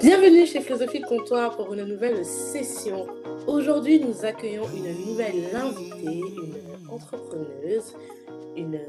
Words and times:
Bienvenue 0.00 0.46
chez 0.46 0.62
Philosophie 0.62 1.00
de 1.00 1.04
Comptoir 1.04 1.54
pour 1.58 1.74
une 1.74 1.84
nouvelle 1.84 2.24
session. 2.24 3.06
Aujourd'hui, 3.46 4.00
nous 4.00 4.24
accueillons 4.24 4.66
une 4.74 4.96
nouvelle 5.04 5.54
invitée, 5.54 6.20
une 6.20 6.88
entrepreneuse, 6.88 7.94
une 8.56 8.80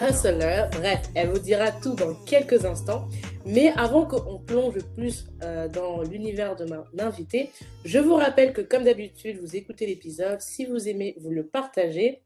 hustler. 0.00 0.62
Bref, 0.70 1.00
elle 1.16 1.30
vous 1.30 1.40
dira 1.40 1.72
tout 1.72 1.94
dans 1.94 2.14
quelques 2.26 2.64
instants. 2.64 3.08
Mais 3.44 3.72
avant 3.76 4.06
qu'on 4.06 4.38
plonge 4.38 4.78
plus 4.94 5.26
euh, 5.42 5.66
dans 5.66 6.02
l'univers 6.02 6.54
de 6.54 6.64
ma 6.64 6.84
invitée, 7.04 7.50
je 7.84 7.98
vous 7.98 8.14
rappelle 8.14 8.52
que 8.52 8.60
comme 8.60 8.84
d'habitude, 8.84 9.40
vous 9.40 9.56
écoutez 9.56 9.84
l'épisode. 9.84 10.40
Si 10.40 10.64
vous 10.64 10.88
aimez, 10.88 11.16
vous 11.18 11.30
le 11.30 11.44
partagez. 11.44 12.22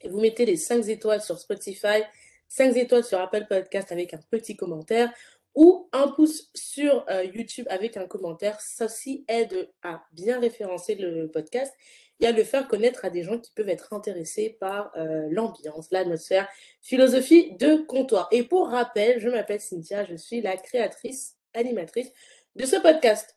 Et 0.00 0.08
vous 0.08 0.20
mettez 0.20 0.46
les 0.46 0.56
5 0.56 0.86
étoiles 0.86 1.22
sur 1.22 1.40
Spotify, 1.40 2.04
5 2.46 2.76
étoiles 2.76 3.02
sur 3.02 3.18
Apple 3.18 3.46
Podcast 3.48 3.90
avec 3.90 4.14
un 4.14 4.20
petit 4.30 4.54
commentaire 4.54 5.10
ou 5.58 5.88
un 5.92 6.06
pouce 6.06 6.50
sur 6.54 7.04
euh, 7.10 7.24
YouTube 7.24 7.66
avec 7.68 7.96
un 7.96 8.06
commentaire. 8.06 8.56
Aussi 8.80 9.24
aide 9.26 9.68
à 9.82 10.04
bien 10.12 10.38
référencer 10.38 10.94
le 10.94 11.28
podcast 11.28 11.74
et 12.20 12.28
à 12.28 12.32
le 12.32 12.44
faire 12.44 12.68
connaître 12.68 13.04
à 13.04 13.10
des 13.10 13.24
gens 13.24 13.40
qui 13.40 13.50
peuvent 13.50 13.68
être 13.68 13.92
intéressés 13.92 14.56
par 14.60 14.92
euh, 14.96 15.26
l'ambiance, 15.32 15.90
l'atmosphère, 15.90 16.48
philosophie 16.80 17.56
de 17.56 17.74
comptoir. 17.74 18.28
Et 18.30 18.44
pour 18.44 18.68
rappel, 18.68 19.18
je 19.18 19.28
m'appelle 19.28 19.60
Cynthia, 19.60 20.04
je 20.04 20.14
suis 20.14 20.40
la 20.40 20.56
créatrice, 20.56 21.36
animatrice 21.54 22.12
de 22.54 22.64
ce 22.64 22.76
podcast. 22.76 23.36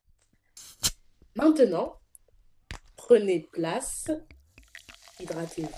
Maintenant, 1.35 1.97
prenez 2.97 3.49
place, 3.51 4.11
hydratez-vous 5.19 5.69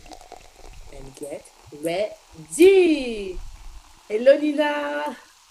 and 0.93 1.05
get 1.17 1.43
ready. 1.81 3.37
Hello 4.09 4.37
Nina 4.37 5.05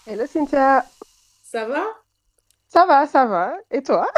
Hello 0.05 0.25
Cynthia. 0.27 0.85
Ça 1.43 1.65
va? 1.65 1.85
Ça 2.67 2.85
va, 2.85 3.07
ça 3.07 3.25
va. 3.25 3.55
Et 3.71 3.81
toi? 3.81 4.11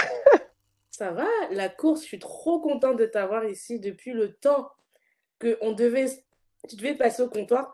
Ça 0.89 1.11
va, 1.11 1.27
la 1.51 1.69
course, 1.69 2.01
je 2.01 2.07
suis 2.07 2.19
trop 2.19 2.59
contente 2.59 2.97
de 2.97 3.05
t'avoir 3.05 3.45
ici 3.45 3.79
depuis 3.79 4.13
le 4.13 4.33
temps 4.33 4.67
que 5.37 5.57
on 5.61 5.73
devait, 5.73 6.07
tu 6.67 6.75
devais 6.75 6.95
passer 6.95 7.21
au 7.21 7.29
comptoir 7.29 7.71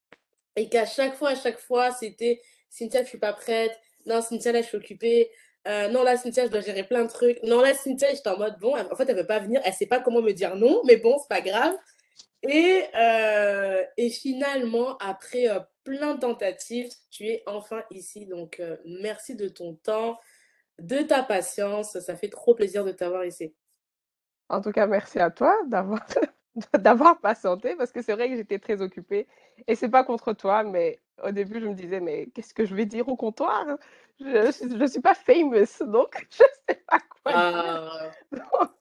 et 0.56 0.68
qu'à 0.70 0.86
chaque 0.86 1.16
fois, 1.16 1.30
à 1.30 1.34
chaque 1.34 1.58
fois, 1.58 1.90
c'était 1.90 2.40
Cynthia, 2.70 3.02
je 3.02 3.08
suis 3.08 3.18
pas 3.18 3.34
prête. 3.34 3.76
Non, 4.06 4.22
Cynthia, 4.22 4.52
là, 4.52 4.62
je 4.62 4.68
suis 4.68 4.78
occupée. 4.78 5.30
Euh, 5.68 5.88
non, 5.88 6.02
là, 6.02 6.16
Cynthia, 6.16 6.46
je 6.46 6.50
dois 6.50 6.60
gérer 6.60 6.84
plein 6.84 7.04
de 7.04 7.10
trucs. 7.10 7.42
Non, 7.42 7.60
là, 7.60 7.74
Cynthia, 7.74 8.08
j'étais 8.14 8.30
en 8.30 8.38
mode, 8.38 8.56
bon, 8.58 8.74
en 8.74 8.96
fait, 8.96 9.06
elle 9.08 9.16
veut 9.16 9.26
pas 9.26 9.40
venir, 9.40 9.60
elle 9.64 9.74
sait 9.74 9.86
pas 9.86 10.00
comment 10.00 10.22
me 10.22 10.32
dire 10.32 10.56
non, 10.56 10.80
mais 10.86 10.96
bon, 10.96 11.18
c'est 11.18 11.28
pas 11.28 11.42
grave. 11.42 11.74
Et, 12.42 12.84
euh, 12.94 13.84
et 13.96 14.10
finalement, 14.10 14.96
après 14.98 15.48
euh, 15.48 15.60
plein 15.84 16.14
de 16.14 16.20
tentatives, 16.20 16.88
tu 17.10 17.26
es 17.26 17.42
enfin 17.46 17.82
ici. 17.90 18.26
Donc, 18.26 18.60
euh, 18.60 18.76
merci 18.86 19.36
de 19.36 19.48
ton 19.48 19.74
temps, 19.74 20.18
de 20.78 20.98
ta 20.98 21.22
patience. 21.22 21.98
Ça 21.98 22.16
fait 22.16 22.30
trop 22.30 22.54
plaisir 22.54 22.84
de 22.84 22.92
t'avoir 22.92 23.24
ici. 23.24 23.54
En 24.48 24.60
tout 24.60 24.72
cas, 24.72 24.86
merci 24.86 25.18
à 25.18 25.30
toi 25.30 25.54
d'avoir 25.66 26.04
d'avoir 26.78 27.20
patienté 27.20 27.76
parce 27.76 27.92
que 27.92 28.02
c'est 28.02 28.12
vrai 28.14 28.28
que 28.28 28.36
j'étais 28.36 28.58
très 28.58 28.82
occupée 28.82 29.28
et 29.68 29.74
c'est 29.74 29.88
pas 29.88 30.02
contre 30.02 30.32
toi, 30.32 30.64
mais 30.64 30.98
au 31.22 31.30
début 31.30 31.60
je 31.60 31.66
me 31.66 31.74
disais 31.74 32.00
mais 32.00 32.26
qu'est-ce 32.34 32.54
que 32.54 32.64
je 32.64 32.74
vais 32.74 32.86
dire 32.86 33.08
au 33.08 33.16
comptoir? 33.16 33.64
Je 34.18 34.74
ne 34.74 34.86
suis 34.88 35.00
pas 35.00 35.14
famous 35.14 35.78
donc 35.86 36.26
je 36.30 36.38
sais 36.68 36.82
pas 36.88 36.98
quoi 37.22 37.32
dire. 37.32 38.10
Ah. 38.32 38.70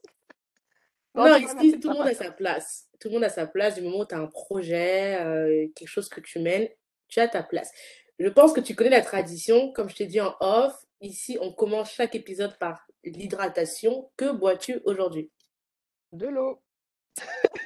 Non, 1.20 1.36
ici, 1.38 1.80
tout 1.80 1.89
le 1.89 1.95
monde 1.95 2.08
a 2.08 2.14
sa 2.14 2.31
place. 2.31 2.88
Tout 3.00 3.09
le 3.09 3.16
monde 3.16 3.23
a 3.23 3.30
sa 3.30 3.45
place 3.45 3.75
du 3.75 3.81
moment 3.81 4.00
où 4.00 4.06
tu 4.06 4.16
as 4.16 4.20
un 4.20 4.28
projet, 4.28 5.20
euh, 5.22 5.67
quelque 5.75 5.88
chose 5.88 6.09
que 6.09 6.22
tu 6.22 6.39
mènes, 6.39 6.67
tu 7.08 7.20
as 7.20 7.28
ta 7.28 7.44
place. 7.44 7.72
Je 8.20 8.28
pense 8.28 8.53
que 8.53 8.59
tu 8.59 8.75
connais 8.75 8.89
la 8.89 9.02
tradition, 9.02 9.72
comme 9.73 9.90
je 9.90 9.95
t'ai 9.95 10.06
dit 10.06 10.22
en 10.22 10.36
off. 10.40 10.75
Ici, 11.02 11.38
on 11.42 11.53
commence 11.53 11.94
chaque 11.94 12.16
épisode 12.16 12.58
par 12.58 12.86
l'hydratation. 13.03 14.12
Que 14.17 14.31
bois-tu 14.31 14.81
aujourd'hui? 14.86 15.31
De 16.12 16.28
l'eau. 16.28 16.62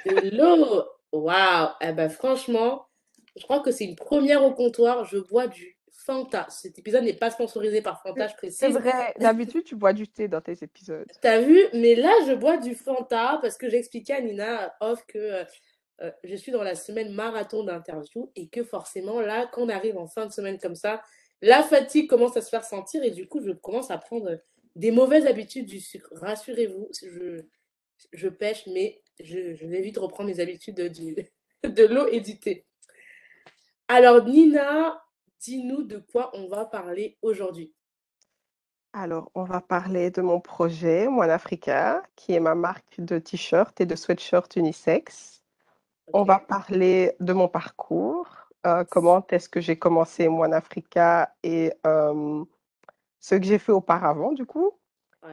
De 0.05 0.35
l'eau 0.35 0.83
Waouh 1.11 1.69
Eh 1.81 1.91
ben 1.91 2.09
franchement, 2.09 2.87
je 3.35 3.43
crois 3.43 3.61
que 3.61 3.71
c'est 3.71 3.85
une 3.85 3.95
première 3.95 4.43
au 4.43 4.53
comptoir. 4.53 5.05
Je 5.05 5.17
bois 5.17 5.47
du 5.47 5.72
Fanta. 6.05 6.47
Cet 6.49 6.79
épisode 6.79 7.03
n'est 7.03 7.13
pas 7.13 7.31
sponsorisé 7.31 7.81
par 7.81 8.01
Fanta, 8.01 8.27
je 8.27 8.35
précise. 8.35 8.59
C'est 8.59 8.69
vrai, 8.69 9.13
d'habitude 9.19 9.63
tu 9.63 9.75
bois 9.75 9.93
du 9.93 10.07
thé 10.07 10.27
dans 10.27 10.41
tes 10.41 10.63
épisodes. 10.63 11.07
T'as 11.21 11.39
vu? 11.39 11.59
Mais 11.73 11.95
là, 11.95 12.11
je 12.27 12.33
bois 12.33 12.57
du 12.57 12.75
Fanta 12.75 13.39
parce 13.41 13.57
que 13.57 13.69
j'expliquais 13.69 14.13
à 14.13 14.21
Nina 14.21 14.75
off 14.81 15.05
que 15.07 15.17
euh, 15.17 15.43
euh, 16.01 16.11
je 16.23 16.35
suis 16.35 16.51
dans 16.51 16.63
la 16.63 16.75
semaine 16.75 17.13
marathon 17.13 17.63
d'interview 17.63 18.31
et 18.35 18.47
que 18.49 18.63
forcément, 18.63 19.21
là, 19.21 19.49
quand 19.51 19.63
on 19.63 19.69
arrive 19.69 19.97
en 19.97 20.07
fin 20.07 20.25
de 20.25 20.31
semaine 20.31 20.59
comme 20.59 20.75
ça, 20.75 21.01
la 21.41 21.63
fatigue 21.63 22.09
commence 22.09 22.35
à 22.37 22.41
se 22.41 22.49
faire 22.49 22.65
sentir 22.65 23.03
et 23.03 23.11
du 23.11 23.27
coup, 23.27 23.41
je 23.41 23.51
commence 23.51 23.91
à 23.91 23.97
prendre 23.97 24.39
des 24.75 24.91
mauvaises 24.91 25.27
habitudes 25.27 25.65
du 25.65 25.79
sucre. 25.79 26.09
Rassurez-vous, 26.13 26.89
je, 27.01 27.41
je 28.11 28.27
pêche, 28.27 28.65
mais 28.67 29.01
je, 29.19 29.53
je 29.53 29.65
vais 29.65 29.81
vite 29.81 29.97
reprendre 29.97 30.29
mes 30.29 30.39
habitudes 30.39 30.75
de, 30.75 30.87
de 31.67 31.85
l'eau 31.85 32.07
et 32.07 32.21
du 32.21 32.39
thé. 32.39 32.65
Alors, 33.87 34.25
Nina, 34.25 35.02
dis-nous 35.43 35.83
de 35.83 35.97
quoi 35.97 36.31
on 36.33 36.47
va 36.47 36.65
parler 36.65 37.17
aujourd'hui. 37.21 37.73
Alors, 38.93 39.29
on 39.35 39.43
va 39.43 39.59
parler 39.59 40.09
de 40.11 40.21
mon 40.21 40.39
projet 40.39 41.07
Moine 41.07 41.31
Africa, 41.31 42.03
qui 42.15 42.33
est 42.33 42.39
ma 42.39 42.55
marque 42.55 42.99
de 42.99 43.19
t-shirt 43.19 43.79
et 43.81 43.85
de 43.85 43.95
sweatshirt 43.95 44.55
unisex. 44.55 45.43
On 46.13 46.23
va 46.23 46.39
parler 46.39 47.15
de 47.19 47.33
mon 47.33 47.47
parcours, 47.47 48.27
euh, 48.65 48.83
comment 48.89 49.25
est-ce 49.31 49.49
que 49.49 49.59
j'ai 49.59 49.77
commencé 49.77 50.27
Moine 50.27 50.53
Africa 50.53 51.33
et 51.43 51.73
euh, 51.85 52.45
ce 53.19 53.35
que 53.35 53.43
j'ai 53.43 53.59
fait 53.59 53.71
auparavant, 53.71 54.31
du 54.31 54.45
coup. 54.45 54.71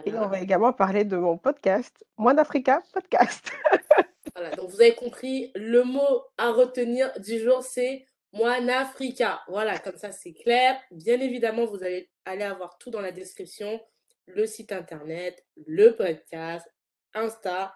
Et 0.07 0.15
on 0.15 0.29
va 0.29 0.41
également 0.41 0.73
parler 0.73 1.05
de 1.05 1.17
mon 1.17 1.37
podcast, 1.37 2.05
Moine 2.17 2.39
Africa 2.39 2.83
Podcast. 2.93 3.53
voilà, 4.35 4.55
donc 4.57 4.71
vous 4.71 4.81
avez 4.81 4.95
compris, 4.95 5.51
le 5.55 5.83
mot 5.83 6.23
à 6.39 6.53
retenir 6.53 7.13
du 7.21 7.41
jour, 7.41 7.63
c'est 7.63 8.07
Moine 8.33 8.71
Africa. 8.71 9.43
Voilà, 9.49 9.79
comme 9.79 9.97
ça 9.97 10.13
c'est 10.13 10.33
clair. 10.33 10.81
Bien 10.91 11.21
évidemment, 11.21 11.67
vous 11.67 11.83
allez 11.83 12.09
avoir 12.25 12.79
tout 12.79 12.91
dans 12.91 13.01
la 13.01 13.13
description, 13.13 13.81
le 14.27 14.47
site 14.47 14.73
internet, 14.73 15.45
le 15.67 15.97
podcast, 15.97 16.67
Insta. 17.15 17.75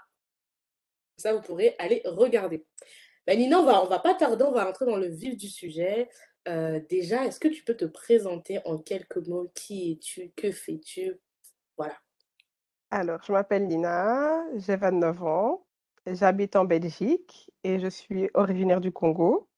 Ça, 1.16 1.32
vous 1.34 1.42
pourrez 1.42 1.74
aller 1.78 2.02
regarder. 2.04 2.66
Ben, 3.26 3.38
Nina, 3.38 3.60
on 3.60 3.64
va, 3.64 3.82
on 3.82 3.88
va 3.88 3.98
pas 3.98 4.14
tarder, 4.14 4.44
on 4.44 4.52
va 4.52 4.64
rentrer 4.64 4.84
dans 4.84 4.96
le 4.96 5.08
vif 5.08 5.36
du 5.36 5.48
sujet. 5.48 6.08
Euh, 6.46 6.80
déjà, 6.90 7.24
est-ce 7.24 7.40
que 7.40 7.48
tu 7.48 7.64
peux 7.64 7.76
te 7.76 7.84
présenter 7.84 8.60
en 8.64 8.78
quelques 8.78 9.16
mots? 9.16 9.50
Qui 9.54 9.92
es-tu? 9.92 10.32
Que 10.36 10.52
fais-tu? 10.52 11.18
Voilà. 11.76 11.96
Alors, 12.90 13.22
je 13.24 13.32
m'appelle 13.32 13.66
Nina, 13.66 14.44
j'ai 14.56 14.76
29 14.76 15.22
ans, 15.22 15.66
j'habite 16.06 16.54
en 16.54 16.64
Belgique 16.64 17.50
et 17.64 17.80
je 17.80 17.88
suis 17.88 18.30
originaire 18.34 18.80
du 18.80 18.92
Congo. 18.92 19.48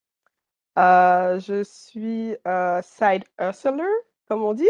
Euh, 0.78 1.38
je 1.40 1.62
suis 1.64 2.36
euh, 2.46 2.82
side 2.82 3.24
hustler, 3.40 3.82
comme 4.28 4.42
on 4.42 4.52
dit. 4.54 4.68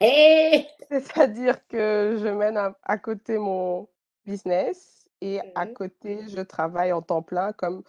Hey 0.00 0.68
C'est-à-dire 0.90 1.66
que 1.68 2.16
je 2.20 2.28
mène 2.28 2.56
à, 2.56 2.76
à 2.82 2.98
côté 2.98 3.38
mon 3.38 3.88
business 4.24 5.08
et 5.20 5.40
à 5.54 5.66
Mhm. 5.66 5.74
côté, 5.74 6.28
je 6.28 6.40
travaille 6.42 6.92
en 6.92 7.02
temps 7.02 7.22
plein 7.22 7.52
comme... 7.52 7.82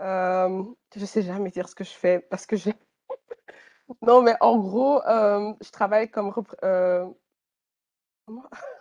euh, 0.00 0.64
je 0.96 1.04
sais 1.06 1.22
jamais 1.22 1.50
dire 1.50 1.68
ce 1.68 1.74
que 1.74 1.84
je 1.84 1.90
fais 1.92 2.20
parce 2.20 2.46
que 2.46 2.56
j'ai... 2.56 2.74
Non, 4.02 4.22
mais 4.22 4.34
en 4.40 4.58
gros, 4.58 5.00
je 5.06 5.70
travaille 5.70 6.10
comme... 6.10 6.30
repr- 6.30 6.56
euh, 6.64 7.06
comment? 8.26 8.48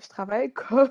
Je 0.00 0.08
travaille 0.08 0.52
comme 0.52 0.90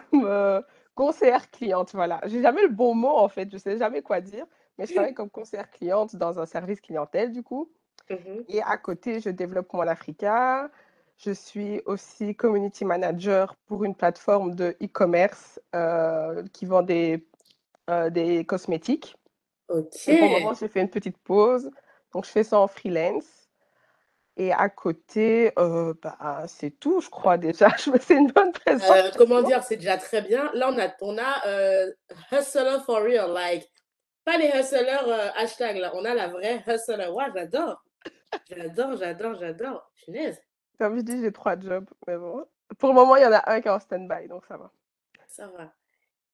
conseillère 0.95 1.49
cliente, 1.51 1.93
voilà. 1.93 2.21
J'ai 2.25 2.41
jamais 2.41 2.61
le 2.63 2.69
bon 2.69 2.93
mot 2.95 3.09
en 3.17 3.27
fait, 3.29 3.49
je 3.51 3.57
sais 3.57 3.77
jamais 3.77 4.01
quoi 4.01 4.21
dire, 4.21 4.45
mais 4.77 4.85
je 4.85 4.93
travaille 4.93 5.13
comme 5.13 5.29
conseillère 5.29 5.69
cliente 5.69 6.15
dans 6.15 6.39
un 6.39 6.45
service 6.45 6.81
clientèle 6.81 7.31
du 7.31 7.43
coup. 7.43 7.71
Mhm. 8.09 8.45
Et 8.49 8.61
à 8.61 8.77
côté, 8.77 9.19
je 9.19 9.29
développe 9.29 9.71
Mon 9.73 9.81
Africa. 9.81 10.69
Je 11.17 11.31
suis 11.31 11.81
aussi 11.85 12.35
community 12.35 12.83
manager 12.83 13.55
pour 13.67 13.85
une 13.85 13.95
plateforme 13.95 14.53
de 14.53 14.75
e-commerce 14.83 15.59
euh, 15.73 16.43
qui 16.51 16.65
vend 16.65 16.81
des, 16.81 17.25
euh, 17.89 18.09
des 18.09 18.45
cosmétiques. 18.45 19.15
Ok. 19.69 20.07
Et 20.07 20.17
pour 20.17 20.27
le 20.27 20.33
moment, 20.39 20.53
j'ai 20.53 20.67
fait 20.67 20.81
une 20.81 20.89
petite 20.89 21.17
pause. 21.17 21.71
Donc, 22.13 22.25
je 22.25 22.31
fais 22.31 22.43
ça 22.43 22.59
en 22.59 22.67
freelance. 22.67 23.25
Et 24.37 24.51
à 24.51 24.67
côté, 24.67 25.53
euh, 25.57 25.93
bah, 26.03 26.43
c'est 26.47 26.71
tout, 26.71 26.99
je 26.99 27.09
crois 27.09 27.37
déjà. 27.37 27.69
Je 27.77 27.89
me 27.89 27.97
fais 27.97 28.15
une 28.15 28.27
bonne 28.27 28.51
présentation. 28.51 29.13
comment 29.17 29.41
dire, 29.41 29.63
c'est 29.63 29.77
déjà 29.77 29.97
très 29.97 30.21
bien. 30.21 30.51
Là, 30.53 30.69
on 30.69 30.77
a, 30.77 30.89
on 30.99 31.17
a 31.17 31.85
hustler 32.33 32.79
for 32.85 33.01
real, 33.01 33.31
like, 33.31 33.71
pas 34.25 34.37
les 34.37 34.49
hustlers 34.59 35.07
euh, 35.07 35.29
hashtag, 35.35 35.77
là. 35.77 35.91
On 35.95 36.03
a 36.03 36.13
la 36.13 36.27
vraie 36.27 36.63
hustler. 36.67 37.07
Ouais, 37.07 37.25
j'adore. 37.33 37.83
J'adore, 38.49 38.97
j'adore, 38.97 39.35
j'adore. 39.35 39.91
Punaise, 40.03 40.41
Comme 40.77 40.97
je 40.97 41.01
dis, 41.01 41.21
j'ai 41.21 41.31
trois 41.31 41.57
jobs. 41.59 41.89
Mais 42.07 42.17
bon, 42.17 42.45
pour 42.77 42.89
le 42.89 42.95
moment, 42.95 43.15
il 43.15 43.23
y 43.23 43.25
en 43.25 43.31
a 43.31 43.49
un 43.51 43.61
qui 43.61 43.67
est 43.67 43.71
en 43.71 43.79
stand-by, 43.79 44.27
donc 44.27 44.45
ça 44.45 44.57
va. 44.57 44.71
ça 45.27 45.47
va. 45.47 45.71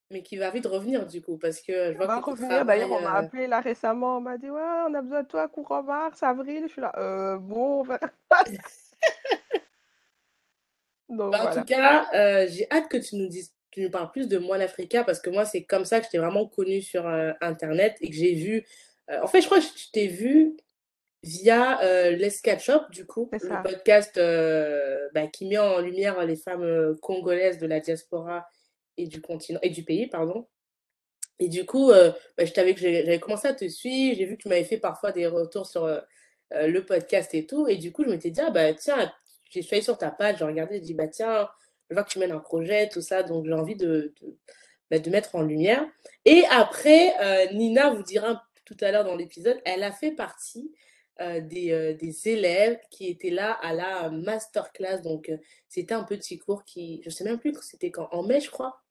Mais 0.09 0.23
qui 0.23 0.37
va 0.37 0.49
vite 0.49 0.65
revenir, 0.65 1.05
du 1.05 1.21
coup, 1.21 1.37
parce 1.37 1.61
que 1.61 1.93
je 1.93 1.97
vois 1.97 2.05
On 2.05 2.09
va 2.09 2.21
que 2.21 2.29
revenir. 2.31 2.65
D'ailleurs, 2.65 2.91
on 2.91 3.01
m'a 3.01 3.15
euh, 3.15 3.25
appelé 3.25 3.47
là 3.47 3.61
récemment. 3.61 4.17
On 4.17 4.21
m'a 4.21 4.37
dit, 4.37 4.49
ouais, 4.49 4.61
on 4.87 4.93
a 4.93 5.01
besoin 5.01 5.23
de 5.23 5.27
toi 5.27 5.47
courant 5.47 5.83
mars, 5.83 6.21
avril. 6.23 6.63
Je 6.63 6.71
suis 6.71 6.81
là, 6.81 6.91
euh, 6.97 7.37
bon, 7.37 7.85
on. 7.87 7.87
Donc 11.09 11.31
Bah, 11.33 11.49
en 11.49 11.53
tout 11.53 11.65
cas, 11.65 12.07
euh, 12.13 12.47
j'ai 12.49 12.67
hâte 12.71 12.89
que 12.89 12.97
tu 12.97 13.15
nous 13.17 13.27
dises, 13.27 13.53
tu 13.71 13.81
nous 13.81 13.89
parles 13.89 14.11
plus 14.11 14.27
de 14.27 14.37
Moine 14.37 14.61
Africa 14.61 15.03
parce 15.03 15.19
que 15.19 15.29
moi, 15.29 15.45
c'est 15.45 15.63
comme 15.63 15.85
ça 15.85 15.99
que 15.99 16.05
je 16.05 16.11
t'ai 16.11 16.17
vraiment 16.17 16.45
connue 16.47 16.81
sur 16.81 17.07
euh, 17.07 17.31
Internet 17.41 17.95
et 18.01 18.09
que 18.09 18.15
j'ai 18.15 18.33
vu. 18.33 18.65
euh, 19.09 19.21
en 19.23 19.27
fait, 19.27 19.41
je 19.41 19.45
crois 19.47 19.59
que 19.59 19.65
je 19.65 19.91
t'ai 19.91 20.07
vu 20.07 20.57
via 21.23 21.81
euh, 21.83 22.11
Let's 22.11 22.41
Catch 22.41 22.69
Up, 22.69 22.83
du 22.91 23.05
coup, 23.05 23.29
le 23.31 23.63
podcast 23.63 24.17
euh, 24.17 25.07
bah, 25.13 25.27
qui 25.27 25.45
met 25.47 25.57
en 25.57 25.79
lumière 25.79 26.23
les 26.25 26.35
femmes 26.35 26.97
congolaises 27.01 27.57
de 27.59 27.67
la 27.67 27.79
diaspora 27.79 28.47
et 28.97 29.07
du 29.07 29.21
continent 29.21 29.59
et 29.63 29.69
du 29.69 29.83
pays, 29.83 30.07
pardon. 30.07 30.47
Et 31.39 31.47
du 31.47 31.65
coup, 31.65 31.91
bah, 31.91 32.45
je 32.45 32.51
t'avais, 32.51 32.75
j'ai- 32.75 33.03
j'avais 33.05 33.19
commencé 33.19 33.47
à 33.47 33.53
te 33.53 33.67
suivre, 33.67 34.17
j'ai 34.17 34.25
vu 34.25 34.37
que 34.37 34.43
tu 34.43 34.47
m'avais 34.49 34.63
fait 34.63 34.77
parfois 34.77 35.11
des 35.11 35.25
retours 35.27 35.65
sur 35.67 35.87
le 36.51 36.79
podcast 36.85 37.33
et 37.33 37.45
tout. 37.47 37.67
Et 37.67 37.77
du 37.77 37.91
coup, 37.91 38.03
je 38.03 38.09
m'étais 38.09 38.29
dit, 38.31 38.41
ah 38.41 38.49
bah 38.51 38.73
tiens, 38.73 39.11
j'ai 39.49 39.65
allée 39.71 39.81
sur 39.81 39.97
ta 39.97 40.11
page, 40.11 40.37
j'ai 40.39 40.45
regardé, 40.45 40.75
j'ai 40.75 40.81
dit, 40.81 40.93
bah 40.93 41.07
tiens, 41.07 41.49
je 41.91 41.95
vois 41.95 42.03
que 42.05 42.09
tu 42.09 42.19
mènes 42.19 42.31
un 42.31 42.39
projet, 42.39 42.87
tout 42.87 43.01
ça, 43.01 43.21
donc 43.21 43.45
j'ai 43.45 43.53
envie 43.53 43.75
de, 43.75 44.13
de, 44.21 44.37
bah, 44.89 44.97
de 44.97 45.09
mettre 45.09 45.35
en 45.35 45.41
lumière. 45.41 45.85
Et 46.23 46.45
après, 46.49 47.13
euh, 47.21 47.51
Nina 47.53 47.89
vous 47.89 48.01
dira 48.01 48.43
tout 48.63 48.77
à 48.79 48.91
l'heure 48.91 49.03
dans 49.03 49.17
l'épisode, 49.17 49.61
elle 49.65 49.83
a 49.83 49.91
fait 49.91 50.11
partie 50.11 50.73
euh, 51.19 51.41
des, 51.41 51.71
euh, 51.71 51.93
des 51.93 52.29
élèves 52.29 52.79
qui 52.89 53.09
étaient 53.09 53.29
là 53.29 53.51
à 53.51 53.73
la 53.73 54.09
masterclass. 54.09 55.01
Donc, 55.01 55.29
c'était 55.67 55.93
un 55.93 56.03
petit 56.03 56.39
cours 56.39 56.63
qui, 56.63 57.01
je 57.03 57.09
sais 57.09 57.25
même 57.25 57.39
plus, 57.39 57.53
c'était 57.61 57.91
quand, 57.91 58.07
en 58.13 58.23
mai, 58.23 58.39
je 58.39 58.49
crois. 58.49 58.81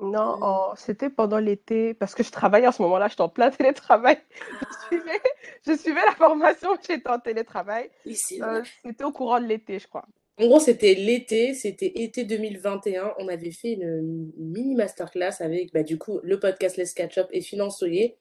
Non, 0.00 0.38
c'était 0.76 1.10
pendant 1.10 1.40
l'été, 1.40 1.92
parce 1.92 2.14
que 2.14 2.22
je 2.22 2.30
travaillais 2.30 2.68
en 2.68 2.72
ce 2.72 2.82
moment-là, 2.82 3.08
j'étais 3.08 3.20
en 3.20 3.28
plein 3.28 3.50
télétravail. 3.50 4.18
Je 4.30 4.86
suivais, 4.86 5.22
je 5.66 5.76
suivais 5.76 6.06
la 6.06 6.14
formation, 6.14 6.76
j'étais 6.86 7.08
en 7.08 7.18
télétravail. 7.18 7.90
Euh, 8.06 8.62
c'était 8.84 9.02
au 9.02 9.10
courant 9.10 9.40
de 9.40 9.46
l'été, 9.46 9.80
je 9.80 9.88
crois. 9.88 10.06
En 10.40 10.46
gros, 10.46 10.60
c'était 10.60 10.94
l'été, 10.94 11.52
c'était 11.52 11.92
été 11.96 12.24
2021. 12.24 13.14
On 13.18 13.26
avait 13.26 13.50
fait 13.50 13.72
une, 13.72 14.30
mini 14.36 14.76
masterclass 14.76 15.40
avec, 15.40 15.72
bah, 15.72 15.82
du 15.82 15.98
coup, 15.98 16.20
le 16.22 16.38
podcast 16.38 16.76
Let's 16.76 16.94
Catch 16.94 17.18
Up 17.18 17.28
et 17.32 17.40
Finance 17.40 17.78
Soyer, 17.78 18.16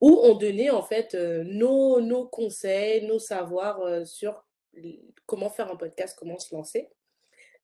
où 0.00 0.18
on 0.22 0.34
donnait 0.34 0.70
en 0.70 0.82
fait 0.82 1.14
euh, 1.14 1.44
nos, 1.44 2.00
nos 2.00 2.26
conseils, 2.26 3.06
nos 3.06 3.18
savoirs 3.18 3.80
euh, 3.82 4.04
sur 4.04 4.44
comment 5.26 5.50
faire 5.50 5.70
un 5.70 5.76
podcast, 5.76 6.16
comment 6.18 6.38
se 6.38 6.54
lancer. 6.54 6.88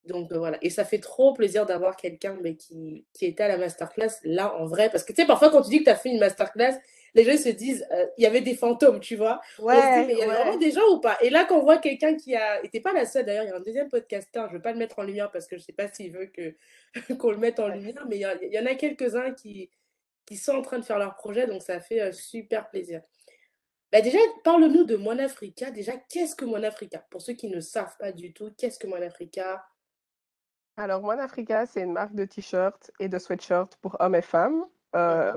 Donc 0.05 0.33
euh, 0.33 0.39
voilà, 0.39 0.59
et 0.61 0.69
ça 0.69 0.85
fait 0.85 0.99
trop 0.99 1.33
plaisir 1.33 1.65
d'avoir 1.65 1.97
quelqu'un 1.97 2.37
mais 2.43 2.57
qui, 2.57 3.07
qui 3.15 3.25
était 3.25 3.45
à 3.45 3.49
la 3.49 3.57
masterclass 3.57 4.21
là 4.25 4.55
en 4.57 4.67
vrai. 4.67 4.91
Parce 4.91 5.03
que 5.05 5.13
tu 5.13 5.23
sais, 5.23 5.27
parfois 5.27 5.51
quand 5.51 5.63
tu 5.63 5.71
dis 5.71 5.79
que 5.79 5.85
tu 5.85 5.91
as 5.91 5.97
fait 5.97 6.11
une 6.11 6.19
masterclass, 6.19 6.79
les 7.15 7.25
gens 7.25 7.37
se 7.37 7.49
disent, 7.49 7.87
euh, 7.93 8.07
il 8.19 8.25
y 8.25 8.27
avait 8.27 8.41
des 8.41 8.55
fantômes, 8.57 9.01
tu 9.01 9.17
vois. 9.17 9.41
On 9.59 9.69
se 9.69 9.75
dit, 9.75 10.07
mais 10.07 10.07
Ouais, 10.07 10.13
il 10.15 10.19
y 10.19 10.23
avait 10.23 10.33
vraiment 10.35 10.51
ouais. 10.53 10.59
des 10.59 10.71
gens 10.73 10.87
ou 10.93 11.01
pas? 11.01 11.17
Et 11.23 11.31
là, 11.31 11.45
quand 11.45 11.59
on 11.59 11.63
voit 11.63 11.79
quelqu'un 11.79 12.15
qui 12.17 12.35
a. 12.35 12.63
Et 12.65 12.69
t'es 12.69 12.81
pas 12.81 12.93
la 12.93 13.07
seule 13.07 13.25
d'ailleurs, 13.27 13.45
il 13.45 13.49
y 13.49 13.53
a 13.53 13.57
un 13.57 13.61
deuxième 13.61 13.89
podcasteur, 13.89 14.49
je 14.49 14.55
veux 14.57 14.63
pas 14.63 14.73
le 14.73 14.79
mettre 14.79 14.99
en 14.99 15.03
lumière 15.05 15.31
parce 15.31 15.47
que 15.47 15.57
je 15.57 15.63
sais 15.63 15.73
pas 15.73 15.89
s'il 15.89 16.13
veut 16.13 16.27
que 16.27 16.57
qu'on 17.19 17.31
le 17.31 17.39
mette 17.39 17.61
en 17.61 17.69
Ouais. 17.69 17.77
lumière, 17.79 18.05
mais 18.09 18.17
il 18.17 18.53
y, 18.53 18.59
en 18.59 18.67
a 18.67 18.75
quelques-uns 18.75 19.33
qui, 19.33 19.71
qui 20.27 20.37
sont 20.37 20.53
en 20.55 20.63
train 20.63 20.79
de 20.79 20.85
faire 20.85 20.99
leur 20.99 21.15
projet, 21.17 21.47
donc 21.47 21.63
ça 21.63 21.81
fait 21.81 22.01
euh, 22.01 22.13
super 22.13 22.69
plaisir. 22.71 23.03
Bah 23.93 24.01
déjà, 24.01 24.19
parle-nous 24.43 24.83
de 24.85 24.97
Moine 24.97 25.21
Africa. 25.21 25.71
Déjà, 25.71 25.93
qu'est-ce 26.09 26.35
que 26.35 26.45
Moine 26.45 26.65
Africa? 26.65 27.05
Pour 27.11 27.23
ceux 27.23 27.35
qui 27.35 27.49
ne 27.49 27.61
savent 27.61 27.97
pas 27.99 28.11
du 28.11 28.33
tout, 28.33 28.51
qu'est-ce 28.59 28.79
que 28.81 28.89
Moine 28.89 29.05
Africa? 29.05 29.65
Alors, 30.77 31.05
One 31.05 31.21
Africa, 31.21 31.67
c'est 31.67 31.83
une 31.83 31.93
marque 31.93 32.15
de 32.17 32.25
t-shirts 32.25 32.91
et 32.99 33.09
de 33.09 33.19
sweatshirts 33.21 33.77
pour 33.81 33.97
hommes 34.01 34.17
et 34.17 34.23
femmes. 34.23 34.65
Euh. 34.97 35.33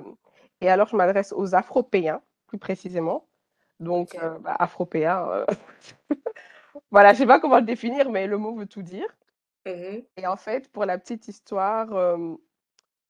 Et 0.61 0.69
alors, 0.69 0.87
je 0.87 0.95
m'adresse 0.95 1.33
aux 1.33 1.55
Afropéens, 1.55 2.21
plus 2.47 2.57
précisément. 2.57 3.27
Donc, 3.79 4.15
Ok. 4.15 4.23
euh, 4.23 4.39
bah, 4.39 4.55
Afropéens, 4.57 5.27
euh, 5.29 5.45
voilà, 6.91 7.13
je 7.13 7.19
sais 7.19 7.25
pas 7.27 7.39
comment 7.39 7.57
le 7.57 7.65
définir, 7.65 8.09
mais 8.09 8.27
le 8.27 8.37
mot 8.37 8.55
veut 8.55 8.65
tout 8.65 8.81
dire. 8.81 9.07
Mhm. 9.65 10.03
Et 10.17 10.27
en 10.27 10.37
fait, 10.37 10.71
pour 10.71 10.85
la 10.85 10.97
petite 10.97 11.27
histoire, 11.27 11.93
euh, 11.93 12.35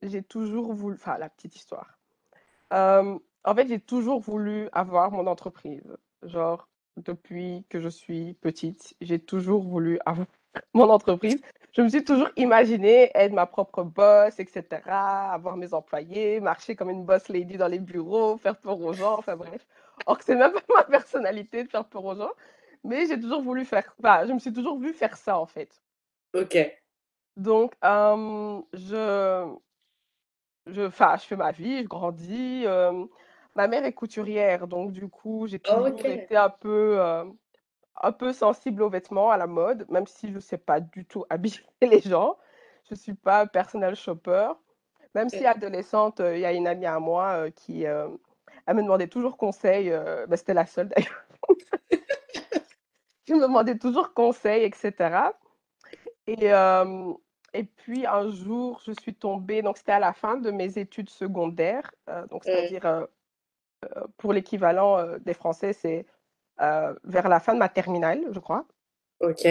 j'ai 0.02 0.24
toujours 0.24 0.74
voulu, 0.74 0.96
enfin, 0.96 1.18
la 1.18 1.30
petite 1.30 1.56
histoire. 1.56 1.98
En 3.48 3.56
fait, 3.56 3.68
j'ai 3.70 3.80
toujours 3.80 4.20
voulu 4.20 4.68
avoir 4.74 5.12
mon 5.12 5.26
entreprise. 5.26 5.96
Genre, 6.24 6.68
depuis 6.98 7.66
que 7.70 7.80
je 7.80 7.88
suis 7.88 8.34
petite, 8.42 8.96
j'ai 9.00 9.20
toujours 9.20 9.64
voulu 9.64 10.00
avoir 10.06 10.28
mon 10.74 10.90
entreprise. 10.90 11.42
Je 11.74 11.82
me 11.82 11.90
suis 11.90 12.04
toujours 12.04 12.30
imaginée 12.38 13.12
être 13.16 13.34
ma 13.34 13.46
propre 13.46 13.84
boss, 13.84 14.40
etc., 14.40 15.32
avoir 15.34 15.58
mes 15.58 15.74
employés, 15.74 16.40
marcher 16.40 16.76
comme 16.76 16.90
une 16.90 17.06
boss 17.06 17.28
lady 17.30 17.58
dans 17.58 17.68
les 17.68 17.80
bureaux, 17.80 18.38
faire 18.38 18.58
peur 18.60 18.80
aux 18.82 18.94
gens, 18.94 19.18
enfin 19.18 19.36
bref. 19.36 19.66
Or 20.06 20.18
que 20.18 20.24
c'est 20.26 20.36
même 20.36 20.54
pas 20.54 20.62
ma 20.76 20.84
personnalité 20.86 21.64
de 21.64 21.70
faire 21.70 21.86
peur 21.88 22.06
aux 22.06 22.16
gens, 22.16 22.32
mais 22.84 23.06
j'ai 23.08 23.20
toujours 23.20 23.42
voulu 23.44 23.66
faire, 23.66 23.96
enfin, 24.00 24.26
je 24.28 24.34
me 24.34 24.40
suis 24.40 24.54
toujours 24.54 24.80
vue 24.80 24.94
faire 24.94 25.18
ça 25.18 25.38
en 25.40 25.46
fait. 25.46 25.82
Ok. 26.34 26.56
Donc, 27.38 27.74
euh, 27.84 28.62
je, 28.74 29.56
je, 30.68 30.82
je 30.90 31.26
fais 31.26 31.36
ma 31.36 31.52
vie, 31.52 31.80
je 31.84 31.88
grandis. 31.88 32.64
euh, 32.66 33.06
ma 33.56 33.68
mère 33.68 33.86
est 33.86 33.94
couturière, 33.94 34.68
donc 34.68 34.92
du 34.92 35.08
coup, 35.10 35.48
j'ai 35.48 35.60
toujours 35.60 35.88
Ok. 35.88 36.06
été 36.06 36.36
un 36.36 36.50
peu, 36.50 37.00
euh, 37.00 37.26
un 38.02 38.12
peu 38.12 38.34
sensible 38.34 38.82
aux 38.84 38.90
vêtements, 38.90 39.32
à 39.32 39.38
la 39.38 39.48
mode, 39.48 39.86
même 39.90 40.08
si 40.08 40.30
je 40.30 40.36
ne 40.36 40.40
sais 40.40 40.58
pas 40.58 40.80
du 40.80 41.06
tout 41.06 41.26
habiller 41.30 41.60
les 41.82 42.02
gens. 42.02 42.38
Je 42.90 42.94
ne 42.94 43.00
suis 43.00 43.14
pas 43.14 43.46
personnel 43.46 43.96
shopper. 43.96 44.50
Même 45.16 45.30
si 45.30 45.46
adolescente, 45.46 46.20
euh, 46.20 46.36
il 46.36 46.42
y 46.42 46.46
a 46.46 46.54
une 46.54 46.68
amie 46.68 46.86
à 46.86 47.00
moi 47.00 47.30
euh, 47.32 47.50
qui 47.50 47.88
euh, 47.88 48.08
elle 48.66 48.76
me 48.76 48.84
demandait 48.84 49.08
toujours 49.08 49.38
conseil. 49.38 49.90
bah, 50.28 50.38
c'était 50.38 50.54
la 50.54 50.66
seule 50.66 50.90
d'ailleurs. 50.90 51.24
qui 53.26 53.34
me 53.34 53.42
demandait 53.42 53.78
toujours 53.78 54.14
conseil, 54.14 54.64
etc. 54.64 55.32
Et, 56.28 56.54
euh, 56.54 57.14
et 57.54 57.64
puis 57.64 58.06
un 58.06 58.30
jour, 58.30 58.82
je 58.86 58.94
suis 59.02 59.14
tombée, 59.14 59.62
donc 59.62 59.78
c'était 59.78 59.92
à 59.92 60.00
la 60.00 60.14
fin 60.14 60.38
de 60.38 60.50
mes 60.50 60.78
études 60.78 61.10
secondaires, 61.10 61.92
euh, 62.10 62.26
donc 62.28 62.44
c'est-à-dire 62.44 63.08
pour 64.18 64.34
l'équivalent 64.34 65.18
des 65.20 65.34
Français, 65.36 65.72
c'est 65.72 66.06
vers 66.60 67.30
la 67.30 67.40
fin 67.40 67.54
de 67.54 67.60
ma 67.60 67.70
terminale, 67.70 68.22
je 68.32 68.40
crois. 68.40 68.66
Ok. 69.20 69.48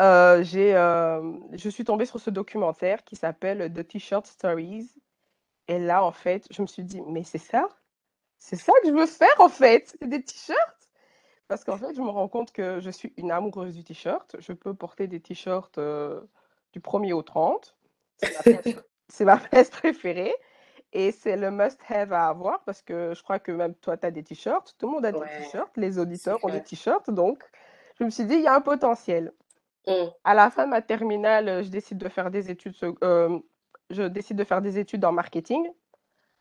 Euh, 0.00 0.42
j'ai, 0.42 0.74
euh, 0.74 1.32
je 1.52 1.68
suis 1.70 1.84
tombée 1.84 2.04
sur 2.04 2.20
ce 2.20 2.30
documentaire 2.30 3.02
qui 3.04 3.16
s'appelle 3.16 3.72
The 3.72 3.86
T-shirt 3.86 4.26
Stories. 4.26 4.90
Et 5.68 5.78
là, 5.78 6.04
en 6.04 6.12
fait, 6.12 6.46
je 6.50 6.62
me 6.62 6.66
suis 6.66 6.84
dit, 6.84 7.00
mais 7.08 7.24
c'est 7.24 7.38
ça? 7.38 7.68
C'est 8.38 8.56
ça 8.56 8.72
que 8.82 8.88
je 8.88 8.92
veux 8.92 9.06
faire, 9.06 9.34
en 9.38 9.48
fait, 9.48 9.96
c'est 9.98 10.08
des 10.08 10.22
t-shirts? 10.22 10.92
Parce 11.48 11.64
qu'en 11.64 11.78
fait, 11.78 11.94
je 11.94 12.00
me 12.00 12.10
rends 12.10 12.28
compte 12.28 12.52
que 12.52 12.80
je 12.80 12.90
suis 12.90 13.12
une 13.16 13.30
amoureuse 13.30 13.74
du 13.74 13.82
t-shirt. 13.82 14.36
Je 14.38 14.52
peux 14.52 14.74
porter 14.74 15.06
des 15.06 15.20
t-shirts 15.20 15.78
euh, 15.78 16.20
du 16.72 16.80
1er 16.80 17.12
au 17.12 17.22
30. 17.22 17.76
C'est 18.18 18.34
ma 18.34 18.42
pièce, 18.62 18.76
c'est 19.08 19.24
ma 19.24 19.38
pièce 19.38 19.70
préférée. 19.70 20.34
Et 20.98 21.12
c'est 21.12 21.36
le 21.36 21.50
must-have 21.50 22.14
à 22.14 22.28
avoir 22.28 22.62
parce 22.64 22.80
que 22.80 23.12
je 23.14 23.22
crois 23.22 23.38
que 23.38 23.52
même 23.52 23.74
toi, 23.74 23.98
tu 23.98 24.06
as 24.06 24.10
des 24.10 24.22
t-shirts. 24.22 24.74
Tout 24.78 24.86
le 24.86 24.92
monde 24.92 25.04
a 25.04 25.12
des 25.12 25.20
t-shirts. 25.20 25.76
Les 25.76 25.98
auditeurs 25.98 26.42
ont 26.42 26.48
des 26.48 26.62
t-shirts. 26.62 27.10
Donc, 27.10 27.44
je 28.00 28.04
me 28.04 28.08
suis 28.08 28.24
dit, 28.24 28.36
il 28.36 28.40
y 28.40 28.46
a 28.46 28.54
un 28.54 28.62
potentiel. 28.62 29.34
Mm. 29.86 29.92
À 30.24 30.32
la 30.32 30.48
fin 30.48 30.64
de 30.64 30.70
ma 30.70 30.80
terminale, 30.80 31.62
je 31.62 31.68
décide 31.68 31.98
de 31.98 32.08
faire 32.08 32.30
des 32.30 32.50
études, 32.50 32.74
euh, 33.04 33.38
je 33.90 34.04
décide 34.04 34.38
de 34.38 34.44
faire 34.44 34.62
des 34.62 34.78
études 34.78 35.04
en 35.04 35.12
marketing. 35.12 35.70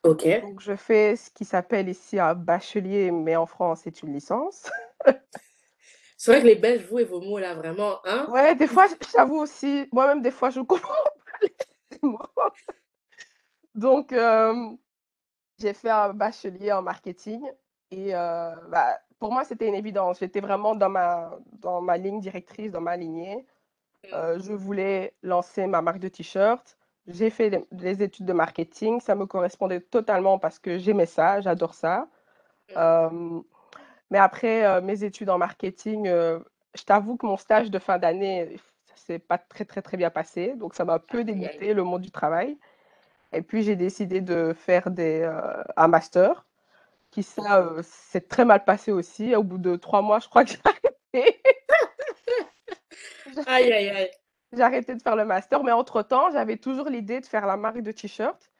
Ok. 0.03 0.25
Donc, 0.41 0.61
je 0.61 0.77
fais 0.77 1.17
ce 1.17 1.29
qui 1.31 1.43
s'appelle 1.43 1.89
ici 1.89 2.17
un 2.17 2.33
bachelier, 2.33 3.11
mais 3.11 3.35
en 3.35 3.47
France, 3.47 3.81
c'est 3.83 4.03
une 4.03 4.13
licence. 4.13 4.71
C'est 6.17 6.31
vrai 6.31 6.41
que 6.41 6.47
les 6.47 6.55
Belges, 6.55 6.87
vous 6.89 6.99
et 6.99 7.03
vos 7.03 7.19
mots 7.19 7.39
là, 7.39 7.55
vraiment, 7.55 7.99
hein? 8.05 8.25
Ouais, 8.29 8.55
des 8.55 8.67
fois, 8.67 8.87
j'avoue 9.13 9.35
aussi, 9.35 9.85
moi-même, 9.91 10.21
des 10.21 10.31
fois, 10.31 10.49
je 10.49 10.61
comprends 10.61 10.93
pas 11.41 11.45
les 11.91 11.99
mots. 12.01 12.17
Donc, 13.75 14.13
euh, 14.13 14.71
j'ai 15.59 15.73
fait 15.73 15.89
un 15.89 16.13
bachelier 16.13 16.71
en 16.71 16.81
marketing 16.81 17.41
et 17.91 18.15
euh, 18.15 18.55
bah, 18.69 18.97
pour 19.19 19.31
moi, 19.31 19.43
c'était 19.43 19.67
une 19.67 19.75
évidence. 19.75 20.19
J'étais 20.19 20.39
vraiment 20.39 20.75
dans 20.75 20.89
ma, 20.89 21.37
dans 21.59 21.81
ma 21.81 21.97
ligne 21.97 22.21
directrice, 22.21 22.71
dans 22.71 22.81
ma 22.81 22.95
lignée. 22.95 23.45
Mm. 24.05 24.07
Euh, 24.13 24.39
je 24.39 24.53
voulais 24.53 25.13
lancer 25.23 25.67
ma 25.67 25.81
marque 25.81 25.99
de 25.99 26.07
t-shirt. 26.07 26.77
J'ai 27.07 27.29
fait 27.29 27.49
des, 27.49 27.65
des 27.71 28.01
études 28.01 28.25
de 28.25 28.33
marketing. 28.33 29.01
Ça 29.01 29.13
me 29.13 29.25
correspondait 29.25 29.81
totalement 29.81 30.39
parce 30.39 30.57
que 30.57 30.77
j'aimais 30.77 31.05
ça, 31.05 31.41
j'adore 31.41 31.73
ça. 31.73 32.07
Mm. 32.69 32.73
Euh, 32.77 33.41
mais 34.09 34.19
après 34.19 34.81
mes 34.81 35.03
études 35.03 35.31
en 35.31 35.39
marketing, 35.39 36.05
je 36.05 36.83
t'avoue 36.85 37.17
que 37.17 37.25
mon 37.25 37.37
stage 37.37 37.71
de 37.71 37.79
fin 37.79 37.97
d'année, 37.97 38.55
ça 38.85 38.95
s'est 38.95 39.19
pas 39.19 39.39
très, 39.39 39.65
très, 39.65 39.81
très 39.81 39.97
bien 39.97 40.11
passé. 40.11 40.53
Donc, 40.55 40.75
ça 40.75 40.85
m'a 40.85 40.93
un 40.93 40.99
peu 40.99 41.23
dégoûté, 41.23 41.73
le 41.73 41.83
monde 41.83 42.01
du 42.01 42.11
travail. 42.11 42.55
Et 43.35 43.41
puis, 43.43 43.63
j'ai 43.63 43.75
décidé 43.75 44.21
de 44.21 44.53
faire 44.53 44.91
des, 44.91 45.21
euh, 45.21 45.63
un 45.77 45.87
master 45.87 46.47
qui, 47.11 47.23
ça, 47.23 47.59
euh, 47.61 47.81
s'est 47.83 48.21
très 48.21 48.45
mal 48.45 48.65
passé 48.65 48.91
aussi. 48.91 49.35
Au 49.35 49.43
bout 49.43 49.57
de 49.59 49.75
trois 49.77 50.01
mois, 50.03 50.19
je 50.19 50.29
crois 50.29 50.45
que 50.45 50.51
j'ai 50.51 50.59
arrêté. 50.65 51.41
Aïe, 53.45 53.71
aïe, 53.71 53.89
aïe. 53.89 54.11
J'ai 54.53 54.61
arrêté 54.61 54.95
de 54.95 55.01
faire 55.01 55.15
le 55.15 55.25
master, 55.25 55.63
mais 55.63 55.71
entre-temps, 55.71 56.31
j'avais 56.31 56.57
toujours 56.57 56.89
l'idée 56.89 57.19
de 57.19 57.25
faire 57.25 57.45
la 57.45 57.57
marque 57.57 57.81
de 57.81 57.91
t-shirt. 57.91 58.51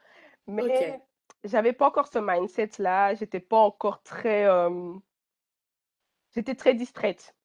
Mais 0.48 0.64
Ok. 0.64 1.02
j'avais 1.44 1.74
pas 1.74 1.88
encore 1.88 2.08
ce 2.08 2.20
mindset-là. 2.20 3.16
J'étais 3.16 3.40
pas 3.40 3.58
encore 3.60 4.04
très. 4.04 4.46
euh, 4.46 4.94
J'étais 6.36 6.54
très 6.56 6.76
distraite. 6.76 7.36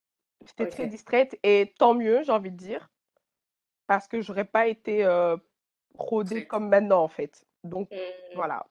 J'étais 0.45 0.67
très 0.67 0.87
distraite 0.87 1.39
et 1.43 1.73
tant 1.79 1.93
mieux, 1.95 2.23
j'ai 2.23 2.31
envie 2.31 2.51
de 2.51 2.57
dire. 2.57 2.91
parce 3.87 4.07
que 4.07 4.21
j'aurais 4.21 4.45
pas 4.45 4.67
été 4.67 5.03
Prête. 5.97 6.47
comme 6.47 6.69
maintenant, 6.69 7.03
en 7.03 7.07
fait. 7.07 7.45
Donc, 7.63 7.89
Hmm. 7.91 8.35
voilà. 8.35 8.65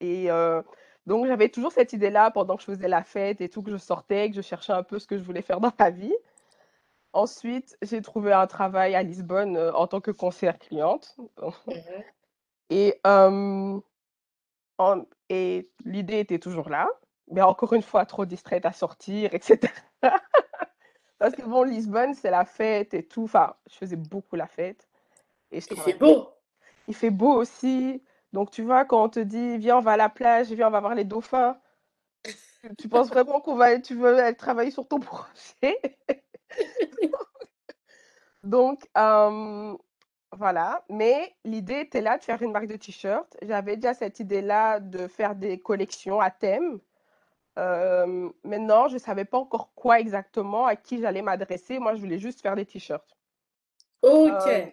Et 0.00 0.30
euh, 0.30 0.62
donc, 1.06 1.26
j'avais 1.26 1.48
toujours 1.48 1.72
cette 1.72 1.92
idée-là 1.92 2.30
pendant 2.30 2.56
que 2.56 2.62
je 2.62 2.66
faisais 2.66 2.88
la 2.88 3.02
fête 3.04 3.40
et 3.40 3.48
tout, 3.48 3.62
que 3.62 3.70
je 3.70 3.76
sortais, 3.76 4.28
que 4.30 4.36
je 4.36 4.42
cherchais 4.42 4.72
un 4.72 4.82
peu 4.82 4.98
ce 4.98 5.06
que 5.06 5.16
je 5.18 5.22
voulais 5.22 5.42
faire 5.42 5.60
dans 5.60 5.72
la 5.78 5.90
vie. 5.90 6.14
Ensuite, 7.12 7.76
j'ai 7.82 8.02
trouvé 8.02 8.32
un 8.32 8.46
travail 8.48 8.94
à 8.96 9.02
Lisbonne 9.02 9.56
euh, 9.56 9.72
en 9.72 9.86
tant 9.86 10.00
que 10.00 10.10
conseillère 10.10 10.58
cliente. 10.58 11.16
Mhm. 11.38 11.52
Et, 12.70 12.98
euh, 13.06 13.78
en- 14.78 15.04
et 15.28 15.70
l'idée 15.84 16.18
était 16.20 16.38
toujours 16.38 16.68
là, 16.70 16.88
mais 17.30 17.42
encore 17.42 17.72
une 17.74 17.82
fois, 17.82 18.04
trop 18.06 18.24
distraite 18.24 18.64
à 18.66 18.72
sortir, 18.72 19.32
etc. 19.34 19.72
Parce 21.18 21.34
que 21.36 21.42
bon, 21.42 21.62
Lisbonne, 21.62 22.14
c'est 22.14 22.30
la 22.30 22.44
fête 22.44 22.94
et 22.94 23.06
tout. 23.06 23.24
Enfin, 23.24 23.54
je 23.70 23.76
faisais 23.76 23.96
beaucoup 23.96 24.34
la 24.36 24.46
fête. 24.46 24.88
Et 25.52 25.60
travaillais. 25.60 25.98
beau. 25.98 26.28
Il 26.88 26.94
fait 26.94 27.10
beau 27.10 27.32
aussi. 27.32 28.02
Donc, 28.32 28.50
tu 28.50 28.62
vois, 28.62 28.84
quand 28.84 29.02
on 29.02 29.08
te 29.08 29.20
dit, 29.20 29.58
viens, 29.58 29.78
on 29.78 29.80
va 29.80 29.92
à 29.92 29.96
la 29.96 30.08
plage, 30.08 30.48
viens, 30.48 30.68
on 30.68 30.70
va 30.70 30.80
voir 30.80 30.94
les 30.94 31.04
dauphins, 31.04 31.56
tu 32.78 32.88
penses 32.88 33.08
vraiment 33.08 33.40
qu'on 33.40 33.56
va, 33.56 33.78
tu 33.78 33.94
veux 33.94 34.18
aller 34.18 34.36
travailler 34.36 34.70
sur 34.70 34.86
ton 34.86 34.98
projet? 35.00 35.80
Donc, 38.42 38.88
euh, 38.96 39.76
voilà. 40.32 40.84
Mais 40.88 41.34
l'idée 41.44 41.80
était 41.80 42.00
là 42.00 42.18
de 42.18 42.24
faire 42.24 42.42
une 42.42 42.52
marque 42.52 42.66
de 42.66 42.76
t-shirt. 42.76 43.36
J'avais 43.42 43.76
déjà 43.76 43.94
cette 43.94 44.20
idée-là 44.20 44.80
de 44.80 45.06
faire 45.06 45.34
des 45.34 45.60
collections 45.60 46.20
à 46.20 46.30
thème. 46.30 46.78
Euh, 47.58 48.30
maintenant, 48.42 48.88
je 48.88 48.94
ne 48.94 48.98
savais 48.98 49.24
pas 49.24 49.38
encore 49.38 49.72
quoi 49.74 50.00
exactement, 50.00 50.66
à 50.66 50.76
qui 50.76 51.00
j'allais 51.00 51.22
m'adresser. 51.22 51.78
Moi, 51.78 51.94
je 51.94 52.00
voulais 52.00 52.18
juste 52.18 52.40
faire 52.40 52.56
des 52.56 52.66
t-shirts. 52.66 53.16
Ok. 54.02 54.46
Euh, 54.46 54.66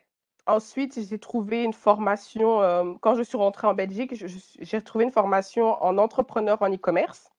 ensuite, 0.48 1.00
j'ai 1.08 1.20
trouvé 1.20 1.64
une 1.64 1.74
formation, 1.74 2.62
euh, 2.62 2.94
quand 3.02 3.16
je 3.16 3.24
suis 3.24 3.38
rentrée 3.38 3.68
en 3.68 3.74
Belgique, 3.74 4.14
j'ai 4.60 4.82
trouvé 4.82 5.06
une 5.06 5.12
formation 5.12 5.82
en 5.84 5.98
entrepreneur 5.98 6.62
en 6.62 6.72
e-commerce. 6.74 7.32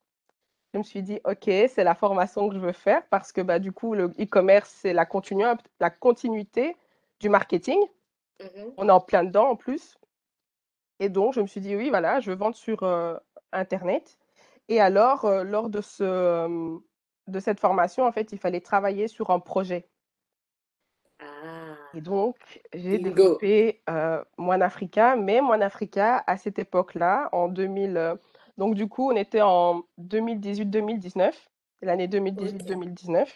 Je 0.75 0.79
me 0.79 0.83
suis 0.85 1.03
dit, 1.03 1.21
OK, 1.25 1.45
c'est 1.45 1.85
la 1.85 1.95
formation 1.95 2.49
que 2.49 2.55
je 2.55 2.61
veux 2.61 2.73
faire 2.73 3.07
parce 3.09 3.33
que 3.33 3.41
bah, 3.43 3.59
du 3.59 3.73
coup, 3.73 3.95
le 3.95 4.07
e-commerce, 4.19 4.71
c'est 4.81 4.93
la, 4.95 5.05
continu- 5.05 5.45
la 5.81 5.91
continuité 5.91 6.77
du 7.21 7.29
marketing. 7.29 7.79
Mhm. 8.41 8.73
On 8.79 8.89
est 8.89 8.93
en 8.93 9.01
plein 9.01 9.25
dedans 9.25 9.51
en 9.51 9.57
plus. 9.57 9.99
Et 10.99 11.09
donc, 11.09 11.35
je 11.35 11.41
me 11.41 11.47
suis 11.47 11.61
dit, 11.61 11.77
oui, 11.77 11.91
voilà, 11.91 12.21
je 12.21 12.31
veux 12.31 12.37
vendre 12.37 12.57
sur 12.57 12.85
euh, 12.85 13.17
Internet. 13.53 14.19
Et 14.69 14.81
alors, 14.81 15.25
euh, 15.25 15.45
lors 15.45 15.69
de, 15.69 15.81
ce, 15.81 16.79
de 17.27 17.41
cette 17.41 17.61
formation, 17.61 18.05
en 18.05 18.13
fait, 18.13 18.33
il 18.33 18.39
fallait 18.39 18.61
travailler 18.61 19.09
sur 19.09 19.31
un 19.31 19.41
projet. 19.41 19.89
Et 21.95 22.01
donc, 22.01 22.37
j'ai 22.73 22.99
développé 22.99 23.83
euh, 23.91 24.23
Moine 24.39 24.63
Africa, 24.63 25.15
mais 25.17 25.41
Moine 25.41 25.63
Africa, 25.63 26.23
à 26.27 26.37
cette 26.37 26.59
époque-là, 26.59 27.29
en 27.33 27.49
2000, 27.49 27.97
euh, 27.97 28.15
donc 28.59 28.75
du 28.75 28.89
coup, 28.89 29.11
on 29.13 29.17
était 29.17 29.43
en 29.43 29.83
2018-2019, 30.01 31.33
l'année 31.83 32.05
Ok. 32.05 32.11
2018-2019. 32.13 33.27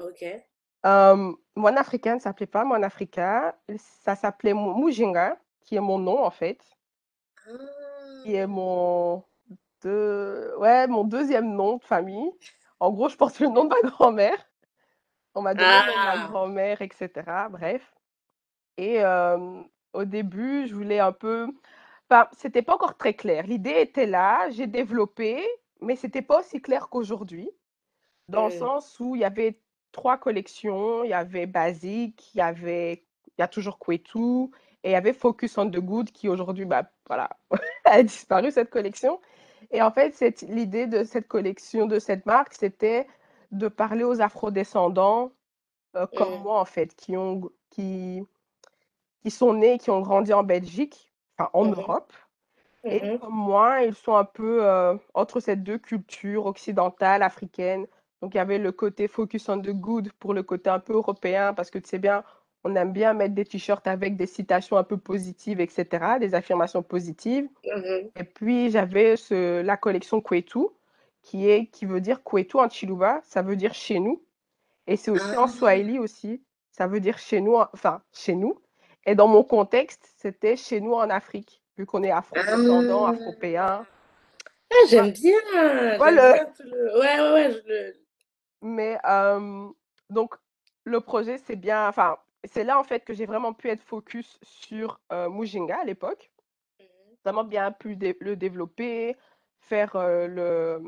Ok. 0.00 0.24
Euh, 0.84 1.32
Moine 1.56 1.78
Africa 1.78 2.14
ne 2.14 2.20
s'appelait 2.20 2.46
pas 2.46 2.64
Moine 2.64 2.84
Africa, 2.84 3.56
ça 3.76 4.14
s'appelait 4.16 4.54
Mujinga, 4.54 5.36
qui 5.60 5.76
est 5.76 5.80
mon 5.80 5.98
nom 5.98 6.24
en 6.24 6.30
fait, 6.30 6.60
qui 8.24 8.34
est 8.34 8.42
Ah. 8.42 8.46
mon, 8.46 9.22
deux- 9.82 10.54
ouais, 10.58 10.86
mon 10.86 11.04
deuxième 11.04 11.54
nom 11.54 11.76
de 11.78 11.82
famille. 11.84 12.30
En 12.80 12.90
gros, 12.90 13.08
je 13.08 13.16
porte 13.16 13.38
le 13.40 13.48
nom 13.48 13.64
de 13.64 13.68
ma 13.70 13.88
grand-mère. 13.90 14.38
On 15.34 15.42
m'a 15.42 15.54
donné 15.54 15.82
ma 16.02 16.18
Ah. 16.18 16.26
grand-mère, 16.28 16.82
etc. 16.82 17.48
Bref. 17.50 17.94
Et 18.78 19.02
euh, 19.04 19.62
au 19.92 20.04
début, 20.04 20.66
je 20.68 20.74
voulais 20.74 21.00
un 21.00 21.12
peu. 21.12 21.48
Enfin, 22.10 22.28
c'était 22.32 22.62
pas 22.62 22.74
encore 22.74 22.96
très 22.96 23.14
clair. 23.14 23.46
L'idée 23.46 23.72
était 23.80 24.06
là, 24.06 24.50
j'ai 24.50 24.66
développé, 24.66 25.44
mais 25.80 25.96
c'était 25.96 26.22
pas 26.22 26.40
aussi 26.40 26.60
clair 26.62 26.88
qu'aujourd'hui, 26.90 27.50
dans 28.28 28.44
le 28.46 28.50
Hmm. 28.50 28.52
sens 28.52 28.98
où 29.00 29.16
il 29.16 29.20
y 29.22 29.24
avait 29.24 29.60
trois 29.92 30.18
collections. 30.18 31.04
Il 31.04 31.10
y 31.10 31.14
avait 31.14 31.46
Basic, 31.46 32.34
il 32.34 32.38
y 32.38 32.40
avait, 32.40 33.04
il 33.28 33.40
y 33.40 33.42
a 33.42 33.48
toujours 33.48 33.78
Kwetu, 33.78 34.46
et 34.84 34.90
il 34.90 34.92
y 34.92 34.94
avait 34.96 35.12
Focus 35.12 35.58
on 35.58 35.70
the 35.70 35.78
Good, 35.80 36.10
qui 36.12 36.28
aujourd'hui, 36.28 36.64
bah, 36.64 36.90
voilà, 37.08 37.30
a 37.84 38.02
disparu 38.02 38.50
cette 38.50 38.70
collection. 38.70 39.20
Et 39.70 39.82
en 39.82 39.90
fait, 39.90 40.18
l'idée 40.48 40.86
de 40.86 41.04
cette 41.04 41.28
collection, 41.28 41.86
de 41.86 41.98
cette 41.98 42.26
marque, 42.26 42.54
c'était 42.54 43.06
de 43.52 43.68
parler 43.68 44.04
aux 44.04 44.20
afrodescendants 44.20 45.32
euh, 45.96 46.06
comme 46.16 46.30
Hmm. 46.30 46.42
moi, 46.42 46.60
en 46.60 46.64
fait, 46.64 46.94
qui 46.96 47.16
ont, 47.16 47.50
qui, 47.70 48.22
qui 49.22 49.30
sont 49.30 49.54
nés, 49.54 49.78
qui 49.78 49.90
ont 49.90 50.00
grandi 50.00 50.32
en 50.32 50.42
Belgique, 50.42 51.12
enfin 51.38 51.50
en 51.54 51.66
Mhm. 51.66 51.74
Europe. 51.74 52.12
Et 52.84 53.00
Mhm. 53.00 53.18
comme 53.18 53.34
moi, 53.34 53.82
ils 53.84 53.94
sont 53.94 54.16
un 54.16 54.24
peu 54.24 54.64
euh, 54.66 54.96
entre 55.14 55.40
ces 55.40 55.56
deux 55.56 55.78
cultures, 55.78 56.46
occidentale, 56.46 57.22
africaine. 57.22 57.86
Donc 58.22 58.34
il 58.34 58.38
y 58.38 58.40
avait 58.40 58.58
le 58.58 58.72
côté 58.72 59.08
focus 59.08 59.48
on 59.48 59.60
the 59.60 59.70
good 59.70 60.12
pour 60.14 60.34
le 60.34 60.42
côté 60.42 60.70
un 60.70 60.80
peu 60.80 60.94
européen, 60.94 61.54
parce 61.54 61.70
que 61.70 61.78
tu 61.78 61.88
sais 61.88 61.98
bien, 61.98 62.24
on 62.64 62.74
aime 62.76 62.92
bien 62.92 63.14
mettre 63.14 63.34
des 63.34 63.44
t-shirts 63.44 63.86
avec 63.86 64.16
des 64.16 64.26
citations 64.26 64.76
un 64.76 64.84
peu 64.84 64.96
positives, 64.96 65.60
etc., 65.60 66.18
des 66.20 66.34
affirmations 66.34 66.82
positives. 66.82 67.48
Et 68.16 68.24
puis 68.24 68.70
j'avais 68.70 69.14
la 69.30 69.76
collection 69.76 70.20
Kwetu, 70.20 70.60
qui 71.22 71.48
est, 71.48 71.66
qui 71.66 71.86
veut 71.86 72.00
dire 72.00 72.22
Kwetu 72.22 72.56
en 72.58 72.68
Chiluba, 72.68 73.20
ça 73.24 73.42
veut 73.42 73.56
dire 73.56 73.74
chez 73.74 73.98
nous. 74.00 74.22
Et 74.86 74.96
c'est 74.96 75.10
aussi 75.10 75.36
en 75.36 75.44
Ah. 75.44 75.48
Swahili 75.48 75.98
aussi, 75.98 76.42
ça 76.72 76.86
veut 76.88 77.00
dire 77.00 77.18
chez 77.18 77.40
nous, 77.40 77.54
en- 77.54 77.68
enfin 77.72 78.02
chez 78.12 78.34
nous. 78.34 78.60
Et 79.06 79.14
dans 79.14 79.28
mon 79.28 79.44
contexte, 79.44 80.12
c'était 80.18 80.56
chez 80.56 80.80
nous 80.80 80.94
en 80.94 81.08
Afrique, 81.10 81.62
vu 81.76 81.86
qu'on 81.86 82.02
est 82.02 82.10
afro-descendants, 82.10 83.06
Ah. 83.06 83.10
afropéens. 83.10 83.86
Ah, 84.72 84.86
j'aime 84.88 85.10
bien. 85.12 85.38
J'aime 85.52 85.98
le- 86.00 86.16
le. 86.64 86.98
Ouais, 86.98 87.20
ouais, 87.20 87.32
ouais. 87.32 87.52
je 87.52 87.68
le- 87.68 87.94
Mais 88.62 88.98
euh, 89.04 89.68
donc, 90.10 90.34
le 90.84 91.00
projet, 91.00 91.38
c'est 91.38 91.56
bien, 91.56 91.88
enfin, 91.88 92.16
c'est 92.44 92.64
là 92.64 92.78
en 92.78 92.84
fait 92.84 93.04
que 93.04 93.12
j'ai 93.14 93.26
vraiment 93.26 93.52
pu 93.52 93.68
être 93.68 93.82
focus 93.82 94.38
sur 94.42 94.98
euh, 95.12 95.28
Mujinga 95.28 95.78
à 95.80 95.84
l'époque. 95.84 96.30
Mhm. 96.80 96.86
Vraiment 97.24 97.44
bien 97.44 97.70
pu 97.70 97.94
dé- 97.96 98.16
le 98.20 98.34
développer, 98.34 99.16
faire 99.60 99.94
euh, 99.96 100.26
le, 100.26 100.82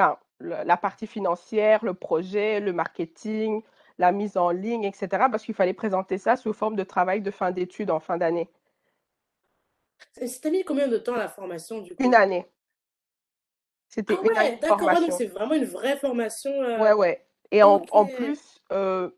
enfin, 0.00 0.18
le- 0.38 0.64
la 0.64 0.76
partie 0.76 1.06
financière, 1.06 1.84
le 1.84 1.94
projet, 1.94 2.60
le 2.60 2.72
marketing, 2.72 3.62
la 3.98 4.12
mise 4.12 4.36
en 4.36 4.50
ligne, 4.50 4.84
etc. 4.84 5.28
Parce 5.30 5.44
qu'il 5.44 5.54
fallait 5.54 5.74
présenter 5.74 6.18
ça 6.18 6.36
sous 6.36 6.52
forme 6.52 6.76
de 6.76 6.84
travail 6.84 7.20
de 7.20 7.30
fin 7.30 7.50
d'études 7.50 7.90
en 7.90 8.00
fin 8.00 8.16
d'année. 8.16 8.48
T'a 10.42 10.50
mis 10.50 10.64
combien 10.64 10.88
de 10.88 10.98
temps 10.98 11.14
la 11.16 11.28
formation 11.28 11.80
du 11.80 11.94
Une 11.98 12.14
année. 12.14 12.46
C'était 13.88 14.14
Ah 14.14 14.20
une 14.24 14.36
année 14.36 14.50
ouais, 14.50 14.58
d'accord. 14.62 14.82
Ouais, 14.82 14.94
donc 14.94 15.12
c'est 15.12 15.26
vraiment 15.26 15.54
une 15.54 15.64
vraie 15.64 15.96
formation. 15.96 16.50
euh, 16.50 16.78
Ouais, 16.78 16.92
ouais. 16.92 17.24
Et 17.50 17.62
en, 17.62 17.80
plus, 17.80 18.60
euh, 18.72 19.10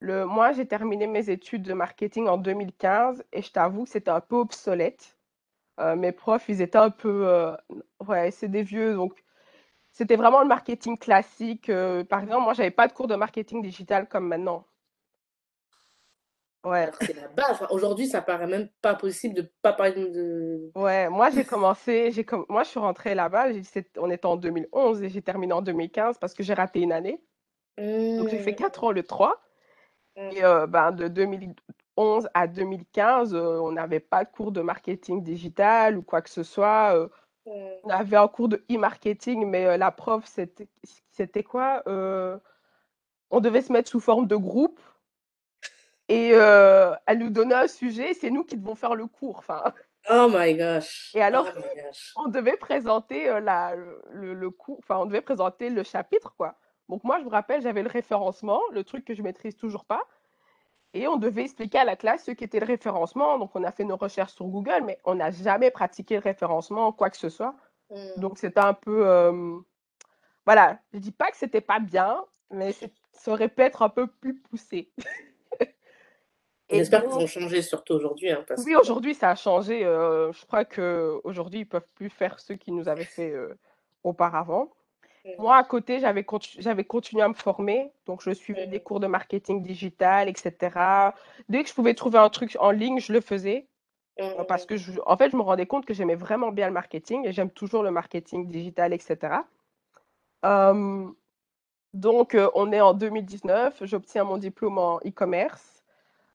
le, 0.00 0.24
moi, 0.24 0.52
j'ai 0.52 0.66
terminé 0.66 1.06
mes 1.06 1.28
études 1.30 1.62
de 1.62 1.74
marketing 1.74 2.26
en 2.26 2.38
2015 2.38 3.22
et 3.32 3.42
je 3.42 3.52
t'avoue 3.52 3.84
que 3.84 3.90
c'était 3.90 4.10
un 4.10 4.20
peu 4.20 4.36
obsolète. 4.36 5.16
Euh, 5.78 5.94
mes 5.94 6.12
profs, 6.12 6.48
ils 6.48 6.62
étaient 6.62 6.78
un 6.78 6.90
peu... 6.90 7.28
euh, 7.28 7.54
ouais, 8.06 8.30
c'est 8.30 8.48
des 8.48 8.62
vieux, 8.62 8.94
donc 8.94 9.22
c'était 9.96 10.16
vraiment 10.16 10.42
le 10.42 10.46
marketing 10.48 10.98
classique. 10.98 11.70
euh, 11.70 12.04
par 12.04 12.22
exemple, 12.22 12.44
moi, 12.44 12.52
j'avais 12.54 12.70
pas 12.70 12.86
de 12.86 12.92
cours 12.92 13.06
de 13.08 13.14
marketing 13.16 13.62
digital 13.62 14.08
comme 14.08 14.28
maintenant. 14.28 14.66
Ouais, 16.64 16.90
c'est 17.00 17.14
la 17.14 17.28
base. 17.28 17.64
Aujourd'hui, 17.70 18.08
ça 18.08 18.20
paraît 18.22 18.46
même 18.48 18.68
pas 18.82 18.94
possible 18.96 19.34
de 19.34 19.52
pas 19.62 19.72
parler 19.72 20.10
de. 20.10 20.74
ouais. 20.74 21.08
Moi, 21.08 21.30
j'ai 21.30 21.44
commencé, 21.44 22.10
j'ai 22.12 22.24
com- 22.24 22.44
moi, 22.48 22.64
je 22.64 22.70
suis 22.70 22.80
rentrée 22.80 23.14
là-bas, 23.14 23.46
on 23.98 24.10
était 24.10 24.26
en 24.26 24.36
2011 24.36 25.02
et 25.02 25.08
j'ai 25.08 25.22
terminé 25.22 25.52
en 25.52 25.62
2015 25.62 26.18
parce 26.18 26.34
que 26.34 26.42
j'ai 26.42 26.54
raté 26.54 26.80
une 26.80 26.92
année. 26.92 27.22
Donc, 28.16 28.28
j'ai 28.28 28.38
fait 28.38 28.52
Hmm. 28.52 28.56
4 28.56 28.84
ans 28.84 28.92
le 28.92 29.02
3. 29.04 29.42
Hmm. 30.16 30.30
Et 30.32 30.44
euh, 30.44 30.66
ben, 30.66 30.92
de 30.92 31.08
2011 31.08 32.28
à 32.34 32.46
2015, 32.48 33.34
euh, 33.34 33.60
on 33.60 33.72
n'avait 33.72 34.00
pas 34.00 34.24
de 34.24 34.30
cours 34.30 34.52
de 34.52 34.62
marketing 34.62 35.22
digital 35.22 35.98
ou 35.98 36.02
quoi 36.02 36.22
que 36.22 36.30
ce 36.30 36.42
soit. 36.42 37.08
Euh, 37.46 37.76
on 37.84 37.90
avait 37.90 38.16
un 38.16 38.28
cours 38.28 38.48
de 38.48 38.64
e-marketing, 38.70 39.46
mais 39.46 39.66
euh, 39.66 39.76
la 39.76 39.90
prof, 39.90 40.24
c'était 40.26 41.42
quoi? 41.42 41.82
Euh, 41.86 42.38
on 43.30 43.40
devait 43.40 43.62
se 43.62 43.72
mettre 43.72 43.88
sous 43.90 44.00
forme 44.00 44.26
de 44.26 44.36
groupe 44.36 44.80
et 46.08 46.30
euh, 46.34 46.94
elle 47.06 47.18
nous 47.18 47.30
donnait 47.30 47.54
un 47.54 47.68
sujet, 47.68 48.14
c'est 48.14 48.30
nous 48.30 48.44
qui 48.44 48.56
devons 48.56 48.74
faire 48.74 48.94
le 48.94 49.06
cours. 49.06 49.38
Enfin, 49.38 49.62
Oh 50.08 50.28
my 50.32 50.54
gosh. 50.54 51.12
et 51.16 51.22
alors, 51.22 51.48
Oh 51.56 51.60
gosh. 51.60 52.12
on 52.16 52.28
devait 52.28 52.56
présenter 52.56 53.28
euh, 53.28 53.40
la, 53.40 53.74
le, 53.74 54.34
le 54.34 54.50
cours, 54.50 54.78
enfin, 54.78 54.98
on 54.98 55.06
devait 55.06 55.20
présenter 55.20 55.68
le 55.70 55.82
chapitre, 55.82 56.34
quoi. 56.36 56.54
Donc 56.88 57.02
moi, 57.02 57.18
je 57.18 57.24
me 57.24 57.30
rappelle, 57.30 57.60
j'avais 57.62 57.82
le 57.82 57.88
référencement, 57.88 58.60
le 58.70 58.84
truc 58.84 59.04
que 59.04 59.14
je 59.14 59.22
maîtrise 59.22 59.56
toujours 59.56 59.84
pas. 59.84 60.02
Et 60.96 61.06
on 61.08 61.16
devait 61.16 61.42
expliquer 61.42 61.78
à 61.80 61.84
la 61.84 61.94
classe 61.94 62.24
ce 62.24 62.30
qu'était 62.30 62.58
le 62.58 62.66
référencement. 62.66 63.38
Donc, 63.38 63.50
on 63.54 63.62
a 63.64 63.70
fait 63.70 63.84
nos 63.84 63.96
recherches 63.96 64.32
sur 64.32 64.46
Google, 64.46 64.82
mais 64.84 64.98
on 65.04 65.16
n'a 65.16 65.30
jamais 65.30 65.70
pratiqué 65.70 66.14
le 66.14 66.22
référencement, 66.22 66.90
quoi 66.92 67.10
que 67.10 67.18
ce 67.18 67.28
soit. 67.28 67.54
Hmm. 67.90 68.20
Donc, 68.20 68.38
c'était 68.38 68.60
un 68.60 68.72
peu. 68.74 69.06
euh, 69.06 69.58
Voilà, 70.46 70.78
je 70.94 70.98
dis 70.98 71.12
pas 71.12 71.30
que 71.30 71.36
c'était 71.36 71.60
pas 71.60 71.80
bien, 71.80 72.24
mais 72.50 72.72
ça 73.12 73.32
aurait 73.32 73.48
pu 73.50 73.60
être 73.62 73.82
un 73.82 73.90
peu 73.90 74.06
plus 74.06 74.34
poussé. 74.40 74.90
Et 76.68 76.78
On 76.78 76.80
espère 76.80 77.04
qu'ils 77.04 77.12
ont 77.12 77.26
changé 77.26 77.62
surtout 77.62 77.92
aujourd'hui. 77.94 78.30
Hein, 78.30 78.44
oui, 78.64 78.74
aujourd'hui, 78.74 79.14
ça 79.14 79.30
a 79.30 79.34
changé. 79.36 79.82
je 79.82 80.46
crois 80.46 80.64
qu'aujourd'hui, 80.64 81.60
ils 81.60 81.64
ne 81.64 81.68
peuvent 81.68 81.86
plus 81.94 82.10
faire 82.10 82.40
ce 82.40 82.54
qu'ils 82.54 82.74
nous 82.74 82.88
avaient 82.88 83.04
fait 83.04 83.32
auparavant. 84.02 84.72
Moi, 85.38 85.56
à 85.56 85.64
côté, 85.64 85.98
j'avais 86.00 86.24
continué 86.84 87.22
à 87.22 87.28
me 87.28 87.34
former. 87.34 87.90
Donc, 88.06 88.22
je 88.22 88.30
suivais 88.30 88.66
des 88.66 88.80
cours 88.80 89.00
de 89.00 89.06
marketing 89.06 89.62
digital, 89.62 90.28
etc. 90.28 90.52
Dès 91.48 91.62
que 91.62 91.68
je 91.68 91.74
pouvais 91.74 91.94
trouver 91.94 92.18
un 92.18 92.28
truc 92.28 92.56
en 92.60 92.70
ligne, 92.70 93.00
je 93.00 93.12
le 93.12 93.20
faisais. 93.20 93.66
Parce 94.48 94.64
que, 94.64 94.76
je, 94.76 94.92
en 95.04 95.16
fait, 95.16 95.30
je 95.30 95.36
me 95.36 95.42
rendais 95.42 95.66
compte 95.66 95.84
que 95.84 95.92
j'aimais 95.92 96.14
vraiment 96.14 96.50
bien 96.50 96.66
le 96.68 96.72
marketing 96.72 97.26
et 97.26 97.32
j'aime 97.32 97.50
toujours 97.50 97.82
le 97.82 97.90
marketing 97.90 98.48
digital, 98.48 98.92
etc. 98.92 99.38
donc, 101.92 102.36
on 102.54 102.72
est 102.72 102.80
en 102.80 102.94
2019. 102.94 103.84
J'obtiens 103.84 104.24
mon 104.24 104.38
diplôme 104.38 104.78
en 104.78 104.98
e-commerce. 104.98 105.82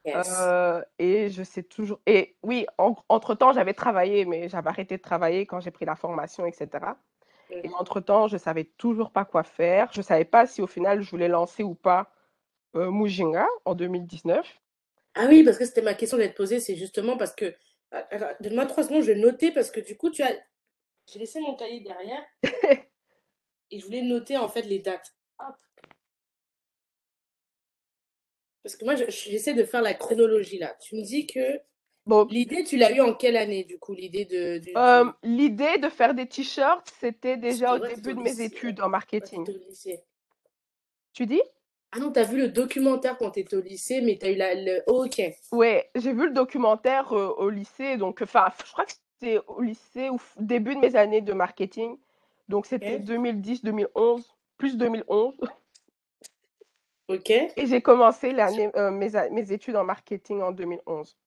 et 0.05 1.29
je 1.29 1.43
sais 1.43 1.63
toujours. 1.63 1.99
Et 2.05 2.35
oui, 2.43 2.65
entre-temps, 3.09 3.53
j'avais 3.53 3.73
travaillé, 3.73 4.25
mais 4.25 4.49
j'avais 4.49 4.69
arrêté 4.69 4.97
de 4.97 5.01
travailler 5.01 5.45
quand 5.45 5.59
j'ai 5.59 5.71
pris 5.71 5.85
la 5.85 5.95
formation, 5.95 6.45
etc. 6.45 6.67
Et 7.51 7.69
entre-temps, 7.77 8.27
je 8.27 8.35
ne 8.35 8.39
savais 8.39 8.63
toujours 8.63 9.11
pas 9.11 9.25
quoi 9.25 9.43
faire. 9.43 9.91
Je 9.93 9.99
ne 9.99 10.03
savais 10.03 10.25
pas 10.25 10.47
si 10.47 10.61
au 10.61 10.67
final, 10.67 11.01
je 11.01 11.09
voulais 11.09 11.27
lancer 11.27 11.63
ou 11.63 11.75
pas 11.75 12.13
euh, 12.75 12.91
Mujinga 12.91 13.47
en 13.65 13.75
2019. 13.75 14.59
Ah 15.15 15.25
oui, 15.27 15.43
parce 15.43 15.57
que 15.57 15.65
c'était 15.65 15.81
ma 15.81 15.93
question 15.93 16.17
d'être 16.17 16.35
posée. 16.35 16.59
C'est 16.59 16.75
justement 16.75 17.17
parce 17.17 17.33
que. 17.35 17.53
Ah, 17.91 18.07
donne-moi 18.39 18.65
trois 18.67 18.83
secondes, 18.83 19.01
je 19.01 19.11
vais 19.11 19.19
noter 19.19 19.51
parce 19.51 19.69
que 19.69 19.81
du 19.81 19.97
coup, 19.97 20.09
tu 20.09 20.23
as. 20.23 20.33
J'ai 21.11 21.19
laissé 21.19 21.41
mon 21.41 21.55
cahier 21.55 21.81
derrière 21.81 22.23
et 23.71 23.79
je 23.79 23.85
voulais 23.85 24.03
noter 24.03 24.37
en 24.37 24.47
fait 24.47 24.61
les 24.61 24.79
dates. 24.79 25.13
Parce 28.63 28.75
que 28.75 28.85
moi, 28.85 28.95
j'essaie 28.95 29.55
de 29.55 29.63
faire 29.63 29.81
la 29.81 29.93
chronologie 29.93 30.59
là. 30.59 30.75
Tu 30.79 30.95
me 30.95 31.01
dis 31.01 31.25
que 31.27 31.59
L'idée, 32.29 32.63
tu 32.63 32.77
l'as 32.77 32.91
eu 32.91 32.99
en 32.99 33.13
quelle 33.13 33.37
année, 33.37 33.63
du 33.63 33.77
coup, 33.77 33.93
l'idée 33.93 34.25
de... 34.25 34.59
Euh, 34.75 35.11
l'idée 35.23 35.77
de 35.77 35.87
faire 35.87 36.13
des 36.13 36.27
t-shirts, 36.27 36.91
c'était 36.99 37.37
déjà 37.37 37.75
au 37.75 37.79
début 37.79 38.15
de 38.15 38.21
mes 38.21 38.41
études 38.41 38.81
en 38.81 38.89
marketing. 38.89 39.45
Tu 41.13 41.25
dis? 41.25 41.41
Ah 41.91 41.99
non, 41.99 42.11
tu 42.11 42.19
as 42.19 42.23
vu 42.23 42.37
le 42.37 42.47
documentaire 42.47 43.17
quand 43.17 43.31
tu 43.31 43.41
étais 43.41 43.55
au 43.55 43.61
lycée, 43.61 44.01
mais 44.01 44.17
tu 44.17 44.25
as 44.25 44.31
eu 44.31 44.35
la, 44.35 44.55
le... 44.55 44.81
Oh, 44.87 45.05
ok. 45.05 45.21
Ouais, 45.51 45.89
j'ai 45.95 46.13
vu 46.13 46.25
le 46.25 46.33
documentaire 46.33 47.11
euh, 47.13 47.33
au 47.37 47.49
lycée, 47.49 47.97
donc, 47.97 48.21
enfin, 48.21 48.47
je 48.65 48.71
crois 48.71 48.85
que 48.85 48.93
c'était 49.19 49.39
au 49.47 49.61
lycée, 49.61 50.09
au 50.09 50.17
début 50.39 50.75
de 50.75 50.79
mes 50.79 50.95
années 50.95 51.21
de 51.21 51.33
marketing. 51.33 51.97
Donc, 52.47 52.65
c'était 52.65 52.97
2010-2011, 52.99 54.23
plus 54.57 54.75
2011. 54.77 55.35
Ok. 57.09 57.29
Et 57.29 57.65
j'ai 57.67 57.81
commencé 57.81 58.31
l'année, 58.31 58.71
euh, 58.75 58.89
mes, 58.89 59.11
mes 59.31 59.51
études 59.51 59.75
en 59.75 59.83
marketing 59.83 60.41
en 60.41 60.51
2011. 60.51 61.17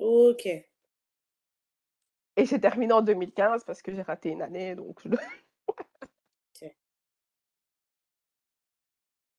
Ok. 0.00 0.46
Et 0.46 0.64
j'ai 2.46 2.60
terminé 2.60 2.92
en 2.92 3.02
2015 3.02 3.64
parce 3.64 3.82
que 3.82 3.94
j'ai 3.94 4.02
raté 4.02 4.30
une 4.30 4.42
année, 4.42 4.74
donc 4.74 5.00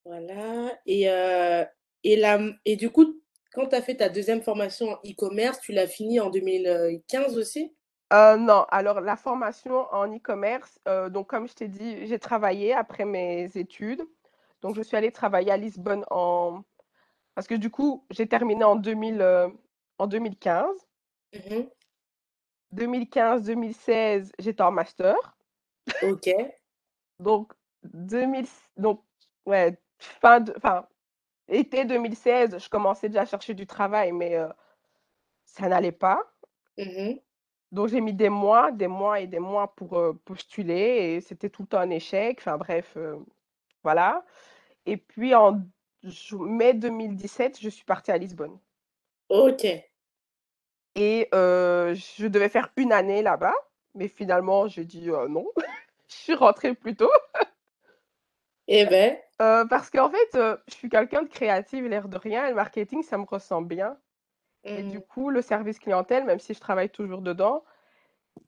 Voilà. 0.06 0.72
Et, 0.86 1.10
euh, 1.10 1.64
et, 2.04 2.22
et 2.66 2.76
du 2.76 2.90
coup, 2.90 3.22
quand 3.54 3.68
tu 3.68 3.76
as 3.76 3.82
fait 3.82 3.96
ta 3.96 4.10
deuxième 4.10 4.42
formation 4.42 4.90
en 4.90 4.96
e-commerce, 5.06 5.60
tu 5.60 5.74
l'as 5.74 5.88
fini 5.88 6.20
en 6.20 6.30
2015 6.30 7.38
aussi? 7.38 7.76
Euh, 8.14 8.36
non, 8.36 8.66
alors 8.70 9.00
la 9.00 9.16
formation 9.16 9.86
en 9.92 10.14
e-commerce, 10.14 10.80
euh, 10.88 11.10
donc 11.10 11.28
comme 11.28 11.48
je 11.48 11.54
t'ai 11.54 11.68
dit, 11.68 12.08
j'ai 12.08 12.20
travaillé 12.20 12.74
après 12.74 13.06
mes 13.06 13.50
études. 13.56 14.04
Donc 14.62 14.76
je 14.76 14.82
suis 14.82 14.98
allée 14.98 15.12
travailler 15.12 15.52
à 15.52 15.58
Lisbonne 15.58 16.04
en... 16.10 16.64
Parce 17.36 17.48
que 17.48 17.56
du 17.56 17.70
coup, 17.70 18.06
j'ai 18.10 18.28
terminé 18.28 18.64
en 18.64 18.76
2000, 18.76 19.22
en 20.02 20.08
2015. 20.08 20.88
2015-2016, 22.74 24.32
j'étais 24.40 24.64
en 24.64 24.72
master. 24.72 25.16
Ok. 26.02 26.28
donc, 27.20 27.54
2000, 27.84 28.48
donc, 28.78 29.04
ouais, 29.46 29.78
fin 30.00 30.40
de, 30.40 30.54
enfin, 30.58 30.88
été 31.48 31.86
2016, 31.86 32.58
je 32.58 32.70
commençais 32.70 33.10
déjà 33.10 33.22
à 33.22 33.26
chercher 33.26 33.54
du 33.54 33.68
travail, 33.68 34.12
mais 34.12 34.36
euh, 34.36 34.50
ça 35.46 35.68
n'allait 35.68 35.92
pas. 35.92 36.20
Mmh 36.78 37.14
donc, 37.72 37.88
j'ai 37.88 38.02
mis 38.02 38.12
des 38.12 38.28
mois, 38.28 38.70
des 38.74 38.88
mois 38.90 39.22
et 39.22 39.28
des 39.28 39.40
mois 39.40 39.74
pour 39.76 39.98
euh, 39.98 40.12
postuler 40.26 41.16
et 41.16 41.22
c'était 41.22 41.50
tout 41.50 41.70
un 41.72 41.90
échec. 41.90 42.40
Enfin, 42.42 42.58
bref, 42.58 42.96
euh, 42.98 43.16
voilà. 43.82 44.26
Et 44.86 44.98
puis, 44.98 45.34
en 45.34 45.62
mai 46.34 46.74
2017, 46.74 47.62
je 47.62 47.70
suis 47.70 47.86
partie 47.86 48.12
à 48.12 48.18
Lisbonne. 48.18 48.60
Ok. 49.30 49.66
Et 50.96 51.28
je 51.32 52.28
devais 52.28 52.50
faire 52.50 52.72
une 52.78 52.92
année 52.92 53.22
là-bas, 53.22 53.56
mais 53.96 54.08
finalement, 54.08 54.68
j'ai 54.68 54.86
dit 54.86 55.10
non. 55.30 55.46
je 56.08 56.16
suis 56.16 56.36
rentrée 56.36 56.74
plus 56.74 56.96
tôt. 56.96 57.12
Eh 58.68 58.86
ben. 58.88 59.18
parce 59.38 59.90
qu'en 59.90 60.10
fait, 60.10 60.30
je 60.34 60.74
suis 60.74 60.90
quelqu'un 60.90 61.24
de 61.24 61.30
créatif, 61.30 61.84
l'air 61.86 62.08
de 62.08 62.18
rien, 62.18 62.46
et 62.46 62.50
le 62.50 62.56
marketing, 62.56 63.04
ça 63.04 63.18
me 63.18 63.26
ressemble 63.26 63.68
bien. 63.68 63.98
Et 64.64 64.84
du 64.84 65.00
mmh. 65.00 65.04
coup, 65.04 65.30
le 65.30 65.42
service 65.42 65.80
clientèle, 65.80 66.26
même 66.26 66.40
si 66.40 66.54
je 66.54 66.60
travaille 66.60 66.90
toujours 66.90 67.22
dedans, 67.22 67.64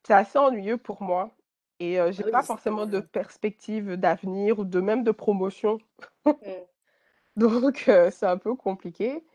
c'est 0.05 0.13
assez 0.13 0.37
ennuyeux 0.37 0.77
pour 0.77 1.01
moi. 1.01 1.31
Et 1.79 1.95
je 1.95 2.11
j'ai 2.11 2.23
ah 2.27 2.31
pas 2.31 2.43
forcément 2.43 2.85
de 2.85 2.99
perspective 2.99 3.95
d'avenir 3.95 4.59
ou 4.59 4.65
de 4.65 4.79
même 4.79 5.03
de 5.03 5.11
promotion. 5.11 5.79
Mmh. 6.25 6.31
Donc, 7.35 7.89
c'est 8.11 8.27
un 8.27 8.37
peu 8.37 8.53
compliqué. 8.55 9.25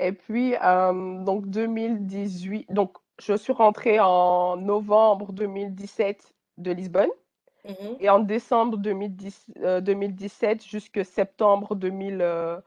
Et 0.00 0.12
puis, 0.12 0.54
donc 0.60 1.48
2018, 1.48 2.72
donc 2.72 2.96
je 3.20 3.34
suis 3.34 3.52
rentrée 3.52 4.00
en 4.00 4.56
novembre 4.56 5.32
2017 5.32 6.32
de 6.58 6.72
Lisbonne. 6.72 7.10
Mmh 7.68 7.72
et 8.00 8.08
en 8.08 8.20
décembre 8.20 8.78
2010, 8.78 9.52
2017 9.82 10.64
jusqu'à 10.64 11.04
septembre 11.04 11.74
2000, 11.74 12.62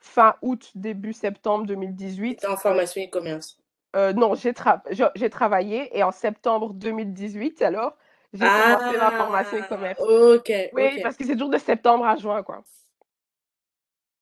fin 0.00 0.36
août, 0.40 0.70
début 0.74 1.12
septembre 1.12 1.66
2018. 1.66 2.46
en 2.46 2.56
formation 2.56 3.02
e-commerce 3.02 3.58
Non, 3.94 4.34
j'ai 4.34 5.30
travaillé 5.30 5.96
et 5.96 6.02
en 6.02 6.12
septembre 6.12 6.72
2018, 6.72 7.60
alors, 7.60 7.94
j'ai 8.32 8.46
commencé 8.46 8.96
ma 8.96 9.10
formation 9.10 9.58
e-commerce. 9.58 10.00
Ah, 10.00 10.34
ok. 10.36 10.52
Oui, 10.72 11.02
parce 11.02 11.16
que 11.18 11.24
c'est 11.24 11.32
toujours 11.32 11.50
de 11.50 11.58
septembre 11.58 12.06
à 12.06 12.16
juin, 12.16 12.42
quoi. 12.42 12.62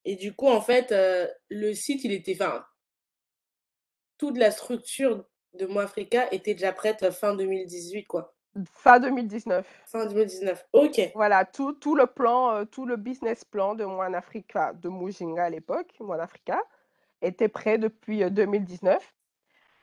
Et 0.07 0.15
du 0.15 0.35
coup, 0.35 0.47
en 0.47 0.61
fait, 0.61 0.93
euh, 0.93 1.27
le 1.49 1.75
site, 1.75 2.05
il 2.05 2.13
était, 2.13 2.35
enfin, 2.41 2.65
toute 4.19 4.39
la 4.39 4.53
structure 4.53 5.27
de 5.55 5.67
Moafrica 5.67 6.29
était 6.33 6.55
déjà 6.55 6.73
prête 6.73 7.11
fin 7.11 7.35
2018, 7.35 8.05
quoi. 8.05 8.37
Fin 8.73 9.01
2019. 9.01 9.67
Fin 9.87 10.07
2019, 10.07 10.67
ok. 10.73 11.11
Voilà, 11.15 11.45
tout, 11.45 11.73
tout 11.73 11.97
le 11.97 12.07
plan, 12.07 12.53
euh, 12.53 12.65
tout 12.65 12.87
le 12.87 12.97
business 12.97 13.45
plan 13.45 13.75
de 13.75 13.85
Moanafrica, 13.85 14.73
de 14.75 14.89
Mujinga 14.89 15.45
à 15.45 15.51
l'époque, 15.51 15.93
Moanafrica, 16.01 16.63
était 17.21 17.49
prêt 17.49 17.77
depuis 17.77 18.31
2019. 18.31 18.97
Euh, 18.97 18.99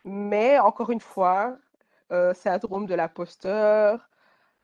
Mais 0.05 0.57
encore 0.57 0.89
une 0.89 1.01
fois, 1.01 1.57
euh, 2.13 2.33
syndrome 2.33 2.85
de 2.85 2.95
l'imposteur, 2.95 4.09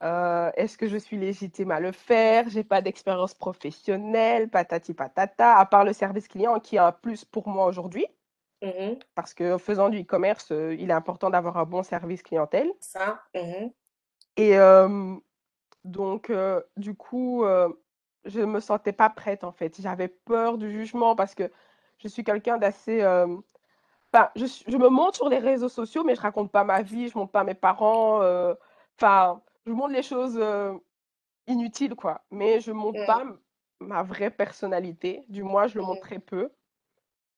euh, 0.02 0.50
est-ce 0.56 0.78
que 0.78 0.88
je 0.88 0.98
suis 0.98 1.18
légitime 1.18 1.72
à 1.72 1.80
le 1.80 1.92
faire? 1.92 2.48
J'ai 2.50 2.64
pas 2.64 2.82
d'expérience 2.82 3.34
professionnelle, 3.34 4.50
patati 4.50 4.94
patata, 4.94 5.58
à 5.58 5.66
part 5.66 5.84
le 5.84 5.92
service 5.92 6.28
client 6.28 6.60
qui 6.60 6.78
est 6.78 6.80
un 6.80 6.92
plus 6.92 7.26
pour 7.26 7.48
moi 7.48 7.66
aujourd'hui. 7.66 8.08
Mmh 8.62 8.96
parce 9.16 9.34
que 9.34 9.58
faisant 9.58 9.88
du 9.88 10.02
e-commerce, 10.02 10.52
euh, 10.52 10.76
il 10.78 10.90
est 10.90 10.94
important 10.94 11.30
d'avoir 11.30 11.58
un 11.58 11.64
bon 11.64 11.82
service 11.82 12.24
clientèle. 12.24 12.70
Ça. 12.80 13.22
Mmh 13.36 13.70
Et 14.38 14.56
donc, 15.86 16.30
euh, 16.30 16.62
du 16.78 16.94
coup, 16.94 17.46
je 18.26 18.40
ne 18.40 18.46
me 18.46 18.60
sentais 18.60 18.94
pas 18.94 19.10
prête 19.10 19.44
en 19.44 19.52
fait. 19.52 19.82
J'avais 19.82 20.08
peur 20.08 20.58
du 20.58 20.72
jugement 20.72 21.16
parce 21.16 21.36
que 21.36 21.52
je 21.98 22.08
suis 22.08 22.24
quelqu'un 22.24 22.58
d'assez. 22.58 23.02
Enfin, 24.12 24.30
je, 24.36 24.46
je, 24.46 24.78
me 24.78 24.90
montre 24.90 25.18
sur 25.18 25.30
les 25.30 25.38
réseaux 25.40 25.70
sociaux, 25.70 26.04
mais 26.04 26.16
je 26.16 26.22
raconte 26.22 26.52
pas 26.52 26.64
ma 26.64 26.82
vie, 26.82 27.10
je 27.10 27.18
montre 27.18 27.32
pas 27.32 27.44
mes 27.44 27.54
parents. 27.54 28.22
Enfin, 28.98 29.42
je 29.70 29.74
montre 29.76 29.94
les 29.94 30.02
choses 30.02 30.44
inutiles, 31.46 31.96
quoi. 31.96 32.22
Mais 32.32 32.60
je 32.60 32.72
montre 32.72 33.06
pas 33.06 33.24
ma 33.80 34.02
vraie 34.02 34.32
personnalité. 34.32 35.24
Du 35.30 35.44
moins, 35.44 35.68
je 35.68 35.78
le 35.78 35.84
montre 35.84 36.02
très 36.02 36.20
peu. 36.20 36.50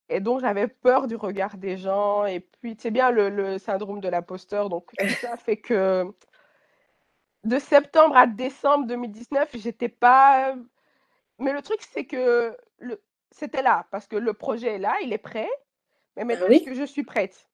Et 0.08 0.22
donc, 0.22 0.40
j'avais 0.40 0.68
peur 0.68 1.08
du 1.08 1.16
regard 1.16 1.58
des 1.58 1.78
gens. 1.78 2.26
Et 2.26 2.40
puis, 2.40 2.78
c'est 2.80 2.92
bien 2.92 3.12
le, 3.12 3.58
syndrome 3.58 4.00
de 4.00 4.08
l'imposteur. 4.08 4.70
Donc, 4.70 4.92
tout 4.98 5.08
ça 5.22 5.36
fait 5.36 5.58
que 5.58 6.06
de 7.44 7.60
septembre 7.60 8.16
à 8.16 8.28
décembre 8.28 8.88
2019, 8.88 9.50
j'étais 9.56 9.90
pas. 9.90 10.56
Mais 11.38 11.52
le 11.52 11.62
truc, 11.62 11.82
c'est 11.82 12.06
que 12.06 12.56
le... 12.80 13.02
c'était 13.32 13.62
là, 13.62 13.88
parce 13.92 14.08
que 14.08 14.16
le 14.16 14.34
projet 14.34 14.76
est 14.76 14.80
là, 14.80 14.96
il 15.04 15.12
est 15.12 15.18
prêt. 15.18 15.50
Mais 16.16 16.24
maintenant, 16.24 16.48
est-ce 16.48 16.64
que 16.64 16.76
je 16.76 16.84
suis 16.84 17.04
prête 17.04 17.50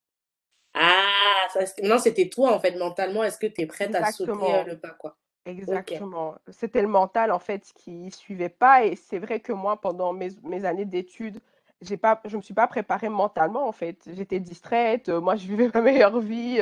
ah, 0.73 1.06
ça, 1.49 1.59
non, 1.83 1.97
c'était 1.97 2.29
toi, 2.29 2.53
en 2.53 2.59
fait, 2.59 2.75
mentalement. 2.77 3.23
Est-ce 3.23 3.37
que 3.37 3.47
tu 3.47 3.61
es 3.61 3.65
prête 3.65 3.95
à 3.95 4.11
sauter 4.11 4.31
euh, 4.31 4.63
le 4.63 4.77
pas, 4.77 4.91
quoi? 4.91 5.17
Exactement. 5.45 6.35
C'était 6.49 6.81
le 6.81 6.87
mental, 6.87 7.31
en 7.31 7.39
fait, 7.39 7.63
qui 7.75 8.11
suivait 8.11 8.49
pas. 8.49 8.85
Et 8.85 8.95
c'est 8.95 9.19
vrai 9.19 9.39
que 9.39 9.53
moi, 9.53 9.79
pendant 9.79 10.13
mes, 10.13 10.29
mes 10.43 10.65
années 10.65 10.85
d'études, 10.85 11.39
j'ai 11.81 11.97
pas, 11.97 12.21
je 12.25 12.37
me 12.37 12.41
suis 12.41 12.53
pas 12.53 12.67
préparée 12.67 13.09
mentalement 13.09 13.67
en 13.67 13.71
fait. 13.71 14.09
J'étais 14.13 14.39
distraite, 14.39 15.09
moi 15.09 15.35
je 15.35 15.47
vivais 15.47 15.69
ma 15.73 15.81
meilleure 15.81 16.19
vie, 16.19 16.61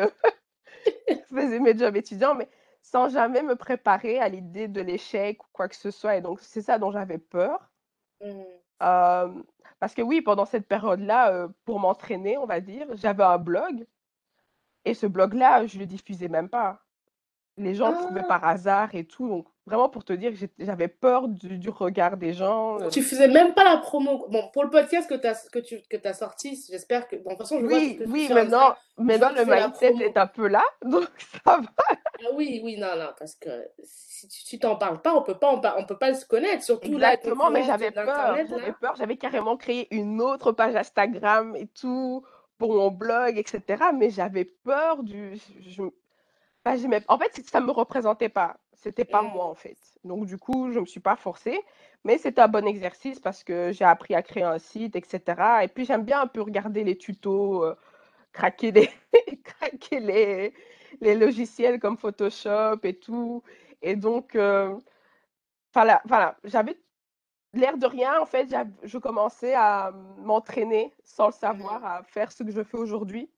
je 1.07 1.35
faisais 1.35 1.59
mes 1.59 1.77
jobs 1.77 1.95
étudiants, 1.95 2.35
mais 2.35 2.49
sans 2.81 3.09
jamais 3.09 3.41
me 3.41 3.55
préparer 3.55 4.19
à 4.19 4.29
l'idée 4.29 4.67
de 4.67 4.81
l'échec 4.81 5.41
ou 5.43 5.47
quoi 5.53 5.67
que 5.67 5.75
ce 5.75 5.91
soit. 5.91 6.17
Et 6.17 6.21
donc 6.21 6.39
c'est 6.41 6.61
ça 6.61 6.77
dont 6.79 6.91
j'avais 6.91 7.17
peur. 7.17 7.69
Mmh. 8.21 9.43
parce 9.79 9.93
que 9.93 10.01
oui, 10.01 10.21
pendant 10.21 10.45
cette 10.45 10.67
période-là, 10.67 11.47
pour 11.65 11.79
m'entraîner, 11.79 12.37
on 12.37 12.45
va 12.45 12.61
dire, 12.61 12.87
j'avais 12.95 13.23
un 13.23 13.37
blog. 13.37 13.85
Et 14.85 14.93
ce 14.93 15.07
blog-là, 15.07 15.65
je 15.65 15.79
le 15.79 15.85
diffusais 15.85 16.27
même 16.27 16.49
pas. 16.49 16.79
Les 17.57 17.73
gens 17.73 17.91
le 17.91 17.97
trouvaient 17.97 18.21
ah! 18.23 18.27
par 18.27 18.45
hasard 18.45 18.93
et 18.93 19.05
tout. 19.05 19.27
Donc, 19.27 19.47
vraiment 19.65 19.89
pour 19.89 20.03
te 20.03 20.13
dire 20.13 20.31
que 20.31 20.45
j'avais 20.59 20.89
peur 20.89 21.27
du, 21.27 21.69
regard 21.69 22.17
des 22.17 22.33
gens. 22.33 22.77
Tu 22.89 23.01
faisais 23.01 23.29
même 23.29 23.53
pas 23.53 23.63
la 23.63 23.77
promo. 23.77 24.27
Bon, 24.29 24.49
pour 24.53 24.63
le 24.63 24.69
podcast 24.69 25.09
que, 25.09 25.25
as, 25.25 25.47
que 25.49 25.59
tu 25.59 25.81
que 25.89 25.95
as 26.05 26.13
sorti, 26.13 26.61
j'espère 26.69 27.07
que. 27.07 27.15
Bon, 27.15 27.31
de 27.31 27.37
toute 27.37 27.47
façon, 27.47 27.61
je 27.61 27.65
oui, 27.65 27.97
vois 27.97 28.07
oui, 28.07 28.29
maintenant, 28.31 28.75
maintenant 28.97 29.29
le 29.33 29.45
mindset 29.45 29.95
est 30.03 30.17
un 30.17 30.27
peu 30.27 30.47
là. 30.47 30.63
Donc, 30.85 31.07
ça 31.45 31.57
va. 31.57 31.71
Ah 31.89 32.27
oui, 32.33 32.61
oui, 32.63 32.77
non, 32.77 32.95
non, 32.97 33.09
parce 33.17 33.35
que 33.35 33.49
si 33.83 34.27
tu 34.45 34.59
t'en 34.59 34.75
parles 34.75 35.01
pas, 35.01 35.15
on 35.15 35.21
peut 35.21 35.37
pas, 35.37 35.75
on, 35.77 35.85
peut 35.85 35.97
pas 35.97 36.13
se 36.13 36.25
connaître. 36.25 36.63
Surtout 36.63 36.93
Exactement, 36.93 37.49
mais 37.49 37.63
j'avais 37.63 37.91
peur. 37.91 38.35
J'avais 38.49 38.73
peur. 38.73 38.95
J'avais 38.97 39.17
carrément 39.17 39.55
créé 39.55 39.87
une 39.95 40.21
autre 40.21 40.51
page 40.51 40.75
Instagram 40.75 41.55
et 41.55 41.67
tout 41.67 42.25
pour 42.57 42.73
mon 42.73 42.91
blog, 42.91 43.37
etc. 43.37 43.85
Mais 43.93 44.09
j'avais 44.09 44.45
peur 44.45 45.03
du. 45.03 45.37
Je, 45.61 45.83
en 47.07 47.17
fait, 47.19 47.45
ça 47.45 47.61
me 47.61 47.71
représentait 47.71 48.29
pas. 48.29 48.57
C'était 48.73 49.05
pas 49.05 49.21
moi, 49.21 49.45
en 49.45 49.55
fait. 49.55 49.77
Donc, 50.03 50.25
du 50.25 50.37
coup, 50.37 50.71
je 50.71 50.79
me 50.79 50.85
suis 50.85 50.99
pas 50.99 51.15
forcée. 51.15 51.59
Mais 52.03 52.17
c'était 52.17 52.41
un 52.41 52.47
bon 52.47 52.67
exercice 52.67 53.19
parce 53.19 53.43
que 53.43 53.71
j'ai 53.71 53.85
appris 53.85 54.15
à 54.15 54.21
créer 54.21 54.43
un 54.43 54.59
site, 54.59 54.95
etc. 54.95 55.19
Et 55.63 55.67
puis, 55.67 55.85
j'aime 55.85 56.03
bien 56.03 56.21
un 56.21 56.27
peu 56.27 56.41
regarder 56.41 56.83
les 56.83 56.97
tutos, 56.97 57.63
euh, 57.63 57.75
craquer, 58.33 58.71
les... 58.71 58.89
craquer 59.43 59.99
les... 59.99 60.53
les 61.01 61.15
logiciels 61.15 61.79
comme 61.79 61.97
Photoshop 61.97 62.79
et 62.83 62.95
tout. 62.99 63.43
Et 63.81 63.95
donc, 63.95 64.35
euh, 64.35 64.75
voilà, 65.73 66.01
voilà 66.05 66.37
j'avais 66.43 66.77
l'air 67.59 67.77
de 67.77 67.85
rien, 67.85 68.19
en 68.19 68.25
fait, 68.25 68.53
je 68.83 68.97
commençais 68.97 69.53
à 69.53 69.91
m'entraîner 70.17 70.93
sans 71.03 71.27
le 71.27 71.33
savoir, 71.33 71.83
à 71.85 72.03
faire 72.03 72.31
ce 72.31 72.43
que 72.43 72.51
je 72.51 72.63
fais 72.63 72.77
aujourd'hui. 72.77 73.29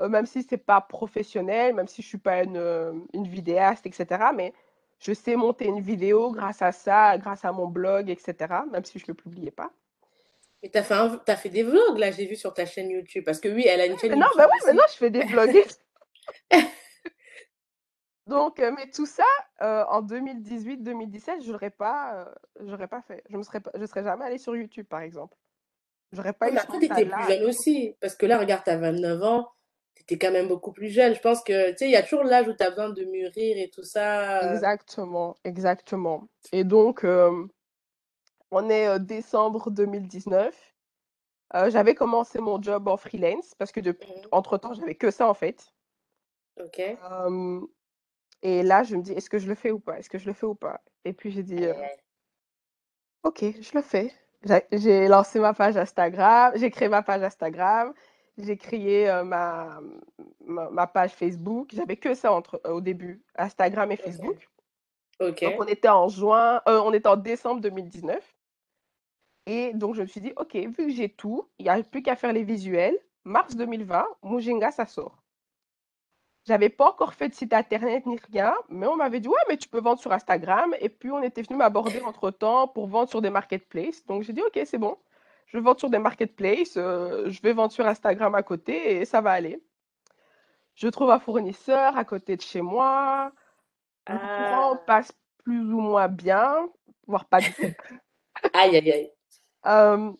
Euh, 0.00 0.08
même 0.08 0.26
si 0.26 0.42
c'est 0.42 0.56
pas 0.56 0.80
professionnel, 0.80 1.74
même 1.74 1.88
si 1.88 2.02
je 2.02 2.06
suis 2.06 2.18
pas 2.18 2.44
une, 2.44 3.06
une, 3.12 3.26
vidéaste, 3.26 3.84
etc. 3.84 4.26
Mais 4.34 4.52
je 5.00 5.12
sais 5.12 5.34
monter 5.34 5.66
une 5.66 5.80
vidéo 5.80 6.30
grâce 6.30 6.62
à 6.62 6.70
ça, 6.70 7.18
grâce 7.18 7.44
à 7.44 7.50
mon 7.50 7.66
blog, 7.66 8.08
etc. 8.08 8.34
Même 8.70 8.84
si 8.84 8.98
je 8.98 9.04
ne 9.04 9.08
le 9.08 9.14
publiais 9.14 9.50
pas. 9.50 9.70
Et 10.62 10.70
tu 10.70 10.78
as, 10.78 11.20
as, 11.26 11.36
fait 11.36 11.48
des 11.48 11.62
vlogs, 11.62 11.98
là, 11.98 12.10
j'ai 12.10 12.26
vu 12.26 12.36
sur 12.36 12.54
ta 12.54 12.66
chaîne 12.66 12.90
YouTube. 12.90 13.24
Parce 13.24 13.40
que 13.40 13.48
oui, 13.48 13.64
elle 13.68 13.80
a 13.80 13.86
une 13.86 13.98
chaîne 13.98 14.12
non, 14.12 14.18
YouTube. 14.18 14.38
Non, 14.38 14.44
bah 14.44 14.50
oui, 14.52 14.66
maintenant 14.66 14.86
je 14.88 14.96
fais 14.96 15.10
des 15.10 15.24
vlogs. 15.24 15.64
Donc, 18.28 18.60
euh, 18.60 18.72
mais 18.76 18.90
tout 18.90 19.06
ça, 19.06 19.24
en 19.60 20.02
2018-2017, 20.02 21.44
je 21.44 21.52
n'aurais 21.52 21.70
pas, 21.70 22.32
pas 22.90 23.02
fait. 23.02 23.24
Je 23.30 23.36
ne 23.36 23.42
serais, 23.42 23.60
je 23.74 23.86
serais 23.86 24.04
jamais 24.04 24.24
allée 24.24 24.38
sur 24.38 24.54
YouTube, 24.54 24.86
par 24.86 25.00
exemple. 25.00 25.36
J'aurais 26.12 26.32
pas 26.32 26.48
eu 26.48 26.52
Mais 26.52 26.60
après, 26.60 26.78
tu 26.78 26.86
étais 26.86 27.04
plus 27.04 27.26
jeune 27.28 27.44
aussi. 27.44 27.94
Parce 28.00 28.14
que 28.14 28.26
là, 28.26 28.38
regarde, 28.38 28.64
tu 28.64 28.70
as 28.70 28.78
29 28.78 29.22
ans 29.22 29.48
tu 30.08 30.18
quand 30.18 30.32
même 30.32 30.48
beaucoup 30.48 30.72
plus 30.72 30.88
jeune. 30.88 31.14
Je 31.14 31.20
pense 31.20 31.42
que, 31.42 31.70
tu 31.72 31.78
sais, 31.78 31.84
il 31.86 31.90
y 31.90 31.96
a 31.96 32.02
toujours 32.02 32.24
l'âge 32.24 32.48
où 32.48 32.54
tu 32.54 32.62
as 32.62 32.70
besoin 32.70 32.88
de 32.90 33.04
mûrir 33.04 33.58
et 33.58 33.68
tout 33.68 33.82
ça. 33.82 34.52
Exactement, 34.52 35.36
exactement. 35.44 36.28
Et 36.50 36.64
donc, 36.64 37.04
euh, 37.04 37.46
on 38.50 38.70
est 38.70 38.88
euh, 38.88 38.98
décembre 38.98 39.70
2019. 39.70 40.54
Euh, 41.54 41.70
j'avais 41.70 41.94
commencé 41.94 42.40
mon 42.40 42.60
job 42.60 42.88
en 42.88 42.96
freelance 42.96 43.54
parce 43.58 43.70
que 43.70 43.80
depuis, 43.80 44.10
mmh. 44.10 44.28
entre-temps, 44.32 44.72
j'avais 44.72 44.94
que 44.94 45.10
ça 45.10 45.28
en 45.28 45.34
fait. 45.34 45.72
Ok. 46.58 46.80
Et 48.42 48.62
là, 48.62 48.82
je 48.82 48.96
me 48.96 49.02
dis, 49.02 49.12
est-ce 49.12 49.30
que 49.30 49.38
je 49.38 49.48
le 49.48 49.54
fais 49.54 49.70
ou 49.70 49.80
pas? 49.80 49.98
Est-ce 49.98 50.10
que 50.10 50.18
je 50.18 50.26
le 50.26 50.32
fais 50.32 50.46
ou 50.46 50.54
pas? 50.54 50.80
Et 51.04 51.12
puis 51.12 51.30
j'ai 51.30 51.42
dit, 51.42 51.66
ok, 53.22 53.44
je 53.60 53.70
le 53.74 53.82
fais. 53.82 54.12
J'ai 54.72 55.08
lancé 55.08 55.40
ma 55.40 55.52
page 55.52 55.76
Instagram, 55.76 56.52
j'ai 56.54 56.70
créé 56.70 56.88
ma 56.88 57.02
page 57.02 57.22
Instagram, 57.22 57.92
j'ai 58.36 58.56
créé 58.56 59.10
ma, 59.24 59.80
ma, 60.46 60.86
page 60.86 61.12
Facebook. 61.12 61.70
J'avais 61.72 61.96
que 61.96 62.14
ça 62.14 62.32
entre, 62.32 62.60
au 62.64 62.80
début, 62.80 63.22
Instagram 63.36 63.90
et 63.90 63.96
Facebook. 63.96 64.48
Ok. 65.20 65.42
Donc, 65.42 65.54
on 65.58 65.66
était 65.66 65.88
en 65.88 66.08
juin, 66.08 66.62
on 66.66 66.92
était 66.92 67.08
en 67.08 67.16
décembre 67.16 67.60
2019. 67.60 68.22
Et 69.46 69.72
donc, 69.72 69.94
je 69.94 70.02
me 70.02 70.06
suis 70.06 70.20
dit, 70.20 70.32
OK, 70.36 70.54
vu 70.54 70.72
que 70.72 70.90
j'ai 70.90 71.08
tout, 71.08 71.48
il 71.58 71.64
n'y 71.64 71.70
a 71.70 71.82
plus 71.82 72.02
qu'à 72.02 72.16
faire 72.16 72.32
les 72.32 72.44
visuels. 72.44 72.96
Mars 73.24 73.56
2020, 73.56 74.06
Mujinga, 74.22 74.70
ça 74.70 74.86
sort. 74.86 75.22
J'avais 76.48 76.70
pas 76.70 76.88
encore 76.88 77.12
fait 77.12 77.28
de 77.28 77.34
site 77.34 77.52
internet 77.52 78.06
ni 78.06 78.18
rien, 78.32 78.54
mais 78.70 78.86
on 78.86 78.96
m'avait 78.96 79.20
dit, 79.20 79.28
ouais, 79.28 79.36
mais 79.48 79.58
tu 79.58 79.68
peux 79.68 79.80
vendre 79.80 80.00
sur 80.00 80.12
Instagram. 80.12 80.74
Et 80.80 80.88
puis, 80.88 81.10
on 81.10 81.22
était 81.22 81.42
venu 81.42 81.58
m'aborder 81.58 82.00
entre 82.02 82.30
temps 82.30 82.66
pour 82.66 82.88
vendre 82.88 83.08
sur 83.10 83.20
des 83.20 83.30
marketplaces. 83.30 84.04
Donc, 84.06 84.22
j'ai 84.22 84.32
dit, 84.32 84.42
OK, 84.42 84.58
c'est 84.64 84.78
bon 84.78 84.96
je 85.48 85.58
vends 85.58 85.76
sur 85.76 85.90
des 85.90 85.98
marketplaces, 85.98 86.76
euh, 86.76 87.28
je 87.28 87.40
vais 87.42 87.52
vendre 87.52 87.72
sur 87.72 87.86
Instagram 87.86 88.34
à 88.34 88.42
côté 88.42 88.96
et 88.96 89.04
ça 89.04 89.20
va 89.20 89.32
aller. 89.32 89.62
Je 90.74 90.88
trouve 90.88 91.10
un 91.10 91.18
fournisseur 91.18 91.96
à 91.96 92.04
côté 92.04 92.36
de 92.36 92.42
chez 92.42 92.60
moi. 92.60 93.32
Le 94.06 94.16
courant 94.16 94.74
ah. 94.74 94.82
passe 94.86 95.12
plus 95.42 95.72
ou 95.72 95.80
moins 95.80 96.08
bien, 96.08 96.68
voire 97.06 97.24
pas 97.24 97.40
du 97.40 97.52
tout. 97.52 97.62
aïe, 98.52 98.76
aïe, 98.76 98.92
aïe. 98.92 99.12
Euh, 99.66 100.12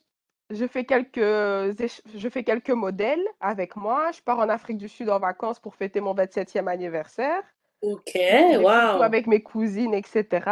je, 0.50 0.66
fais 0.66 0.84
quelques, 0.84 1.18
je 1.18 2.28
fais 2.30 2.44
quelques 2.44 2.70
modèles 2.70 3.24
avec 3.40 3.76
moi. 3.76 4.11
Je 4.12 4.20
pars 4.22 4.38
en 4.38 4.48
Afrique 4.48 4.78
du 4.78 4.88
Sud 4.88 5.11
en 5.11 5.18
vacances 5.18 5.61
pour 5.61 5.74
fêter 5.74 6.00
mon 6.00 6.14
27e 6.14 6.66
anniversaire. 6.68 7.42
Ok, 7.82 8.18
waouh. 8.61 9.02
Avec 9.02 9.26
mes 9.26 9.42
cousines, 9.42 9.94
etc. 9.94 10.50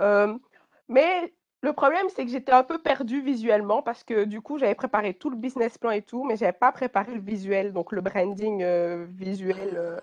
Euh, 0.00 0.34
mais 0.88 1.32
le 1.62 1.72
problème, 1.72 2.06
c'est 2.08 2.24
que 2.24 2.30
j'étais 2.30 2.52
un 2.52 2.64
peu 2.64 2.78
perdue 2.78 3.22
visuellement 3.22 3.82
parce 3.82 4.02
que 4.02 4.24
du 4.24 4.40
coup, 4.40 4.58
j'avais 4.58 4.74
préparé 4.74 5.14
tout 5.14 5.30
le 5.30 5.36
business 5.36 5.78
plan 5.78 5.90
et 5.90 6.02
tout, 6.02 6.24
mais 6.24 6.36
je 6.36 6.42
n'avais 6.42 6.56
pas 6.56 6.72
préparé 6.72 7.14
le 7.14 7.20
visuel, 7.20 7.72
donc 7.72 7.92
le 7.92 8.00
branding 8.00 8.62
euh, 8.62 9.06
visuel 9.10 9.74
euh, 9.74 10.00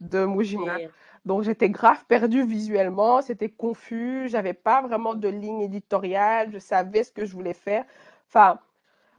de 0.00 0.24
Mujima. 0.24 0.78
Donc, 1.24 1.42
j'étais 1.42 1.68
grave 1.68 2.04
perdue 2.08 2.44
visuellement, 2.44 3.22
c'était 3.22 3.50
confus, 3.50 4.28
j'avais 4.28 4.54
pas 4.54 4.82
vraiment 4.82 5.14
de 5.14 5.28
ligne 5.28 5.60
éditoriale, 5.60 6.50
je 6.52 6.58
savais 6.58 7.04
ce 7.04 7.12
que 7.12 7.24
je 7.24 7.32
voulais 7.32 7.54
faire. 7.54 7.84
Enfin, 8.32 8.58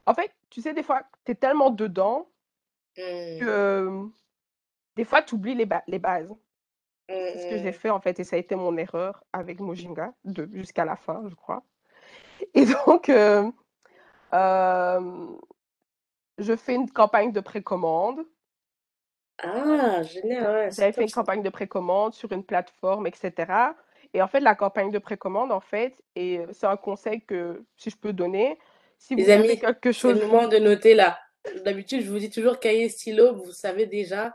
en 0.08 0.14
fait, 0.16 0.32
tu 0.50 0.62
sais, 0.62 0.74
des 0.74 0.82
fois, 0.82 1.04
tu 1.24 1.34
es 1.34 1.36
tellement 1.36 1.70
dedans 1.70 2.28
mmh. 2.98 3.40
que 3.40 4.10
des 4.96 5.06
fois, 5.06 5.22
tu 5.22 5.36
oublies 5.36 5.54
les, 5.54 5.68
les 5.88 6.00
bases. 6.00 6.34
C'est 7.08 7.38
ce 7.38 7.50
que 7.50 7.58
j'ai 7.58 7.70
mmh. 7.70 7.74
fait 7.74 7.90
en 7.92 8.00
fait, 8.00 8.20
et 8.20 8.24
ça 8.24 8.38
a 8.38 8.40
été 8.40 8.56
mon 8.56 8.76
erreur 8.76 9.24
avec 9.34 9.60
Mojinga, 9.60 10.14
jusqu'à 10.52 10.86
la 10.86 10.96
fin, 10.96 11.24
je 11.28 11.36
crois. 11.36 11.64
Et 12.56 12.66
donc, 12.66 13.10
euh, 13.10 13.52
euh, 14.34 15.28
je 16.40 16.56
fais 16.56 16.76
une 16.76 16.90
campagne 16.90 17.32
de 17.32 17.40
précommande. 17.40 18.26
Ah, 19.44 20.02
génial. 20.02 20.72
J'avais 20.72 20.92
fait 20.92 21.04
une 21.04 21.12
campagne 21.12 21.44
de 21.44 21.50
précommande 21.50 22.14
sur 22.14 22.32
une 22.32 22.44
plateforme, 22.44 23.06
etc. 23.06 23.74
Et 24.14 24.22
en 24.22 24.28
fait, 24.28 24.40
la 24.40 24.56
campagne 24.56 24.92
de 24.92 25.00
précommande, 25.00 25.52
en 25.52 25.60
fait, 25.60 26.02
et 26.16 26.42
c'est 26.52 26.68
un 26.68 26.78
conseil 26.78 27.22
que 27.22 27.64
si 27.78 27.90
je 27.90 27.98
peux 27.98 28.14
donner, 28.14 28.58
si 29.04 29.16
vous 29.16 29.30
avez 29.30 29.60
quelque 29.60 29.92
chose. 29.92 30.16
C'est 30.16 30.22
le 30.22 30.28
moment 30.28 30.48
de 30.48 30.58
noter 30.58 30.96
là. 30.96 31.20
D'habitude, 31.66 32.04
je 32.04 32.10
vous 32.10 32.20
dis 32.20 32.30
toujours 32.30 32.60
cahier, 32.60 32.88
stylo, 32.88 33.36
vous 33.36 33.52
savez 33.52 33.86
déjà. 33.86 34.34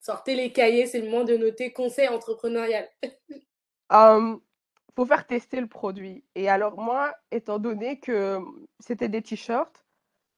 Sortez 0.00 0.34
les 0.34 0.52
cahiers, 0.52 0.86
c'est 0.86 1.00
le 1.00 1.08
moment 1.08 1.22
de 1.22 1.36
noter 1.36 1.72
conseil 1.72 2.08
entrepreneurial. 2.08 2.88
um, 3.90 4.40
faut 4.96 5.06
faire 5.06 5.24
tester 5.26 5.60
le 5.60 5.68
produit. 5.68 6.24
Et 6.34 6.48
alors 6.48 6.78
moi, 6.78 7.14
étant 7.30 7.60
donné 7.60 8.00
que 8.00 8.40
c'était 8.80 9.08
des 9.08 9.22
t-shirts, 9.22 9.84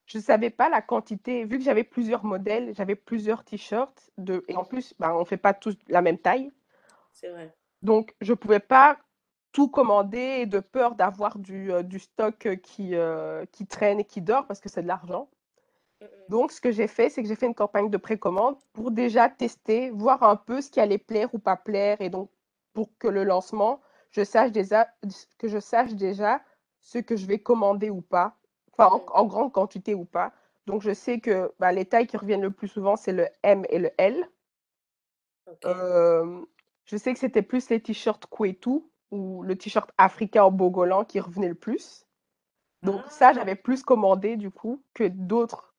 je 0.05 0.19
ne 0.19 0.23
savais 0.23 0.51
pas 0.51 0.69
la 0.69 0.83
quantité. 0.83 1.47
Vu 1.47 1.59
que 1.59 1.65
j'avais 1.65 1.85
plusieurs 1.85 2.25
modèles, 2.25 2.75
j'avais 2.77 2.97
plusieurs 2.97 3.45
t-shirts. 3.45 4.11
De... 4.19 4.45
Et 4.49 4.57
en 4.57 4.65
plus, 4.65 4.95
ben, 4.99 5.13
on 5.15 5.21
ne 5.21 5.25
fait 5.25 5.39
pas 5.39 5.55
tous 5.55 5.75
la 5.89 6.03
même 6.03 6.19
taille. 6.19 6.53
C'est 7.13 7.29
vrai. 7.29 7.55
Donc, 7.81 8.15
je 8.21 8.33
ne 8.33 8.37
pouvais 8.37 8.61
pas 8.61 8.99
tout 9.59 9.67
commander 9.67 10.47
de 10.47 10.61
peur 10.61 10.95
d'avoir 10.95 11.37
du, 11.37 11.73
euh, 11.73 11.83
du, 11.83 11.99
stock 11.99 12.49
qui, 12.63 12.95
euh, 12.95 13.45
qui 13.51 13.67
traîne 13.67 13.99
et 13.99 14.05
qui 14.05 14.21
dort 14.23 14.47
parce 14.47 14.61
que 14.61 14.69
c'est 14.69 14.83
de 14.83 14.87
l'argent. 14.87 15.29
Donc, 16.29 16.53
ce 16.53 16.61
que 16.61 16.71
j'ai 16.71 16.87
fait, 16.87 17.11
c'est 17.11 17.23
que 17.23 17.29
j'ai 17.29 17.35
fait 17.35 17.47
une 17.47 17.57
campagne 17.57 17.91
de 17.91 17.97
précommande 17.97 18.55
pour 18.73 18.93
déjà 18.93 19.29
tester, 19.29 19.91
voir 19.91 20.23
un 20.23 20.37
peu 20.37 20.61
ce 20.61 20.71
qui 20.71 20.79
allait 20.79 20.97
plaire 20.97 21.35
ou 21.35 21.41
pas 21.41 21.57
plaire. 21.57 22.01
Et 22.01 22.09
donc, 22.09 22.31
pour 22.73 22.97
que 22.99 23.09
le 23.09 23.25
lancement, 23.25 23.81
je 24.13 24.23
sache 24.23 24.53
déjà, 24.53 24.87
que 25.39 25.49
je 25.49 25.59
sache 25.59 25.95
déjà 25.95 26.41
ce 26.79 26.99
que 26.99 27.17
je 27.17 27.27
vais 27.27 27.41
commander 27.41 27.91
ou 27.91 28.01
pas, 28.01 28.37
enfin 28.71 29.03
en, 29.13 29.25
grande 29.25 29.53
quantité 29.53 29.93
ou 29.93 30.05
pas. 30.05 30.33
Donc 30.67 30.83
je 30.83 30.95
sais 30.95 31.19
que 31.19 31.53
bah, 31.59 31.73
les 31.73 31.85
tailles 31.85 32.07
qui 32.07 32.17
reviennent 32.17 32.43
le 32.43 32.53
plus 32.53 32.69
souvent, 32.69 32.95
c'est 32.95 33.13
le 33.13 33.27
M 33.43 33.65
et 33.71 33.81
le 33.81 33.91
L. 33.99 34.25
je 35.65 36.97
sais 36.97 37.13
que 37.13 37.19
c'était 37.19 37.43
plus 37.43 37.71
les 37.71 37.81
t-shirts 37.81 38.27
Kwetu 38.27 38.85
ou 39.11 39.43
le 39.43 39.57
t-shirt 39.57 39.91
africain 39.99 40.45
en 40.45 40.51
bogolan 40.51 41.05
qui 41.05 41.21
revenait 41.21 41.49
le 41.49 41.55
plus. 41.55 42.07
Donc 42.83 43.03
ça, 43.09 43.33
j'avais 43.33 43.57
plus 43.57 43.83
commandé 43.83 44.37
du 44.37 44.51
coup 44.51 44.83
que 44.95 45.05
d'autres 45.05 45.75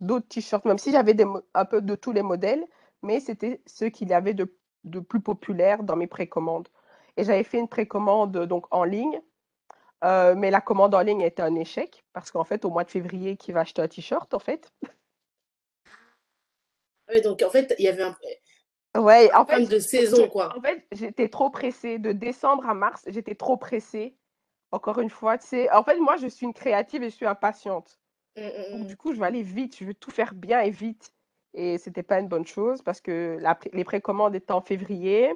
d'autres 0.00 0.28
t-shirts, 0.28 0.64
même 0.66 0.78
si 0.78 0.92
j'avais 0.92 1.16
un 1.54 1.64
peu 1.64 1.80
de 1.80 1.94
tous 1.94 2.12
les 2.12 2.22
modèles, 2.22 2.64
mais 3.02 3.20
c'était 3.20 3.62
ceux 3.66 3.88
qu'il 3.88 4.08
y 4.08 4.14
avait 4.14 4.34
de, 4.34 4.54
de 4.84 5.00
plus 5.00 5.20
populaires 5.20 5.82
dans 5.82 5.96
mes 5.96 6.06
précommandes. 6.06 6.68
Et 7.16 7.24
j'avais 7.24 7.44
fait 7.44 7.58
une 7.58 7.68
précommande 7.68 8.36
donc 8.46 8.66
en 8.70 8.84
ligne, 8.84 9.20
euh, 10.04 10.34
mais 10.36 10.50
la 10.50 10.60
commande 10.60 10.94
en 10.94 11.00
ligne 11.00 11.22
était 11.22 11.42
un 11.42 11.54
échec 11.54 12.04
parce 12.12 12.30
qu'en 12.30 12.44
fait, 12.44 12.64
au 12.64 12.70
mois 12.70 12.84
de 12.84 12.90
février, 12.90 13.36
qui 13.36 13.52
va 13.52 13.60
acheter 13.60 13.82
un 13.82 13.88
t-shirt 13.88 14.32
en 14.34 14.38
fait 14.38 14.70
Oui, 17.12 17.20
donc 17.22 17.42
en 17.42 17.50
fait, 17.50 17.74
il 17.78 17.86
y 17.86 17.88
avait 17.88 18.02
un, 18.02 18.14
ouais, 18.98 19.32
en 19.34 19.46
fait, 19.46 19.64
de 19.66 19.78
saison 19.78 20.28
quoi. 20.28 20.56
En 20.56 20.60
fait, 20.60 20.84
j'étais 20.92 21.28
trop 21.28 21.50
pressée. 21.50 21.98
De 21.98 22.12
décembre 22.12 22.68
à 22.68 22.74
mars, 22.74 23.02
j'étais 23.06 23.34
trop 23.34 23.56
pressée. 23.56 24.16
Encore 24.70 24.98
une 24.98 25.10
fois, 25.10 25.38
tu 25.38 25.46
sais, 25.46 25.70
en 25.72 25.82
fait, 25.82 25.98
moi, 25.98 26.16
je 26.16 26.26
suis 26.26 26.44
une 26.44 26.52
créative 26.52 27.02
et 27.02 27.10
je 27.10 27.14
suis 27.14 27.26
impatiente. 27.26 27.98
Mmh, 28.36 28.42
mmh, 28.42 28.72
Donc, 28.72 28.80
mmh. 28.80 28.86
du 28.86 28.96
coup, 28.96 29.14
je 29.14 29.20
vais 29.20 29.26
aller 29.26 29.42
vite, 29.42 29.78
je 29.78 29.84
veux 29.84 29.94
tout 29.94 30.10
faire 30.10 30.34
bien 30.34 30.60
et 30.60 30.70
vite. 30.70 31.12
Et 31.54 31.78
c'était 31.78 32.02
pas 32.02 32.20
une 32.20 32.28
bonne 32.28 32.46
chose 32.46 32.82
parce 32.82 33.00
que 33.00 33.38
la, 33.40 33.58
les 33.72 33.84
précommandes 33.84 34.34
étaient 34.34 34.52
en 34.52 34.60
février. 34.60 35.34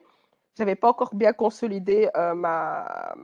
J'avais 0.58 0.76
pas 0.76 0.90
encore 0.90 1.14
bien 1.14 1.32
consolidé 1.32 2.10
euh, 2.14 2.34
ma, 2.34 3.14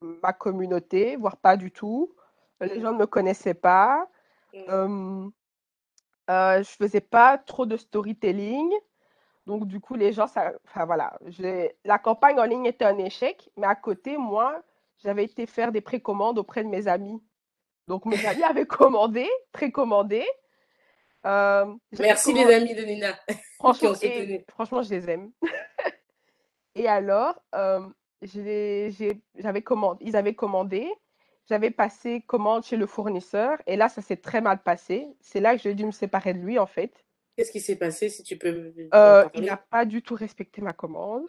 ma 0.00 0.32
communauté, 0.32 1.16
voire 1.16 1.36
pas 1.36 1.56
du 1.56 1.72
tout. 1.72 2.14
Les 2.60 2.80
gens 2.80 2.92
ne 2.92 2.98
me 2.98 3.06
connaissaient 3.06 3.54
pas. 3.54 4.08
Euh, 4.54 5.28
euh, 6.30 6.62
je 6.62 6.70
faisais 6.70 7.00
pas 7.00 7.38
trop 7.38 7.66
de 7.66 7.76
storytelling. 7.76 8.70
Donc, 9.50 9.66
du 9.66 9.80
coup, 9.80 9.96
les 9.96 10.12
gens, 10.12 10.28
ça, 10.28 10.52
enfin 10.64 10.84
voilà, 10.84 11.18
la 11.84 11.98
campagne 11.98 12.38
en 12.38 12.44
ligne 12.44 12.66
était 12.66 12.84
un 12.84 12.96
échec, 12.98 13.50
mais 13.56 13.66
à 13.66 13.74
côté, 13.74 14.16
moi, 14.16 14.62
j'avais 15.02 15.24
été 15.24 15.44
faire 15.44 15.72
des 15.72 15.80
précommandes 15.80 16.38
auprès 16.38 16.62
de 16.62 16.68
mes 16.68 16.86
amis. 16.86 17.20
Donc, 17.88 18.04
mes 18.04 18.24
amis 18.26 18.44
avaient 18.44 18.64
commandé, 18.78 19.28
précommandé. 19.50 20.24
Euh, 21.26 21.66
Merci 21.98 22.32
les 22.32 22.44
amis 22.44 22.76
de 22.76 22.82
Nina. 22.82 23.18
Franchement, 23.58 23.92
franchement 24.48 24.82
je 24.82 24.90
les 24.90 25.10
aime. 25.10 25.32
et 26.76 26.86
alors, 26.86 27.34
euh, 27.56 27.80
j'avais 28.22 29.62
commandé, 29.64 30.04
ils 30.06 30.14
avaient 30.14 30.36
commandé. 30.36 30.88
J'avais 31.48 31.72
passé 31.72 32.20
commande 32.20 32.62
chez 32.62 32.76
le 32.76 32.86
fournisseur 32.86 33.58
et 33.66 33.74
là, 33.74 33.88
ça 33.88 34.00
s'est 34.00 34.16
très 34.16 34.40
mal 34.40 34.62
passé. 34.62 35.08
C'est 35.18 35.40
là 35.40 35.56
que 35.56 35.62
j'ai 35.62 35.74
dû 35.74 35.84
me 35.86 35.90
séparer 35.90 36.34
de 36.34 36.38
lui, 36.38 36.56
en 36.60 36.66
fait. 36.66 37.04
Qu'est-ce 37.40 37.52
qui 37.52 37.60
s'est 37.60 37.76
passé, 37.76 38.10
si 38.10 38.22
tu 38.22 38.36
peux 38.36 38.70
euh, 38.92 39.26
Il 39.32 39.46
n'a 39.46 39.56
pas 39.56 39.86
du 39.86 40.02
tout 40.02 40.14
respecté 40.14 40.60
ma 40.60 40.74
commande. 40.74 41.24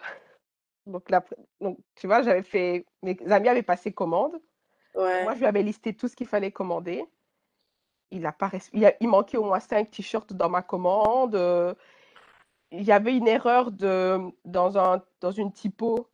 Donc, 0.86 1.10
là, 1.10 1.24
donc 1.62 1.80
tu 1.96 2.06
vois, 2.06 2.22
j'avais 2.22 2.44
fait... 2.44 2.86
Mes 3.02 3.18
amis 3.30 3.48
avaient 3.48 3.64
passé 3.64 3.94
commande. 3.94 4.34
Moi, 4.94 5.34
je 5.36 5.40
lui 5.40 5.46
avais 5.46 5.64
listé 5.64 5.94
tout 5.94 6.10
ce 6.10 6.18
qu'il 6.18 6.28
fallait 6.28 6.52
commander. 6.52 7.06
Il, 8.10 8.26
a 8.26 8.34
pas 8.34 8.52
il, 8.74 8.94
il 9.00 9.08
manquait 9.08 9.38
au 9.38 9.46
moins 9.46 9.62
cinq 9.62 9.90
t-shirts 9.90 10.34
dans 10.34 10.50
ma 10.50 10.62
commande. 10.62 11.34
il 12.74 12.84
y 12.84 12.92
avait 12.92 13.16
une 13.16 13.30
erreur 13.30 13.72
de, 13.72 14.20
dans, 14.44 14.78
un, 14.78 15.02
dans 15.22 15.32
une 15.32 15.54
typo. 15.54 16.10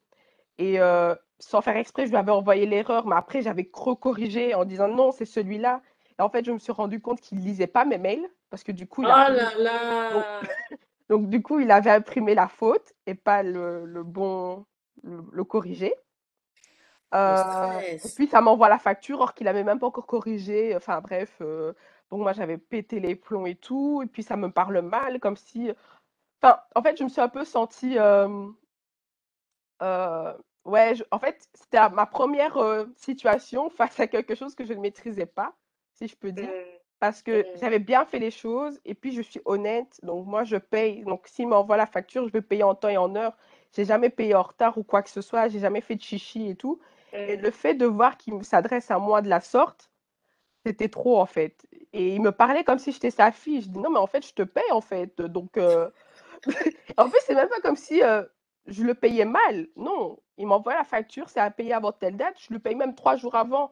Et 0.59 0.79
euh, 0.79 1.15
sans 1.39 1.61
faire 1.61 1.75
exprès, 1.75 2.05
je 2.05 2.11
lui 2.11 2.17
avais 2.17 2.31
envoyé 2.31 2.67
l'erreur, 2.67 3.07
mais 3.07 3.15
après, 3.15 3.41
j'avais 3.41 3.65
corrigé 3.65 4.53
en 4.53 4.63
disant 4.63 4.89
non, 4.89 5.11
c'est 5.11 5.25
celui-là. 5.25 5.81
Et 6.19 6.21
en 6.21 6.29
fait, 6.29 6.45
je 6.45 6.51
me 6.51 6.59
suis 6.59 6.71
rendu 6.71 7.01
compte 7.01 7.19
qu'il 7.19 7.39
ne 7.39 7.43
lisait 7.43 7.65
pas 7.65 7.83
mes 7.83 7.97
mails 7.97 8.29
parce 8.49 8.63
que 8.63 8.71
du 8.71 8.87
coup, 8.87 9.03
il 9.03 9.07
oh 9.07 9.09
là 9.09 9.55
là 9.57 10.41
donc, 11.09 11.29
du 11.29 11.41
coup, 11.41 11.59
il 11.59 11.71
avait 11.71 11.91
imprimé 11.91 12.35
la 12.35 12.47
faute 12.47 12.93
et 13.05 13.15
pas 13.15 13.43
le, 13.43 13.85
le 13.85 14.03
bon, 14.03 14.65
le, 15.03 15.23
le 15.31 15.43
corrigé. 15.43 15.93
Euh, 17.13 17.79
et 17.79 17.99
puis 18.15 18.27
ça 18.27 18.41
m'envoie 18.41 18.67
la 18.67 18.79
facture, 18.79 19.21
or 19.21 19.33
qu'il 19.33 19.45
n'avait 19.45 19.63
même 19.63 19.79
pas 19.79 19.87
encore 19.87 20.05
corrigé. 20.05 20.75
Enfin 20.75 20.99
bref, 20.99 21.37
euh, 21.41 21.71
donc 22.11 22.21
moi 22.21 22.33
j'avais 22.33 22.57
pété 22.57 22.99
les 22.99 23.15
plombs 23.15 23.45
et 23.45 23.55
tout, 23.55 24.01
et 24.03 24.07
puis 24.07 24.23
ça 24.23 24.35
me 24.35 24.51
parle 24.51 24.81
mal, 24.81 25.19
comme 25.21 25.37
si. 25.37 25.71
Enfin, 26.41 26.59
en 26.75 26.83
fait, 26.83 26.97
je 26.97 27.05
me 27.05 27.09
suis 27.09 27.21
un 27.21 27.29
peu 27.29 27.45
sentie. 27.45 27.97
Euh, 27.97 28.49
ouais, 30.65 30.93
en 31.11 31.19
fait, 31.19 31.47
c'était 31.53 31.89
ma 31.89 32.05
première 32.05 32.57
situation 32.97 33.69
face 33.77 33.99
à 33.99 34.07
quelque 34.07 34.35
chose 34.35 34.55
que 34.55 34.65
je 34.65 34.73
ne 34.73 34.81
maîtrisais 34.81 35.25
pas, 35.25 35.53
si 35.93 36.09
je 36.09 36.17
peux 36.17 36.33
dire. 36.33 36.49
Mmh. 36.49 36.76
Parce 36.99 37.21
que 37.21 37.41
mmh. 37.41 37.57
j'avais 37.59 37.79
bien 37.79 38.05
fait 38.05 38.19
les 38.19 38.31
choses, 38.31 38.79
et 38.85 38.95
puis 38.95 39.11
je 39.11 39.21
suis 39.21 39.41
honnête, 39.45 39.99
donc 40.03 40.25
moi 40.25 40.43
je 40.43 40.57
paye. 40.57 41.03
Donc 41.03 41.27
s'il 41.27 41.47
m'envoie 41.47 41.77
la 41.77 41.85
facture, 41.85 42.27
je 42.27 42.33
vais 42.33 42.41
payer 42.41 42.63
en 42.63 42.75
temps 42.75 42.89
et 42.89 42.97
en 42.97 43.15
heure. 43.15 43.37
J'ai 43.75 43.85
jamais 43.85 44.09
payé 44.09 44.33
en 44.33 44.43
retard 44.43 44.77
ou 44.77 44.83
quoi 44.83 45.03
que 45.03 45.09
ce 45.09 45.21
soit, 45.21 45.47
j'ai 45.49 45.59
jamais 45.59 45.81
fait 45.81 45.95
de 45.95 46.01
chichi 46.01 46.49
et 46.49 46.55
tout. 46.55 46.79
Et 47.13 47.37
le 47.37 47.51
fait 47.51 47.73
de 47.73 47.85
voir 47.85 48.17
qu'il 48.17 48.43
s'adresse 48.43 48.91
à 48.91 48.99
moi 48.99 49.21
de 49.21 49.29
la 49.29 49.41
sorte, 49.41 49.91
c'était 50.65 50.89
trop 50.89 51.19
en 51.19 51.25
fait. 51.25 51.65
Et 51.93 52.15
il 52.15 52.21
me 52.21 52.31
parlait 52.31 52.63
comme 52.63 52.79
si 52.79 52.91
j'étais 52.91 53.11
sa 53.11 53.31
fille. 53.31 53.61
Je 53.61 53.69
dis 53.69 53.79
non, 53.79 53.89
mais 53.89 53.99
en 53.99 54.07
fait, 54.07 54.25
je 54.25 54.33
te 54.33 54.43
paye 54.43 54.71
en 54.71 54.81
fait. 54.81 55.21
Donc, 55.21 55.57
euh, 55.57 55.89
en 56.97 57.09
fait, 57.09 57.19
c'est 57.25 57.35
même 57.35 57.49
pas 57.49 57.61
comme 57.61 57.75
si 57.75 58.03
euh, 58.03 58.23
je 58.65 58.83
le 58.83 58.93
payais 58.93 59.25
mal. 59.25 59.67
Non, 59.75 60.19
il 60.37 60.47
m'envoie 60.47 60.75
la 60.75 60.83
facture, 60.83 61.29
c'est 61.29 61.39
à 61.39 61.49
payer 61.51 61.73
avant 61.73 61.91
telle 61.91 62.17
date. 62.17 62.35
Je 62.39 62.53
le 62.53 62.59
paye 62.59 62.75
même 62.75 62.95
trois 62.95 63.15
jours 63.15 63.35
avant. 63.35 63.71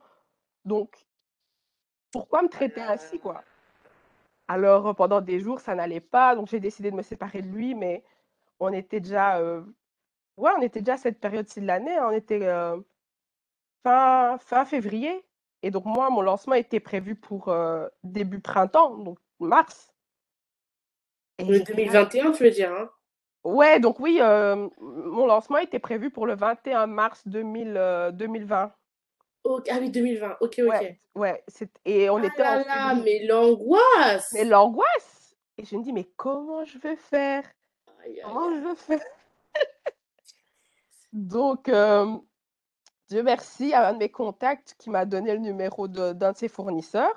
Donc, 0.64 1.06
pourquoi 2.16 2.42
me 2.42 2.48
traiter 2.48 2.80
ainsi, 2.80 3.20
quoi? 3.20 3.44
Alors, 4.48 4.96
pendant 4.96 5.20
des 5.20 5.42
jours, 5.42 5.60
ça 5.60 5.76
n'allait 5.76 6.00
pas. 6.00 6.34
Donc, 6.34 6.48
j'ai 6.48 6.62
décidé 6.62 6.90
de 6.90 6.96
me 6.96 7.02
séparer 7.02 7.42
de 7.42 7.50
lui, 7.50 7.76
mais 7.76 8.06
on 8.62 8.72
était 8.72 9.02
déjà. 9.02 9.40
Euh, 9.40 9.62
ouais, 10.38 10.52
on 10.58 10.62
était 10.62 10.80
déjà 10.80 10.94
à 10.94 10.98
cette 10.98 11.20
période-ci 11.20 11.60
de 11.60 11.68
l'année. 11.68 11.94
Hein. 11.98 12.08
On 12.08 12.12
était 12.12 12.48
fin, 13.84 14.38
fin 14.38 14.64
février. 14.64 15.26
Et 15.62 15.72
donc, 15.72 15.84
moi, 15.84 16.10
mon 16.10 16.22
lancement 16.22 16.56
était 16.56 16.80
prévu 16.80 17.16
pour 17.16 17.50
euh, 17.50 17.86
début 18.06 18.40
printemps, 18.40 18.96
donc 18.96 19.20
mars. 19.42 19.94
Et 21.40 21.44
2021, 21.44 22.32
tu 22.32 22.44
veux 22.46 22.50
dire 22.50 22.72
hein? 22.72 22.90
Ouais, 23.44 23.82
donc 23.82 24.00
oui, 24.00 24.20
euh, 24.22 24.70
mon 24.80 25.28
lancement 25.28 25.58
était 25.58 25.80
prévu 25.80 26.12
pour 26.12 26.28
le 26.28 26.36
21 26.36 26.88
mars 26.88 27.28
2000, 27.28 28.12
2020. 28.14 28.72
Ah 29.46 29.78
oui, 29.80 29.90
2020, 29.90 30.38
ok, 30.40 30.40
ok. 30.42 30.58
Ouais, 30.68 31.00
ouais 31.16 31.44
et 31.86 32.10
on 32.10 32.18
ah 32.18 32.26
était 32.26 32.44
là 32.44 32.64
là, 32.64 32.96
mais 32.96 33.26
l'angoisse! 33.26 34.32
Mais 34.34 34.44
l'angoisse! 34.44 35.36
Et 35.58 35.66
je 35.66 35.76
me 35.76 35.84
dis, 35.84 35.94
mais 35.94 36.10
comment 36.16 36.66
je 36.66 36.78
vais 36.80 36.96
faire? 36.96 37.44
Comment 38.24 38.54
je 38.56 38.68
vais 38.68 38.76
faire? 38.76 39.06
Donc, 41.14 41.70
euh, 41.70 42.18
Dieu 43.08 43.24
merci 43.24 43.74
à 43.74 43.90
un 43.90 43.94
de 43.94 44.00
mes 44.00 44.10
contacts 44.10 44.76
qui 44.78 44.90
m'a 44.90 45.06
donné 45.06 45.32
le 45.34 45.40
numéro 45.40 45.88
d'un 45.88 46.14
de, 46.14 46.38
ses 46.38 46.48
fournisseurs. 46.48 47.14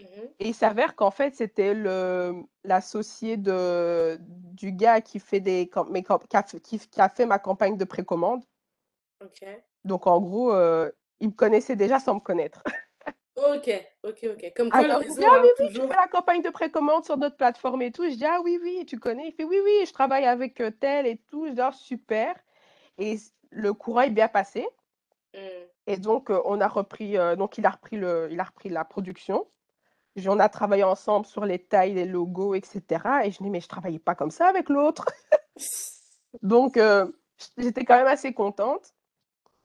Mmh 0.00 0.04
et 0.38 0.48
il 0.48 0.54
s'avère 0.54 0.94
qu'en 0.94 1.10
fait, 1.10 1.34
c'était 1.34 1.74
l'associé 2.62 3.36
du 3.36 4.72
gars 4.72 5.00
qui, 5.00 5.18
fait 5.18 5.40
des, 5.40 5.68
qui, 6.62 6.78
qui, 6.78 7.00
a 7.00 7.08
fait 7.08 7.26
ma 7.26 7.40
campagne 7.40 7.76
de 7.76 7.84
précommande. 7.84 8.44
Donc, 9.84 10.06
en 10.06 10.20
gros, 10.20 10.52
euh, 10.52 10.88
il 11.20 11.28
me 11.28 11.32
connaissait 11.32 11.76
déjà 11.76 11.98
sans 11.98 12.14
me 12.14 12.20
connaître. 12.20 12.62
ok, 13.36 13.70
ok, 14.04 14.26
ok. 14.34 14.52
Comme 14.56 14.70
quoi, 14.70 14.80
Alors, 14.80 15.00
le 15.00 15.06
réseau, 15.06 15.22
ah, 15.26 15.40
oui, 15.42 15.48
oui, 15.60 15.68
tu 15.74 15.80
fais 15.80 15.88
la 15.88 16.08
campagne 16.08 16.42
de 16.42 16.50
précommande 16.50 17.04
sur 17.04 17.16
notre 17.16 17.36
plateforme 17.36 17.82
et 17.82 17.92
tout. 17.92 18.04
Je 18.04 18.14
dis, 18.14 18.24
ah 18.24 18.40
oui, 18.44 18.58
oui, 18.62 18.84
tu 18.86 18.98
connais. 18.98 19.28
Il 19.28 19.32
fait, 19.32 19.44
oui, 19.44 19.58
oui, 19.64 19.84
je 19.86 19.92
travaille 19.92 20.26
avec 20.26 20.60
euh, 20.60 20.70
tel 20.70 21.06
et 21.06 21.18
tout. 21.30 21.46
Je 21.46 21.52
dis, 21.52 21.60
ah, 21.60 21.72
super. 21.72 22.34
Et 22.98 23.16
le 23.50 23.72
courant 23.72 24.02
est 24.02 24.10
bien 24.10 24.28
passé. 24.28 24.66
Mmh. 25.34 25.38
Et 25.86 25.96
donc, 25.96 26.30
on 26.30 26.60
a 26.60 26.68
repris, 26.68 27.16
donc 27.38 27.56
il 27.56 27.64
a 27.64 27.70
repris, 27.70 27.96
le, 27.96 28.28
il 28.30 28.38
a 28.38 28.44
repris 28.44 28.68
la 28.68 28.84
production. 28.84 29.46
On 30.26 30.38
a 30.38 30.48
travaillé 30.48 30.82
ensemble 30.84 31.24
sur 31.24 31.46
les 31.46 31.58
tailles, 31.58 31.94
les 31.94 32.04
logos, 32.04 32.54
etc. 32.54 32.82
Et 33.24 33.30
je 33.30 33.42
dis, 33.42 33.48
mais 33.48 33.60
je 33.60 33.68
travaillais 33.68 34.00
pas 34.00 34.14
comme 34.14 34.30
ça 34.30 34.48
avec 34.48 34.68
l'autre. 34.68 35.06
donc, 36.42 36.78
j'étais 37.56 37.84
quand 37.86 37.96
même 37.96 38.06
assez 38.06 38.34
contente. 38.34 38.92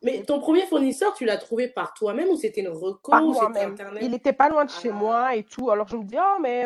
Mais 0.03 0.23
ton 0.23 0.39
premier 0.39 0.65
fournisseur, 0.65 1.13
tu 1.13 1.25
l'as 1.25 1.37
trouvé 1.37 1.67
par 1.67 1.93
toi-même 1.93 2.27
ou 2.29 2.35
c'était 2.35 2.61
une 2.61 2.69
reco 2.69 3.11
Par 3.11 3.23
moi-même. 3.23 3.75
Il 4.01 4.11
n'était 4.11 4.33
pas 4.33 4.49
loin 4.49 4.65
de 4.65 4.69
chez 4.69 4.89
ah. 4.89 4.93
moi 4.93 5.35
et 5.35 5.43
tout. 5.43 5.71
Alors, 5.71 5.87
je 5.87 5.95
me 5.95 6.03
dis, 6.03 6.17
oh, 6.17 6.39
mais 6.41 6.65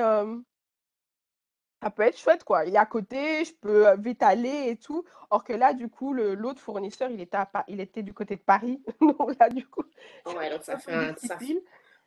ça 1.82 1.92
peut 1.92 2.04
être 2.04 2.18
chouette, 2.18 2.44
quoi. 2.44 2.66
Il 2.66 2.74
est 2.74 2.80
à 2.80 2.86
côté, 2.86 3.46
je 3.46 3.54
peux 3.54 3.96
vite 3.98 4.24
aller 4.24 4.70
et 4.70 4.78
tout. 4.78 5.04
Or 5.30 5.44
que 5.44 5.54
là, 5.54 5.74
du 5.74 5.90
coup, 5.90 6.14
l'autre 6.14 6.60
fournisseur, 6.60 7.10
il 7.12 7.22
était, 7.22 7.38
il 7.68 7.80
était 7.80 8.04
du 8.04 8.14
côté 8.14 8.36
de 8.36 8.42
Paris. 8.42 8.82
donc 9.02 9.40
là, 9.40 9.50
du 9.50 9.66
coup. 9.68 9.84
Ouais, 10.26 10.50
donc 10.50 10.64
ça 10.64 10.78
fait 10.80 10.94
un. 10.94 11.16
Ça... 11.16 11.38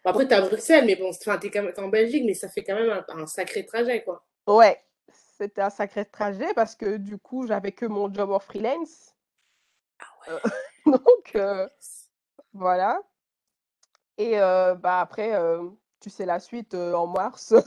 après, 0.04 0.26
tu 0.26 0.32
es 0.32 0.36
à 0.36 0.40
Bruxelles, 0.40 0.84
mais 0.86 0.96
bon, 0.96 1.12
tu 1.12 1.30
es, 1.30 1.78
en 1.80 1.88
Belgique, 1.88 2.24
mais 2.26 2.34
ça 2.34 2.48
fait 2.48 2.64
quand 2.64 2.74
même 2.74 3.04
un, 3.08 3.26
sacré 3.26 3.64
trajet, 3.64 4.02
quoi. 4.02 4.24
Ouais, 4.46 4.82
c'était 5.12 5.62
un 5.62 5.70
sacré 5.70 6.04
trajet 6.04 6.52
parce 6.54 6.74
que 6.74 6.96
du 6.96 7.18
coup, 7.18 7.46
j'avais 7.46 7.72
que 7.72 7.86
mon 7.86 8.12
job 8.12 8.30
en 8.30 8.40
freelance. 8.40 9.14
Ah 10.00 10.34
ouais. 10.34 10.40
donc, 10.86 11.38
voilà. 12.52 13.00
Et 14.18 14.32
bah, 14.32 15.00
après, 15.00 15.32
tu 16.00 16.10
sais 16.10 16.26
la 16.26 16.40
suite 16.40 16.74
en 16.74 17.06
mars. 17.06 17.54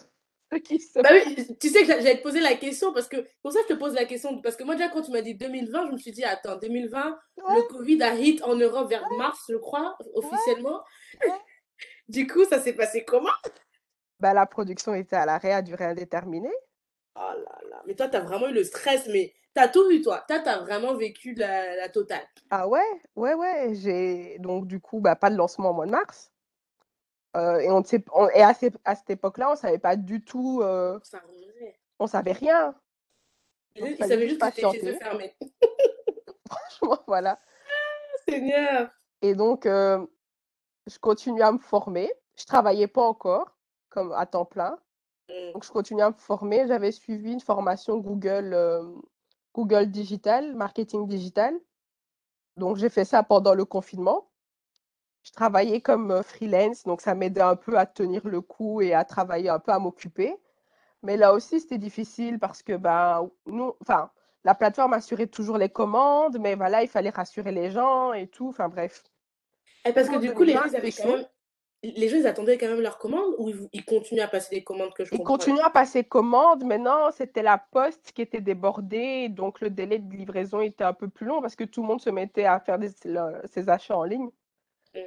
Bah 0.93 1.09
oui, 1.11 1.47
tu 1.59 1.69
sais 1.69 1.79
que 1.79 1.87
j'allais 1.87 2.17
te 2.17 2.21
poser 2.21 2.39
la 2.39 2.53
question 2.53 2.93
parce 2.93 3.07
que 3.07 3.27
pour 3.41 3.51
ça 3.51 3.57
je 3.67 3.73
te 3.73 3.79
pose 3.79 3.95
la 3.95 4.05
question 4.05 4.39
parce 4.39 4.55
que 4.55 4.63
moi 4.63 4.75
déjà 4.75 4.87
quand 4.87 5.01
tu 5.01 5.09
m'as 5.09 5.23
dit 5.23 5.33
2020 5.33 5.87
je 5.87 5.91
me 5.93 5.97
suis 5.97 6.11
dit 6.11 6.23
attends 6.23 6.57
2020 6.57 7.17
le 7.37 7.67
Covid 7.69 8.03
a 8.03 8.13
hit 8.13 8.43
en 8.43 8.55
Europe 8.55 8.87
vers 8.87 9.03
mars 9.17 9.45
je 9.49 9.55
crois 9.55 9.97
officiellement 10.13 10.83
Du 12.07 12.27
coup, 12.27 12.43
ça 12.45 12.59
s'est 12.59 12.73
passé 12.73 13.05
comment? 13.05 13.29
Bah, 14.19 14.33
la 14.33 14.45
production 14.45 14.93
était 14.93 15.15
à 15.15 15.25
l'arrêt 15.25 15.51
à 15.51 15.61
durée 15.61 15.85
indéterminée. 15.85 16.53
Oh 17.15 17.19
là 17.19 17.59
là, 17.69 17.83
mais 17.85 17.95
toi, 17.95 18.09
tu 18.09 18.17
as 18.17 18.21
vraiment 18.21 18.47
eu 18.47 18.53
le 18.53 18.63
stress, 18.63 19.07
mais 19.07 19.33
tu 19.55 19.61
as 19.61 19.67
tout 19.67 19.87
vu, 19.87 20.01
toi. 20.01 20.23
Toi, 20.27 20.39
tu 20.39 20.49
as 20.49 20.59
vraiment 20.59 20.95
vécu 20.95 21.33
la, 21.33 21.75
la 21.75 21.89
totale. 21.89 22.25
Ah 22.49 22.67
ouais, 22.67 22.81
ouais, 23.15 23.33
ouais. 23.33 23.73
J'ai 23.75 24.37
donc 24.39 24.67
du 24.67 24.79
coup, 24.79 24.99
bah, 24.99 25.15
pas 25.15 25.29
de 25.29 25.35
lancement 25.35 25.71
au 25.71 25.73
mois 25.73 25.85
de 25.85 25.91
mars. 25.91 26.31
Euh, 27.35 27.57
et 27.59 27.71
on, 27.71 27.81
et 28.29 28.41
à, 28.41 28.53
à 28.85 28.95
cette 28.95 29.09
époque-là, 29.09 29.51
on 29.51 29.55
savait 29.55 29.79
pas 29.79 29.95
du 29.95 30.23
tout, 30.23 30.61
euh, 30.61 30.99
Ça 31.03 31.19
on 31.99 32.07
savait 32.07 32.31
rien. 32.33 32.75
Donc, 33.75 33.89
Ils 33.99 34.05
savaient 34.05 34.27
juste 34.27 34.39
que 34.39 34.45
t'étais 34.45 34.61
chez 34.61 34.67
eux 34.67 34.93
patienter. 34.93 34.99
fermé. 34.99 35.35
Franchement, 36.47 37.03
voilà. 37.07 37.39
Seigneur. 38.27 38.89
Et 39.23 39.33
donc, 39.33 39.65
euh, 39.65 40.05
je 40.85 40.99
continuais 40.99 41.41
à 41.43 41.51
me 41.51 41.57
former. 41.57 42.11
Je 42.35 42.45
travaillais 42.45 42.87
pas 42.87 43.01
encore, 43.01 43.57
comme 43.89 44.11
à 44.11 44.25
temps 44.27 44.45
plein. 44.45 44.77
Mm. 45.29 45.53
Donc, 45.53 45.63
je 45.65 45.71
continuais 45.71 46.03
à 46.03 46.09
me 46.11 46.15
former. 46.17 46.67
J'avais 46.67 46.91
suivi 46.91 47.31
une 47.33 47.39
formation 47.39 47.97
Google, 47.97 48.53
euh, 48.53 48.83
Google 49.53 49.87
Digital, 49.87 50.55
marketing 50.55 51.07
digital. 51.07 51.53
Donc, 52.57 52.77
j'ai 52.77 52.89
fait 52.89 53.05
ça 53.05 53.23
pendant 53.23 53.53
le 53.53 53.65
confinement. 53.65 54.29
Je 55.23 55.31
travaillais 55.31 55.81
comme 55.81 56.11
euh, 56.11 56.23
freelance, 56.23 56.83
donc 56.83 57.01
ça 57.01 57.15
m'aidait 57.15 57.41
un 57.41 57.55
peu 57.55 57.77
à 57.77 57.85
tenir 57.85 58.27
le 58.27 58.41
coup 58.41 58.81
et 58.81 58.93
à 58.93 59.05
travailler 59.05 59.49
un 59.49 59.59
peu, 59.59 59.71
à 59.71 59.79
m'occuper. 59.79 60.35
Mais 61.01 61.17
là 61.17 61.33
aussi, 61.33 61.59
c'était 61.59 61.77
difficile 61.77 62.39
parce 62.39 62.61
que 62.61 62.75
ben, 62.75 63.29
nous, 63.45 63.73
enfin, 63.81 64.11
la 64.43 64.55
plateforme 64.55 64.93
assurait 64.93 65.27
toujours 65.27 65.57
les 65.57 65.69
commandes, 65.69 66.37
mais 66.39 66.55
voilà, 66.55 66.83
il 66.83 66.89
fallait 66.89 67.09
rassurer 67.09 67.51
les 67.51 67.71
gens 67.71 68.13
et 68.13 68.27
tout. 68.27 68.49
Enfin, 68.49 68.67
bref. 68.67 69.03
Et 69.85 69.93
parce 69.93 70.09
que 70.09 70.17
du 70.17 70.33
coup, 70.33 70.43
les 70.43 70.53
2020, 70.53 70.61
gens, 70.61 70.69
ils 70.69 70.75
avaient 70.75 70.91
quand 70.91 71.07
même. 71.07 71.25
Les 71.83 72.07
gens, 72.07 72.15
ils 72.15 72.27
attendaient 72.27 72.57
quand 72.57 72.69
même 72.69 72.79
leurs 72.79 72.97
commandes 72.97 73.35
ou 73.37 73.49
ils, 73.49 73.67
ils 73.73 73.83
continuent 73.83 74.21
à 74.21 74.27
passer 74.29 74.55
des 74.55 74.63
commandes 74.63 74.93
que 74.93 75.03
je 75.03 75.13
Ils 75.13 75.21
continuaient 75.21 75.61
à 75.63 75.69
passer 75.69 76.05
commande. 76.05 76.63
Maintenant, 76.63 77.11
c'était 77.11 77.41
la 77.43 77.57
poste 77.57 78.13
qui 78.13 78.21
était 78.21 78.39
débordée. 78.39 79.27
Donc, 79.27 79.59
le 79.59 79.69
délai 79.69 79.99
de 79.99 80.15
livraison 80.15 80.61
était 80.61 80.85
un 80.85 80.93
peu 80.93 81.09
plus 81.09 81.25
long 81.25 81.41
parce 81.41 81.57
que 81.57 81.65
tout 81.65 81.81
le 81.81 81.87
monde 81.87 81.99
se 81.99 82.09
mettait 82.09 82.45
à 82.45 82.59
faire 82.61 82.79
des, 82.79 82.89
le- 83.03 83.41
ses 83.45 83.67
achats 83.69 83.97
en 83.97 84.03
ligne. 84.05 84.29
Mm. 84.95 84.99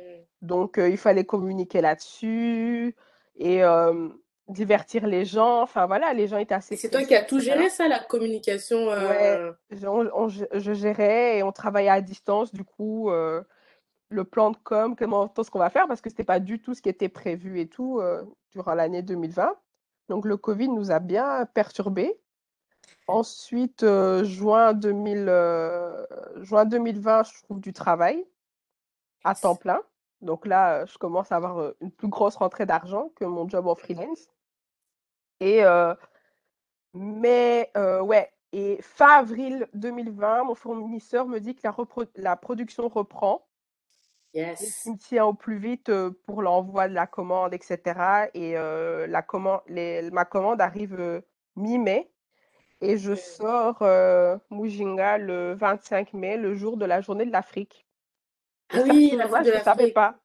Donc, 0.42 0.76
euh, 0.78 0.90
il 0.90 0.98
fallait 0.98 1.24
communiquer 1.24 1.80
là-dessus 1.80 2.94
et 3.38 3.64
euh, 3.64 4.08
divertir 4.48 5.06
les 5.06 5.24
gens. 5.24 5.62
Enfin, 5.62 5.86
voilà, 5.86 6.12
les 6.12 6.28
gens 6.28 6.36
étaient 6.36 6.54
assez 6.54 6.76
c'est 6.76 6.90
toi 6.90 7.02
qui 7.04 7.14
as 7.14 7.22
tout 7.24 7.40
géré 7.40 7.70
ça, 7.70 7.88
la 7.88 8.00
communication 8.00 8.88
Ouais, 8.88 8.92
euh, 9.38 9.52
je, 9.70 9.86
on- 9.86 10.28
je- 10.28 10.44
je 10.52 10.72
gérais 10.74 11.38
et 11.38 11.42
on 11.42 11.52
travaillait 11.52 11.88
à 11.88 12.02
distance. 12.02 12.52
Du 12.52 12.64
coup, 12.64 13.10
le 14.16 14.24
plan 14.24 14.50
de 14.50 14.57
com, 14.57 14.96
comment, 14.96 15.33
ce 15.37 15.50
qu'on 15.50 15.61
va 15.61 15.70
faire, 15.70 15.87
parce 15.87 16.00
que 16.00 16.11
c'était 16.11 16.24
pas 16.24 16.40
du 16.40 16.59
tout 16.59 16.74
ce 16.74 16.83
qui 16.83 16.88
était 16.88 17.09
prévu 17.09 17.61
et 17.61 17.68
tout 17.68 18.00
euh, 18.00 18.24
durant 18.50 18.74
l'année 18.74 19.02
2020. 19.02 19.55
Donc, 20.09 20.24
le 20.24 20.37
Covid 20.37 20.68
nous 20.68 20.90
a 20.90 20.98
bien 20.98 21.46
perturbés. 21.46 22.18
Ensuite, 23.07 23.83
euh, 23.83 24.24
juin 24.24 24.72
2000, 24.72 25.26
euh, 25.29 26.07
juin 26.37 26.64
2020, 26.64 27.24
je 27.24 27.42
trouve 27.44 27.61
du 27.61 27.72
travail 27.72 28.26
à 29.22 29.35
temps 29.35 29.57
plein. 29.57 29.81
Donc 30.22 30.46
là, 30.46 30.87
je 30.87 30.96
commence 30.98 31.31
à 31.31 31.37
avoir 31.37 31.72
une 31.81 31.90
plus 31.90 32.09
grosse 32.09 32.37
rentrée 32.37 32.64
d'argent 32.64 33.11
que 33.16 33.24
mon 33.24 33.48
job 33.48 33.66
en 33.66 33.74
freelance. 33.74 34.31
Et 35.40 35.62
mais 36.94 37.70
ouais, 37.74 38.33
et 38.52 38.81
fin 38.81 39.18
avril 39.18 39.68
2020, 39.74 40.44
mon 40.44 40.55
fournisseur 40.55 41.26
me 41.26 41.38
dit 41.38 41.55
que 41.55 41.61
la, 41.64 41.74
la 42.14 42.37
production 42.37 42.88
reprend 42.88 43.46
Yes. 44.37 44.83
qu'il 44.83 44.92
me 44.92 44.99
tient 44.99 45.25
au 45.25 45.35
plus 45.35 45.59
vite 45.59 45.88
euh, 45.88 46.11
pour 46.27 46.42
l'envoi 46.42 46.88
de 46.88 46.94
la 46.94 47.07
commande, 47.07 47.55
etc. 47.55 48.29
Et 48.35 48.57
euh, 48.59 49.07
la 49.07 49.22
commande, 49.22 49.62
les- 49.66 50.11
ma 50.11 50.25
commande 50.27 50.61
arrive 50.61 50.94
euh, 51.01 51.20
mi-mai 51.57 52.11
et 52.83 52.99
je 52.99 53.14
sors 53.14 53.79
euh, 53.81 54.37
Mujinga 54.51 55.16
le 55.18 55.55
25 55.55 56.12
mai, 56.12 56.37
le 56.37 56.55
jour 56.55 56.77
de 56.77 56.85
la 56.85 57.01
journée 57.01 57.25
de 57.25 57.33
l'Afrique. 57.33 57.87
Ah 58.72 58.81
oui, 58.85 59.12
la 59.16 59.27
fête 59.29 59.46
de 59.46 59.51
je 59.53 59.57
ne 59.59 59.62
savais 59.64 59.92
l'Afrique. 59.92 59.94
pas. 59.94 60.18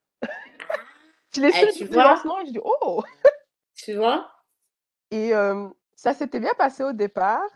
Je 1.34 1.42
l'ai 1.42 1.52
su 1.54 1.60
Eh, 1.62 1.66
le 1.84 1.88
du 1.88 1.94
vois, 1.94 2.04
lancement 2.12 2.40
et 2.42 2.46
je 2.48 2.52
dis 2.52 2.60
oh! 2.62 3.04
tu 3.76 3.96
vois. 3.96 4.30
Et 5.12 5.32
ça 5.96 6.14
s'était 6.14 6.40
bien 6.42 6.54
passé 6.58 6.84
au 6.84 6.92
départ. 6.92 7.48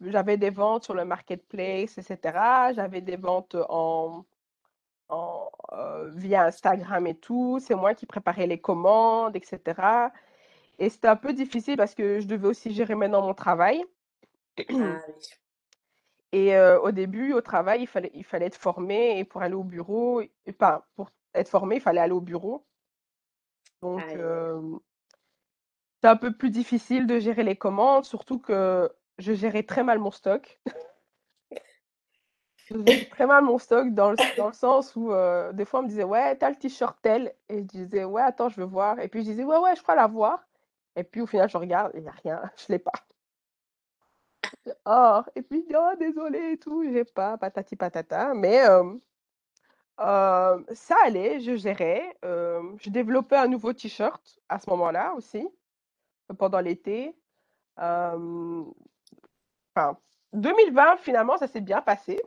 J'avais 0.00 0.36
des 0.36 0.50
ventes 0.50 0.84
sur 0.84 0.94
le 0.94 1.04
marketplace, 1.04 1.98
etc. 1.98 2.72
J'avais 2.74 3.00
des 3.00 3.16
ventes 3.16 3.56
en, 3.68 4.24
en, 5.08 5.50
euh, 5.72 6.10
via 6.10 6.46
Instagram 6.46 7.06
et 7.06 7.14
tout. 7.14 7.58
C'est 7.60 7.74
moi 7.74 7.94
qui 7.94 8.06
préparais 8.06 8.46
les 8.46 8.60
commandes, 8.60 9.36
etc. 9.36 10.10
Et 10.78 10.88
c'était 10.88 11.08
un 11.08 11.16
peu 11.16 11.32
difficile 11.32 11.76
parce 11.76 11.94
que 11.94 12.20
je 12.20 12.26
devais 12.26 12.48
aussi 12.48 12.72
gérer 12.72 12.94
maintenant 12.94 13.22
mon 13.22 13.34
travail. 13.34 13.84
Ah. 14.58 14.62
Et 16.32 16.56
euh, 16.56 16.80
au 16.80 16.92
début, 16.92 17.34
au 17.34 17.42
travail, 17.42 17.82
il 17.82 17.86
fallait, 17.86 18.10
il 18.14 18.24
fallait 18.24 18.46
être 18.46 18.56
formé 18.56 19.18
et 19.18 19.24
pour 19.24 19.42
aller 19.42 19.54
au 19.54 19.64
bureau, 19.64 20.22
enfin, 20.48 20.82
pour 20.96 21.10
être 21.34 21.50
formé, 21.50 21.76
il 21.76 21.82
fallait 21.82 22.00
aller 22.00 22.14
au 22.14 22.22
bureau. 22.22 22.64
Donc, 23.82 24.02
euh, 24.14 24.78
c'est 26.00 26.08
un 26.08 26.16
peu 26.16 26.32
plus 26.32 26.50
difficile 26.50 27.06
de 27.06 27.18
gérer 27.18 27.42
les 27.42 27.56
commandes, 27.56 28.06
surtout 28.06 28.38
que 28.38 28.90
je 29.18 29.34
gérais 29.34 29.62
très 29.62 29.84
mal 29.84 29.98
mon 29.98 30.10
stock. 30.10 30.58
Je 32.72 32.86
gérais 32.86 33.04
très 33.06 33.26
mal 33.26 33.44
mon 33.44 33.58
stock 33.58 33.92
dans 33.92 34.10
le, 34.10 34.16
dans 34.36 34.48
le 34.48 34.52
sens 34.52 34.94
où 34.96 35.12
euh, 35.12 35.52
des 35.52 35.64
fois 35.64 35.80
on 35.80 35.82
me 35.84 35.88
disait 35.88 36.04
ouais 36.04 36.36
t'as 36.36 36.50
le 36.50 36.56
t-shirt 36.56 36.96
tel. 37.02 37.34
Et 37.48 37.58
je 37.58 37.64
disais 37.64 38.04
ouais 38.04 38.22
attends 38.22 38.48
je 38.48 38.60
veux 38.60 38.66
voir. 38.66 38.98
Et 39.00 39.08
puis 39.08 39.24
je 39.24 39.30
disais 39.30 39.44
ouais 39.44 39.58
ouais 39.58 39.76
je 39.76 39.82
crois 39.82 39.94
l'avoir 39.94 40.46
et 40.96 41.04
puis 41.04 41.20
au 41.20 41.26
final 41.26 41.48
je 41.48 41.56
regarde 41.56 41.92
il 41.94 42.02
n'y 42.02 42.08
a 42.08 42.12
rien 42.12 42.50
je 42.56 42.72
l'ai 42.72 42.78
pas. 42.78 42.92
Oh 44.86 45.22
et 45.34 45.42
puis 45.42 45.64
oh 45.74 45.92
désolé 45.98 46.52
et 46.52 46.58
tout 46.58 46.82
j'ai 46.84 47.04
pas 47.04 47.36
patati 47.38 47.76
patata. 47.76 48.34
Mais 48.34 48.66
euh, 48.66 48.94
euh, 50.00 50.62
ça 50.72 50.96
allait 51.04 51.40
je 51.40 51.56
gérais. 51.56 52.16
Je 52.22 52.90
développais 52.90 53.36
un 53.36 53.48
nouveau 53.48 53.72
t-shirt 53.72 54.38
à 54.48 54.58
ce 54.58 54.68
moment-là 54.70 55.14
aussi 55.14 55.46
pendant 56.38 56.60
l'été. 56.60 57.14
Enfin 57.76 58.66
2020 60.32 60.96
finalement 60.98 61.36
ça 61.38 61.46
s'est 61.46 61.60
bien 61.60 61.82
passé 61.82 62.20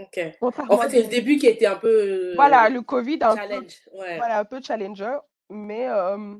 Ok. 0.00 0.20
En 0.40 0.78
fait, 0.78 0.90
c'est 0.90 1.02
le 1.02 1.08
2000 1.08 1.08
début 1.08 1.36
qui 1.38 1.46
a 1.46 1.50
été 1.50 1.66
un 1.66 1.76
peu 1.76 2.34
voilà 2.34 2.66
euh, 2.66 2.68
le 2.68 2.82
Covid 2.82 3.18
un 3.22 3.36
peu. 3.36 3.66
Ouais. 3.94 4.16
Voilà, 4.16 4.38
un 4.40 4.44
peu 4.44 4.60
challenger, 4.62 5.18
mais 5.50 5.88
euh, 5.88 6.36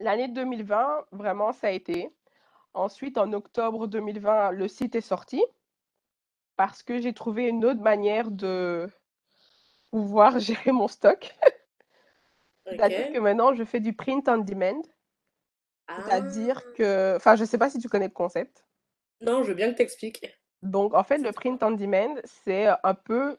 l'année 0.00 0.28
2020, 0.28 1.06
vraiment, 1.12 1.52
ça 1.52 1.68
a 1.68 1.70
été. 1.70 2.10
Ensuite, 2.74 3.18
en 3.18 3.32
octobre 3.32 3.86
2020, 3.86 4.50
le 4.50 4.68
site 4.68 4.94
est 4.96 5.00
sorti 5.00 5.42
parce 6.56 6.82
que 6.82 7.00
j'ai 7.00 7.12
trouvé 7.12 7.48
une 7.48 7.64
autre 7.64 7.80
manière 7.80 8.30
de 8.30 8.88
pouvoir 9.90 10.38
gérer 10.38 10.72
mon 10.72 10.88
stock. 10.88 11.34
C'est-à-dire 12.66 13.12
que 13.12 13.18
maintenant, 13.18 13.54
je 13.54 13.64
fais 13.64 13.80
du 13.80 13.92
print 13.92 14.28
on 14.28 14.38
demand, 14.38 14.82
Ah. 15.86 15.98
c'est-à-dire 16.02 16.72
que, 16.72 17.14
enfin, 17.16 17.36
je 17.36 17.42
ne 17.42 17.46
sais 17.46 17.58
pas 17.58 17.70
si 17.70 17.78
tu 17.78 17.88
connais 17.88 18.08
le 18.08 18.12
concept. 18.12 18.64
Non, 19.20 19.44
je 19.44 19.48
veux 19.48 19.54
bien 19.54 19.72
que 19.72 19.78
t'expliques. 19.78 20.26
Donc, 20.62 20.94
en 20.94 21.04
fait, 21.04 21.18
le 21.18 21.32
print 21.32 21.62
on 21.62 21.72
demand, 21.72 22.16
c'est 22.24 22.66
un 22.82 22.94
peu 22.94 23.38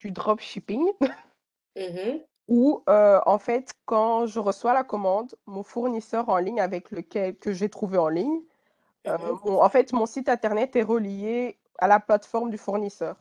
du 0.00 0.10
dropshipping 0.12 0.86
Mhm. 1.76 2.24
où, 2.48 2.82
euh, 2.88 3.20
en 3.26 3.38
fait, 3.38 3.72
quand 3.86 4.26
je 4.26 4.38
reçois 4.40 4.74
la 4.74 4.84
commande, 4.84 5.34
mon 5.46 5.62
fournisseur 5.62 6.28
en 6.28 6.38
ligne 6.38 6.60
avec 6.60 6.90
lequel 6.90 7.36
que 7.38 7.52
j'ai 7.52 7.68
trouvé 7.68 7.98
en 7.98 8.08
ligne, 8.08 8.42
Euh, 9.08 9.18
mon- 9.44 9.62
en 9.62 9.68
fait, 9.70 9.92
mon 9.94 10.06
site 10.06 10.28
internet 10.28 10.76
est 10.76 10.82
relié 10.82 11.60
à 11.78 11.88
la 11.88 12.00
plateforme 12.00 12.50
du 12.50 12.58
fournisseur. 12.58 13.16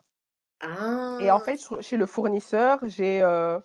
Et 1.18 1.32
en 1.32 1.40
Ah. 1.40 1.40
fait, 1.40 1.58
chez 1.82 1.96
le 1.96 2.06
fournisseur, 2.06 2.80
j'ai 2.84 3.22
euh, 3.22 3.60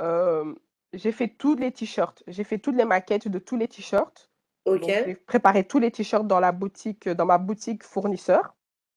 euh, 0.00 0.54
j'ai 0.92 1.12
fait 1.12 1.28
tous 1.28 1.56
les 1.56 1.72
t-shirts. 1.72 2.22
J'ai 2.28 2.44
fait 2.44 2.58
toutes 2.58 2.76
les 2.76 2.84
maquettes 2.84 3.28
de 3.28 3.38
tous 3.38 3.56
les 3.56 3.68
t-shirts. 3.68 4.30
Ok. 4.64 4.84
J'ai 4.86 5.14
préparé 5.14 5.66
tous 5.66 5.78
les 5.78 5.90
t-shirts 5.90 6.26
dans 6.26 6.40
la 6.40 6.52
boutique, 6.52 7.08
dans 7.08 7.26
ma 7.26 7.38
boutique 7.38 7.82
fournisseur. 7.84 8.54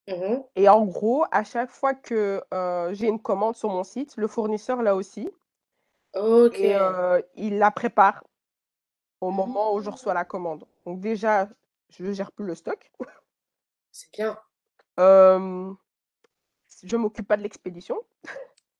Mhm. 0.07 0.43
Et 0.55 0.69
en 0.69 0.85
gros, 0.85 1.25
à 1.31 1.43
chaque 1.43 1.69
fois 1.69 1.93
que 1.93 2.41
euh, 2.53 2.93
j'ai 2.93 3.07
une 3.07 3.21
commande 3.21 3.55
sur 3.55 3.69
mon 3.69 3.83
site, 3.83 4.15
le 4.15 4.27
fournisseur 4.27 4.81
là 4.81 4.95
aussi, 4.95 5.29
Ok. 6.15 6.57
et 6.57 6.75
euh, 6.75 7.21
il 7.35 7.57
la 7.57 7.71
prépare 7.71 8.23
au 9.19 9.31
moment 9.31 9.73
où 9.73 9.81
je 9.81 9.89
reçois 9.89 10.13
la 10.13 10.23
commande. 10.23 10.65
Donc 10.85 11.01
déjà, 11.01 11.49
je 11.89 12.03
ne 12.03 12.13
gère 12.13 12.31
plus 12.31 12.45
le 12.45 12.55
stock. 12.55 12.91
C'est 13.91 14.11
bien. 14.13 14.39
Euh, 14.99 15.73
je 16.83 16.95
m'occupe 16.95 17.27
pas 17.27 17.37
de 17.37 17.43
l'expédition. 17.43 18.01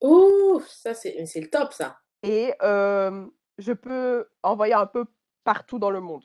Ouh, 0.01 0.61
ça 0.67 0.93
c'est 0.93 1.25
c'est 1.25 1.41
le 1.41 1.49
top 1.49 1.73
ça. 1.73 1.99
Et 2.23 2.53
euh, 2.61 3.27
je 3.57 3.73
peux 3.73 4.29
envoyer 4.43 4.73
un 4.73 4.85
peu 4.85 5.05
partout 5.43 5.79
dans 5.79 5.89
le 5.91 5.99
monde. 6.01 6.23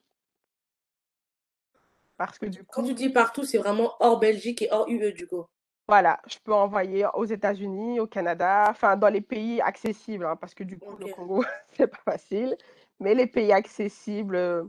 Parce 2.26 2.38
que 2.38 2.46
du 2.46 2.64
Quand 2.64 2.82
coup, 2.82 2.88
tu 2.88 2.94
dis 2.94 3.08
partout, 3.10 3.44
c'est 3.44 3.58
vraiment 3.58 3.94
hors 4.00 4.18
Belgique 4.18 4.62
et 4.62 4.68
hors 4.70 4.88
UE 4.88 5.12
du 5.12 5.26
coup. 5.26 5.44
Voilà, 5.88 6.20
je 6.28 6.38
peux 6.42 6.54
envoyer 6.54 7.06
aux 7.14 7.24
États-Unis, 7.24 8.00
au 8.00 8.06
Canada, 8.06 8.66
enfin 8.70 8.96
dans 8.96 9.08
les 9.08 9.20
pays 9.20 9.60
accessibles, 9.60 10.24
hein, 10.24 10.36
parce 10.36 10.54
que 10.54 10.64
du 10.64 10.78
coup, 10.78 10.96
le. 10.98 11.12
Congo, 11.12 11.44
c'est 11.76 11.88
pas 11.88 11.98
facile, 12.04 12.56
mais 13.00 13.14
les 13.14 13.26
pays 13.26 13.52
accessibles, 13.52 14.36
euh, 14.36 14.62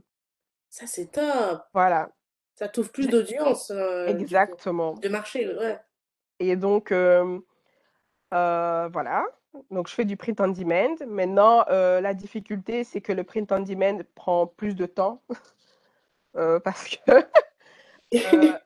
Ça, 0.69 0.87
c'est 0.87 1.11
top. 1.11 1.61
voilà. 1.73 2.09
Ça 2.55 2.67
t'ouvre 2.67 2.91
plus 2.91 3.07
d'audience, 3.07 3.71
coup, 3.71 4.09
Exactement. 4.09 4.93
de 4.93 5.09
marché, 5.09 5.47
ouais. 5.55 5.79
Et 6.39 6.55
donc, 6.55 6.91
euh, 6.91 7.39
euh, 8.33 8.89
voilà. 8.91 9.25
Donc, 9.71 9.87
je 9.87 9.93
fais 9.93 10.05
du 10.05 10.17
print 10.17 10.41
on 10.41 10.47
demand. 10.49 10.95
Maintenant, 11.07 11.63
euh, 11.69 12.01
la 12.01 12.13
difficulté, 12.13 12.83
c'est 12.83 13.01
que 13.01 13.13
le 13.13 13.23
print 13.23 13.51
on 13.51 13.59
demand 13.59 13.99
prend 14.15 14.47
plus 14.47 14.75
de 14.75 14.85
temps 14.85 15.21
euh, 15.31 15.35
parce 16.33 16.87
que 16.89 17.11
euh, 18.15 18.57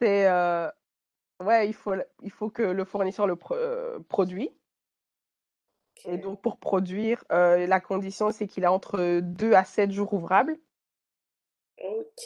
c'est, 0.00 0.28
euh, 0.28 0.70
ouais, 1.42 1.68
il 1.68 1.74
faut, 1.74 1.94
il 2.22 2.30
faut 2.30 2.50
que 2.50 2.62
le 2.62 2.84
fournisseur 2.84 3.26
le 3.26 3.36
pro- 3.36 3.54
euh, 3.54 3.98
produit. 4.08 4.50
Et 6.06 6.18
donc, 6.18 6.40
pour 6.42 6.58
produire, 6.58 7.24
euh, 7.32 7.66
la 7.66 7.80
condition, 7.80 8.30
c'est 8.32 8.46
qu'il 8.46 8.64
a 8.64 8.72
entre 8.72 9.20
2 9.20 9.52
à 9.54 9.64
7 9.64 9.92
jours 9.92 10.12
ouvrables. 10.14 10.58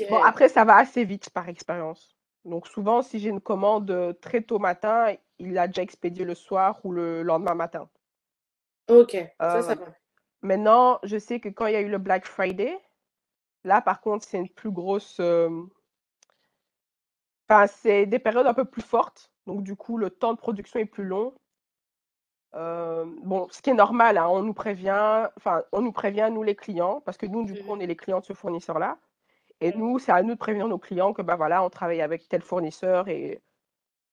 Bon, 0.08 0.16
OK. 0.16 0.24
après, 0.24 0.48
ça 0.48 0.64
va 0.64 0.76
assez 0.76 1.04
vite 1.04 1.30
par 1.30 1.48
expérience. 1.48 2.16
Donc, 2.44 2.66
souvent, 2.68 3.02
si 3.02 3.18
j'ai 3.18 3.30
une 3.30 3.40
commande 3.40 3.90
euh, 3.90 4.12
très 4.12 4.42
tôt 4.42 4.58
matin, 4.58 5.14
il 5.38 5.58
a 5.58 5.66
déjà 5.66 5.82
expédié 5.82 6.24
le 6.24 6.34
soir 6.34 6.80
ou 6.84 6.92
le 6.92 7.22
lendemain 7.22 7.54
matin. 7.54 7.88
OK, 8.88 9.12
ça, 9.40 9.62
ça 9.62 9.74
Euh, 9.74 9.74
va. 9.74 9.86
maintenant, 10.42 11.00
je 11.02 11.18
sais 11.18 11.40
que 11.40 11.48
quand 11.48 11.66
il 11.66 11.72
y 11.74 11.76
a 11.76 11.80
eu 11.80 11.88
le 11.88 11.98
Black 11.98 12.26
Friday, 12.26 12.78
là, 13.64 13.80
par 13.82 14.00
contre, 14.00 14.24
c'est 14.26 14.38
une 14.38 14.48
plus 14.48 14.70
grosse. 14.70 15.18
euh, 15.20 15.50
Enfin, 17.48 17.66
c'est 17.66 18.04
des 18.06 18.18
périodes 18.18 18.46
un 18.46 18.52
peu 18.54 18.64
plus 18.66 18.82
fortes. 18.82 19.30
Donc, 19.46 19.62
du 19.62 19.76
coup, 19.76 19.96
le 19.98 20.10
temps 20.10 20.32
de 20.34 20.38
production 20.38 20.78
est 20.80 20.84
plus 20.86 21.04
long. 21.04 21.34
Euh, 22.54 23.04
bon, 23.24 23.48
ce 23.50 23.60
qui 23.62 23.70
est 23.70 23.74
normal, 23.74 24.16
hein, 24.16 24.28
on 24.30 24.42
nous 24.42 24.54
prévient, 24.54 25.28
enfin, 25.36 25.64
on 25.72 25.82
nous 25.82 25.90
prévient, 25.92 26.28
nous 26.32 26.42
les 26.44 26.54
clients, 26.54 27.00
parce 27.00 27.16
que 27.18 27.26
nous, 27.26 27.44
du 27.44 27.56
coup, 27.56 27.64
Mmh 27.64 27.70
on 27.72 27.80
est 27.80 27.86
les 27.86 27.96
clients 27.96 28.20
de 28.20 28.24
ce 28.24 28.32
fournisseur-là. 28.32 28.98
Et 29.60 29.72
Mmh. 29.72 29.78
nous, 29.78 29.98
c'est 29.98 30.12
à 30.12 30.22
nous 30.22 30.34
de 30.34 30.38
prévenir 30.38 30.68
nos 30.68 30.78
clients 30.78 31.12
que, 31.14 31.22
bah 31.22 31.36
voilà, 31.36 31.64
on 31.64 31.70
travaille 31.70 32.02
avec 32.02 32.28
tel 32.28 32.42
fournisseur 32.42 33.08
et 33.08 33.42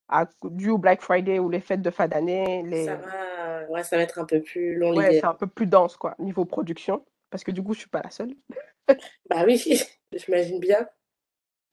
à, 0.08 0.26
dû 0.44 0.70
au 0.70 0.78
Black 0.78 1.02
Friday 1.02 1.38
ou 1.38 1.50
les 1.50 1.60
fêtes 1.60 1.82
de 1.82 1.90
fin 1.90 2.08
d'année, 2.08 2.64
Ça 2.86 2.96
va, 2.96 3.70
ouais, 3.70 3.84
ça 3.84 3.96
va 3.96 4.02
être 4.02 4.18
un 4.18 4.24
peu 4.24 4.40
plus 4.42 4.74
long 4.76 4.96
ouais, 4.96 5.14
c'est 5.20 5.26
un 5.26 5.34
peu 5.34 5.46
plus 5.46 5.66
dense, 5.66 5.96
quoi, 5.96 6.14
niveau 6.18 6.44
production, 6.44 7.04
parce 7.32 7.44
que 7.44 7.50
du 7.50 7.62
coup, 7.62 7.72
je 7.72 7.80
suis 7.80 7.88
pas 7.88 8.02
la 8.02 8.10
seule. 8.10 8.36
Bah 9.28 9.44
oui, 9.46 9.56
j'imagine 10.12 10.60
bien. 10.60 10.86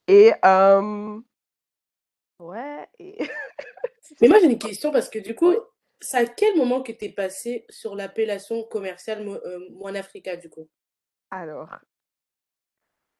Et, 0.07 0.31
euh, 0.43 1.19
ouais, 2.39 2.87
et... 2.97 3.17
Mais 4.21 4.29
moi, 4.29 4.39
j'ai 4.39 4.45
une 4.45 4.57
question 4.57 4.91
parce 4.91 5.09
que 5.09 5.19
du 5.19 5.35
coup, 5.35 5.53
c'est 5.99 6.17
à 6.17 6.25
quel 6.25 6.55
moment 6.55 6.81
que 6.81 6.93
tu 6.93 7.05
es 7.05 7.09
passé 7.09 7.65
sur 7.69 7.95
l'appellation 7.95 8.63
commerciale 8.63 9.27
heu, 9.27 9.67
Moine 9.71 9.97
Africa, 9.97 10.37
du 10.37 10.49
coup? 10.49 10.69
Alors, 11.29 11.77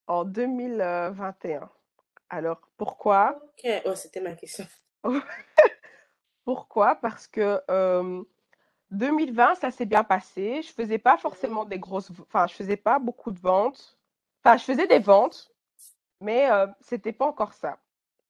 en 0.08 0.24
2021. 0.24 1.70
Alors, 2.30 2.62
pourquoi? 2.78 3.38
OK, 3.44 3.66
ouais, 3.66 3.96
c'était 3.96 4.22
ma 4.22 4.34
question. 4.34 4.66
Pourquoi? 6.46 6.96
Parce 6.96 7.28
que 7.28 7.62
euh, 7.70 8.24
2020, 8.92 9.56
ça 9.56 9.72
s'est 9.72 9.86
bien 9.86 10.04
passé. 10.04 10.62
Je 10.64 10.72
faisais 10.74 10.98
pas 11.00 11.18
forcément 11.18 11.66
des 11.66 11.80
grosses, 11.80 12.12
enfin, 12.22 12.48
je 12.48 12.56
faisais 12.56 12.78
pas 12.78 13.00
beaucoup 13.00 13.32
de 13.32 13.40
ventes. 13.40 13.98
Enfin, 14.44 14.58
je 14.58 14.64
faisais 14.64 14.88
des 14.88 15.00
ventes, 15.00 15.52
mais 16.22 16.50
euh, 16.52 16.68
c'était 16.82 17.14
pas 17.14 17.26
encore 17.28 17.54
ça. 17.54 17.80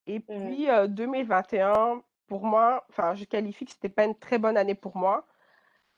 Et 0.08 0.20
Mmh. 0.30 0.56
puis 0.56 0.70
euh, 0.70 0.88
2021, 0.88 2.04
pour 2.28 2.46
moi, 2.46 2.86
enfin, 2.90 3.16
je 3.16 3.26
qualifie 3.26 3.66
que 3.66 3.72
c'était 3.72 3.90
pas 3.90 4.06
une 4.06 4.18
très 4.18 4.40
bonne 4.40 4.58
année 4.58 4.76
pour 4.76 4.98
moi. 4.98 5.28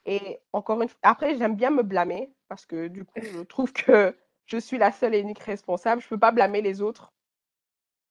Et 0.06 0.40
encore 0.54 0.82
une 0.82 0.90
fois, 0.90 1.00
après, 1.04 1.38
j'aime 1.38 1.56
bien 1.56 1.72
me 1.72 1.84
blâmer 1.84 2.34
parce 2.50 2.66
que 2.66 2.88
du 2.88 3.06
coup, 3.06 3.22
je 3.22 3.42
trouve 3.42 3.74
que 3.74 4.18
je 4.46 4.58
suis 4.58 4.78
la 4.78 4.92
seule 4.92 5.16
et 5.16 5.20
unique 5.20 5.40
responsable. 5.40 6.02
Je 6.02 6.08
peux 6.10 6.20
pas 6.20 6.32
blâmer 6.32 6.62
les 6.62 6.82
autres. 6.82 7.14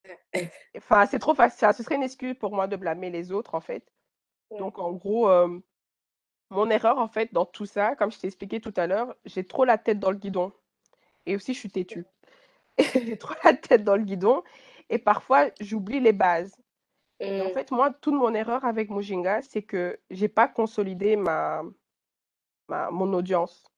Enfin, 0.76 1.06
c'est 1.06 1.18
trop 1.18 1.34
facile. 1.34 1.68
Ce 1.74 1.82
serait 1.82 1.96
une 1.96 2.02
excuse 2.02 2.36
pour 2.38 2.52
moi 2.54 2.66
de 2.66 2.76
blâmer 2.76 3.10
les 3.10 3.32
autres, 3.32 3.54
en 3.54 3.60
fait. 3.60 3.84
Mmh. 4.50 4.58
Donc, 4.58 4.78
en 4.78 4.92
gros, 4.92 5.28
euh, 5.28 5.60
mon 6.50 6.70
erreur, 6.70 6.98
en 6.98 7.08
fait, 7.08 7.32
dans 7.32 7.46
tout 7.46 7.66
ça, 7.66 7.96
comme 7.96 8.10
je 8.12 8.18
t'ai 8.18 8.26
expliqué 8.28 8.60
tout 8.60 8.74
à 8.76 8.86
l'heure, 8.86 9.14
j'ai 9.24 9.44
trop 9.46 9.64
la 9.64 9.78
tête 9.78 10.00
dans 10.00 10.10
le 10.10 10.18
guidon. 10.18 10.52
Et 11.26 11.36
aussi, 11.36 11.54
je 11.54 11.58
suis 11.60 11.70
têtue. 11.70 12.06
J'ai 12.94 13.18
trop 13.18 13.34
la 13.44 13.54
tête 13.54 13.84
dans 13.84 13.96
le 13.96 14.04
guidon. 14.04 14.42
Et 14.90 14.98
parfois, 14.98 15.50
j'oublie 15.60 16.00
les 16.00 16.12
bases. 16.12 16.56
Et 17.36 17.42
en 17.42 17.48
Mmh. 17.48 17.50
fait, 17.50 17.70
moi, 17.72 17.92
toute 17.92 18.14
mon 18.14 18.34
erreur 18.34 18.64
avec 18.64 18.90
Mujinga, 18.90 19.42
c'est 19.42 19.62
que 19.62 19.98
j'ai 20.10 20.28
pas 20.28 20.48
consolidé 20.48 21.16
ma, 21.16 21.62
ma- 22.68 22.90
mon 22.90 23.12
audience. 23.12 23.70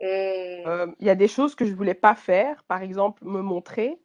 Mmh. 0.00 0.66
Euh, 0.66 0.86
Il 0.98 1.06
y 1.06 1.10
a 1.10 1.14
des 1.14 1.28
choses 1.28 1.54
que 1.54 1.64
je 1.64 1.74
voulais 1.74 1.94
pas 1.94 2.14
faire, 2.14 2.64
par 2.64 2.82
exemple, 2.82 3.24
me 3.24 3.40
montrer, 3.42 4.00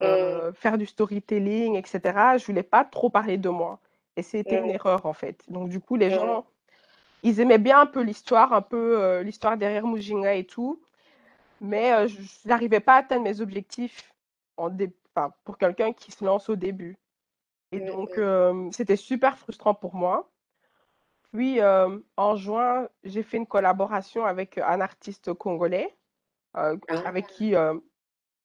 Mmh. 0.00 0.42
euh, 0.42 0.52
faire 0.54 0.78
du 0.78 0.86
storytelling, 0.86 1.76
etc. 1.76 2.38
Je 2.38 2.46
voulais 2.46 2.62
pas 2.64 2.84
trop 2.84 3.10
parler 3.10 3.38
de 3.38 3.48
moi. 3.50 3.80
Et 4.16 4.22
c'était 4.22 4.58
une 4.58 4.70
erreur, 4.70 5.06
en 5.06 5.14
fait. 5.14 5.44
Donc, 5.48 5.68
du 5.70 5.80
coup, 5.80 5.96
les 5.96 6.10
gens, 6.10 6.46
ils 7.22 7.40
aimaient 7.40 7.58
bien 7.58 7.80
un 7.80 7.86
peu 7.86 8.02
l'histoire, 8.02 8.52
un 8.52 8.62
peu 8.62 9.02
euh, 9.02 9.22
l'histoire 9.22 9.56
derrière 9.56 9.86
Mujinga 9.86 10.34
et 10.34 10.44
tout. 10.44 10.80
Mais 11.60 11.92
euh, 11.92 12.06
je 12.06 12.20
n'arrivais 12.48 12.80
pas 12.80 12.94
à 12.94 12.98
atteindre 12.98 13.24
mes 13.24 13.40
objectifs 13.40 14.12
en 14.56 14.68
dé- 14.70 14.94
enfin, 15.14 15.32
pour 15.44 15.58
quelqu'un 15.58 15.92
qui 15.92 16.12
se 16.12 16.24
lance 16.24 16.48
au 16.48 16.56
début. 16.56 16.96
Et 17.72 17.80
donc, 17.80 18.16
euh, 18.16 18.70
c'était 18.72 18.96
super 18.96 19.36
frustrant 19.36 19.74
pour 19.74 19.94
moi. 19.94 20.30
Puis, 21.32 21.60
en 22.16 22.36
juin, 22.36 22.88
j'ai 23.04 23.22
fait 23.22 23.36
une 23.36 23.46
collaboration 23.46 24.24
avec 24.24 24.56
un 24.56 24.80
artiste 24.80 25.34
congolais 25.34 25.94
Ah. 26.54 26.72
avec 27.04 27.26
qui 27.26 27.54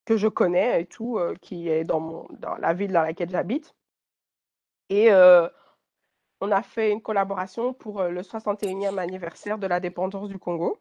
que 0.06 0.18
je 0.18 0.28
connais 0.28 0.82
et 0.82 0.86
tout, 0.86 1.18
qui 1.42 1.70
est 1.70 1.86
dans 1.86 2.02
mon, 2.02 2.28
dans 2.32 2.56
la 2.56 2.74
ville 2.74 2.92
dans 2.92 3.04
laquelle 3.04 3.30
j'habite. 3.30 3.74
Et 4.90 5.10
on 6.44 6.52
a 6.52 6.62
fait 6.62 6.92
une 6.92 7.02
collaboration 7.02 7.74
pour 7.74 8.02
euh, 8.02 8.10
le 8.10 8.22
61e 8.22 8.98
anniversaire 8.98 9.58
de 9.58 9.66
l'indépendance 9.66 10.28
du 10.28 10.38
Congo. 10.38 10.78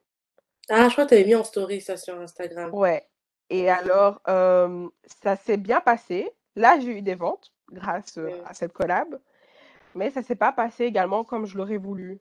Ah, 0.68 0.88
je 0.88 0.92
crois 0.92 1.04
que 1.04 1.10
tu 1.10 1.14
avais 1.14 1.24
mis 1.24 1.36
en 1.36 1.44
story 1.44 1.80
ça 1.80 1.96
sur 1.96 2.20
Instagram. 2.20 2.74
Ouais. 2.74 3.06
Et 3.48 3.70
alors, 3.70 4.20
euh, 4.28 4.88
ça 5.22 5.36
s'est 5.36 5.56
bien 5.56 5.80
passé. 5.80 6.28
Là, 6.56 6.80
j'ai 6.80 6.98
eu 6.98 7.02
des 7.02 7.14
ventes 7.14 7.52
grâce 7.70 8.18
euh, 8.18 8.42
à 8.44 8.54
cette 8.54 8.72
collab, 8.72 9.20
mais 9.94 10.10
ça 10.10 10.22
s'est 10.22 10.34
pas 10.34 10.50
passé 10.50 10.84
également 10.84 11.22
comme 11.22 11.46
je 11.46 11.56
l'aurais 11.56 11.76
voulu. 11.76 12.18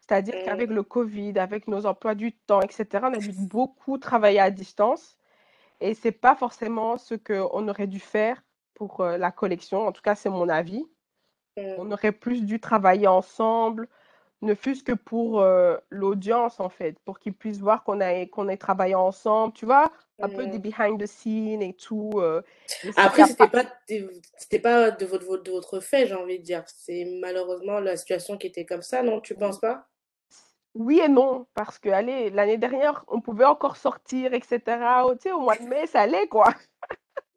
C'est-à-dire 0.00 0.34
qu'avec 0.44 0.70
le 0.70 0.82
Covid, 0.82 1.38
avec 1.38 1.68
nos 1.68 1.84
emplois 1.84 2.14
du 2.14 2.32
temps, 2.32 2.62
etc., 2.62 2.86
on 3.02 3.12
a 3.12 3.18
dû 3.18 3.32
beaucoup 3.32 3.98
travailler 3.98 4.40
à 4.40 4.50
distance 4.50 5.18
et 5.80 5.92
c'est 5.92 6.12
pas 6.12 6.34
forcément 6.34 6.96
ce 6.96 7.14
qu'on 7.14 7.68
aurait 7.68 7.86
dû 7.86 8.00
faire 8.00 8.42
pour 8.74 9.02
euh, 9.02 9.18
la 9.18 9.30
collection. 9.30 9.86
En 9.86 9.92
tout 9.92 10.02
cas, 10.02 10.14
c'est 10.14 10.30
mon 10.30 10.48
avis. 10.48 10.86
Mmh. 11.60 11.74
On 11.78 11.90
aurait 11.92 12.12
plus 12.12 12.44
dû 12.44 12.60
travailler 12.60 13.06
ensemble, 13.06 13.88
ne 14.42 14.54
fût-ce 14.54 14.82
que 14.82 14.92
pour 14.92 15.40
euh, 15.40 15.76
l'audience, 15.90 16.60
en 16.60 16.68
fait, 16.68 16.98
pour 17.04 17.18
qu'ils 17.18 17.34
puissent 17.34 17.60
voir 17.60 17.84
qu'on 17.84 18.00
a, 18.00 18.26
qu'on 18.26 18.48
ait 18.48 18.56
travaillé 18.56 18.94
ensemble, 18.94 19.52
tu 19.54 19.66
vois, 19.66 19.92
un 20.22 20.28
peu 20.28 20.46
des 20.46 20.58
Mmh. 20.58 20.62
behind 20.62 21.00
the 21.02 21.06
scenes 21.06 21.62
et 21.62 21.74
tout. 21.74 22.10
euh, 22.16 22.42
Après, 22.96 23.24
c'était 23.24 23.48
pas. 23.48 23.64
pas 23.64 23.70
de 23.88 24.10
c'était 24.38 24.58
pas 24.58 24.90
de 24.90 25.06
votre 25.06 25.26
votre 25.26 25.42
de 25.44 25.50
votre 25.50 25.80
fait, 25.80 26.06
j'ai 26.06 26.14
envie 26.14 26.38
de 26.38 26.44
dire. 26.44 26.64
C'est 26.66 27.04
malheureusement 27.20 27.80
la 27.80 27.96
situation 27.96 28.38
qui 28.38 28.46
était 28.46 28.64
comme 28.64 28.82
ça, 28.82 29.02
non, 29.02 29.20
tu 29.20 29.34
penses 29.34 29.60
pas? 29.60 29.86
Oui 30.74 31.00
et 31.00 31.08
non, 31.08 31.46
parce 31.54 31.78
que, 31.78 31.88
allez, 31.88 32.30
l'année 32.30 32.58
dernière, 32.58 33.04
on 33.08 33.20
pouvait 33.20 33.44
encore 33.44 33.76
sortir, 33.76 34.32
etc. 34.34 34.60
Tu 35.14 35.22
sais, 35.22 35.32
au 35.32 35.40
mois 35.40 35.56
de 35.56 35.64
mai, 35.68 35.86
ça 35.86 36.02
allait, 36.02 36.28
quoi. 36.28 36.54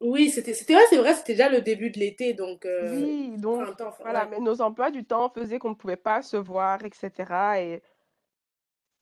Oui, 0.04 0.30
c'était 0.30 0.54
c'était 0.54 0.76
ouais, 0.76 0.86
c'est 0.88 0.98
vrai, 0.98 1.14
c'était 1.14 1.32
déjà 1.32 1.48
le 1.48 1.60
début 1.62 1.90
de 1.90 1.98
l'été, 1.98 2.32
donc 2.34 2.64
heu, 2.64 2.90
Oui, 2.90 3.38
donc, 3.38 3.64
printemps, 3.64 3.88
enfin 3.88 4.04
voilà, 4.04 4.24
ouais. 4.24 4.30
mais 4.30 4.38
nos 4.40 4.60
emplois 4.60 4.90
du 4.90 5.04
temps 5.04 5.30
faisaient 5.30 5.58
qu'on 5.58 5.70
ne 5.70 5.74
pouvait 5.74 5.96
pas 5.96 6.22
se 6.22 6.36
voir, 6.36 6.84
etc. 6.84 7.60
Et 7.60 7.82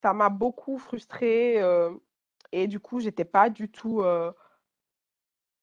ça 0.03 0.13
m'a 0.13 0.29
beaucoup 0.29 0.79
frustrée. 0.79 1.61
euh, 1.61 1.91
et 2.53 2.67
du 2.69 2.81
coup, 2.81 3.01
j'étais 3.01 3.25
pas 3.25 3.51
du 3.51 3.71
tout. 3.71 4.03
euh, 4.03 4.33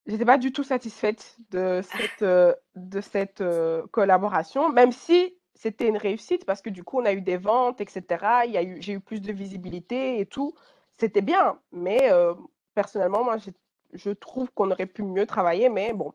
J'étais 0.06 0.26
pas 0.26 0.38
du 0.38 0.52
tout 0.52 0.64
satisfaite 0.64 1.38
de 1.52 1.82
cette, 1.84 2.24
euh, 2.24 2.54
de 2.76 3.00
cette 3.02 3.42
euh, 3.42 3.86
collaboration, 3.92 4.70
même 4.70 4.92
si 4.92 5.36
c'était 5.54 5.88
une 5.88 5.98
réussite 5.98 6.46
parce 6.46 6.62
que 6.62 6.70
du 6.70 6.84
coup, 6.84 7.00
on 7.00 7.06
a 7.06 7.14
eu 7.14 7.22
des 7.22 7.38
ventes, 7.38 7.80
etc. 7.82 8.46
Il 8.46 8.52
y 8.52 8.58
a 8.58 8.64
eu, 8.64 8.82
j'ai 8.82 8.94
eu 8.94 9.00
plus 9.00 9.22
de 9.22 9.32
visibilité 9.34 10.20
et 10.20 10.26
tout. 10.26 10.56
C'était 10.98 11.22
bien, 11.22 11.60
mais 11.72 12.12
euh, 12.12 12.34
personnellement, 12.76 13.24
moi, 13.24 13.38
j'ai- 13.38 13.54
je 13.94 14.12
trouve 14.12 14.52
qu'on 14.52 14.72
aurait 14.72 14.86
pu 14.86 15.04
mieux 15.04 15.26
travailler, 15.26 15.70
mais 15.70 15.94
bon, 15.94 16.14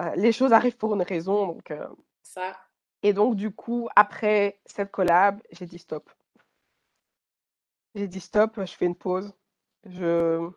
euh, 0.00 0.14
les 0.16 0.32
choses 0.32 0.52
arrivent 0.52 0.76
pour 0.76 0.94
une 0.94 1.02
raison. 1.02 1.46
Donc, 1.46 1.70
euh, 1.70 1.86
Ça. 2.22 2.56
Et 3.02 3.12
donc, 3.12 3.36
du 3.36 3.50
coup, 3.50 3.88
après 3.96 4.60
cette 4.66 4.90
collab, 4.90 5.40
j'ai 5.52 5.66
dit 5.66 5.78
stop. 5.78 6.10
J'ai 7.94 8.08
dit 8.08 8.20
stop, 8.20 8.58
je 8.58 8.72
fais 8.72 8.86
une 8.86 8.96
pause. 8.96 9.32
Je, 9.84 10.50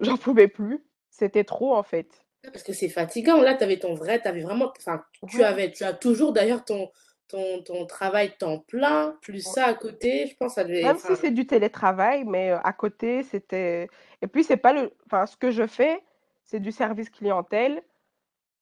j'en 0.00 0.16
pouvais 0.16 0.48
plus. 0.48 0.84
C'était 1.10 1.44
trop, 1.44 1.74
en 1.74 1.82
fait. 1.82 2.24
Parce 2.42 2.62
que 2.62 2.72
c'est 2.72 2.88
fatigant. 2.88 3.40
Là, 3.40 3.54
tu 3.54 3.64
avais 3.64 3.78
ton 3.78 3.94
vrai 3.94 4.20
tu 4.20 4.28
avais 4.28 4.42
vraiment 4.42 4.72
enfin, 4.78 5.04
tu 5.28 5.38
Ouais. 5.38 5.44
avais 5.44 5.70
tu 5.70 5.84
as 5.84 5.92
toujours 5.92 6.32
d'ailleurs 6.32 6.64
ton 6.64 6.90
ton 7.30 7.62
ton 7.62 7.86
travail 7.86 8.36
temps 8.36 8.58
plein, 8.58 9.18
plus 9.22 9.40
ça 9.42 9.66
à 9.66 9.74
côté, 9.74 10.26
je 10.26 10.36
pense 10.36 10.54
ça 10.54 10.64
devait 10.64 10.82
Même 10.82 10.98
si 10.98 11.14
c'est 11.16 11.30
du 11.30 11.46
télétravail, 11.46 12.24
mais, 12.24 12.50
heu, 12.50 12.58
à 12.62 12.72
côté, 12.72 13.22
c'était 13.22 13.88
et 14.22 14.26
puis 14.26 14.44
c'est 14.44 14.56
pas 14.56 14.72
le 14.72 14.92
enfin, 15.06 15.26
ce 15.26 15.36
que 15.36 15.50
je 15.50 15.66
fais, 15.66 16.02
c'est 16.44 16.60
du 16.60 16.72
service 16.72 17.10
clientèle 17.10 17.82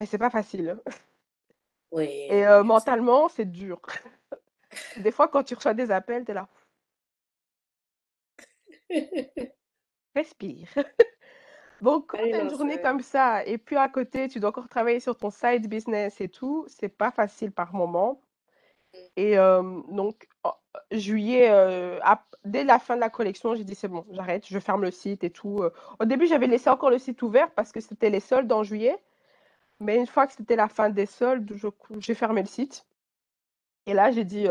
et 0.00 0.06
c'est 0.06 0.18
pas 0.18 0.30
facile. 0.30 0.78
Et 1.92 1.96
Oui, 1.96 2.28
bien 2.28 2.54
sûr. 2.56 2.64
mentalement, 2.64 3.28
c'est 3.28 3.50
dur. 3.50 3.80
Des 4.96 5.10
fois, 5.10 5.28
quand 5.28 5.42
tu 5.42 5.54
reçois 5.54 5.74
des 5.74 5.90
appels, 5.90 6.24
tu 6.24 6.32
es 6.32 6.34
là: 6.34 6.48
«Respire». 10.14 10.68
Donc 11.80 12.08
quand 12.08 12.18
tu 12.18 12.34
as 12.34 12.42
une 12.42 12.50
journée 12.50 12.80
comme 12.80 13.00
ça 13.00 13.44
et 13.46 13.56
puis 13.56 13.76
à 13.76 13.88
côté, 13.88 14.28
tu 14.28 14.40
dois 14.40 14.50
encore 14.50 14.68
travailler 14.68 15.00
sur 15.00 15.16
ton 15.16 15.30
side 15.30 15.68
business 15.68 16.20
et 16.20 16.28
tout, 16.28 16.64
c'est 16.68 16.88
pas 16.88 17.12
facile 17.12 17.52
par 17.52 17.72
moment 17.72 18.20
et 19.16 19.36
donc 19.36 20.28
juillet, 20.92 21.50
dès 22.44 22.64
la 22.64 22.78
fin 22.78 22.94
de 22.96 23.00
la 23.00 23.10
collection, 23.10 23.54
j'ai 23.54 23.64
dit: 23.64 23.74
«C'est 23.74 23.88
bon, 23.88 24.06
j'arrête, 24.10 24.46
je 24.46 24.58
ferme 24.58 24.82
le 24.82 24.90
site 24.90 25.24
et 25.24 25.30
tout». 25.30 25.60
Au 26.00 26.04
début, 26.04 26.26
j'avais 26.26 26.46
laissé 26.46 26.70
encore 26.70 26.90
le 26.90 26.98
site 26.98 27.22
ouvert 27.22 27.50
parce 27.52 27.72
que 27.72 27.80
c'était 27.80 28.10
les 28.10 28.20
soldes 28.20 28.52
en 28.52 28.62
juillet, 28.62 28.96
mais 29.80 29.96
une 29.96 30.06
fois 30.06 30.26
que 30.26 30.32
c'était 30.32 30.56
la 30.56 30.68
fin 30.68 30.90
des 30.90 31.06
soldes, 31.06 31.52
j'ai 31.98 32.14
fermé 32.14 32.42
le 32.42 32.48
site 32.48 32.86
et 33.86 33.94
là, 33.94 34.10
j'ai 34.10 34.24
dit, 34.24 34.46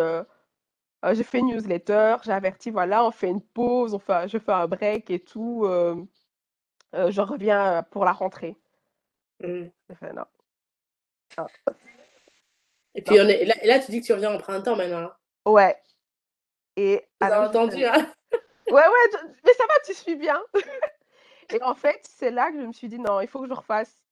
j'ai 1.14 1.24
fait 1.24 1.40
une 1.40 1.48
newsletter, 1.48 2.18
j'ai 2.24 2.32
averti: 2.32 2.70
«Voilà, 2.72 3.06
on 3.06 3.12
fait 3.12 3.30
une 3.30 3.42
pause, 3.42 3.94
on 3.94 4.00
fait 4.00 4.28
je 4.28 4.38
fais 4.38 4.52
un 4.52 4.68
break 4.68 5.10
et 5.10 5.20
tout, 5.20 5.66
je 6.94 7.22
reviens, 7.22 7.84
pour 7.92 8.06
la 8.06 8.12
rentrée». 8.12 8.56
mmh. 9.42 9.66
Fait: 10.00 10.14
«Non, 10.14 10.26
non, 11.38 11.48
Et 12.98 13.02
non». 13.02 13.06
puis 13.06 13.22
on 13.22 13.28
est 13.28 13.46
là 13.46 13.56
là 13.64 13.80
tu 13.80 13.92
dis 13.92 14.02
que 14.02 14.06
tu 14.06 14.14
reviens 14.14 14.34
en 14.34 14.38
printemps 14.38 14.76
maintenant, 14.76 14.98
hein? 14.98 15.16
Ouais 15.46 15.78
et 16.76 17.04
Vous 17.22 17.28
alors 17.28 17.50
entendu, 17.50 17.82
«Non». 17.84 17.90
hein? 17.94 18.14
Ouais, 18.70 18.82
ouais, 18.82 19.20
mais 19.46 19.54
ça 19.54 19.64
va, 19.66 19.74
tu 19.86 19.94
suis 19.94 20.18
bien 20.18 20.44
et 21.54 21.64
en 21.64 21.74
fait, 21.74 22.02
c'est 22.04 22.32
là 22.32 22.52
que 22.52 22.60
je 22.60 22.66
me 22.66 22.74
suis 22.74 22.90
dit: 22.90 23.00
«Non, 23.00 23.22
il 23.22 23.28
faut 23.30 23.40
que 23.40 23.48
je 23.48 23.54
refasse, 23.54 24.04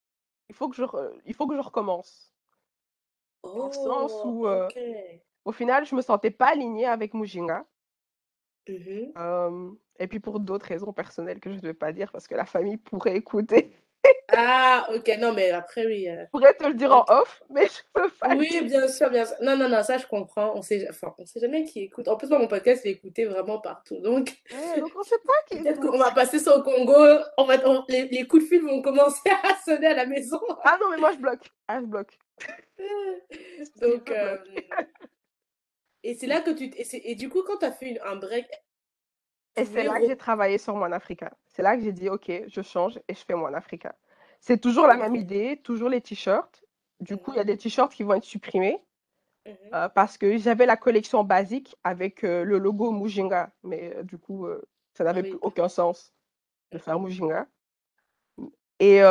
il 0.47 0.55
faut 0.55 0.69
que 0.69 0.77
je 0.77 0.83
re 0.83 1.11
il 1.25 1.33
faut 1.33 1.45
que 1.45 1.55
je 1.55 1.59
recommence». 1.61 2.31
Dans 3.43 3.67
le 3.67 3.73
sens 3.73 4.13
Oh, 4.23 4.29
où, 4.29 4.47
OK. 4.47 4.79
au 5.43 5.51
final, 5.51 5.85
je 5.85 5.93
me 5.93 6.01
sentais 6.01 6.31
pas 6.31 6.51
alignée 6.51 6.85
avec 6.85 7.13
Mujinga, 7.13 7.65
Mmh 8.67 9.73
et 9.97 10.07
puis 10.07 10.19
pour 10.19 10.41
d'autres 10.41 10.65
raisons 10.65 10.91
personnelles 10.91 11.39
que 11.39 11.49
je 11.51 11.55
ne 11.55 11.61
vais 11.61 11.73
pas 11.73 11.93
dire 11.93 12.11
parce 12.11 12.27
que 12.27 12.35
la 12.35 12.45
famille 12.45 12.75
pourrait 12.77 13.15
écouter. 13.15 13.73
Ah 14.29 14.87
OK, 14.93 15.09
non 15.19 15.33
mais 15.33 15.51
après 15.51 15.85
oui, 15.85 16.09
heu, 16.09 16.17
Je 16.25 16.29
pourrais 16.31 16.53
te 16.53 16.65
le 16.65 16.73
dire 16.73 16.91
en 16.91 17.05
off, 17.07 17.41
mais 17.49 17.67
je 17.67 17.81
peux 17.93 18.09
pas 18.09 18.33
le 18.33 18.39
Oui, 18.39 18.61
bien 18.63 18.87
sûr, 18.87 19.09
bien 19.09 19.25
sûr. 19.25 19.35
Non, 19.41 19.55
non, 19.55 19.69
non, 19.69 19.83
ça 19.83 19.97
je 19.97 20.05
comprends. 20.07 20.53
On 20.55 20.61
sait 20.61 20.87
enfin, 20.89 21.13
on 21.17 21.25
sait 21.25 21.39
jamais 21.39 21.63
qui 21.63 21.81
écoute. 21.83 22.07
En 22.07 22.17
plus, 22.17 22.29
moi, 22.29 22.39
mon 22.39 22.47
podcast, 22.47 22.81
il 22.85 22.89
est 22.89 22.91
écouté 22.93 23.25
vraiment 23.25 23.59
partout. 23.59 23.99
Donc, 23.99 24.33
Ouais, 24.51 24.79
donc 24.79 24.91
on 24.95 25.03
sait 25.03 25.15
pas 25.25 25.33
qui 25.49 25.61
peut-être 25.61 25.79
qu'on 25.79 25.97
va 25.97 26.11
passer 26.11 26.39
ça 26.39 26.57
au 26.57 26.63
Congo. 26.63 26.93
On 27.37 27.45
va 27.45 27.55
on 27.65 27.83
les 27.87 28.07
les 28.07 28.27
coups 28.27 28.43
de 28.43 28.49
fil 28.49 28.61
vont 28.61 28.81
commencer 28.81 29.29
à 29.43 29.55
sonner 29.63 29.87
à 29.87 29.93
la 29.93 30.05
maison. 30.05 30.39
Ah 30.63 30.77
non, 30.81 30.89
mais 30.91 30.97
moi 30.97 31.11
je 31.11 31.17
bloque. 31.17 31.51
Ah, 31.67 31.79
je 31.79 31.85
bloque. 31.85 32.17
Donc, 33.81 34.09
hem 34.11 34.39
et 36.03 36.13
c'est 36.13 36.27
là 36.27 36.41
que 36.41 36.51
tu 36.51 36.65
et 36.65 37.11
et 37.11 37.15
du 37.15 37.29
coup, 37.29 37.41
quand 37.43 37.57
tu 37.57 37.65
as 37.65 37.71
fait 37.71 37.87
une 37.87 37.99
un 38.03 38.15
break, 38.15 38.45
Et 39.57 39.65
c'est 39.65 39.83
là 39.83 39.99
que 39.99 40.05
j'ai 40.07 40.17
travaillé 40.17 40.57
sur 40.57 40.75
mon 40.75 40.91
africain. 40.91 41.29
C'est 41.47 41.61
là 41.61 41.75
que 41.77 41.83
j'ai 41.83 41.91
dit: 41.93 42.09
«OK, 42.09 42.31
je 42.47 42.61
change 42.61 42.99
et 43.07 43.13
je 43.13 43.23
fais 43.23 43.35
mon 43.35 43.53
africain». 43.53 43.93
C'est 44.39 44.59
toujours 44.59 44.85
la 44.87 44.95
même 44.97 45.15
idée, 45.15 45.59
toujours 45.63 45.89
les 45.89 46.01
t-shirts. 46.01 46.63
Du 46.99 47.17
coup, 47.17 47.31
il 47.33 47.37
y 47.37 47.39
a 47.39 47.43
des 47.43 47.57
t-shirts 47.57 47.93
qui 47.93 48.03
vont 48.03 48.13
être 48.13 48.23
supprimés, 48.23 48.81
Mmh 49.45 49.51
mh. 49.51 49.75
heu, 49.75 49.89
parce 49.93 50.17
que 50.17 50.37
j'avais 50.37 50.65
la 50.65 50.75
collection 50.75 51.23
basique 51.23 51.75
avec, 51.83 52.23
heu, 52.23 52.43
le 52.43 52.57
logo 52.57 52.91
Mujinga, 52.91 53.51
mais, 53.63 53.95
heu, 53.95 54.03
du 54.03 54.17
coup, 54.17 54.47
ça 54.93 55.03
n'avait 55.03 55.21
plus 55.21 55.33
oui, 55.33 55.39
aucun 55.41 55.69
sens 55.69 56.13
de 56.71 56.77
faire 56.77 56.99
mh. 56.99 57.03
Mujinga. 57.03 57.47
Et 58.79 59.01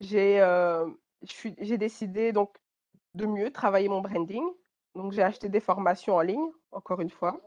j'ai, 0.00 1.78
décidé 1.78 2.32
donc 2.32 2.56
de 3.14 3.26
mieux 3.26 3.50
travailler 3.50 3.88
mon 3.88 4.00
branding. 4.00 4.44
Donc 4.94 5.12
j'ai 5.12 5.22
acheté 5.22 5.48
des 5.48 5.60
formations 5.60 6.16
en 6.16 6.20
ligne, 6.22 6.50
encore 6.70 7.00
une 7.00 7.10
fois 7.10 7.40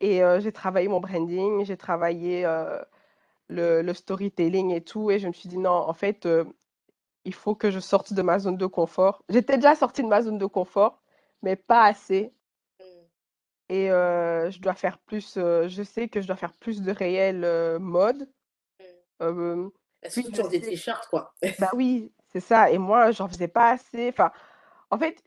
Et 0.00 0.20
j'ai 0.40 0.52
travaillé 0.52 0.88
mon 0.88 1.00
branding, 1.00 1.64
j'ai 1.64 1.76
travaillé, 1.76 2.42
le 3.48 3.82
le 3.82 3.94
storytelling 3.94 4.70
et 4.72 4.82
tout 4.82 5.10
et 5.10 5.18
je 5.18 5.26
me 5.28 5.32
suis 5.32 5.48
dit: 5.48 5.58
«Non, 5.58 5.70
en 5.70 5.92
fait, 5.94 6.28
il 7.24 7.34
faut 7.34 7.54
que 7.54 7.70
je 7.70 7.80
sorte 7.80 8.12
de 8.12 8.22
ma 8.22 8.38
zone 8.38 8.56
de 8.56 8.66
confort». 8.66 9.22
J'étais 9.28 9.56
déjà 9.56 9.74
sortie 9.74 10.02
de 10.02 10.08
ma 10.08 10.22
zone 10.22 10.38
de 10.38 10.46
confort, 10.46 11.02
mais 11.42 11.56
pas 11.56 11.84
assez 11.84 12.32
Mmh. 12.80 13.74
et 13.74 13.88
je 13.88 14.60
dois 14.60 14.74
faire 14.74 14.98
plus, 14.98 15.34
je 15.36 15.82
sais 15.82 16.08
que 16.08 16.20
je 16.20 16.26
dois 16.26 16.36
faire 16.36 16.52
plus 16.52 16.80
de 16.82 16.92
réel, 16.92 17.78
mode, 17.80 18.28
Bah, 19.20 19.32
puis 20.12 20.24
sur 20.34 20.48
des 20.48 20.60
t-shirts, 20.60 21.08
quoi. 21.08 21.34
bah, 21.58 21.70
oui, 21.74 22.12
c'est 22.32 22.40
ça 22.40 22.70
et 22.70 22.78
moi, 22.78 23.10
j'en 23.10 23.28
faisais 23.28 23.48
pas 23.48 23.70
assez, 23.72 24.08
enfin, 24.10 24.30
en 24.90 24.98
fait, 24.98 25.22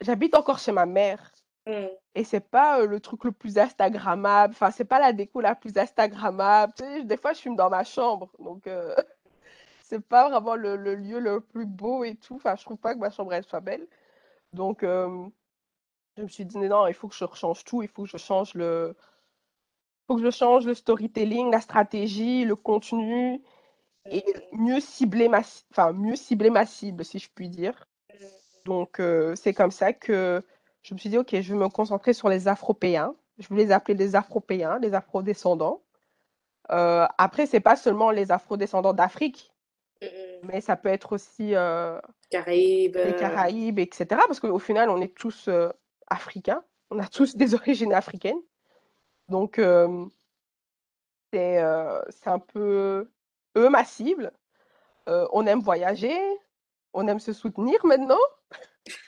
j'habite 0.00 0.34
encore 0.34 0.58
chez 0.58 0.72
ma 0.72 0.86
mère 0.86 1.30
Mmh. 1.68 1.88
et 2.14 2.24
c'est 2.24 2.40
pas, 2.40 2.80
heu, 2.80 2.86
le 2.86 3.00
truc 3.00 3.24
le 3.24 3.32
plus 3.32 3.58
instagrammable, 3.58 4.54
enfin, 4.54 4.70
c'est 4.70 4.86
pas 4.86 4.98
la 5.00 5.12
déco 5.12 5.40
la 5.42 5.54
plus 5.54 5.76
instagrammable, 5.76 6.72
tu 6.76 6.84
sais? 6.84 7.04
Des 7.04 7.18
fois, 7.18 7.34
je 7.34 7.40
filme 7.40 7.56
dans 7.56 7.70
ma 7.70 7.84
chambre 7.84 8.30
donc 8.40 8.66
heu 8.68 8.94
C'est 9.84 10.00
pas 10.06 10.28
vraiment 10.30 10.56
le 10.56 10.76
le 10.76 10.94
lieu 10.96 11.20
le 11.20 11.40
plus 11.40 11.66
beau 11.66 12.04
et 12.04 12.16
tout, 12.16 12.36
enfin, 12.36 12.56
je 12.56 12.64
trouve 12.64 12.78
pas 12.78 12.94
que 12.94 13.00
ma 13.00 13.10
chambre, 13.10 13.32
elle 13.34 13.44
soit 13.44 13.60
belle. 13.60 13.86
Donc 14.54 14.82
hem, 14.84 15.30
je 16.18 16.22
me 16.24 16.28
suis 16.28 16.46
dit: 16.46 16.58
«Non, 16.58 16.86
il 16.88 16.94
faut 16.94 17.08
que 17.08 17.14
je 17.16 17.24
rechange 17.24 17.64
tout, 17.64 17.82
il 17.82 17.88
faut 17.88 18.04
que 18.04 18.10
je 18.10 18.18
change 18.18 18.54
le 18.54 18.96
faut 20.06 20.16
que 20.16 20.22
je 20.22 20.30
change 20.30 20.66
le 20.66 20.74
storytelling, 20.74 21.50
la 21.52 21.60
stratégie, 21.60 22.44
le 22.44 22.56
contenu 22.56 23.42
et 24.10 24.24
mieux 24.52 24.80
cibler 24.80 25.28
ma 25.28 25.40
enfin, 25.72 25.92
mieux 25.92 26.16
cibler 26.16 26.50
ma 26.50 26.66
cible», 26.66 27.04
si 27.04 27.18
je 27.20 27.30
puis 27.34 27.48
dire. 27.50 27.86
Mmh. 28.12 28.26
Donc 28.66 29.00
heu, 29.00 29.34
c'est 29.36 29.54
comme 29.54 29.70
ça 29.72 29.92
que 29.92 30.42
je 30.88 30.94
me 30.94 30.98
suis 30.98 31.10
dit: 31.10 31.18
«OK, 31.18 31.38
je 31.38 31.52
vais 31.52 31.58
me 31.58 31.68
concentrer 31.68 32.14
sur 32.14 32.30
les 32.30 32.48
Afropéens». 32.48 33.14
Je 33.38 33.46
vais 33.50 33.62
les 33.62 33.72
appeler 33.72 33.94
les 33.94 34.16
Afropéens, 34.16 34.78
les 34.78 34.94
Afrodescendants. 34.94 35.82
Heu, 36.72 37.04
après, 37.18 37.44
c'est 37.44 37.60
pas 37.60 37.76
seulement 37.76 38.10
les 38.10 38.32
Afrodescendants 38.32 38.94
d'Afrique, 38.94 39.52
Mmh 40.00 40.06
mais 40.44 40.60
ça 40.60 40.76
peut 40.76 40.88
être 40.88 41.12
aussi, 41.12 41.50
Caraïbes, 42.30 42.96
Les 42.96 43.10
heu, 43.10 43.18
Caraïbes 43.18 43.80
et 43.80 43.90
cetera, 43.92 44.22
parce 44.28 44.38
qu'au 44.38 44.60
final, 44.60 44.88
on 44.88 45.00
est 45.00 45.12
tous, 45.14 45.50
africains. 46.06 46.62
On 46.90 47.00
a 47.00 47.08
tous 47.08 47.36
des 47.36 47.54
origines 47.54 47.92
africaines. 47.92 48.40
Donc 49.28 49.60
c'est, 51.32 51.58
un 51.58 52.38
peu 52.38 53.10
eux 53.56 53.68
ma 53.68 53.84
cible. 53.84 54.32
On 55.06 55.46
aime 55.46 55.60
voyager, 55.60 56.16
on 56.94 57.08
aime 57.08 57.20
se 57.20 57.32
soutenir 57.32 57.84
maintenant, 57.84 58.16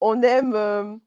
on 0.00 0.22
aime, 0.22 0.54
hem, 0.54 1.00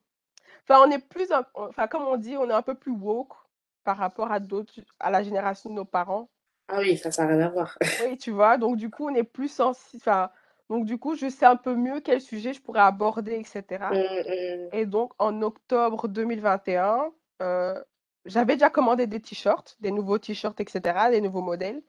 enfin 0.63 0.83
on 0.87 0.91
est 0.91 0.99
plus 0.99 1.31
enfin 1.55 1.87
comme 1.87 2.03
on 2.03 2.17
dit, 2.17 2.37
on 2.37 2.49
est 2.49 2.53
un 2.53 2.61
peu 2.63 2.75
plus 2.75 2.91
woke 2.93 3.35
par 3.83 3.97
rapport 3.97 4.31
à 4.31 4.39
d'autres 4.39 4.73
à 4.99 5.11
la 5.11 5.23
génération 5.23 5.69
de 5.69 5.75
nos 5.75 5.85
parents. 5.85 6.29
ah 6.67 6.79
oui, 6.79 6.97
ça, 6.97 7.11
ça 7.11 7.23
a 7.23 7.27
rien 7.27 7.39
à 7.41 7.49
voir. 7.49 7.77
Oui, 7.99 8.17
tu 8.17 8.31
vois? 8.31 8.57
Donc 8.57 8.77
du 8.77 8.89
coup, 8.89 9.07
on 9.09 9.15
est 9.15 9.23
plus 9.23 9.49
sensi 9.49 9.97
enfin, 9.97 10.31
donc 10.69 10.85
du 10.85 10.97
coup, 10.97 11.15
je 11.15 11.29
sais 11.29 11.45
un 11.45 11.55
peu 11.55 11.75
mieux 11.75 12.01
quel 12.01 12.21
sujet 12.21 12.53
je 12.53 12.61
pourrais 12.61 12.81
aborder 12.81 13.33
et 13.33 13.43
cetera. 13.43 13.91
Mmh 13.91 13.97
mh. 13.97 14.69
Et 14.71 14.85
donc 14.85 15.13
en 15.19 15.41
octobre 15.41 16.07
2021, 16.09 17.11
heu, 17.41 17.85
j'avais 18.25 18.55
déjà 18.55 18.69
commandé 18.69 19.07
des 19.07 19.21
t-shirts, 19.21 19.77
des 19.81 19.91
nouveaux 19.91 20.19
t-shirts 20.19 20.59
et 20.61 20.65
cetera, 20.69 21.11
des 21.11 21.21
nouveaux 21.21 21.41
modèles 21.41 21.83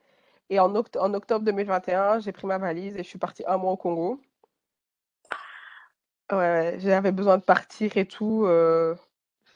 et 0.50 0.60
en 0.60 0.74
oct 0.76 0.96
en 0.98 1.14
octobre 1.14 1.44
2021, 1.44 2.20
j'ai 2.20 2.32
pris 2.32 2.46
ma 2.46 2.58
valise 2.58 2.96
et 2.96 3.04
je 3.04 3.08
suis 3.08 3.18
partie 3.18 3.44
un 3.46 3.58
mois 3.58 3.72
au 3.72 3.76
Congo. 3.78 4.20
Ouais, 6.32 6.36
ouais, 6.38 6.76
j'avais 6.80 7.12
besoin 7.12 7.36
de 7.38 7.42
partir 7.44 7.96
et 7.98 8.06
tout, 8.06 8.44
heu, 8.46 8.96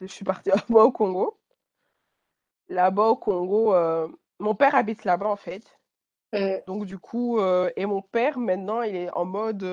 je 0.01 0.07
suis 0.07 0.25
partie 0.25 0.51
mois 0.69 0.85
au 0.85 0.93
Congo. 0.93 1.39
Là-bas 2.69 3.09
au 3.09 3.17
Congo, 3.17 3.73
heu, 3.75 4.09
mon 4.41 4.55
père 4.55 4.75
habite 4.75 5.05
là-bas 5.05 5.29
en 5.29 5.37
fait, 5.37 5.79
donc 6.67 6.87
du 6.87 6.99
coup, 6.99 7.39
heu 7.41 7.73
et 7.77 7.87
mon 7.87 8.03
père 8.03 8.39
maintenant 8.39 8.83
il 8.83 8.97
est 8.97 9.11
en 9.13 9.25
mode, 9.27 9.65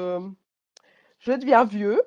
«Je 1.19 1.31
deviens 1.33 1.65
vieux, 1.65 2.01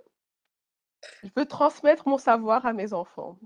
je 1.23 1.29
veux 1.37 1.47
transmettre 1.47 2.09
mon 2.09 2.19
savoir 2.19 2.67
à 2.67 2.73
mes 2.73 2.93
enfants». 2.93 3.39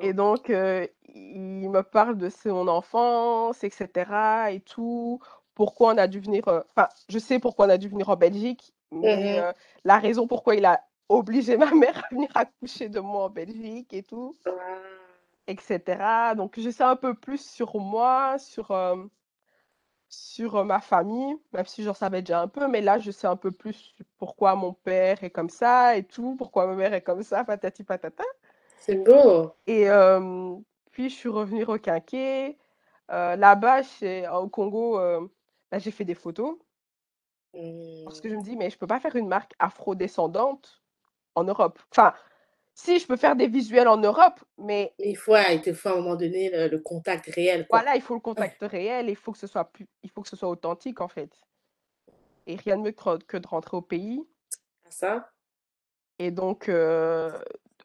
Et 0.00 0.12
Ah! 0.12 0.14
donc, 0.14 0.48
il 0.50 1.70
me 1.70 1.82
parle 1.82 2.16
de 2.18 2.28
son 2.28 2.68
enfance 2.68 3.62
et 3.64 3.70
cetera 3.70 4.50
et 4.52 4.60
tout. 4.60 5.20
Pourquoi 5.54 5.94
on 5.94 5.98
a 5.98 6.06
dû 6.08 6.20
venir, 6.20 6.46
heu 6.48 6.64
enfin, 6.76 6.88
je 7.08 7.18
sais 7.18 7.38
pourquoi 7.38 7.66
on 7.66 7.70
a 7.70 7.78
dû 7.78 7.88
venir 7.88 8.08
en 8.08 8.16
Belgique, 8.16 8.74
Mmh 8.90 9.00
mais 9.02 9.38
mh. 9.38 9.38
heu, 9.40 9.52
la 9.84 9.98
raison 9.98 10.26
pourquoi 10.26 10.54
il 10.56 10.64
a 10.64 10.80
obligé 11.08 11.56
ma 11.56 11.72
mère 11.72 12.04
à 12.04 12.08
venir 12.14 12.28
accoucher 12.34 12.88
de 12.88 13.00
moi 13.00 13.24
en 13.24 13.30
Belgique 13.30 13.92
et 13.92 14.02
tout 14.02 14.34
et 15.46 15.56
cetera. 15.60 16.34
Donc 16.34 16.58
je 16.58 16.70
sais 16.70 16.84
un 16.84 16.96
peu 16.96 17.14
plus 17.14 17.44
sur 17.44 17.76
moi, 17.78 18.38
sur, 18.38 18.70
hem, 18.70 19.08
sur 20.08 20.64
ma 20.64 20.80
famille, 20.80 21.36
même 21.52 21.66
si 21.66 21.82
j'en 21.82 21.94
savais 21.94 22.22
déjà 22.22 22.40
un 22.40 22.48
peu, 22.48 22.68
mais 22.68 22.80
là, 22.80 22.98
je 22.98 23.10
sais 23.10 23.26
un 23.26 23.36
peu 23.36 23.50
plus 23.50 23.94
pourquoi 24.18 24.54
mon 24.54 24.72
père 24.72 25.22
est 25.24 25.30
comme 25.30 25.50
ça 25.50 25.96
et 25.96 26.04
tout, 26.04 26.36
pourquoi 26.36 26.66
ma 26.66 26.74
mère 26.74 26.94
est 26.94 27.02
comme 27.02 27.22
ça, 27.22 27.44
patati 27.44 27.84
patata. 27.84 28.24
C'est 28.78 28.96
beau. 29.04 29.52
Et 29.66 29.88
puis, 30.90 31.10
je 31.10 31.14
suis 31.14 31.28
revenue 31.28 31.64
au 31.64 31.78
Quinquet. 31.78 32.56
Là-bas, 33.08 33.80
au 34.40 34.48
Congo, 34.48 35.00
là, 35.74 35.80
j'ai 35.80 35.90
fait 35.90 36.04
des 36.04 36.14
photos. 36.14 36.56
Parce 38.04 38.20
que 38.20 38.28
je 38.28 38.34
me 38.34 38.42
dis, 38.42 38.56
mais 38.56 38.70
je 38.70 38.78
peux 38.78 38.86
pas 38.86 39.00
faire 39.00 39.16
une 39.16 39.28
marque 39.28 39.52
afro-descendante 39.58 40.82
en 41.34 41.44
Europe. 41.44 41.80
Enfin, 41.90 42.14
si, 42.74 42.98
je 42.98 43.06
peux 43.06 43.16
faire 43.16 43.36
des 43.36 43.46
visuels 43.46 43.88
en 43.88 43.96
Europe, 43.96 44.40
mais... 44.58 44.92
Il 44.98 45.16
faut, 45.16 45.36
il 45.36 45.60
te 45.62 45.72
faut 45.72 45.88
à 45.88 45.92
un 45.92 45.96
moment 45.96 46.16
donné 46.16 46.68
le, 46.68 46.78
contact 46.78 47.26
réel. 47.26 47.66
Voilà, 47.70 47.94
il 47.96 48.02
faut 48.02 48.14
le 48.14 48.20
contact 48.20 48.60
réel, 48.62 49.08
il 49.08 49.16
faut 49.16 49.32
que 49.32 49.38
ce 49.38 49.46
soit 49.46 49.64
plus, 49.64 49.86
il 50.02 50.10
faut 50.10 50.22
que 50.22 50.28
ce 50.28 50.36
soit 50.36 50.48
authentique 50.48 51.00
en 51.00 51.08
fait. 51.08 51.30
Et 52.46 52.56
rien 52.56 52.76
de 52.76 52.82
mieux 52.82 52.92
que 52.92 53.36
de 53.36 53.46
rentrer 53.46 53.76
au 53.76 53.82
pays. 53.82 54.24
Ça? 54.88 55.30
Et 56.18 56.30
donc, 56.30 56.68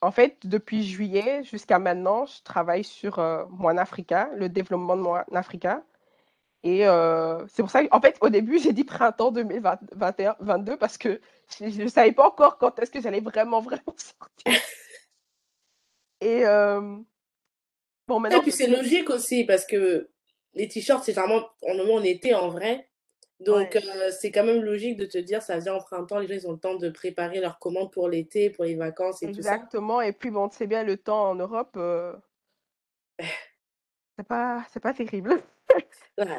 en 0.02 0.12
fait, 0.12 0.46
depuis 0.46 0.84
juillet 0.84 1.44
jusqu'à 1.44 1.80
maintenant, 1.80 2.26
je 2.26 2.42
travaille 2.44 2.84
sur 2.84 3.20
euh, 3.20 3.46
Africa, 3.78 4.30
le 4.36 4.50
développement 4.50 4.96
de 4.96 5.02
Moine 5.02 5.26
Africa. 5.34 5.84
Et 6.64 6.86
euh, 6.86 7.46
c'est 7.48 7.62
pour 7.62 7.72
ça 7.72 7.86
qu'en 7.86 8.02
fait, 8.02 8.18
au 8.22 8.30
début, 8.30 8.60
j'ai 8.60 8.74
dit 8.74 8.84
printemps 8.84 9.32
2021-2022 9.32 10.78
parce 10.78 10.98
que 10.98 11.22
je 11.60 11.84
ne 11.84 11.88
savais 11.88 12.12
pas 12.12 12.28
encore 12.28 12.58
quand 12.58 12.78
est-ce 12.80 12.92
que 12.92 13.02
j'allais 13.02 13.22
vraiment, 13.22 13.62
vraiment 13.62 13.96
sortir. 13.96 14.62
Et 16.22 16.46
euh, 16.46 16.98
bon, 18.08 18.20
maintenant. 18.20 18.40
Et 18.40 18.42
puis 18.42 18.52
c'est 18.52 18.68
logique 18.68 19.10
aussi 19.10 19.46
parce 19.46 19.66
que 19.66 20.10
les 20.54 20.68
t-shirts, 20.68 21.06
c'est 21.06 21.14
vraiment 21.14 21.48
en 21.62 21.76
moment 21.76 21.96
en 21.96 22.04
été 22.04 22.36
en 22.36 22.50
vrai. 22.50 22.90
Donc 23.40 23.78
euh, 23.78 24.12
c'est 24.12 24.32
quand 24.32 24.44
même 24.44 24.62
logique 24.62 24.98
de 24.98 25.06
te 25.06 25.18
dire 25.18 25.42
ça 25.42 25.60
vient 25.60 25.76
en 25.76 25.80
printemps, 25.80 26.20
les 26.20 26.28
gens 26.28 26.34
ils 26.34 26.46
ont 26.46 26.52
le 26.52 26.60
temps 26.60 26.76
de 26.76 26.90
préparer 26.90 27.40
leurs 27.40 27.58
commandes 27.58 27.90
pour 27.90 28.10
l'été, 28.10 28.50
pour 28.50 28.66
les 28.66 28.76
vacances 28.76 29.24
et 29.24 29.28
tout 29.28 29.42
ça. 29.42 29.56
Exactement. 29.56 30.02
Et 30.02 30.12
puis 30.12 30.30
bon, 30.30 30.50
c'est 30.52 30.68
bien 30.68 30.84
le 30.84 30.98
temps 30.98 31.30
en 31.30 31.36
Europe. 31.36 31.80
c'est 34.18 34.28
pas, 34.28 34.66
c'est 34.74 34.82
pas 34.82 34.94
terrible. 34.94 35.42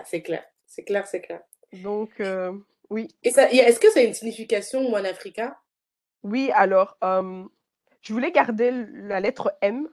C'est 0.04 0.22
clair, 0.22 0.44
c'est 0.66 0.84
clair, 0.84 1.06
c'est 1.06 1.20
clair. 1.20 1.40
Donc, 1.72 2.20
euh, 2.20 2.52
oui. 2.90 3.08
Et 3.22 3.30
ça, 3.30 3.50
est-ce 3.50 3.80
que 3.80 3.90
ça 3.90 4.00
a 4.00 4.02
une 4.02 4.14
signification, 4.14 4.88
Moine 4.88 5.06
Africa 5.06 5.60
Oui, 6.22 6.50
alors, 6.54 6.96
je 7.02 8.12
voulais 8.12 8.32
garder 8.32 8.70
la 8.92 9.20
lettre 9.20 9.56
M. 9.60 9.88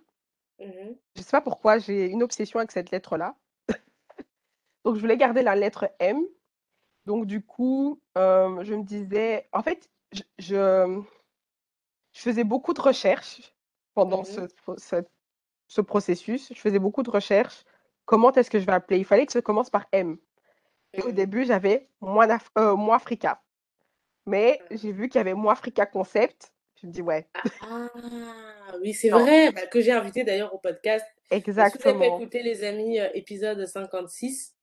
Mmh 0.60 0.72
je 1.16 1.22
ne 1.22 1.26
sais 1.26 1.32
pas 1.32 1.42
pourquoi, 1.42 1.78
j'ai 1.78 2.08
une 2.08 2.24
obsession 2.24 2.60
avec 2.60 2.72
cette 2.72 2.92
lettre-là. 2.92 3.36
Donc, 4.86 4.96
je 4.96 5.02
voulais 5.02 5.18
garder 5.18 5.44
la 5.44 5.56
lettre 5.56 5.90
M. 6.00 6.20
Donc, 7.06 7.26
du 7.26 7.42
coup, 7.42 8.02
je 8.16 8.74
me 8.74 8.84
disais, 8.84 9.48
en 9.54 9.64
fait, 9.64 9.90
je, 10.12 10.24
je, 10.40 11.02
faisais 12.14 12.44
beaucoup 12.44 12.74
de 12.74 12.82
recherches 12.82 13.54
pendant 13.94 14.22
mmh 14.22 14.48
ce, 14.78 15.04
ce, 15.68 15.82
processus. 15.82 16.52
Je 16.54 16.60
faisais 16.60 16.80
beaucoup 16.80 17.04
de 17.04 17.10
recherches 17.10 17.64
comment 18.08 18.32
est-ce 18.32 18.50
que 18.50 18.60
je 18.60 18.66
vais 18.66 18.74
appeler? 18.74 18.98
Il 18.98 19.06
fallait 19.06 19.28
que 19.28 19.34
ça 19.34 19.44
commence 19.44 19.70
par 19.70 19.86
M. 19.92 20.18
Et 20.94 21.04
au 21.04 21.12
début, 21.12 21.46
j'avais 21.46 21.88
moi, 22.02 22.26
euh, 22.58 22.90
Africa. 22.90 23.44
Mais 24.26 24.60
mmh. 24.72 24.78
j'ai 24.78 24.92
vu 24.92 25.10
qu'il 25.10 25.20
y 25.20 25.22
avait 25.22 25.36
moi 25.36 25.54
Africa 25.54 25.86
Concept. 25.86 26.52
Je 26.82 26.88
me 26.88 26.92
dis, 26.92 27.02
ouais. 27.02 27.28
Ah, 27.62 27.90
oui, 28.82 28.94
c'est 28.94 29.10
vrai, 29.10 29.52
bah, 29.52 29.68
que 29.68 29.82
j'ai 29.82 29.92
invité 29.92 30.24
d'ailleurs 30.24 30.54
au 30.54 30.58
podcast. 30.58 31.06
Exactement. 31.30 31.94
Si 31.94 31.98
vous 31.98 32.04
avez 32.04 32.24
écouté, 32.24 32.44
les 32.44 32.64
amis, 32.64 33.00
euh, 33.00 33.10
épisode 33.14 33.66
56, 33.66 34.56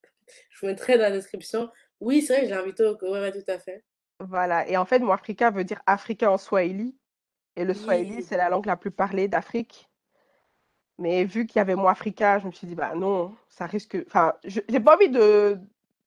je 0.50 0.60
vous 0.60 0.66
mettrai 0.66 0.94
dans 0.94 1.02
la 1.02 1.10
description. 1.10 1.70
Oui, 2.00 2.22
c'est 2.22 2.38
vrai, 2.38 2.48
j'ai 2.48 2.54
invité 2.54 2.84
au. 2.84 2.96
Ouais, 3.10 3.32
tout 3.32 3.50
à 3.50 3.58
fait. 3.58 3.84
Voilà. 4.20 4.66
Et 4.68 4.76
en 4.76 4.84
fait, 4.84 5.00
moi 5.00 5.14
Africa 5.14 5.50
veut 5.50 5.64
dire 5.64 5.82
Africain 5.86 6.30
en 6.30 6.38
Swahili. 6.38 6.96
Et 7.56 7.64
le 7.64 7.74
Swahili, 7.74 8.22
c'est 8.22 8.36
la 8.36 8.48
langue 8.48 8.66
la 8.66 8.76
plus 8.76 8.90
parlée 8.90 9.28
d'Afrique. 9.28 9.88
Mais 10.98 11.24
vu 11.24 11.46
qu'il 11.46 11.58
y 11.58 11.60
avait 11.60 11.74
moi 11.74 11.90
Africa, 11.90 12.38
je 12.38 12.46
me 12.46 12.52
suis 12.52 12.66
dit, 12.66 12.74
bah 12.74 12.94
non, 12.94 13.34
ça 13.48 13.66
risque. 13.66 13.96
Enfin, 14.06 14.34
j'ai 14.44 14.80
pas 14.80 14.94
envie 14.94 15.08
de, 15.08 15.58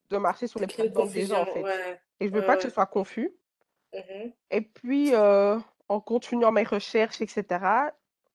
de 0.10 0.18
marcher 0.18 0.48
sur 0.48 0.60
les 0.60 0.68
plateformes 0.68 1.12
des 1.12 1.26
gens, 1.26 1.42
en 1.42 1.46
fait. 1.46 2.00
Et 2.20 2.28
je 2.28 2.34
veux 2.34 2.46
pas 2.46 2.56
que 2.56 2.64
ce 2.64 2.70
soit 2.70 2.86
confus. 2.86 3.32
Mmh 3.94 4.30
Et 4.52 4.62
puis, 4.62 5.14
euh, 5.14 5.58
en 5.90 6.00
continuant 6.00 6.52
mes 6.52 6.64
recherches, 6.64 7.22
etc., 7.22 7.46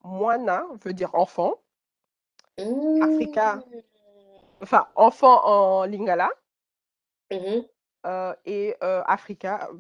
Moana 0.05 0.65
veut 0.85 0.93
dire 0.93 1.15
enfant. 1.15 1.61
Africa, 2.59 3.57
mmh. 3.57 3.63
enfin, 4.63 4.87
enfant 4.95 5.45
en 5.45 5.85
lingala. 5.85 6.31
Mmh 7.31 7.63
euh, 8.05 8.35
et 8.45 8.75
euh, 8.83 9.03
Africa, 9.07 9.71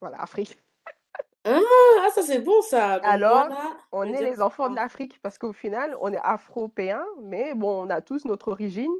voilà, 0.00 0.20
Afrique. 0.20 0.58
Ah, 1.46 1.60
ah, 2.04 2.10
ça 2.10 2.22
c'est 2.22 2.40
bon 2.40 2.60
ça. 2.62 2.94
Alors, 2.94 3.48
on 3.92 4.02
est 4.02 4.22
les 4.22 4.42
enfants 4.42 4.68
de 4.68 4.76
l'Afrique 4.76 5.20
parce 5.22 5.38
qu'au 5.38 5.52
final, 5.52 5.96
on 6.00 6.12
est 6.12 6.20
afro-européens, 6.22 7.04
mais 7.22 7.54
bon, 7.54 7.86
on 7.86 7.90
a 7.90 8.00
tous 8.00 8.24
notre 8.24 8.48
origine 8.48 8.92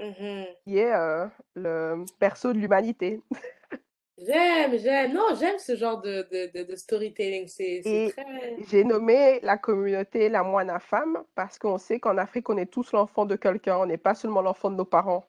mmh 0.00 0.44
qui 0.64 0.78
est 0.78 0.92
euh, 0.94 1.26
le 1.54 2.04
perso 2.18 2.52
de 2.52 2.58
l'humanité. 2.58 3.20
J'aime, 4.22 4.78
j'aime. 4.78 5.14
Non, 5.14 5.28
j'aime 5.38 5.58
ce 5.58 5.76
genre 5.76 6.00
de, 6.02 6.26
de, 6.30 6.62
de, 6.62 6.76
storytelling. 6.76 7.48
C'est 7.48 8.12
très. 8.14 8.56
J'ai 8.68 8.84
nommé 8.84 9.40
la 9.42 9.56
communauté 9.56 10.28
la 10.28 10.42
moine 10.42 10.70
femme 10.78 11.24
parce 11.34 11.58
qu'on 11.58 11.78
sait 11.78 12.00
qu'en 12.00 12.18
Afrique, 12.18 12.50
on 12.50 12.58
est 12.58 12.70
tous 12.70 12.92
l'enfant 12.92 13.24
de 13.24 13.36
quelqu'un. 13.36 13.78
On 13.78 13.86
n'est 13.86 13.96
pas 13.96 14.14
seulement 14.14 14.42
l'enfant 14.42 14.70
de 14.70 14.76
nos 14.76 14.84
parents. 14.84 15.26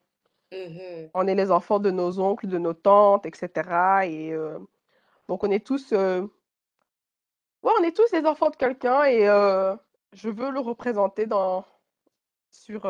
Mmh 0.52 1.08
on 1.14 1.26
est 1.26 1.34
les 1.34 1.50
enfants 1.50 1.78
de 1.78 1.90
nos 1.90 2.20
oncles, 2.20 2.48
de 2.48 2.58
nos 2.58 2.74
tantes, 2.74 3.24
etc. 3.24 3.48
Et 4.04 4.32
euh, 4.34 4.58
donc, 5.26 5.42
on 5.42 5.50
est 5.50 5.64
tous 5.64 5.94
euh, 5.94 6.26
Ouais, 7.62 7.72
on 7.78 7.84
est 7.84 7.96
tous 7.96 8.10
les 8.12 8.24
enfants 8.26 8.50
de 8.50 8.56
quelqu'un 8.56 9.04
et 9.04 9.24
je 10.12 10.28
veux 10.28 10.50
le 10.50 10.60
représenter 10.60 11.26
dans, 11.26 11.64
sur 12.50 12.84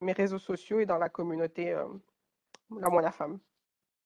mes 0.00 0.12
réseaux 0.12 0.38
sociaux 0.38 0.78
et 0.80 0.86
dans 0.86 0.98
la 0.98 1.08
communauté 1.08 1.76
La 2.70 2.88
Moi 2.88 3.02
la 3.02 3.10
Femme. 3.10 3.40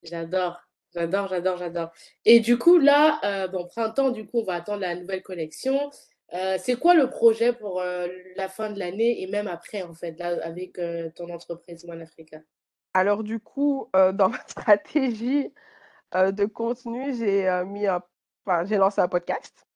J'adore, 0.02 0.60
j'adore, 0.94 1.28
j'adore, 1.28 1.56
j'adore. 1.58 1.92
Et 2.24 2.40
du 2.40 2.56
coup, 2.56 2.78
là, 2.78 3.48
bon, 3.48 3.66
printemps, 3.66 4.10
du 4.10 4.26
coup, 4.26 4.38
on 4.40 4.44
va 4.44 4.54
attendre 4.54 4.80
la 4.80 4.94
nouvelle 4.94 5.22
collection. 5.22 5.90
c'est 6.32 6.78
quoi 6.78 6.94
le 6.94 7.10
projet 7.10 7.52
pour 7.52 7.82
la 7.82 8.48
fin 8.48 8.70
de 8.70 8.78
l'année 8.78 9.22
et 9.22 9.26
même 9.26 9.46
après, 9.46 9.82
en 9.82 9.92
fait, 9.92 10.18
là, 10.18 10.38
avec 10.42 10.80
ton 11.16 11.28
entreprise 11.28 11.84
One 11.84 12.00
Africa? 12.00 12.38
Alors, 12.94 13.22
du 13.22 13.40
coup, 13.40 13.90
dans 14.14 14.30
ma 14.30 14.40
stratégie 14.46 15.52
de 16.14 16.44
contenu, 16.46 17.14
j'ai 17.14 17.62
mis 17.66 17.86
enfin, 17.88 18.64
j'ai 18.64 18.78
lancé 18.78 19.02
un 19.02 19.08
podcast. 19.08 19.67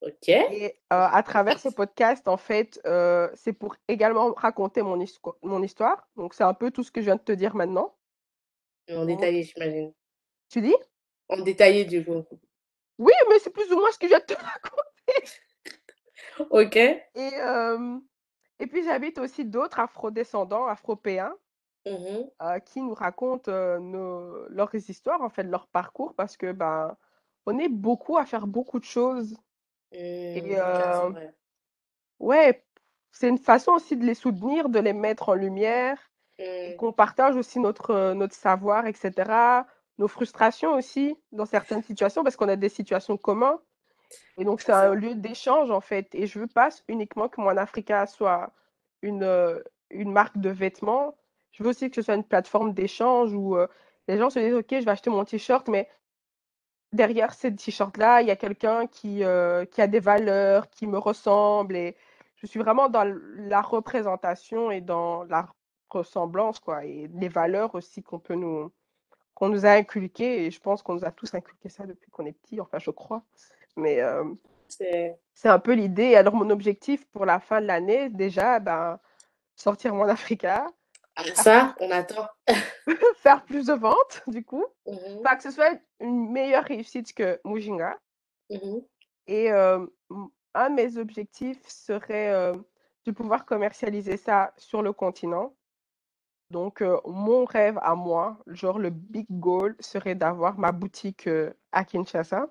Ok. 0.00 0.28
Et 0.28 0.78
à 0.90 1.22
travers 1.22 1.58
ce 1.58 1.68
podcast, 1.68 2.28
en 2.28 2.36
fait, 2.36 2.80
c'est 3.34 3.52
pour 3.52 3.76
également 3.88 4.32
raconter 4.32 4.82
mon, 4.82 5.04
mon 5.42 5.62
histoire. 5.62 6.08
Donc, 6.16 6.34
c'est 6.34 6.44
un 6.44 6.54
peu 6.54 6.70
tout 6.70 6.84
ce 6.84 6.92
que 6.92 7.00
je 7.00 7.06
viens 7.06 7.16
de 7.16 7.20
te 7.20 7.32
dire 7.32 7.54
maintenant. 7.54 7.96
En 8.90 9.04
détaillé, 9.04 9.42
j'imagine. 9.42 9.92
Tu 10.48 10.60
dis? 10.60 10.76
En 11.28 11.40
détaillé, 11.42 11.84
du 11.84 12.04
coup. 12.04 12.24
Oui, 12.98 13.12
mais 13.28 13.38
c'est 13.38 13.50
plus 13.50 13.70
ou 13.72 13.76
moins 13.76 13.90
ce 13.92 13.98
que 13.98 14.06
je 14.06 14.10
viens 14.10 14.20
de 14.20 14.24
te 14.24 14.34
raconter. 14.40 15.30
ok. 16.50 16.76
Et, 16.76 17.30
et 18.60 18.66
puis, 18.66 18.84
j'habite 18.84 19.18
aussi 19.18 19.44
d'autres 19.44 19.80
afro-descendants, 19.80 20.66
afropéens, 20.66 21.34
mmh 21.86 22.60
qui 22.66 22.82
nous 22.82 22.94
racontent 22.94 23.80
nos, 23.80 24.48
leurs 24.48 24.74
histoires, 24.74 25.22
en 25.22 25.28
fait, 25.28 25.42
leur 25.42 25.66
parcours, 25.66 26.14
parce 26.14 26.36
que 26.36 26.52
ben, 26.52 26.96
on 27.46 27.58
est 27.58 27.68
beaucoup 27.68 28.16
à 28.16 28.26
faire 28.26 28.46
beaucoup 28.46 28.78
de 28.78 28.84
choses 28.84 29.36
et 29.92 30.42
mmh, 30.42 31.14
ouais, 32.20 32.64
c'est 33.10 33.28
une 33.28 33.38
façon 33.38 33.72
aussi 33.72 33.96
de 33.96 34.04
les 34.04 34.14
soutenir, 34.14 34.68
de 34.68 34.78
les 34.78 34.92
mettre 34.92 35.30
en 35.30 35.34
lumière 35.34 35.98
et 36.38 36.76
qu'on 36.76 36.92
partage 36.92 37.36
aussi 37.36 37.58
notre, 37.58 38.12
notre 38.12 38.34
savoir 38.34 38.86
etc. 38.86 39.62
Nos 39.98 40.08
frustrations 40.08 40.74
aussi 40.74 41.16
dans 41.32 41.46
certaines 41.46 41.82
situations 41.82 42.22
parce 42.22 42.36
qu'on 42.36 42.48
a 42.48 42.56
des 42.56 42.68
situations 42.68 43.16
communes 43.16 43.58
et 44.36 44.44
donc 44.44 44.60
c'est 44.60 44.72
un 44.72 44.94
lieu 44.94 45.14
d'échange 45.14 45.70
en 45.70 45.80
fait 45.80 46.08
et 46.14 46.26
je 46.26 46.38
veux 46.38 46.46
pas 46.46 46.70
uniquement 46.88 47.28
que 47.28 47.40
Mon 47.40 47.56
Africa 47.56 48.06
soit 48.06 48.52
une, 49.02 49.62
une 49.90 50.12
marque 50.12 50.38
de 50.38 50.50
vêtements, 50.50 51.16
je 51.52 51.62
veux 51.62 51.70
aussi 51.70 51.90
que 51.90 51.96
ce 51.96 52.02
soit 52.02 52.14
une 52.14 52.24
plateforme 52.24 52.72
d'échange 52.72 53.32
où, 53.34 53.56
les 54.06 54.16
gens 54.16 54.30
se 54.30 54.38
disent: 54.38 54.54
«OK, 54.54 54.68
je 54.70 54.84
vais 54.84 54.90
acheter 54.90 55.10
mon 55.10 55.24
t-shirt 55.24 55.68
mais 55.68 55.88
derrière 56.92 57.32
ces 57.34 57.54
t-shirts-là, 57.54 58.22
il 58.22 58.28
y 58.28 58.30
a 58.30 58.36
quelqu'un 58.36 58.86
qui, 58.86 59.24
euh, 59.24 59.64
qui 59.66 59.80
a 59.80 59.86
des 59.86 60.00
valeurs, 60.00 60.70
qui 60.70 60.86
me 60.86 60.98
ressemble. 60.98 61.76
Et 61.76 61.96
je 62.36 62.46
suis 62.46 62.58
vraiment 62.58 62.88
dans 62.88 63.04
la 63.36 63.62
représentation 63.62 64.70
et 64.70 64.80
dans 64.80 65.24
la 65.24 65.48
ressemblance, 65.90 66.58
quoi. 66.60 66.84
Et 66.84 67.08
les 67.14 67.28
valeurs 67.28 67.74
aussi 67.74 68.02
qu'on 68.02 68.18
peut 68.18 68.34
nous, 68.34 68.72
qu'on 69.34 69.48
nous 69.48 69.66
a 69.66 69.70
inculquées. 69.70 70.46
Et 70.46 70.50
je 70.50 70.60
pense 70.60 70.82
qu'on 70.82 70.94
nous 70.94 71.04
a 71.04 71.12
tous 71.12 71.34
inculqué 71.34 71.68
ça 71.68 71.86
depuis 71.86 72.10
qu'on 72.10 72.26
est 72.26 72.32
petit, 72.32 72.60
enfin, 72.60 72.78
je 72.78 72.90
crois. 72.90 73.22
Mais 73.76 74.00
euh, 74.00 74.24
c'est 74.68 75.18
un 75.44 75.58
peu 75.58 75.72
l'idée. 75.74 76.14
Alors, 76.16 76.34
mon 76.34 76.50
objectif 76.50 77.06
pour 77.08 77.26
la 77.26 77.40
fin 77.40 77.60
de 77.60 77.66
l'année, 77.66 78.08
déjà, 78.10 78.60
ben, 78.60 78.98
sortir 79.56 79.94
mon 79.94 80.08
Africa. 80.08 80.66
Ça, 81.34 81.74
on 81.80 81.90
attend. 81.90 82.28
faire 83.22 83.44
plus 83.44 83.66
de 83.66 83.72
ventes, 83.72 84.22
du 84.26 84.44
coup. 84.44 84.64
Enfin, 84.86 85.36
que 85.36 85.42
ce 85.42 85.50
soit 85.50 85.78
une 86.00 86.30
meilleure 86.30 86.64
réussite 86.64 87.12
que 87.12 87.40
Mujinga. 87.44 87.98
mhm. 88.50 88.82
Et 89.26 89.52
euh, 89.52 89.84
un 90.54 90.70
de 90.70 90.74
mes 90.74 90.96
objectifs 90.96 91.62
serait 91.68 92.30
euh, 92.32 92.54
de 93.04 93.10
pouvoir 93.12 93.44
commercialiser 93.44 94.16
ça 94.16 94.54
sur 94.56 94.80
le 94.80 94.92
continent. 94.92 95.54
Donc, 96.50 96.80
euh, 96.80 96.98
mon 97.04 97.44
rêve 97.44 97.78
à 97.82 97.94
moi, 97.94 98.38
genre 98.46 98.78
le 98.78 98.88
big 98.88 99.26
goal, 99.28 99.76
serait 99.80 100.14
d'avoir 100.14 100.58
ma 100.58 100.72
boutique 100.72 101.28
à 101.72 101.84
Kinshasa. 101.84 102.46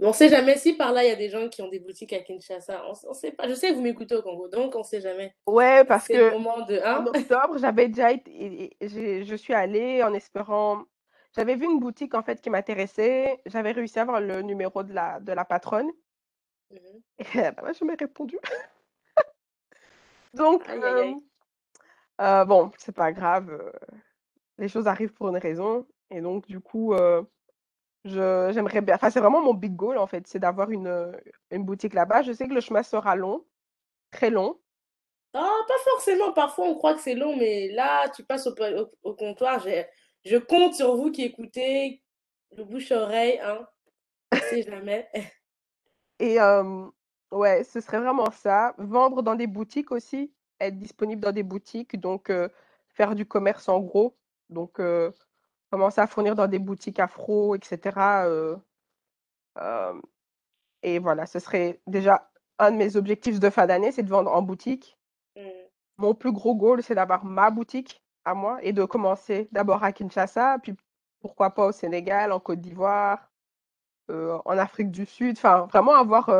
On 0.00 0.12
sait 0.12 0.28
jamais 0.28 0.56
si 0.56 0.74
par 0.74 0.92
là 0.92 1.04
il 1.04 1.08
y 1.08 1.12
a 1.12 1.16
des 1.16 1.28
gens 1.28 1.48
qui 1.48 1.60
ont 1.60 1.68
des 1.68 1.80
boutiques 1.80 2.12
à 2.12 2.20
Kinshasa. 2.20 2.84
On, 2.86 2.92
on 3.08 3.14
sait 3.14 3.32
pas. 3.32 3.48
Je 3.48 3.54
sais 3.54 3.70
que 3.70 3.74
vous 3.74 3.82
m'écoutez 3.82 4.14
au 4.14 4.22
Congo, 4.22 4.48
donc 4.48 4.76
on 4.76 4.84
sait 4.84 5.00
jamais. 5.00 5.34
Ouais, 5.46 5.84
parce 5.84 6.06
que 6.06 6.30
moment 6.30 6.64
de 6.66 6.78
en 6.78 7.02
1. 7.02 7.06
octobre, 7.06 7.58
j'avais 7.58 7.88
déjà 7.88 8.12
été, 8.12 8.76
je 8.80 9.34
suis 9.36 9.54
allée 9.54 10.02
en 10.02 10.14
espérant. 10.14 10.84
J'avais 11.34 11.56
vu 11.56 11.66
une 11.66 11.80
boutique 11.80 12.14
en 12.14 12.22
fait 12.22 12.40
qui 12.40 12.48
m'intéressait. 12.48 13.40
J'avais 13.46 13.72
réussi 13.72 13.98
à 13.98 14.02
avoir 14.02 14.20
le 14.20 14.42
numéro 14.42 14.82
de 14.82 14.92
la, 14.92 15.20
de 15.20 15.32
la 15.32 15.44
patronne. 15.44 15.90
Et 16.70 16.78
elle 17.34 17.54
m'a 17.62 17.72
jamais 17.72 17.94
répondu. 17.94 18.38
Donc, 20.34 20.68
Aïe, 20.68 20.80
euh, 20.82 21.14
euh, 22.20 22.44
bon, 22.44 22.70
c'est 22.76 22.94
pas 22.94 23.12
grave. 23.12 23.72
les 24.58 24.68
choses 24.68 24.86
arrivent 24.86 25.14
pour 25.14 25.28
une 25.28 25.38
raison. 25.38 25.86
Et 26.10 26.20
donc, 26.20 26.46
du 26.46 26.60
coup, 26.60 26.94
euh, 26.94 27.22
j'aimerais 28.04 28.80
bien. 28.80 28.94
Enfin, 28.96 29.10
c'est 29.10 29.20
vraiment 29.20 29.42
mon 29.42 29.54
big 29.54 29.74
goal 29.76 29.98
en 29.98 30.06
fait, 30.06 30.26
c'est 30.26 30.38
d'avoir 30.38 30.70
une, 30.70 31.12
une 31.50 31.64
boutique 31.64 31.94
là-bas. 31.94 32.22
Je 32.22 32.32
sais 32.32 32.48
que 32.48 32.54
le 32.54 32.60
chemin 32.60 32.82
sera 32.82 33.16
long, 33.16 33.44
très 34.10 34.30
long. 34.30 34.60
Ah, 35.34 35.50
pas 35.68 35.74
forcément. 35.90 36.32
Parfois, 36.32 36.66
on 36.68 36.74
croit 36.74 36.94
que 36.94 37.00
c'est 37.00 37.14
long, 37.14 37.36
mais 37.36 37.68
là, 37.68 38.08
tu 38.10 38.24
passes 38.24 38.46
au, 38.46 38.54
au- 38.54 38.90
au 39.02 39.14
comptoir. 39.14 39.64
Je 40.24 40.36
compte 40.38 40.74
sur 40.74 40.96
vous 40.96 41.10
qui 41.10 41.22
écoutez 41.24 42.02
le 42.56 42.64
bouche 42.64 42.92
à 42.92 43.02
oreille, 43.02 43.38
hein. 43.40 43.66
Sait 44.50 44.62
jamais. 44.62 45.08
Et 46.18 46.40
euh, 46.40 46.86
ouais, 47.30 47.64
ce 47.64 47.80
serait 47.80 48.00
vraiment 48.00 48.30
ça. 48.30 48.74
Vendre 48.78 49.22
dans 49.22 49.34
des 49.34 49.46
boutiques 49.46 49.92
aussi, 49.92 50.32
être 50.60 50.78
disponible 50.78 51.20
dans 51.22 51.32
des 51.32 51.42
boutiques, 51.42 51.98
donc 52.00 52.30
euh, 52.30 52.48
faire 52.90 53.14
du 53.14 53.26
commerce 53.26 53.68
en 53.68 53.80
gros. 53.80 54.16
Donc, 54.50 54.80
euh, 54.80 55.12
commencer 55.70 56.00
à 56.00 56.06
fournir 56.06 56.34
dans 56.34 56.46
des 56.48 56.58
boutiques 56.58 56.98
afro, 57.00 57.54
etc. 57.54 58.24
euh, 58.26 58.56
euh, 59.58 60.00
et 60.82 60.98
voilà, 60.98 61.26
ce 61.26 61.38
serait 61.38 61.80
déjà 61.86 62.30
un 62.58 62.72
de 62.72 62.76
mes 62.76 62.96
objectifs 62.96 63.40
de 63.40 63.50
fin 63.50 63.66
d'année, 63.66 63.92
c'est 63.92 64.02
de 64.02 64.08
vendre 64.08 64.32
en 64.32 64.42
boutique. 64.42 64.98
Hmm. 65.36 65.42
Mon 65.98 66.14
plus 66.14 66.32
gros 66.32 66.54
goal, 66.54 66.82
c'est 66.82 66.94
d'avoir 66.94 67.24
ma 67.24 67.50
boutique 67.50 68.02
à 68.24 68.34
moi 68.34 68.58
et 68.62 68.72
de 68.72 68.84
commencer 68.84 69.48
d'abord 69.52 69.82
à 69.84 69.92
Kinshasa, 69.92 70.58
puis 70.62 70.74
pourquoi 71.20 71.50
pas 71.50 71.66
au 71.66 71.72
Sénégal, 71.72 72.32
en 72.32 72.40
Côte 72.40 72.60
d'Ivoire, 72.60 73.30
euh, 74.10 74.38
en 74.44 74.58
Afrique 74.58 74.90
du 74.90 75.06
Sud. 75.06 75.36
Enfin, 75.38 75.66
vraiment 75.70 75.94
avoir 75.94 76.30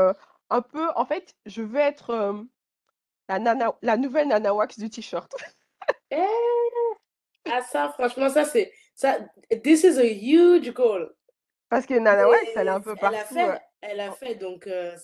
un 0.50 0.62
peu. 0.62 0.88
En 0.94 1.04
fait, 1.04 1.34
je 1.46 1.62
veux 1.62 1.80
être 1.80 2.46
la, 3.28 3.38
nana, 3.38 3.74
la 3.82 3.96
nouvelle 3.96 4.28
Nana 4.28 4.54
Wax 4.54 4.78
du 4.78 4.90
t-shirt. 4.90 5.34
Eh, 6.10 6.24
Ah, 7.50 7.62
ça, 7.62 7.90
franchement, 7.90 8.28
ça, 8.28 8.44
c'est. 8.44 8.72
Ça, 8.98 9.16
this 9.62 9.84
is 9.84 9.96
a 9.96 10.02
huge 10.12 10.72
goal. 10.74 11.14
Parce 11.68 11.86
que 11.86 11.94
Nana 11.94 12.28
Wax, 12.28 12.50
elle 12.56 12.66
est 12.66 12.70
un 12.70 12.80
peu 12.80 12.96
elle 13.00 13.14
a 13.14 13.24
partout. 13.24 13.34
euh, 13.38 13.52
fait, 13.52 13.62
elle 13.80 14.00
a 14.00 14.10
fait, 14.10 14.34
donc 14.34 14.66
euh, 14.66 14.96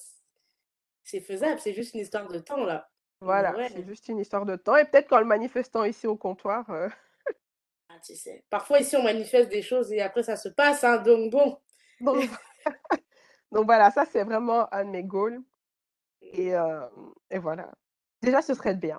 c'est 1.04 1.20
faisable. 1.20 1.60
C'est 1.60 1.74
juste 1.74 1.94
une 1.94 2.00
histoire 2.00 2.26
de 2.26 2.40
temps, 2.40 2.64
là. 2.64 2.90
Voilà, 3.20 3.54
ouais. 3.54 3.68
c'est 3.68 3.86
juste 3.86 4.08
une 4.08 4.18
histoire 4.18 4.46
de 4.46 4.56
temps. 4.56 4.74
Et 4.74 4.84
peut-être 4.84 5.06
qu'en 5.06 5.20
le 5.20 5.24
manifestant 5.26 5.84
ici 5.84 6.08
au 6.08 6.16
comptoir, 6.16 6.68
euh, 6.70 6.88
Ah, 7.88 8.00
tu 8.04 8.16
sais. 8.16 8.44
Parfois, 8.50 8.80
ici, 8.80 8.96
on 8.96 9.04
manifeste 9.04 9.48
des 9.48 9.62
choses 9.62 9.92
et 9.92 10.00
après, 10.00 10.24
ça 10.24 10.34
se 10.34 10.48
passe, 10.48 10.82
hein. 10.82 10.96
Donc, 10.98 11.30
bon. 11.30 11.56
donc, 12.00 12.28
donc 13.52 13.64
voilà, 13.66 13.92
ça 13.92 14.04
c'est 14.06 14.24
vraiment 14.24 14.66
un 14.74 14.86
de 14.86 14.90
mes 14.90 15.04
goals. 15.04 15.40
Et, 16.20 16.52
euh, 16.52 16.88
et 17.30 17.38
voilà. 17.38 17.70
Déjà, 18.22 18.42
ce 18.42 18.54
serait 18.54 18.74
bien. 18.74 18.98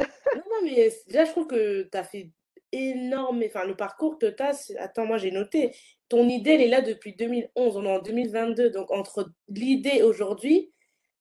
Non, 0.00 0.42
non, 0.50 0.62
mais 0.64 0.90
déjà, 1.06 1.24
je 1.24 1.30
trouve 1.30 1.46
que 1.46 1.84
tu 1.84 1.96
as 1.96 2.02
fait 2.02 2.32
énorme. 2.72 3.42
Enfin, 3.46 3.64
le 3.64 3.76
parcours 3.76 4.18
que 4.18 4.26
tu 4.26 4.42
as. 4.42 4.72
Attends, 4.78 5.06
moi, 5.06 5.18
j'ai 5.18 5.30
noté. 5.30 5.74
Ton 6.08 6.28
idée, 6.28 6.52
elle 6.52 6.62
est 6.62 6.68
là 6.68 6.82
depuis 6.82 7.14
2011. 7.14 7.76
On 7.76 7.84
est 7.84 7.96
en 7.96 8.00
2022. 8.00 8.70
Donc, 8.70 8.90
entre 8.90 9.30
l'idée 9.48 10.02
aujourd'hui, 10.02 10.72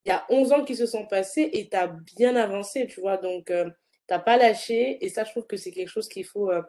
il 0.05 0.09
y 0.09 0.11
a 0.11 0.25
11 0.29 0.51
ans 0.51 0.65
qui 0.65 0.75
se 0.75 0.85
sont 0.85 1.05
passés 1.05 1.49
et 1.53 1.69
tu 1.69 1.75
as 1.75 1.87
bien 2.17 2.35
avancé, 2.35 2.87
tu 2.87 3.01
vois. 3.01 3.17
Donc, 3.17 3.51
euh, 3.51 3.69
t'as 4.07 4.19
pas 4.19 4.37
lâché. 4.37 5.03
Et 5.03 5.09
ça, 5.09 5.23
je 5.23 5.31
trouve 5.31 5.47
que 5.47 5.57
c'est 5.57 5.71
quelque 5.71 5.89
chose 5.89 6.07
qu'il 6.07 6.25
faut 6.25 6.51
euh, 6.51 6.61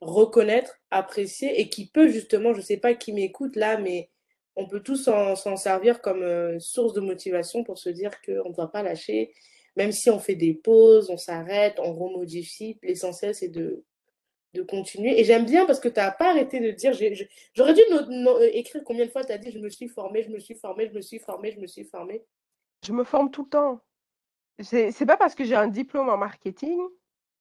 reconnaître, 0.00 0.80
apprécier 0.90 1.60
et 1.60 1.68
qui 1.68 1.88
peut 1.88 2.08
justement, 2.08 2.54
je 2.54 2.60
sais 2.60 2.76
pas 2.76 2.94
qui 2.94 3.12
m'écoute 3.12 3.56
là, 3.56 3.78
mais 3.78 4.10
on 4.56 4.66
peut 4.66 4.80
tous 4.80 5.04
s'en 5.04 5.56
servir 5.56 6.00
comme 6.02 6.22
euh, 6.22 6.58
source 6.58 6.92
de 6.92 7.00
motivation 7.00 7.64
pour 7.64 7.78
se 7.78 7.88
dire 7.88 8.10
qu'on 8.22 8.50
ne 8.50 8.54
doit 8.54 8.70
pas 8.70 8.82
lâcher. 8.82 9.32
Même 9.76 9.92
si 9.92 10.10
on 10.10 10.18
fait 10.18 10.34
des 10.34 10.54
pauses, 10.54 11.08
on 11.08 11.16
s'arrête, 11.16 11.78
on 11.78 11.94
remodifie, 11.94 12.78
l'essentiel 12.82 13.34
c'est 13.34 13.48
de, 13.48 13.84
de 14.54 14.62
continuer. 14.62 15.18
Et 15.20 15.24
j'aime 15.24 15.44
bien 15.46 15.64
parce 15.66 15.80
que 15.80 15.88
tu 15.88 15.98
n'as 15.98 16.10
pas 16.10 16.30
arrêté 16.30 16.60
de 16.60 16.70
dire, 16.70 16.92
j'aurais 17.54 17.74
dû 17.74 17.80
no- 17.90 18.06
no- 18.08 18.36
euh, 18.38 18.50
écrire 18.52 18.82
combien 18.84 19.06
de 19.06 19.10
fois 19.10 19.24
tu 19.24 19.32
as 19.32 19.38
dit 19.38 19.50
je 19.50 19.58
me 19.58 19.68
suis 19.70 19.88
formée, 19.88 20.22
je 20.22 20.28
me 20.30 20.38
suis 20.38 20.54
formée, 20.54 20.86
je 20.88 20.92
me 20.92 21.00
suis 21.00 21.18
formée, 21.18 21.52
je 21.52 21.58
me 21.60 21.66
suis 21.66 21.84
formée. 21.84 22.24
Je 22.84 22.92
me 22.92 23.04
forme 23.04 23.30
tout 23.30 23.44
le 23.44 23.48
temps. 23.48 23.80
C'est 24.60 25.06
pas 25.06 25.16
parce 25.16 25.34
que 25.34 25.44
j'ai 25.44 25.54
un 25.54 25.68
diplôme 25.68 26.08
en 26.08 26.16
marketing 26.16 26.80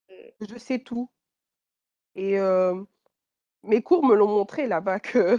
Mm. 0.10 0.14
que 0.40 0.54
je 0.54 0.58
sais 0.58 0.80
tout. 0.80 1.10
Et 2.16 2.38
euh, 2.40 2.76
mes 3.64 3.82
cours 3.82 4.06
me 4.06 4.14
l'ont 4.16 4.28
montré 4.28 4.68
là-bas 4.68 5.00
que. 5.00 5.38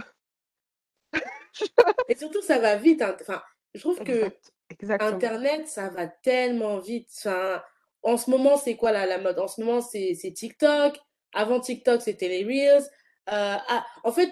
Et 2.09 2.15
surtout, 2.15 2.41
ça 2.41 2.59
va 2.59 2.75
vite. 2.75 3.01
hein. 3.01 3.15
Enfin, 3.21 3.41
je 3.73 3.79
trouve 3.81 3.99
que 4.03 4.31
exactement. 4.69 5.11
Internet, 5.11 5.67
ça 5.67 5.89
va 5.89 6.07
tellement 6.07 6.79
vite. 6.79 7.09
Enfin, 7.19 7.61
en 8.01 8.17
ce 8.17 8.29
moment, 8.29 8.57
c'est 8.57 8.75
quoi 8.75 8.91
la, 8.91 9.05
la 9.05 9.19
mode? 9.19 9.39
En 9.39 9.47
ce 9.47 9.61
moment, 9.61 9.81
c'est 9.81 10.15
c'est 10.15 10.31
TikTok. 10.33 10.99
Avant 11.33 11.59
TikTok, 11.59 12.01
c'était 12.01 12.27
les 12.27 12.43
Reels. 12.43 12.83
Euh, 13.31 13.57
ah, 13.67 13.85
en 14.03 14.11
fait, 14.11 14.29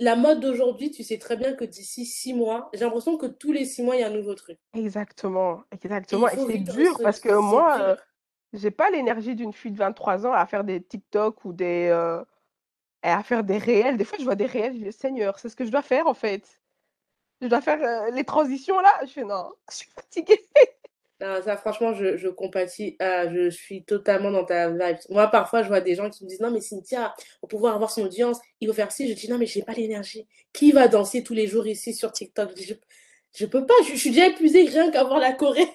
la 0.00 0.16
mode 0.16 0.40
d'aujourd'hui, 0.40 0.90
tu 0.90 1.02
sais 1.04 1.18
très 1.18 1.36
bien 1.36 1.54
que 1.54 1.64
d'ici 1.64 2.04
six 2.04 2.34
mois, 2.34 2.68
j'ai 2.72 2.80
l'impression 2.80 3.16
que 3.16 3.26
tous 3.26 3.52
les 3.52 3.64
six 3.64 3.82
mois, 3.82 3.96
il 3.96 4.00
y 4.00 4.02
a 4.02 4.08
un 4.08 4.10
nouveau 4.10 4.34
truc. 4.34 4.58
Exactement, 4.74 5.62
exactement. 5.70 6.28
Et 6.28 6.36
c'est 6.36 6.58
dur 6.58 6.98
parce 7.02 7.20
que 7.20 7.32
moi, 7.32 7.80
euh, 7.80 7.96
j'ai 8.52 8.70
pas 8.70 8.90
l'énergie 8.90 9.34
d'une 9.34 9.52
fille 9.52 9.72
de 9.72 9.78
23 9.78 10.26
ans 10.26 10.32
à 10.32 10.46
faire 10.46 10.64
des 10.64 10.82
TikTok 10.82 11.44
ou 11.44 11.52
des 11.52 11.88
euh, 11.90 12.22
à 13.02 13.22
faire 13.22 13.44
des 13.44 13.58
réels. 13.58 13.96
Des 13.96 14.04
fois, 14.04 14.18
je 14.18 14.24
vois 14.24 14.34
des 14.34 14.46
réels, 14.46 14.74
je 14.78 14.84
dis, 14.84 14.92
Seigneur, 14.92 15.38
c'est 15.38 15.48
ce 15.48 15.56
que 15.56 15.64
je 15.64 15.70
dois 15.70 15.82
faire 15.82 16.06
en 16.06 16.14
fait. 16.14 16.60
Je 17.40 17.46
dois 17.46 17.60
faire 17.60 17.82
euh, 17.82 18.10
les 18.10 18.24
transitions 18.24 18.80
là. 18.80 18.92
Je 19.02 19.12
fais 19.12 19.24
non, 19.24 19.52
je 19.70 19.76
suis 19.76 19.90
fatiguée. 19.94 20.48
Non, 21.20 21.40
ça, 21.42 21.56
franchement, 21.56 21.92
je, 21.94 22.16
je 22.16 22.28
compatis. 22.28 22.96
Ah, 22.98 23.28
je 23.32 23.48
suis 23.48 23.84
totalement 23.84 24.30
dans 24.32 24.44
ta 24.44 24.70
vibe. 24.70 24.98
Moi, 25.10 25.28
parfois, 25.28 25.62
je 25.62 25.68
vois 25.68 25.80
des 25.80 25.94
gens 25.94 26.10
qui 26.10 26.24
me 26.24 26.28
disent, 26.28 26.40
non, 26.40 26.50
mais 26.50 26.60
Cynthia, 26.60 27.14
pour 27.40 27.48
pouvoir 27.48 27.74
avoir 27.76 27.90
son 27.90 28.02
audience, 28.02 28.40
il 28.60 28.68
faut 28.68 28.74
faire 28.74 28.90
ci. 28.90 29.08
Je 29.08 29.14
dis, 29.14 29.30
non, 29.30 29.38
mais 29.38 29.46
j'ai 29.46 29.62
pas 29.62 29.72
l'énergie. 29.72 30.26
Qui 30.52 30.72
va 30.72 30.88
danser 30.88 31.22
tous 31.22 31.34
les 31.34 31.46
jours 31.46 31.66
ici 31.66 31.94
sur 31.94 32.10
TikTok? 32.12 32.50
Je 32.60 32.74
je, 33.34 33.46
peux 33.46 33.64
pas. 33.64 33.74
Je, 33.88 33.94
suis 33.94 34.10
déjà 34.10 34.28
épuisée 34.28 34.64
rien 34.64 34.90
qu'à 34.90 35.04
voir 35.04 35.20
la 35.20 35.32
Corée. 35.32 35.68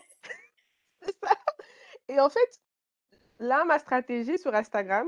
Et 2.10 2.20
en 2.20 2.30
fait, 2.30 2.60
là, 3.40 3.64
ma 3.66 3.80
stratégie 3.80 4.38
sur 4.38 4.54
Instagram 4.54 5.08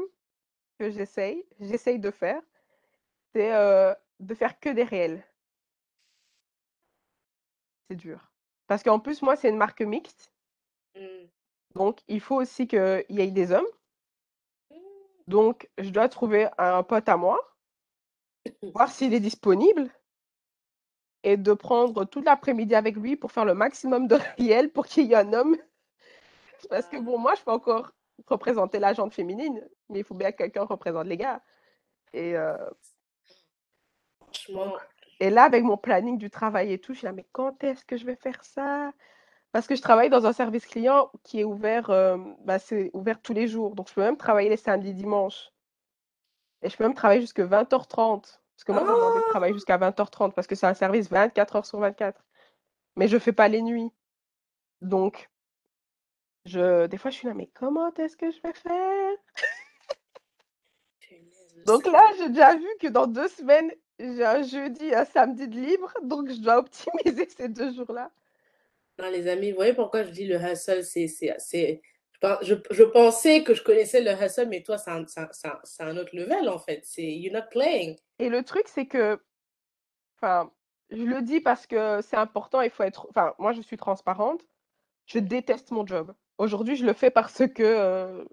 que 0.80 0.90
j'essaye, 0.92 1.46
j'essaye 1.60 2.00
de 2.00 2.12
faire, 2.12 2.42
c'est 3.34 3.54
euh, 3.54 3.94
de 4.20 4.34
faire 4.36 4.60
que 4.60 4.70
des 4.70 4.84
réels. 4.84 5.26
C'est 7.90 7.98
dur. 7.98 8.31
Parce 8.72 8.84
qu'en 8.84 9.02
plus, 9.02 9.22
moi, 9.22 9.36
c'est 9.36 9.50
une 9.50 9.58
marque 9.58 9.82
mixte. 9.82 10.32
Hmm. 10.96 11.26
Donc, 11.76 12.00
il 12.08 12.22
faut 12.22 12.38
aussi 12.38 12.70
qu'il 12.70 13.04
y 13.10 13.20
ait 13.20 13.30
des 13.30 13.52
hommes. 13.52 13.68
Donc, 15.28 15.70
je 15.78 15.90
dois 15.90 16.08
trouver 16.08 16.48
un 16.58 16.82
pote 16.82 17.10
à 17.10 17.18
moi, 17.18 17.38
voir 18.74 18.90
s'il 18.90 19.14
est 19.14 19.20
disponible 19.20 19.90
et 21.24 21.36
de 21.36 21.52
prendre 21.52 22.06
toute 22.06 22.24
l'après-midi 22.24 22.74
avec 22.74 22.96
lui 22.96 23.18
pour 23.18 23.34
faire 23.34 23.44
le 23.44 23.56
maximum 23.56 24.08
de 24.08 24.16
réels 24.40 24.72
pour 24.72 24.86
qu'il 24.86 25.06
y 25.08 25.12
ait 25.12 25.18
un 25.18 25.34
homme. 25.34 25.58
Parce 26.70 26.88
que 26.88 26.96
bon, 26.96 27.18
moi, 27.18 27.36
je 27.36 27.44
peux 27.44 27.52
encore 27.52 27.92
représenter 28.26 28.80
la 28.80 28.94
gente 28.94 29.14
féminine, 29.14 29.68
mais 29.90 30.00
il 30.00 30.06
faut 30.06 30.16
bien 30.16 30.32
que 30.32 30.38
quelqu'un 30.38 30.64
représente 30.64 31.08
les 31.08 31.18
gars. 31.18 31.44
Et, 32.14 32.38
euh, 32.38 32.56
Franchement, 34.22 34.78
et 35.22 35.30
là, 35.30 35.44
avec 35.44 35.64
mon 35.64 35.78
planning 35.78 36.18
du 36.18 36.32
travail 36.32 36.74
et 36.74 36.80
tout, 36.80 36.94
je 36.94 36.98
suis 36.98 37.06
là, 37.06 37.14
mais 37.14 37.28
quand 37.32 37.64
est-ce 37.64 37.86
que 37.86 37.96
je 37.96 38.06
vais 38.08 38.16
faire 38.16 38.44
ça? 38.44 38.92
Parce 39.52 39.68
que 39.68 39.76
je 39.76 39.82
travaille 39.82 40.10
dans 40.10 40.26
un 40.26 40.34
service 40.34 40.66
client 40.66 41.12
qui 41.24 41.42
est 41.42 41.44
ouvert, 41.44 41.92
euh, 41.92 42.18
bah, 42.44 42.58
c'est 42.58 42.90
ouvert 42.94 43.22
tous 43.22 43.34
les 43.34 43.48
jours. 43.48 43.76
Donc, 43.76 43.88
je 43.88 43.94
peux 43.94 44.02
même 44.02 44.18
travailler 44.18 44.50
les 44.50 44.58
samedis, 44.58 44.96
dimanches. 44.96 45.52
Et 46.64 46.70
je 46.70 46.76
peux 46.76 46.86
même 46.86 46.96
travailler 46.96 47.22
jusqu'à 47.22 47.46
20h30. 47.46 48.40
Parce 48.56 48.64
que 48.66 48.72
moi, 48.72 48.82
de 48.82 48.90
Ah 48.90 49.30
travailler 49.30 49.54
jusqu'à 49.54 49.78
20h30 49.78 50.34
parce 50.34 50.48
que 50.48 50.56
c'est 50.56 50.66
un 50.66 50.74
service 50.74 51.08
24 51.08 51.56
heures 51.56 51.66
sur 51.68 51.78
24. 51.78 52.20
Mais 52.96 53.08
je 53.08 53.20
fais 53.20 53.32
pas 53.32 53.48
les 53.48 53.62
nuits. 53.62 53.92
Donc, 54.82 55.30
je, 56.46 56.88
des 56.88 56.98
fois, 56.98 57.12
je 57.12 57.18
suis 57.18 57.28
là, 57.28 57.36
mais 57.36 57.52
comment 57.54 57.94
est-ce 57.94 58.18
que 58.18 58.32
je 58.32 58.42
vais 58.42 58.54
faire? 58.54 59.18
Donc 61.68 61.86
là, 61.86 62.04
j'ai 62.18 62.30
déjà 62.30 62.56
vu 62.56 62.68
que 62.80 62.88
dans 62.88 63.06
deux 63.06 63.28
semaines, 63.28 63.72
j'ai 64.02 64.26
un 64.26 64.44
jeudi, 64.44 64.94
un 64.94 65.06
samedi 65.06 65.48
de 65.48 65.56
libre, 65.56 65.94
donc 66.04 66.30
je 66.30 66.40
dois 66.40 66.58
optimiser 66.58 67.28
ces 67.38 67.50
deux 67.50 67.74
jours-là. 67.74 68.12
Non, 69.00 69.10
les 69.10 69.28
amis, 69.28 69.52
vous 69.52 69.58
voyez 69.58 69.74
pourquoi 69.74 70.04
je 70.04 70.10
dis 70.10 70.26
le 70.26 70.36
hustle, 70.36 70.84
c'est, 70.84 71.08
c'est. 71.08 71.82
Je, 72.42 72.54
je 72.70 72.84
pensais 72.84 73.44
que 73.44 73.54
je 73.54 73.64
connaissais 73.64 74.02
le 74.02 74.12
hustle, 74.12 74.48
mais 74.48 74.62
toi, 74.62 74.78
c'est 74.78 74.92
un, 74.92 75.06
c'est 75.08 75.82
un, 75.82 75.88
un 75.88 75.98
autre 75.98 76.16
level, 76.16 76.50
en 76.50 76.60
fait. 76.60 76.82
C'est, 76.84 77.04
you're 77.04 77.34
not 77.34 77.48
playing. 77.50 77.98
Et 78.20 78.30
le 78.30 78.44
truc, 78.44 78.68
c'est 78.68 78.86
que, 78.86 79.20
enfin, 80.18 80.52
je 80.92 81.04
le 81.04 81.22
dis 81.22 81.40
parce 81.40 81.66
que 81.66 82.02
c'est 82.02 82.18
important, 82.18 82.62
il 82.62 82.70
faut 82.70 82.84
être, 82.84 83.08
enfin, 83.10 83.34
moi, 83.40 83.54
je 83.54 83.62
suis 83.62 83.78
transparente. 83.78 84.42
Je 85.08 85.20
déteste 85.20 85.72
mon 85.72 85.86
job. 85.86 86.14
Aujourd'hui, 86.38 86.76
je 86.76 86.86
le 86.86 86.94
fais 86.94 87.12
parce 87.12 87.48
que 87.48 87.64
euh, 87.64 88.24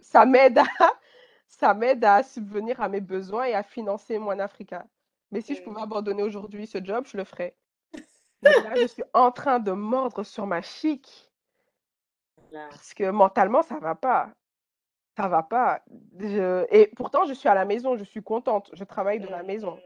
ça 0.00 0.26
m'aide 0.26 0.58
à, 0.58 0.64
ça 1.48 1.74
m'aide 1.74 2.04
à 2.04 2.22
subvenir 2.22 2.80
à 2.80 2.88
mes 2.88 3.00
besoins 3.00 3.44
et 3.44 3.54
à 3.54 3.62
financer 3.62 4.18
mon 4.18 4.38
Africa. 4.38 4.86
Mais 5.30 5.40
si 5.40 5.54
je 5.54 5.62
pouvais 5.62 5.80
abandonner 5.82 6.22
aujourd'hui 6.22 6.66
ce 6.66 6.82
job, 6.82 7.06
je 7.06 7.16
le 7.16 7.24
ferais. 7.24 7.56
Mais 8.42 8.50
là, 8.62 8.74
je 8.76 8.86
suis 8.86 9.04
en 9.14 9.30
train 9.32 9.58
de 9.60 9.72
mordre 9.72 10.22
sur 10.24 10.46
ma 10.46 10.62
chic 10.62 11.30
parce 12.70 12.94
que 12.94 13.10
mentalement, 13.10 13.62
ça 13.62 13.78
va 13.78 13.94
pas. 13.94 14.30
Ça 15.16 15.28
va 15.28 15.42
pas. 15.42 15.82
Je- 16.18 16.66
Et 16.70 16.88
pourtant, 16.88 17.24
je 17.26 17.34
suis 17.34 17.48
à 17.48 17.54
la 17.54 17.64
maison, 17.64 17.96
je 17.96 18.04
suis 18.04 18.22
contente. 18.22 18.70
Je 18.74 18.84
travaille 18.84 19.20
de 19.20 19.28
la 19.28 19.42
maison. 19.42 19.76
Mm. 19.76 19.80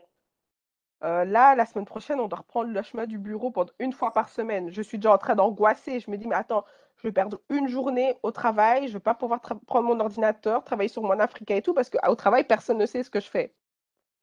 Euh, 1.04 1.24
là, 1.24 1.54
la 1.54 1.66
semaine 1.66 1.84
prochaine, 1.84 2.20
on 2.20 2.28
doit 2.28 2.38
reprendre 2.38 2.70
le 2.72 2.82
chemin 2.82 3.06
du 3.06 3.18
bureau 3.18 3.50
pendant 3.50 3.72
une 3.78 3.92
fois 3.92 4.12
par 4.12 4.28
semaine. 4.30 4.70
Je 4.70 4.80
suis 4.82 4.98
déjà 4.98 5.12
en 5.14 5.18
train 5.18 5.34
d'angoisser. 5.34 6.00
Je 6.00 6.10
me 6.10 6.16
dis, 6.16 6.26
mais 6.26 6.36
attends, 6.36 6.64
je 6.96 7.02
vais 7.08 7.12
perdre 7.12 7.40
une 7.50 7.68
journée 7.68 8.16
au 8.22 8.30
travail. 8.30 8.84
Je 8.84 8.92
ne 8.92 8.98
vais 8.98 9.00
pas 9.02 9.14
pouvoir 9.14 9.40
prendre 9.40 9.82
mon 9.88 10.00
ordinateur, 10.00 10.64
travailler 10.64 10.88
sur 10.88 11.02
mon 11.02 11.18
Africa 11.20 11.54
et 11.56 11.62
tout, 11.62 11.74
parce 11.74 11.90
qu'au 11.90 12.14
travail, 12.14 12.44
personne 12.44 12.78
ne 12.78 12.86
sait 12.86 13.02
ce 13.02 13.10
que 13.10 13.20
je 13.20 13.28
fais. 13.28 13.54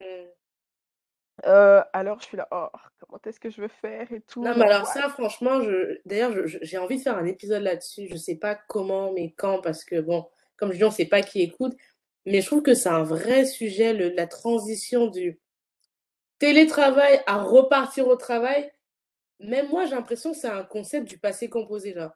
Mm. 0.01 0.30
Euh, 1.45 1.83
alors, 1.93 2.19
je 2.19 2.25
suis 2.25 2.37
là, 2.37 2.47
oh, 2.51 2.67
comment 2.99 3.19
est-ce 3.25 3.39
que 3.39 3.49
je 3.49 3.61
vais 3.61 3.67
faire 3.69 4.11
et 4.11 4.21
tout. 4.21 4.43
Non, 4.43 4.53
mais 4.55 4.65
alors 4.65 4.85
ça, 4.85 5.09
franchement, 5.09 5.61
je... 5.61 5.99
d'ailleurs, 6.05 6.33
j'ai 6.45 6.77
envie 6.77 6.97
de 6.97 7.01
faire 7.01 7.17
un 7.17 7.25
épisode 7.25 7.63
là-dessus. 7.63 8.07
Je 8.11 8.15
sais 8.15 8.35
pas 8.35 8.55
comment, 8.55 9.11
mais 9.11 9.31
quand, 9.31 9.59
parce 9.61 9.83
que 9.83 9.99
bon, 10.01 10.27
comme 10.57 10.71
je 10.71 10.77
dis, 10.77 10.83
on 10.83 10.91
sait 10.91 11.05
pas 11.05 11.21
qui 11.23 11.41
écoute, 11.41 11.75
mais 12.25 12.41
je 12.41 12.45
trouve 12.45 12.61
que 12.61 12.75
c'est 12.75 12.89
un 12.89 13.03
vrai 13.03 13.45
sujet, 13.45 13.93
le- 13.93 14.09
la 14.09 14.27
transition 14.27 15.07
du 15.07 15.39
télétravail 16.37 17.21
à 17.25 17.41
repartir 17.41 18.07
au 18.07 18.15
travail. 18.15 18.71
Même 19.39 19.69
moi, 19.69 19.85
j'ai 19.85 19.95
l'impression 19.95 20.31
que 20.31 20.37
c'est 20.37 20.47
un 20.49 20.63
concept 20.63 21.07
du 21.07 21.17
passé 21.17 21.49
composé, 21.49 21.93
genre. 21.93 22.11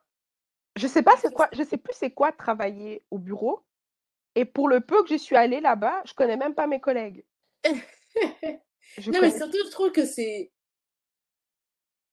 Je 0.76 0.88
sais 0.88 1.02
pas 1.04 1.16
c'est 1.18 1.34
quoi, 1.34 1.50
je 1.54 1.64
sais 1.64 1.78
plus 1.78 1.94
c'est 1.96 2.12
quoi 2.12 2.32
travailler 2.32 3.04
au 3.10 3.18
bureau. 3.18 3.64
Et 4.36 4.46
pour 4.46 4.68
le 4.68 4.82
peu 4.82 5.02
que 5.04 5.10
je 5.10 5.16
suis 5.18 5.36
allée 5.38 5.62
là-bas, 5.62 6.04
je 6.06 6.14
connais 6.14 6.38
même 6.38 6.54
pas 6.54 6.68
mes 6.68 6.80
collègues. 6.82 7.24
Je 8.98 9.12
Non, 9.12 9.20
mais 9.22 9.32
surtout, 9.32 9.58
je 9.66 9.72
trouve 9.72 9.92
que 9.92 10.06
c'est. 10.06 10.52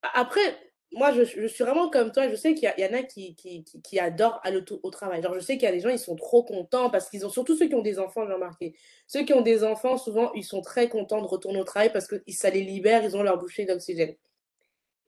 Après, 0.03 0.59
moi, 0.93 1.13
je, 1.13 1.25
je 1.25 1.47
suis 1.47 1.65
vraiment 1.65 1.89
comme 1.89 2.13
toi. 2.13 2.29
Je 2.29 2.35
sais 2.35 2.55
qu'il 2.55 2.73
y, 2.77 2.85
en 2.85 2.93
a 2.93 3.03
qui, 3.03 3.35
qui, 3.35 3.65
qui, 3.65 3.81
qui 3.81 3.99
adorent 3.99 4.41
aller 4.45 4.59
au, 4.71 4.81
au 4.83 4.91
travail. 4.91 5.23
Genre, 5.23 5.35
je 5.35 5.41
sais 5.41 5.55
qu'il 5.55 5.65
y 5.65 5.67
a 5.67 5.73
des 5.73 5.81
gens, 5.81 5.89
ils 5.89 5.99
sont 5.99 6.17
trop 6.17 6.43
contents 6.43 6.91
parce 6.91 7.09
qu'ils 7.09 7.25
ont, 7.25 7.31
surtout 7.31 7.57
ceux 7.57 7.69
qui 7.69 7.75
ont 7.75 7.83
des 7.83 7.99
enfants, 7.99 8.27
j'ai 8.27 8.35
remarqué. 8.35 8.75
Ceux 9.07 9.25
qui 9.25 9.33
ont 9.33 9.41
des 9.41 9.65
enfants, 9.65 9.97
souvent, 9.97 10.33
ils 10.35 10.45
sont 10.45 10.61
très 10.61 10.89
contents 10.89 11.23
de 11.23 11.27
retourner 11.27 11.61
au 11.61 11.65
travail 11.65 11.93
parce 11.93 12.07
que 12.07 12.17
ça 12.29 12.51
les 12.51 12.63
libère, 12.63 13.05
ils 13.05 13.17
ont 13.17 13.23
leur 13.23 13.39
bouchée 13.39 13.65
d'oxygène. 13.65 14.15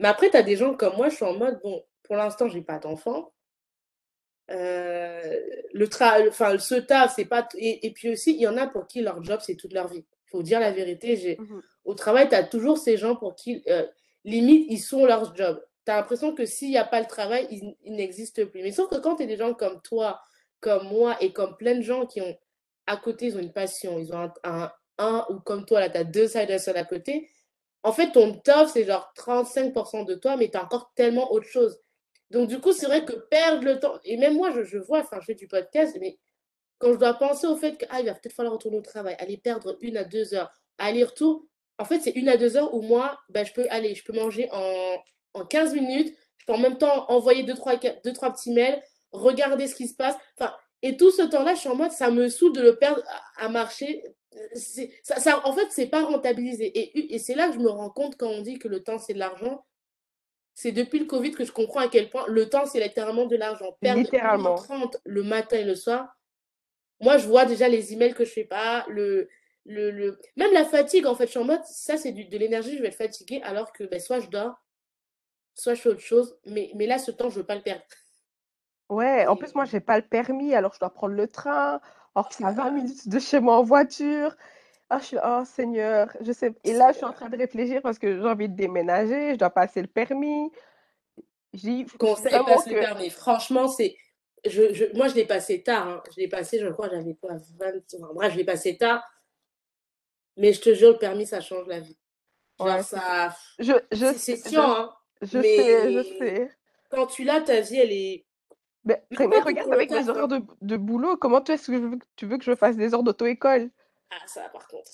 Mais 0.01 0.09
après, 0.09 0.31
tu 0.31 0.37
as 0.37 0.43
des 0.43 0.57
gens 0.57 0.75
comme 0.75 0.97
moi, 0.97 1.09
je 1.09 1.17
suis 1.17 1.25
en 1.25 1.35
mode, 1.35 1.61
bon, 1.63 1.85
pour 2.03 2.17
l'instant, 2.17 2.49
j'ai 2.49 2.63
pas 2.63 2.79
d'enfants. 2.79 3.33
Euh, 4.51 5.41
le 5.73 5.89
tra 5.89 6.19
enfin, 6.29 6.59
ce 6.59 6.75
taf, 6.75 7.15
c'est 7.15 7.25
pas. 7.25 7.49
Et, 7.57 7.87
et 7.87 7.93
puis 7.93 8.11
aussi, 8.11 8.35
il 8.35 8.41
y 8.41 8.47
en 8.47 8.57
a 8.57 8.67
pour 8.67 8.87
qui 8.87 9.01
leur 9.01 9.23
job, 9.23 9.41
c'est 9.43 9.57
toute 9.57 9.73
leur 9.73 9.89
vie. 9.89 10.05
Faut 10.35 10.43
dire 10.43 10.59
la 10.59 10.73
vérité. 10.73 11.17
J'ai... 11.17 11.37
Mhm. 11.39 11.63
Au 11.85 11.95
travail, 11.95 12.29
tu 12.29 12.35
as 12.35 12.43
toujours 12.43 12.77
ces 12.77 12.97
gens 12.97 13.15
pour 13.15 13.37
qui, 13.37 13.63
euh, 13.69 13.87
limite, 14.25 14.67
ils 14.69 14.81
sont 14.81 15.07
leur 15.07 15.37
job. 15.37 15.63
Tu 15.87 15.93
as 15.93 15.97
l'impression 15.97 16.35
que 16.35 16.45
s'il 16.45 16.71
n'y 16.71 16.77
a 16.77 16.85
pas 16.85 16.99
le 16.99 17.07
travail, 17.07 17.47
ils, 17.53 17.77
ils 17.85 17.95
n'existent 17.95 18.45
plus. 18.47 18.63
Mais 18.63 18.73
sauf 18.73 18.91
que 18.91 18.97
quand 18.97 19.15
tu 19.15 19.23
es 19.23 19.27
des 19.27 19.37
gens 19.37 19.55
comme 19.55 19.81
toi, 19.83 20.21
comme 20.59 20.89
moi, 20.89 21.17
et 21.21 21.33
comme 21.33 21.57
plein 21.57 21.77
de 21.77 21.83
gens 21.83 22.05
qui 22.05 22.21
ont, 22.21 22.37
à 22.89 22.97
côté, 22.97 23.27
ils 23.27 23.37
ont 23.37 23.41
une 23.41 23.53
passion, 23.53 23.97
ils 23.97 24.13
ont 24.13 24.19
un, 24.19 24.33
un, 24.43 24.73
un 24.99 25.25
ou 25.31 25.39
comme 25.39 25.65
toi, 25.67 25.79
là, 25.79 25.89
tu 25.89 25.99
as 25.99 26.05
deux 26.05 26.27
side 26.27 26.51
hustle 26.51 26.77
à 26.77 26.85
côté. 26.85 27.31
En 27.85 27.93
fait, 27.93 28.11
ton 28.11 28.35
taf, 28.35 28.73
c'est 28.73 28.85
genre 28.85 29.13
35% 29.17 30.05
de 30.05 30.17
toi, 30.17 30.37
mais 30.37 30.51
tu 30.51 30.57
as 30.57 30.65
encore 30.65 30.91
tellement 30.97 31.31
autre 31.33 31.47
chose. 31.47 31.79
Donc, 32.31 32.49
du 32.49 32.59
coup, 32.59 32.73
c'est 32.73 32.87
vrai 32.87 33.05
que 33.05 33.13
perdre 33.13 33.65
le 33.65 33.79
temps, 33.79 34.01
et 34.05 34.17
même 34.17 34.35
moi, 34.35 34.51
je, 34.51 34.65
je 34.65 34.79
vois, 34.79 34.99
enfin, 35.01 35.19
je 35.21 35.27
fais 35.27 35.35
du 35.35 35.47
podcast, 35.47 35.97
mais 36.01 36.19
quand 36.79 36.93
je 36.93 36.99
dois 36.99 37.15
penser 37.15 37.47
au 37.47 37.57
fait 37.57 37.77
qu'il 37.77 37.89
ah, 37.91 38.03
va 38.03 38.15
peut-être 38.15 38.35
falloir 38.35 38.55
retourner 38.55 38.79
au 38.79 38.83
travail, 38.83 39.17
aller 39.19 39.37
perdre 39.37 39.77
une 39.81 39.97
à 39.97 40.05
deux 40.05 40.35
heures, 40.35 40.53
aller-retour, 40.79 41.47
en 41.79 41.85
fait, 41.85 42.01
c'est 42.01 42.11
une 42.11 42.29
à 42.29 42.37
deux 42.37 42.57
heures 42.57 42.75
où 42.75 42.83
moi, 42.83 43.19
ben, 43.29 43.45
je 43.45 43.53
peux 43.53 43.67
aller, 43.71 43.95
je 43.95 44.05
peux 44.05 44.13
manger 44.13 44.49
en, 44.53 44.97
en 45.35 45.45
15 45.45 45.75
minutes, 45.75 46.17
je 46.39 46.47
peux 46.47 46.53
en 46.53 46.59
même 46.59 46.79
temps 46.79 47.11
envoyer 47.11 47.43
deux 47.43 47.55
trois, 47.55 47.77
deux, 47.77 48.13
trois 48.13 48.33
petits 48.33 48.53
mails, 48.53 48.83
regarder 49.13 49.67
ce 49.67 49.75
qui 49.75 49.89
se 49.89 49.95
passe, 49.95 50.17
enfin, 50.39 50.53
et 50.83 50.97
tout 50.97 51.11
ce 51.11 51.23
temps-là, 51.23 51.55
je 51.55 51.61
suis 51.61 51.69
en 51.69 51.77
mode, 51.77 51.93
ça 51.93 52.11
me 52.11 52.29
saoule 52.29 52.53
de 52.53 52.61
le 52.61 52.77
perdre 52.77 53.03
à, 53.39 53.47
à 53.47 53.49
marcher. 53.49 54.05
Ça, 54.55 55.19
ça, 55.19 55.47
en 55.47 55.53
fait, 55.55 55.69
c'est 55.71 55.87
pas 55.87 56.05
rentabilisé. 56.05 56.67
Et, 56.67 57.15
et 57.15 57.19
c'est 57.19 57.35
là 57.35 57.49
que 57.49 57.55
je 57.55 57.59
me 57.61 57.71
rends 57.71 57.89
compte 57.89 58.17
quand 58.19 58.29
on 58.29 58.43
dit 58.43 58.59
que 58.59 58.69
le 58.69 58.83
temps, 58.83 58.99
c'est 58.99 59.15
de 59.15 59.19
l'argent 59.19 59.65
c'est 60.55 60.73
depuis 60.73 61.01
le 61.01 61.05
Covid 61.05 61.33
que 61.33 61.45
je 61.45 61.53
comprends 61.53 61.81
à 61.81 61.89
quel 61.89 62.09
point 62.09 62.25
le 62.29 62.49
temps, 62.49 62.65
c'est 62.65 62.81
littéralement 62.81 63.27
de 63.27 63.37
l'argent. 63.37 63.77
Perdre 63.81 64.01
Littéralement. 64.01 64.55
1h30 64.55 64.97
le 65.05 65.23
matin 65.25 65.59
et 65.59 65.65
le 65.65 65.75
soir. 65.75 66.17
Moi, 67.05 67.19
je 67.19 67.27
vois 67.29 67.45
déjà 67.45 67.69
les 67.69 67.93
emails 67.93 68.15
que 68.15 68.25
je 68.25 68.33
fais 68.33 68.45
pas, 68.45 68.87
le, 68.89 69.29
le, 69.67 69.91
le... 69.91 70.19
même 70.37 70.53
la 70.55 70.65
fatigue, 70.65 71.07
en 71.07 71.15
fait, 71.15 71.27
je 71.27 71.33
suis 71.33 71.39
en 71.39 71.45
mode, 71.45 71.63
ça, 71.67 71.99
c'est 71.99 72.13
de 72.13 72.39
l'énergie, 72.39 72.77
je 72.77 72.83
vais 72.83 72.89
être 72.89 72.97
fatiguée, 72.97 73.43
alors 73.45 73.73
que 73.73 73.85
ben, 73.85 74.01
soit 74.01 74.21
je 74.21 74.29
dors, 74.29 74.59
soit 75.55 75.75
je 75.75 75.83
fais 75.83 75.91
autre 75.91 76.01
chose. 76.01 76.37
Mais, 76.47 76.71
mais 76.75 76.87
là, 76.87 76.99
ce 76.99 77.11
temps, 77.11 77.29
je 77.29 77.37
veux 77.37 77.47
pas 77.47 77.57
le 77.57 77.63
perdre. 77.63 77.85
Ouais, 78.89 79.27
en 79.27 79.37
plus, 79.37 79.55
moi, 79.55 79.67
j'ai 79.67 79.81
pas 79.81 79.99
le 79.99 80.07
permis, 80.07 80.55
alors 80.55 80.73
je 80.75 80.81
dois 80.81 80.91
prendre 80.91 81.15
le 81.15 81.29
train. 81.29 81.81
Or, 82.15 82.33
c'est 82.33 82.45
à 82.45 82.53
20 82.53 82.71
minutes 82.71 83.09
de 83.09 83.19
chez 83.19 83.41
moi 83.41 83.59
en 83.59 83.63
voiture. 83.63 84.35
Ah, 84.91 84.99
je 85.01 85.05
suis, 85.05 85.17
oh 85.25 85.43
Seigneur, 85.45 86.09
je 86.21 86.33
sais. 86.33 86.55
Et 86.65 86.73
là, 86.73 86.93
je 86.93 86.99
suis 86.99 87.07
en 87.07 87.13
train 87.13 87.29
de 87.31 87.37
réfléchir 87.37 87.83
parce 87.83 87.99
que 87.99 88.17
j'ai 88.17 88.29
envie 88.29 88.49
de 88.49 88.57
déménager, 88.57 89.33
je 89.35 89.39
dois 89.39 89.51
passer 89.51 89.83
le 89.83 89.89
permis. 89.89 90.51
J'ai 91.53 91.87
Conseil, 91.99 92.41
vraiment 92.41 92.45
passe 92.45 92.67
le 92.67 92.75
que. 92.75 92.79
permis. 92.79 93.11
Franchement, 93.11 93.69
c'est. 93.69 93.97
Je, 94.47 94.73
je, 94.75 94.85
moi, 94.95 95.09
je 95.09 95.15
l'ai 95.15 95.27
passé 95.27 95.63
tard. 95.63 95.89
Hein. 95.89 96.03
Je 96.15 96.21
l'ai 96.21 96.29
passé, 96.29 96.59
je 96.59 96.69
crois, 96.69 96.89
j'avais 96.91 97.15
quoi 97.15 97.33
20... 97.59 97.67
enfin, 97.95 98.13
Bref, 98.15 98.33
je 98.33 98.39
l'ai 98.39 98.45
passé 98.45 98.77
tard. 98.77 99.03
Mais 100.37 100.53
je 100.53 100.61
te 100.61 100.75
jure, 100.75 100.93
le 100.93 100.99
permis, 100.99 101.27
ça 101.27 101.41
change 101.41 101.67
la 101.67 101.81
vie. 101.81 101.97
Ouais, 102.61 102.83
ça. 102.83 103.35
je, 103.59 103.73
je, 103.93 104.13
C'est 104.17 104.37
chiant, 104.49 104.71
hein. 104.77 104.95
je 105.23 105.39
mais 105.39 105.57
sais, 105.57 105.93
je 105.93 106.03
sais. 106.19 106.51
quand 106.91 107.07
tu 107.07 107.25
l'as, 107.25 107.41
ta 107.41 107.61
vie, 107.61 107.77
elle 107.79 107.93
est. 107.93 108.27
Mais, 108.85 109.03
Mais 109.11 109.41
regarde 109.41 109.73
avec 109.73 109.89
taf, 109.89 110.09
horaires 110.09 110.29
de, 110.29 110.41
de 110.61 110.77
boulot, 110.77 111.17
comment 111.17 111.41
tu, 111.41 111.53
est-ce 111.53 111.71
que 111.71 111.79
je 111.81 111.97
tu 112.17 112.27
veux 112.27 112.37
que 112.39 112.45
je 112.45 112.55
fasse 112.55 112.77
des 112.77 112.95
heures 112.95 113.03
d'auto-école? 113.03 113.71
Ah, 114.11 114.27
ça, 114.27 114.49
par 114.51 114.67
contre. 114.69 114.91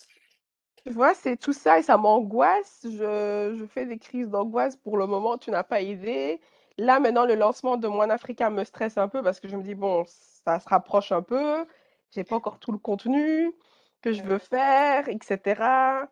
Tu 0.84 0.92
vois, 0.92 1.14
c'est 1.14 1.36
tout 1.36 1.52
ça 1.52 1.78
et 1.78 1.82
ça 1.82 1.96
m'angoisse. 1.96 2.80
Je, 2.84 3.54
je 3.58 3.66
fais 3.66 3.86
des 3.86 3.98
crises 3.98 4.28
d'angoisse 4.30 4.76
pour 4.76 4.96
le 4.96 5.06
moment, 5.06 5.36
tu 5.38 5.50
n'as 5.50 5.62
pas 5.64 5.80
idée. 5.82 6.40
Là, 6.80 6.98
maintenant, 6.98 7.26
le 7.26 7.34
lancement 7.34 7.76
de 7.76 7.86
Moine 7.88 8.10
Africa 8.10 8.48
me 8.48 8.64
stresse 8.64 8.96
un 8.96 9.06
peu 9.06 9.22
parce 9.22 9.38
que 9.38 9.48
je 9.48 9.54
me 9.54 9.62
dis, 9.62 9.74
bon, 9.74 10.06
ça 10.06 10.58
se 10.60 10.66
rapproche 10.66 11.12
un 11.12 11.20
peu. 11.20 11.66
J'ai 12.10 12.24
pas 12.24 12.36
encore 12.36 12.58
tout 12.58 12.72
le 12.72 12.78
contenu 12.78 13.52
que 14.00 14.14
je 14.14 14.22
veux 14.22 14.38
faire, 14.38 15.06
etc. 15.10 16.08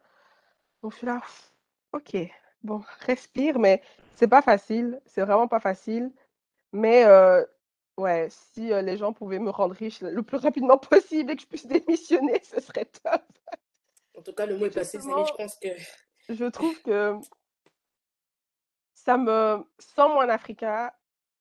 Donc, 0.82 0.92
je 0.92 0.98
suis 0.98 1.06
là, 1.06 1.22
ok, 1.94 2.18
bon, 2.62 2.82
respire, 3.06 3.58
mais 3.58 3.80
c'est 4.14 4.28
pas 4.28 4.42
facile. 4.42 5.00
C'est 5.06 5.22
vraiment 5.22 5.48
pas 5.48 5.58
facile. 5.58 6.12
Mais 6.72 7.06
euh, 7.06 7.42
ouais, 7.96 8.28
si 8.28 8.70
euh, 8.70 8.82
les 8.82 8.98
gens 8.98 9.14
pouvaient 9.14 9.38
me 9.38 9.48
rendre 9.48 9.74
riche 9.74 10.02
le 10.02 10.22
plus 10.22 10.36
rapidement 10.36 10.76
possible 10.90 11.30
et 11.30 11.36
que 11.36 11.40
je 11.40 11.46
puisse 11.46 11.66
démissionner, 11.66 12.42
ce 12.44 12.60
serait 12.60 12.84
top. 13.02 13.22
En 14.18 14.20
tout 14.20 14.34
cas, 14.34 14.44
le 14.44 14.58
mot 14.58 14.66
est 14.66 14.70
passé. 14.70 14.98
Je 15.00 15.34
pense 15.34 15.56
que. 15.56 15.68
je 16.28 16.44
trouve 16.44 16.78
que 16.82 17.14
ça 19.08 19.16
me, 19.16 19.64
sans 19.78 20.10
Moine 20.12 20.28
Africa, 20.28 20.94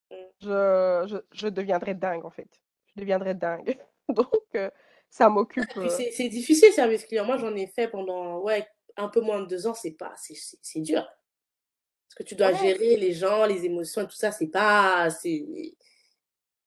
Mm. 0.10 0.16
je, 0.40 1.04
je, 1.08 1.18
je 1.34 1.48
deviendrais 1.50 1.94
dingue 1.94 2.24
en 2.24 2.30
fait. 2.30 2.48
Je 2.96 3.02
deviendrais 3.02 3.36
dingue. 3.36 3.78
Donc, 4.10 4.32
euh, 4.56 4.70
ça 5.10 5.28
m'occupe. 5.28 5.66
Euh, 5.76 5.90
c'est 5.90 6.30
difficile, 6.30 6.72
service 6.72 7.04
client. 7.06 7.26
Moi, 7.26 7.36
j'en 7.36 7.54
ai 7.56 7.68
fait 7.68 7.90
pendant 7.90 8.40
ouais, 8.40 8.66
un 8.96 9.10
peu 9.10 9.20
moins 9.20 9.42
de 9.42 9.48
deux 9.48 9.68
ans. 9.68 9.74
C'est 9.74 9.92
pas. 9.98 10.14
c'est- 10.16 10.80
dur. 10.80 11.02
Parce 11.04 12.16
que 12.16 12.24
tu 12.24 12.36
dois 12.36 12.52
Ouais, 12.54 12.58
gérer 12.58 12.96
les 12.96 13.12
gens, 13.12 13.46
les 13.46 13.66
émotions 13.66 14.04
et 14.04 14.08
tout 14.08 14.16
ça. 14.16 14.32
C'est 14.32 14.48
pas. 14.48 15.10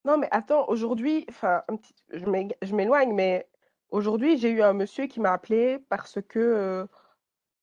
Non, 0.05 0.19
mais 0.19 0.29
attends, 0.33 0.69
aujourd'hui, 0.69 1.25
enfin, 1.31 1.63
petit, 1.67 1.95
je 2.13 2.75
m'éloigne, 2.75 3.15
mais 3.15 3.49
aujourd'hui, 3.89 4.37
j'ai 4.37 4.51
eu 4.51 4.61
un 4.61 4.75
monsieur 4.75 5.07
qui 5.07 5.19
m'a 5.19 5.33
appelé 5.33 5.79
parce 5.89 6.19
que, 6.29 6.39
euh, 6.39 6.87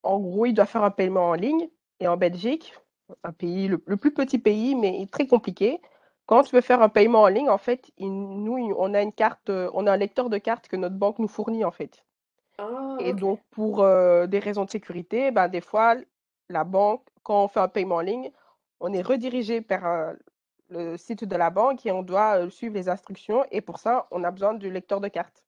en 0.02 0.20
gros, 0.20 0.48
il 0.48 0.54
doit 0.54 0.66
faire 0.66 0.84
un 0.84 0.90
paiement 0.90 1.30
en 1.30 1.34
ligne 1.36 1.70
et 2.00 2.08
en 2.08 2.18
Belgique, 2.18 2.74
un 3.24 3.32
pays, 3.34 3.68
le, 3.68 3.84
le 3.86 3.97
plus 3.97 4.14
petit 4.14 4.39
pays, 4.39 4.76
mais 4.76 5.05
très 5.12 5.28
compliqué. 5.28 5.82
Quand 6.26 6.43
tu 6.43 6.55
veux 6.55 6.62
faire 6.62 6.82
un 6.82 6.89
paiement 6.89 7.22
en 7.24 7.28
ligne, 7.28 7.49
en 7.49 7.58
fait, 7.58 7.91
il- 7.97 8.12
nous, 8.12 8.58
il- 8.58 8.74
on 8.78 8.93
a 8.93 9.01
une 9.01 9.14
carte, 9.14 9.49
euh, 9.49 9.70
on 9.74 9.88
a 9.88 9.93
un 9.93 9.97
lecteur 9.97 10.30
de 10.30 10.38
carte 10.38 10.68
que 10.68 10.76
notre 10.76 10.95
banque 10.95 11.20
nous 11.20 11.28
fournit, 11.28 11.64
en 11.66 11.72
fait. 11.72 12.05
Ah, 12.60 12.97
Et 12.97 13.14
donc, 13.14 13.41
pour 13.51 13.82
euh, 13.84 14.28
des 14.28 14.39
raisons 14.39 14.66
de 14.66 14.70
sécurité, 14.72 15.32
ben, 15.32 15.47
des 15.49 15.62
fois, 15.62 15.95
la 16.49 16.64
banque, 16.64 17.05
quand 17.24 17.43
on 17.45 17.47
fait 17.47 17.60
un 17.60 17.68
paiement 17.68 17.95
en 17.97 18.01
ligne, 18.01 18.32
on 18.80 18.93
est 18.93 19.01
redirigé 19.01 19.62
vers 19.62 19.86
euh, 19.86 20.14
le 20.70 20.97
site 20.97 21.24
de 21.26 21.36
la 21.36 21.49
banque 21.49 21.86
et 21.86 21.91
on 21.91 22.03
doit 22.03 22.39
euh, 22.45 22.49
suivre 22.49 22.76
les 22.76 22.89
instructions. 22.89 23.45
Et 23.51 23.62
pour 23.62 23.80
ça, 23.80 24.08
on 24.12 24.24
a 24.24 24.32
besoin 24.32 24.53
du 24.55 24.72
lecteur 24.72 25.01
de 25.01 25.08
carte. 25.10 25.43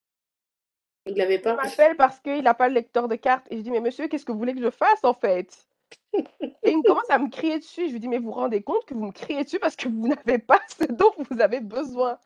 Il 1.06 1.18
l'avait 1.18 1.40
Il 1.44 1.54
pas. 1.54 1.56
m'appelle 1.56 1.98
parce 1.98 2.20
qu'il 2.22 2.44
n'a 2.44 2.54
pas 2.54 2.70
le 2.70 2.76
lecteur 2.76 3.08
de 3.10 3.16
carte. 3.16 3.46
Et 3.52 3.58
je 3.58 3.62
dis, 3.62 3.72
mais 3.72 3.82
monsieur, 3.82 4.08
qu'est-ce 4.08 4.26
que 4.26 4.32
vous 4.32 4.40
voulez 4.40 4.56
que 4.56 4.62
je 4.64 4.70
fasse 4.72 5.04
en 5.04 5.14
fait? 5.14 5.68
Et 6.14 6.72
il 6.72 6.78
me 6.78 6.84
commence 6.84 7.10
à 7.10 7.18
me 7.18 7.30
crier 7.30 7.60
dessus. 7.60 7.88
Je 7.88 7.94
lui 7.94 8.00
dis, 8.00 8.08
mais 8.08 8.20
vous 8.20 8.32
rendez 8.32 8.62
compte 8.62 8.86
que 8.86 8.94
vous 8.94 9.06
me 9.06 9.12
criez 9.12 9.44
dessus 9.44 9.60
parce 9.60 9.76
que 9.76 9.88
vous 9.88 10.08
n'avez 10.08 10.40
pas 10.40 10.62
ce 10.68 10.86
dont 10.86 11.14
vous 11.18 11.42
avez 11.42 11.60
besoin? 11.60 12.20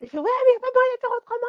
Il 0.00 0.08
fait, 0.08 0.18
ouais, 0.18 0.24
mais 0.24 0.52
il 0.52 1.06
autrement. 1.06 1.46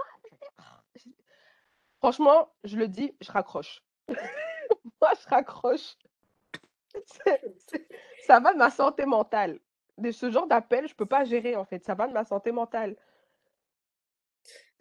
Franchement, 1.99 2.51
je 2.63 2.77
le 2.77 2.87
dis, 2.87 3.15
je 3.21 3.31
raccroche. 3.31 3.83
Moi, 4.07 5.11
je 5.23 5.29
raccroche. 5.29 5.97
Ça 8.25 8.39
va 8.39 8.53
de 8.53 8.57
ma 8.57 8.71
santé 8.71 9.05
mentale. 9.05 9.59
De 9.97 10.11
ce 10.11 10.31
genre 10.31 10.47
d'appel, 10.47 10.87
je 10.87 10.95
peux 10.95 11.05
pas 11.05 11.25
gérer 11.25 11.55
en 11.55 11.63
fait. 11.63 11.83
Ça 11.85 11.93
va 11.93 12.07
de 12.07 12.13
ma 12.13 12.25
santé 12.25 12.51
mentale. 12.51 12.95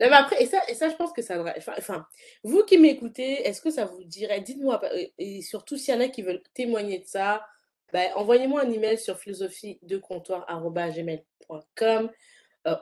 Mais 0.01 0.09
après, 0.17 0.43
et 0.43 0.47
ça, 0.47 0.61
et 0.69 0.75
ça, 0.75 0.89
je 0.89 0.95
pense 0.97 1.13
que 1.13 1.23
ça. 1.23 1.43
Enfin, 1.79 2.07
vous 2.43 2.65
qui 2.65 2.79
m'écoutez, 2.79 3.47
est-ce 3.47 3.61
que 3.61 3.71
ça 3.71 3.85
vous 3.85 4.03
dirait, 4.05 4.41
dites-moi, 4.41 4.81
et- 5.19 5.43
surtout 5.43 5.77
s'il 5.77 5.95
y 5.95 5.97
en 5.97 6.01
a 6.01 6.09
qui 6.09 6.23
veulent 6.23 6.43
témoigner 6.55 6.99
de 7.01 7.07
ça, 7.07 7.45
ben, 7.93 8.11
envoyez-moi 8.17 8.63
un 8.63 8.71
email 8.71 8.99
sur 8.99 9.19
philosophie 9.19 9.79
de 9.83 9.99
comptoir.gmail.com 9.99 12.11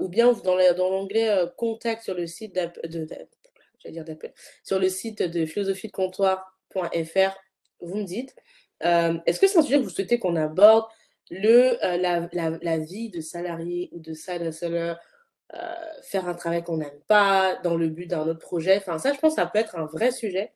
ou 0.00 0.08
bien 0.08 0.32
dans 0.32 0.56
le- 0.56 0.74
dans 0.74 0.90
l'onglet 0.90 1.28
euh, 1.28 1.46
contact 1.46 2.02
sur 2.02 2.14
le 2.14 2.26
site 2.26 2.54
d'app- 2.54 2.84
de, 2.86 3.04
d'app- 3.04 3.28
j'allais 3.78 3.92
dire 3.94 4.04
d'appel, 4.04 4.32
sur 4.64 4.78
le 4.78 4.88
site 4.88 5.22
de 5.22 5.46
philosophie 5.46 5.86
de 5.88 5.92
comptoir.fr, 5.92 7.36
vous 7.80 7.96
me 7.96 8.04
dites, 8.04 8.34
euh, 8.84 9.14
est-ce 9.26 9.40
que 9.40 9.46
c'est 9.46 9.58
un 9.58 9.62
sujet 9.62 9.78
que 9.78 9.84
vous 9.84 9.90
souhaitez 9.90 10.18
qu'on 10.18 10.36
aborde, 10.36 10.86
le, 11.30 11.82
euh, 11.84 11.96
la, 11.96 12.28
la, 12.32 12.78
vie 12.78 13.10
de 13.10 13.20
salarié 13.20 13.88
ou 13.92 14.00
de 14.00 14.12
hustler, 14.12 14.94
euh, 15.54 15.74
faire 16.02 16.28
un 16.28 16.34
travail 16.34 16.62
qu'on 16.64 16.78
n'aime 16.78 17.00
pas 17.08 17.56
dans 17.64 17.76
le 17.76 17.88
but 17.88 18.06
d'un 18.06 18.26
autre 18.28 18.40
projet. 18.40 18.76
Enfin, 18.78 18.98
ça, 18.98 19.12
je 19.12 19.18
pense 19.18 19.34
que 19.34 19.40
ça 19.40 19.46
peut 19.46 19.58
être 19.58 19.76
un 19.76 19.86
vrai 19.86 20.10
sujet 20.12 20.52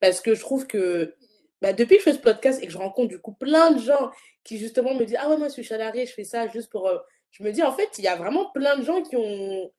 parce 0.00 0.20
que 0.20 0.34
je 0.34 0.40
trouve 0.40 0.66
que 0.66 1.14
bah, 1.62 1.72
depuis 1.72 1.96
que 1.96 2.02
je 2.02 2.10
fais 2.10 2.14
ce 2.16 2.20
podcast 2.22 2.62
et 2.62 2.66
que 2.66 2.72
je 2.72 2.78
rencontre 2.78 3.08
du 3.08 3.20
coup 3.20 3.32
plein 3.32 3.72
de 3.72 3.80
gens 3.80 4.10
qui 4.44 4.58
justement 4.58 4.94
me 4.94 5.04
disent 5.04 5.18
Ah 5.20 5.28
ouais, 5.30 5.36
moi 5.38 5.48
je 5.48 5.54
suis 5.54 5.64
salarié, 5.64 6.06
je 6.06 6.12
fais 6.14 6.24
ça 6.24 6.48
juste 6.48 6.70
pour. 6.70 6.86
euh, 6.88 6.98
Je 7.32 7.42
me 7.44 7.52
dis 7.52 7.62
en 7.62 7.72
fait, 7.72 7.98
il 7.98 8.04
y 8.04 8.08
a 8.08 8.16
vraiment 8.16 8.50
plein 8.52 8.76
de 8.78 8.84
gens 8.84 9.02
qui 9.02 9.16
ont, 9.16 9.72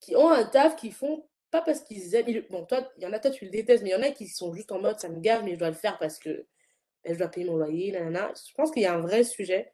qui 0.00 0.16
ont 0.16 0.30
un 0.30 0.44
taf, 0.44 0.76
qui 0.76 0.90
font 0.92 1.26
pas 1.50 1.62
parce 1.62 1.80
qu'ils 1.82 2.14
aiment. 2.14 2.42
Bon, 2.50 2.64
toi, 2.64 2.90
il 2.98 3.02
y 3.04 3.06
en 3.06 3.12
a, 3.12 3.18
toi, 3.18 3.30
tu 3.30 3.44
le 3.44 3.50
détestes, 3.50 3.82
mais 3.82 3.90
il 3.90 3.92
y 3.92 3.96
en 3.96 4.02
a 4.02 4.10
qui 4.10 4.28
sont 4.28 4.52
juste 4.54 4.72
en 4.72 4.80
mode 4.80 4.98
ça 5.00 5.08
me 5.08 5.20
gave, 5.20 5.44
mais 5.44 5.54
je 5.54 5.58
dois 5.58 5.68
le 5.68 5.74
faire 5.74 5.98
parce 5.98 6.18
que 6.18 6.46
ben, 7.04 7.14
je 7.14 7.18
dois 7.18 7.28
payer 7.28 7.46
mon 7.46 7.56
loyer, 7.56 7.92
nanana. 7.92 8.32
Je 8.48 8.54
pense 8.54 8.70
qu'il 8.72 8.82
y 8.82 8.86
a 8.86 8.94
un 8.94 9.00
vrai 9.00 9.24
sujet. 9.24 9.72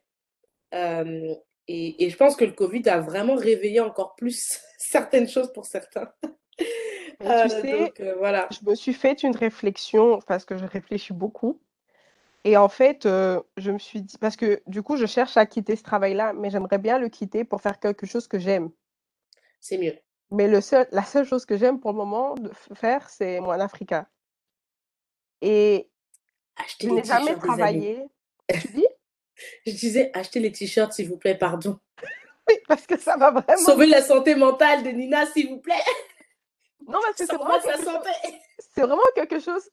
Euh, 0.73 1.35
et, 1.67 2.05
et 2.05 2.09
je 2.09 2.17
pense 2.17 2.35
que 2.35 2.45
le 2.45 2.53
Covid 2.53 2.87
a 2.89 2.99
vraiment 2.99 3.35
réveillé 3.35 3.79
encore 3.79 4.15
plus 4.15 4.61
certaines 4.77 5.27
choses 5.29 5.51
pour 5.53 5.65
certains. 5.65 6.11
Mais 7.19 7.33
tu 7.33 7.49
Euh, 7.49 7.49
sais, 7.49 7.71
donc 7.71 7.99
euh, 7.99 8.15
voilà. 8.17 8.47
je 8.49 8.59
me 8.63 8.75
suis 8.75 8.93
fait 8.93 9.23
une 9.23 9.35
réflexion 9.35 10.19
parce 10.27 10.45
que 10.45 10.57
je 10.57 10.65
réfléchis 10.65 11.13
beaucoup. 11.13 11.61
Et 12.43 12.57
en 12.57 12.69
fait, 12.69 13.05
euh, 13.05 13.41
je 13.57 13.71
me 13.71 13.79
suis 13.79 14.01
dit, 14.03 14.17
parce 14.19 14.37
que 14.37 14.63
du 14.67 14.83
coup, 14.83 14.97
je 14.97 15.05
cherche 15.05 15.37
à 15.37 15.45
quitter 15.45 15.75
ce 15.75 15.83
travail-là, 15.83 16.33
mais 16.33 16.49
j'aimerais 16.49 16.79
bien 16.79 16.99
le 16.99 17.09
quitter 17.09 17.43
pour 17.45 17.61
faire 17.61 17.79
quelque 17.79 18.05
chose 18.07 18.27
que 18.27 18.39
j'aime. 18.39 18.71
C'est 19.59 19.77
mieux. 19.77 19.97
Mais 20.31 20.47
le 20.47 20.61
seul, 20.61 20.87
la 20.91 21.03
seule 21.03 21.25
chose 21.25 21.45
que 21.45 21.57
j'aime 21.57 21.79
pour 21.79 21.91
le 21.91 21.97
moment 21.97 22.35
de 22.35 22.51
faire, 22.75 23.09
c'est 23.09 23.39
Moine 23.41 23.61
Africa. 23.61 24.09
Et 25.41 25.89
Achetez 26.57 26.87
je 26.87 26.93
n'ai 26.93 27.03
jamais 27.03 27.35
travaillé. 27.35 28.07
Tu 28.59 28.67
dis? 28.69 28.86
Je 29.65 29.71
disais, 29.71 30.11
achetez 30.13 30.39
les 30.39 30.51
t-shirts, 30.51 30.93
s'il 30.93 31.09
vous 31.09 31.17
plaît, 31.17 31.35
pardon. 31.37 31.79
Oui, 32.47 32.55
parce 32.67 32.85
que 32.87 32.97
ça 32.97 33.17
va 33.17 33.31
vraiment. 33.31 33.57
Sauvez 33.57 33.87
la 33.87 34.01
santé 34.01 34.35
mentale 34.35 34.83
de 34.83 34.89
Nina, 34.89 35.25
s'il 35.25 35.49
vous 35.49 35.59
plaît. 35.59 35.75
Non, 36.87 36.99
parce 37.01 37.17
que 37.17 37.25
c'est 37.25 37.35
vraiment 37.35 37.59
quelque 37.59 37.83
chose, 37.83 37.93
santé. 37.93 38.09
c'est 38.73 38.81
vraiment 38.81 39.01
quelque 39.15 39.39
chose 39.39 39.69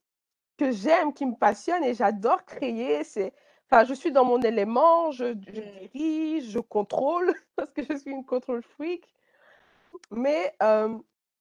que 0.59 0.73
j'aime, 0.73 1.13
qui 1.13 1.27
me 1.27 1.37
passionne 1.37 1.85
et 1.85 1.95
j'adore 1.95 2.45
créer. 2.45 3.05
C'est, 3.05 3.33
enfin, 3.71 3.85
je 3.85 3.95
suis 3.95 4.11
dans 4.11 4.25
mon 4.25 4.41
élément, 4.43 5.13
je, 5.13 5.35
je 5.47 5.61
Mm, 5.61 5.89
dirige, 5.93 6.51
je 6.51 6.59
contrôle, 6.59 7.35
parce 7.57 7.73
que 7.73 7.83
je 7.89 7.97
suis 7.97 8.11
une 8.11 8.25
control 8.25 8.63
freak. 8.63 9.07
Mais 10.11 10.53
euh, 10.63 10.99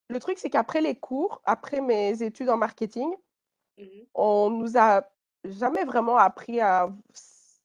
le 0.09 0.19
truc, 0.19 0.37
c'est 0.37 0.49
qu'après 0.49 0.81
les 0.81 0.95
cours, 0.95 1.41
après 1.45 1.81
mes 1.81 2.21
études 2.21 2.49
en 2.49 2.57
marketing, 2.57 3.11
mhm, 3.77 3.87
on 4.13 4.49
nous 4.51 4.77
a 4.77 5.03
jamais 5.43 5.83
vraiment 5.85 6.17
appris 6.17 6.59
à, 6.61 6.89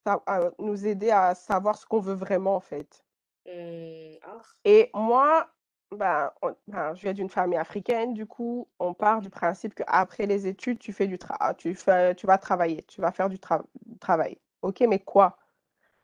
à 0.08 0.50
nous 0.58 0.86
aider 0.86 1.10
à 1.10 1.34
savoir 1.34 1.76
ce 1.78 1.86
qu'on 1.86 2.00
veut 2.00 2.14
vraiment, 2.14 2.56
en 2.56 2.60
fait. 2.60 3.04
mm, 3.46 4.18
ah, 4.22 4.58
Et 4.64 4.90
moi, 4.94 5.48
ben, 5.90 6.30
on- 6.42 6.54
ben, 6.68 6.94
je 6.94 7.02
viens 7.02 7.12
d'une 7.14 7.30
famille 7.30 7.58
africaine, 7.58 8.12
du 8.14 8.26
coup, 8.26 8.68
on 8.78 8.94
part 8.94 9.20
du 9.20 9.30
principe 9.30 9.74
qu'après 9.74 10.26
les 10.26 10.46
études, 10.46 10.78
tu 10.78 10.92
fais 10.92 11.06
du 11.06 11.16
tra- 11.16 11.56
tu 11.56 11.74
fais, 11.74 12.14
tu 12.14 12.26
vas 12.26 12.38
travailler, 12.38 12.82
tu 12.84 13.00
vas 13.00 13.12
faire 13.12 13.28
du, 13.28 13.36
tra- 13.38 13.64
du 13.86 13.98
travail. 13.98 14.38
Ok, 14.62 14.80
mais 14.82 14.98
quoi? 15.00 15.38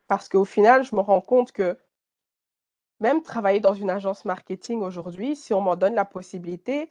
Parce 0.09 0.29
qu'au 0.29 0.45
final, 0.47 0.85
je 0.85 0.95
me 0.97 1.03
rends 1.03 1.21
compte 1.23 1.53
que 1.53 1.79
même 3.01 3.23
travailler 3.23 3.61
dans 3.61 3.75
une 3.75 3.91
agence 3.91 4.25
marketing 4.25 4.81
aujourd'hui, 4.81 5.37
si 5.37 5.53
on 5.55 5.61
m'en 5.61 5.77
donne 5.77 5.95
la 5.95 6.05
possibilité, 6.05 6.89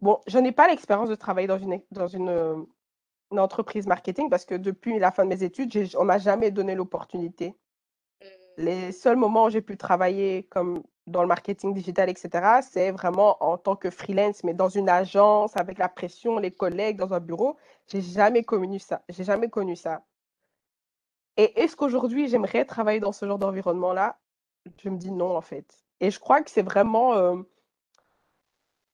bon, 0.00 0.20
je 0.28 0.38
n'ai 0.38 0.52
pas 0.52 0.68
l'expérience 0.68 1.08
de 1.10 1.14
travailler 1.16 1.48
dans 1.48 1.58
une, 1.58 1.82
dans 1.92 2.08
une 2.08 2.66
entreprise 3.32 3.86
marketing 3.86 4.30
parce 4.30 4.44
que 4.44 4.54
depuis 4.54 4.98
la 4.98 5.10
fin 5.12 5.24
de 5.24 5.28
mes 5.30 5.42
études, 5.42 5.72
on 5.98 6.04
m'a 6.04 6.18
jamais 6.18 6.50
donné 6.50 6.74
l'opportunité. 6.74 7.56
mm, 8.20 8.26
Les 8.58 8.92
seuls 8.92 9.16
moments 9.16 9.46
où 9.46 9.50
j'ai 9.50 9.62
pu 9.62 9.76
travailler 9.76 10.44
comme 10.44 10.82
dans 11.06 11.22
le 11.22 11.28
marketing 11.28 11.72
digital, 11.74 12.08
etc., 12.10 12.62
c'est 12.62 12.90
vraiment 12.92 13.42
en 13.44 13.58
tant 13.58 13.76
que 13.76 13.90
freelance, 13.90 14.42
mais 14.44 14.54
dans 14.54 14.68
une 14.68 14.88
agence, 14.88 15.56
avec 15.56 15.78
la 15.78 15.88
pression, 15.88 16.38
les 16.38 16.50
collègues, 16.52 16.96
dans 16.98 17.14
un 17.14 17.20
bureau. 17.20 17.56
J'ai 17.88 18.00
jamais 18.02 18.44
connu 18.44 18.78
ça. 18.80 19.02
J'ai 19.08 19.24
jamais 19.24 19.48
connu 19.50 19.76
ça. 19.76 20.02
Et 21.38 21.60
est-ce 21.60 21.76
qu'aujourd'hui, 21.76 22.28
j'aimerais 22.28 22.64
travailler 22.66 23.00
dans 23.00 23.12
ce 23.12 23.26
genre 23.26 23.38
d'environnement-là? 23.38 24.18
Je 24.82 24.88
me 24.90 24.96
dis 24.98 25.12
non, 25.12 25.36
en 25.36 25.40
fait. 25.42 25.84
Et 26.00 26.10
je 26.10 26.18
crois 26.20 26.42
que 26.42 26.50
c'est 26.50 26.62
vraiment... 26.62 27.14
euh, 27.14 27.36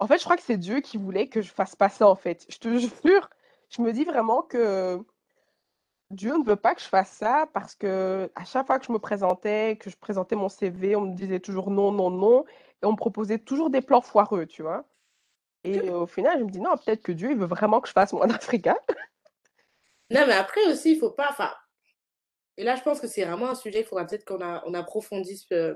En 0.00 0.06
fait, 0.06 0.18
je 0.18 0.24
crois 0.24 0.36
que 0.36 0.42
c'est 0.42 0.58
Dieu 0.58 0.80
qui 0.80 0.98
voulait 0.98 1.28
que 1.28 1.40
je 1.42 1.50
fasse 1.52 1.76
pas 1.76 1.88
ça, 1.88 2.06
en 2.08 2.14
fait. 2.16 2.44
Je 2.50 2.58
te 2.58 2.68
jure, 3.06 3.30
je 3.74 3.82
me 3.82 3.92
dis 3.92 4.04
vraiment 4.04 4.42
que 4.42 4.98
Dieu 6.10 6.36
ne 6.36 6.44
veut 6.44 6.56
pas 6.56 6.74
que 6.74 6.82
je 6.82 6.86
fasse 6.86 7.10
ça 7.10 7.48
parce 7.54 7.74
que 7.74 8.30
à 8.34 8.44
chaque 8.44 8.66
fois 8.66 8.78
que 8.78 8.86
je 8.86 8.92
me 8.92 8.98
présentais, 8.98 9.76
que 9.80 9.88
je 9.88 9.96
présentais 9.96 10.36
mon 10.36 10.48
CV, 10.48 10.94
on 10.94 11.02
me 11.02 11.14
disait 11.14 11.40
toujours 11.40 11.70
non, 11.70 11.90
non, 11.90 12.10
non, 12.10 12.44
et 12.82 12.86
on 12.86 12.92
me 12.92 12.96
proposait 12.96 13.38
toujours 13.38 13.70
des 13.70 13.80
plans 13.80 14.02
foireux, 14.02 14.46
tu 14.46 14.62
vois. 14.62 14.84
Et 15.64 15.78
euh, 15.78 16.00
au 16.00 16.06
final, 16.06 16.38
je 16.38 16.44
me 16.44 16.50
dis 16.50 16.60
non, 16.60 16.76
peut-être 16.76 17.02
que 17.02 17.12
Dieu, 17.12 17.30
il 17.30 17.38
veut 17.38 17.46
vraiment 17.46 17.80
que 17.80 17.88
je 17.88 17.92
fasse 17.92 18.12
mon 18.12 18.20
Africa. 18.30 18.76
Non, 20.10 20.26
mais 20.26 20.34
après 20.34 20.66
aussi, 20.66 20.92
il 20.92 20.98
faut 20.98 21.12
pas. 21.12 21.28
Enfin, 21.30 21.52
et 22.58 22.64
là, 22.64 22.76
je 22.76 22.82
pense 22.82 23.00
que 23.00 23.06
c'est 23.06 23.24
vraiment 23.24 23.50
un 23.50 23.54
sujet 23.54 23.78
qu'il 23.78 23.86
faudra 23.86 24.04
peut-être 24.06 24.24
qu'on 24.24 24.42
on 24.66 24.74
approfondisse 24.74 25.46
euh, 25.52 25.74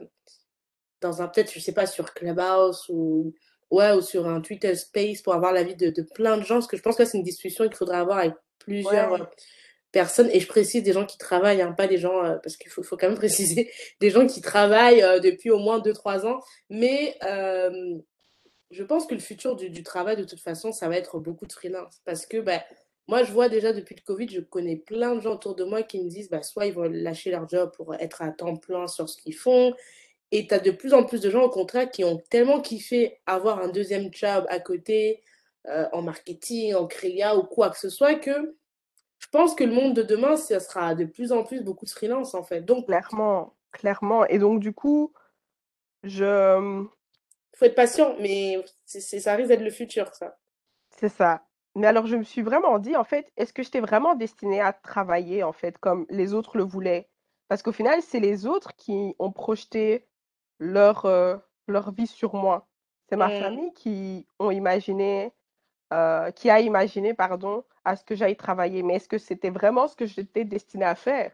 dans 1.01 1.23
un, 1.23 1.29
peut-être, 1.29 1.53
je 1.53 1.61
sais 1.61 1.73
pas, 1.73 1.87
sur 1.87 2.13
Clubhouse 2.13 2.87
ou, 2.91 3.33
ouais, 3.71 3.93
ou 3.93 4.01
sur 4.01 4.29
un 4.29 4.41
Twitter 4.41 4.75
Space 4.75 5.23
pour 5.23 5.35
avoir 5.35 5.53
l'avis 5.53 5.77
de, 5.77 5.91
de 5.91 6.03
plein 6.03 6.37
de 6.37 6.45
gens. 6.45 6.57
Parce 6.57 6.67
que 6.67 6.77
je 6.77 6.83
pense 6.83 6.97
que 6.97 7.05
c'est 7.05 7.19
une 7.19 7.25
discussion 7.25 7.65
qu'il 7.65 7.77
faudra 7.77 8.01
avoir 8.01 8.19
avec 8.19 8.35
plusieurs 8.59 9.15
euh, 9.15 9.19
Ouais, 9.19 9.27
personnes. 9.97 10.29
Et 10.33 10.41
je 10.41 10.47
précise 10.47 10.83
des 10.83 10.93
gens 10.93 11.07
qui 11.07 11.17
travaillent, 11.17 11.63
hein, 11.63 11.73
pas 11.73 11.87
des 11.87 11.97
gens, 11.97 12.23
euh, 12.23 12.37
parce 12.43 12.59
qu'il 12.59 12.71
faut, 12.71 12.83
faut 12.83 12.99
quand 12.99 13.09
même 13.09 13.17
préciser, 13.27 13.71
des 14.01 14.11
gens 14.11 14.27
qui 14.27 14.43
travaillent 14.43 15.03
euh, 15.03 15.21
depuis 15.21 15.51
au 15.51 15.59
moins 15.59 15.79
deux 15.79 15.95
trois 15.95 16.27
ans. 16.27 16.41
Mais 16.69 17.17
euh, 17.25 17.97
je 18.71 18.85
pense 18.85 19.07
que 19.07 19.15
le 19.15 19.21
futur 19.21 19.57
du, 19.57 19.71
du 19.71 19.83
travail, 19.83 20.17
de 20.17 20.25
toute 20.25 20.41
façon, 20.41 20.71
ça 20.71 20.89
va 20.89 20.97
être 20.97 21.19
beaucoup 21.19 21.47
de 21.47 21.53
freelance. 21.53 22.03
Parce 22.05 22.27
que 22.27 22.39
bah, 22.39 22.63
moi, 23.09 23.23
je 23.23 23.33
vois 23.33 23.49
déjà 23.49 23.73
depuis 23.73 23.95
le 23.95 24.03
Covid, 24.03 24.29
je 24.29 24.41
connais 24.41 24.77
plein 24.77 25.15
de 25.15 25.21
gens 25.21 25.35
autour 25.35 25.55
de 25.55 25.65
moi 25.65 25.83
qui 25.83 26.03
me 26.05 26.11
disent 26.11 26.29
bah, 26.29 26.43
soit 26.43 26.67
ils 26.67 26.75
vont 26.75 26.91
lâcher 26.91 27.31
leur 27.31 27.49
job 27.49 27.73
pour 27.75 27.95
être 27.95 28.21
à 28.21 28.31
temps 28.31 28.57
plein 28.57 28.87
sur 28.89 29.09
ce 29.09 29.17
qu'ils 29.17 29.35
font. 29.35 29.73
Et 30.33 30.47
tu 30.47 30.55
as 30.55 30.59
de 30.59 30.71
plus 30.71 30.93
en 30.95 31.05
plus 31.05 31.21
de 31.21 31.31
gens, 31.31 31.43
au 31.43 31.51
contraire, 31.51 31.91
qui 31.91 32.05
ont 32.05 32.19
tellement 32.31 32.61
kiffé 32.61 33.21
avoir 33.27 33.61
un 33.61 33.69
deuxième 33.69 34.13
job 34.13 34.45
à 34.49 34.61
côté, 34.61 35.23
euh, 35.69 35.89
en 35.93 36.03
marketing, 36.03 36.75
en 36.75 36.87
créa 36.87 37.37
ou 37.37 37.43
quoi 37.45 37.71
que 37.71 37.79
ce 37.79 37.89
soit, 37.89 38.17
que 38.17 38.57
je 39.19 39.27
pense 39.33 39.55
que 39.55 39.65
le 39.65 39.73
monde 39.73 39.95
de 39.95 40.03
demain, 40.03 40.37
ça 40.37 40.61
sera 40.61 40.95
de 40.95 41.05
plus 41.05 41.33
en 41.33 41.43
plus 41.45 41.63
beaucoup 41.63 41.85
de 41.85 41.91
freelance, 41.91 42.35
en 42.35 42.43
fait. 42.43 42.61
Donc, 42.63 42.87
clairement, 42.87 43.57
clairement. 43.73 44.27
Et 44.27 44.39
donc, 44.39 44.61
du 44.61 44.73
coup, 44.73 45.13
je... 46.03 46.85
il 47.55 47.59
faut 47.59 47.65
être 47.65 47.75
patient, 47.75 48.15
mais 48.21 48.63
c'est- 48.85 49.21
ça 49.21 49.35
risque 49.35 49.49
d'être 49.49 49.63
le 49.63 49.71
futur, 49.71 50.15
ça. 50.15 50.39
C'est 50.91 51.09
ça. 51.09 51.43
Mais 51.75 51.87
alors, 51.87 52.07
je 52.07 52.17
me 52.17 52.23
suis 52.23 52.43
vraiment 52.43 52.79
dit, 52.79 52.97
en 52.97 53.05
fait, 53.05 53.31
est-ce 53.37 53.53
que 53.53 53.63
j'étais 53.63 53.81
vraiment 53.81 54.15
destinée 54.15 54.61
à 54.61 54.73
travailler, 54.73 55.43
en 55.43 55.53
fait, 55.53 55.77
comme 55.79 56.07
les 56.09 56.35
autres 56.35 56.57
le 56.57 56.65
voulaient? 56.65 57.09
Parce 57.49 57.63
qu'au 57.63 57.73
final, 57.73 58.03
c'est 58.03 58.21
les 58.21 58.47
autres 58.47 58.75
qui 58.77 59.15
ont 59.19 59.33
projeté 59.33 60.07
leur, 60.59 61.05
euh, 61.07 61.37
leur 61.69 61.93
vie 61.93 62.07
sur 62.07 62.35
moi. 62.35 62.69
C'est 63.09 63.17
ma 63.17 63.31
famille 63.31 63.73
qui 63.75 64.29
ont 64.39 64.51
imaginé 64.51 65.33
euh, 65.93 66.31
qui 66.33 66.51
a 66.51 66.61
imaginé, 66.61 67.15
pardon, 67.15 67.65
à 67.85 67.97
ce 67.97 68.05
que 68.05 68.15
j'aille 68.17 68.37
travailler. 68.37 68.83
Mais 68.83 68.97
est-ce 68.97 69.09
que 69.09 69.19
c'était 69.19 69.51
vraiment 69.51 69.87
ce 69.89 69.97
que 69.97 70.07
j'étais 70.07 70.45
destinée 70.45 70.85
à 70.85 70.95
faire? 70.97 71.33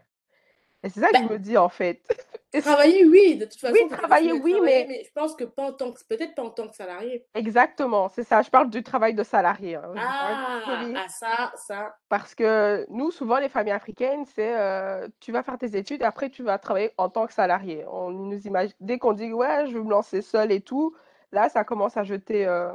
Et 0.82 0.88
c'est 0.88 1.00
ça 1.00 1.10
que 1.10 1.14
Bah 1.14 1.18
je 1.18 1.24
me 1.24 1.38
dis, 1.38 1.56
en 1.56 1.68
fait. 1.68 2.02
Travailler, 2.60 3.06
oui, 3.06 3.36
de 3.38 3.46
toute 3.46 3.58
oui, 3.68 3.78
façon, 3.78 3.86
es 3.88 3.96
travailler, 3.96 4.32
oui, 4.32 4.60
mais 4.62 4.86
mais 4.86 5.04
je 5.04 5.10
pense 5.12 5.34
que 5.34 5.44
pas 5.44 5.64
en 5.70 5.72
tant 5.72 5.90
que 5.92 6.04
peut-être 6.04 6.34
pas 6.34 6.42
en 6.42 6.50
tant 6.50 6.68
que 6.68 6.76
salarié. 6.76 7.26
exactement, 7.34 8.08
c'est 8.08 8.24
ça. 8.24 8.42
Je 8.42 8.50
parle 8.50 8.70
du 8.70 8.82
travail 8.82 9.14
de 9.14 9.22
salarié, 9.22 9.76
hein. 9.76 9.92
Ah! 9.96 10.84
oui. 10.84 10.94
Ah 10.96 11.08
ça 11.08 11.52
ça 11.56 11.96
Parce 12.08 12.34
que 12.34 12.86
nous, 12.90 13.10
souvent, 13.10 13.38
les 13.38 13.48
familles 13.48 13.72
africaines, 13.72 14.26
c'est 14.26 14.54
euh, 14.58 15.08
tu 15.20 15.32
vas 15.32 15.42
faire 15.42 15.56
tes 15.58 15.76
études 15.76 16.02
et 16.02 16.04
après 16.04 16.28
tu 16.30 16.42
vas 16.42 16.58
travailler 16.58 16.92
en 16.98 17.08
tant 17.08 17.26
que 17.26 17.32
salarié. 17.32 17.84
On 17.88 18.10
nous 18.10 18.46
imagine, 18.46 18.74
dès 18.80 18.98
qu'on 18.98 19.14
dit 19.14 19.32
ouais, 19.32 19.66
je 19.68 19.72
veux 19.78 19.82
me 19.82 19.90
lancer 19.90 20.20
seul 20.20 20.52
et 20.52 20.60
tout, 20.60 20.94
là, 21.32 21.48
ça 21.48 21.64
commence 21.64 21.96
à 21.96 22.04
jeter, 22.04 22.46
euh, 22.46 22.72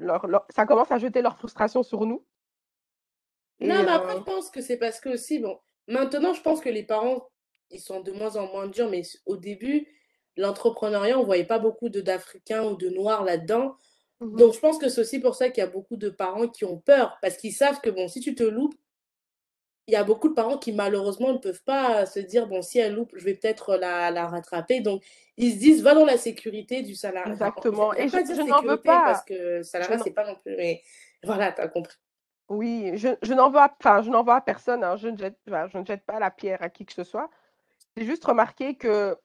leur- 0.00 0.26
leur- 0.26 0.46
ça 0.50 0.66
commence 0.66 0.90
à 0.90 0.98
jeter 0.98 1.22
leur 1.22 1.36
frustration 1.36 1.82
sur 1.84 2.06
nous. 2.06 2.24
Non, 3.60 3.82
mais 3.84 3.90
après, 3.92 4.12
euh, 4.12 4.18
je 4.18 4.22
pense 4.22 4.50
que 4.50 4.60
c'est 4.60 4.76
parce 4.76 5.00
que 5.00 5.08
aussi, 5.10 5.38
bon, 5.40 5.58
maintenant, 5.88 6.34
je 6.34 6.42
pense 6.42 6.60
que 6.60 6.68
les 6.68 6.82
parents, 6.84 7.30
ils 7.70 7.80
sont 7.80 8.00
de 8.00 8.12
moins 8.12 8.36
en 8.36 8.46
moins 8.48 8.66
durs, 8.68 8.90
mais 8.90 9.02
au 9.26 9.36
début, 9.36 9.86
l'entrepreneuriat, 10.36 11.18
on 11.18 11.24
voyait 11.24 11.44
pas 11.46 11.58
beaucoup 11.58 11.88
d'Africains 11.88 12.64
ou 12.64 12.76
de 12.76 12.88
Noirs 12.90 13.24
là-dedans. 13.24 13.76
mhm, 14.20 14.38
Donc, 14.38 14.54
je 14.54 14.60
pense 14.60 14.78
que 14.78 14.88
c'est 14.90 15.00
aussi 15.02 15.20
pour 15.20 15.34
ça 15.36 15.50
qu'il 15.50 15.62
y 15.62 15.66
a 15.66 15.70
beaucoup 15.70 15.96
de 15.96 16.10
parents 16.10 16.48
qui 16.48 16.64
ont 16.66 16.78
peur, 16.78 17.18
parce 17.22 17.36
qu'ils 17.38 17.54
savent 17.54 17.80
que, 17.82 17.90
bon, 17.90 18.08
si 18.08 18.20
tu 18.20 18.34
te 18.34 18.44
loupes, 18.44 18.74
il 19.86 19.92
y 19.92 19.96
a 19.96 20.04
beaucoup 20.04 20.28
de 20.28 20.34
parents 20.34 20.56
qui, 20.58 20.72
malheureusement, 20.72 21.32
ne 21.34 21.38
peuvent 21.38 21.62
pas 21.64 22.06
se 22.06 22.18
dire, 22.20 22.46
bon, 22.48 22.62
si 22.62 22.78
elle 22.78 22.94
loupe, 22.94 23.12
je 23.16 23.24
vais 23.24 23.34
peut-être 23.34 23.76
la, 23.76 24.10
la 24.10 24.26
rattraper. 24.28 24.80
Donc, 24.80 25.04
ils 25.36 25.52
se 25.52 25.58
disent, 25.58 25.82
va 25.82 25.94
dans 25.94 26.06
la 26.06 26.16
sécurité 26.16 26.82
du 26.82 26.94
salarié. 26.94 27.34
Enfin, 27.34 27.52
exactement. 27.64 27.94
Et 27.94 28.08
j'aime 28.08 28.26
je, 28.26 28.26
pas 28.26 28.36
je 28.36 28.42
n'en 28.42 28.62
veux 28.62 28.80
sécurité, 28.80 29.00
parce 29.00 29.22
pas. 29.22 29.24
que 29.24 29.62
n'en- 29.98 29.98
c'est 29.98 30.12
pas 30.12 30.26
non 30.26 30.36
plus, 30.36 30.56
mais 30.56 30.82
voilà, 31.22 31.52
t'as 31.52 31.68
compris. 31.68 31.96
Oui, 32.48 32.92
je, 32.96 33.08
je 33.22 33.34
n'en 33.34 33.50
veux, 33.50 33.58
enfin, 33.58 34.02
je 34.02 34.10
n'en 34.10 34.22
veux 34.24 34.32
à 34.32 34.40
personne. 34.40 34.84
hein. 34.84 34.96
Je 34.96 35.08
ne 35.08 35.16
jette, 35.16 35.38
enfin, 35.48 35.68
je 35.68 35.78
ne 35.78 35.84
jette 35.86 36.04
pas 36.04 36.18
la 36.20 36.30
pierre 36.30 36.62
à 36.62 36.68
qui 36.70 36.84
que 36.86 36.92
ce 36.92 37.04
soit. 37.04 37.30
J'ai 37.96 38.06
juste 38.06 38.24
remarqué 38.24 38.76
que 38.76 39.16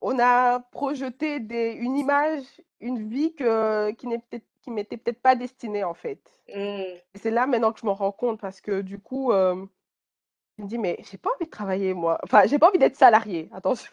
on 0.00 0.18
a 0.18 0.60
projeté 0.60 1.40
des, 1.40 1.72
une 1.72 1.96
image, 1.96 2.44
une 2.80 3.08
vie 3.08 3.34
que, 3.34 3.90
qui 3.92 4.06
n'est 4.06 4.18
peut-être, 4.18 4.46
qui 4.62 4.70
m'était 4.70 4.96
peut-être 4.96 5.20
pas 5.22 5.34
destinée 5.36 5.84
en 5.84 5.94
fait. 5.94 6.20
Et 6.46 7.02
c'est 7.14 7.30
là 7.30 7.46
maintenant 7.46 7.72
que 7.72 7.80
je 7.80 7.86
m'en 7.86 7.94
rends 7.94 8.12
compte 8.12 8.40
parce 8.40 8.60
que 8.60 8.80
du 8.82 9.00
coup, 9.00 9.32
euh, 9.32 9.66
je 10.58 10.64
me 10.64 10.68
dis, 10.68 10.78
mais 10.78 10.98
j'ai 11.10 11.18
pas 11.18 11.30
envie 11.36 11.46
de 11.46 11.50
travailler 11.50 11.94
moi. 11.94 12.18
Enfin, 12.24 12.44
j'ai 12.46 12.58
pas 12.58 12.68
envie 12.68 12.78
d'être 12.78 12.96
salarié, 12.96 13.50
attention. 13.52 13.92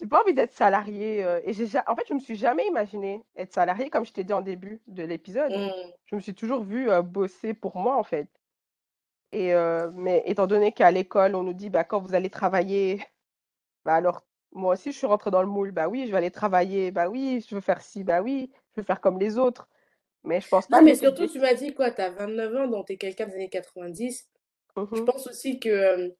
J'ai 0.00 0.06
pas 0.06 0.20
envie 0.22 0.34
d'être 0.34 0.52
salarié. 0.52 1.24
euh, 1.24 1.40
et 1.44 1.52
j'ai, 1.52 1.66
ja- 1.66 1.84
en 1.86 1.96
fait, 1.96 2.04
je 2.08 2.14
me 2.14 2.20
suis 2.20 2.36
jamais 2.36 2.66
imaginé 2.66 3.22
être 3.36 3.52
salarié, 3.52 3.90
comme 3.90 4.04
je 4.04 4.12
t'ai 4.12 4.24
dit 4.24 4.32
en 4.32 4.42
début 4.42 4.80
de 4.86 5.02
l'épisode. 5.04 5.52
Hmm. 5.52 5.90
Je 6.06 6.16
me 6.16 6.20
suis 6.20 6.34
toujours 6.34 6.62
vue 6.64 6.90
euh, 6.90 7.02
bosser 7.02 7.54
pour 7.54 7.76
moi 7.78 7.96
en 7.96 8.04
fait. 8.04 8.28
Et, 9.32 9.52
euh, 9.54 9.90
mais 9.94 10.22
étant 10.26 10.46
donné 10.46 10.72
qu'à 10.72 10.90
l'école, 10.90 11.34
on 11.34 11.42
nous 11.42 11.52
dit, 11.52 11.68
bah, 11.70 11.84
quand 11.84 12.00
vous 12.00 12.14
allez 12.14 12.30
travailler, 12.30 13.02
bah 13.84 13.94
alors 13.94 14.24
moi 14.52 14.74
aussi, 14.74 14.92
je 14.92 14.98
suis 14.98 15.06
rentrée 15.06 15.30
dans 15.30 15.42
le 15.42 15.48
moule. 15.48 15.72
Bah 15.72 15.88
oui, 15.88 16.06
je 16.06 16.12
vais 16.12 16.18
aller 16.18 16.30
travailler. 16.30 16.90
Bah 16.90 17.08
oui, 17.08 17.44
je 17.48 17.54
veux 17.54 17.60
faire 17.60 17.82
ci. 17.82 18.04
Bah 18.04 18.22
oui, 18.22 18.50
je 18.74 18.80
veux 18.80 18.84
faire 18.86 19.00
comme 19.00 19.18
les 19.18 19.38
autres. 19.38 19.68
Mais 20.24 20.40
je 20.40 20.48
pense 20.48 20.68
Non, 20.70 20.78
pas 20.78 20.80
que 20.80 20.84
mais 20.86 20.94
surtout, 20.94 21.26
tu 21.28 21.38
m'as 21.40 21.54
dit 21.54 21.74
quoi, 21.74 21.90
t'as 21.90 22.10
29 22.10 22.54
ans, 22.56 22.68
donc 22.68 22.86
t'es 22.86 22.96
quelqu'un 22.96 23.26
des 23.26 23.34
années 23.34 23.48
90. 23.50 24.28
Je 24.76 24.80
Mhm. 24.80 25.04
pense 25.04 25.26
aussi 25.26 25.58
que 25.60 26.14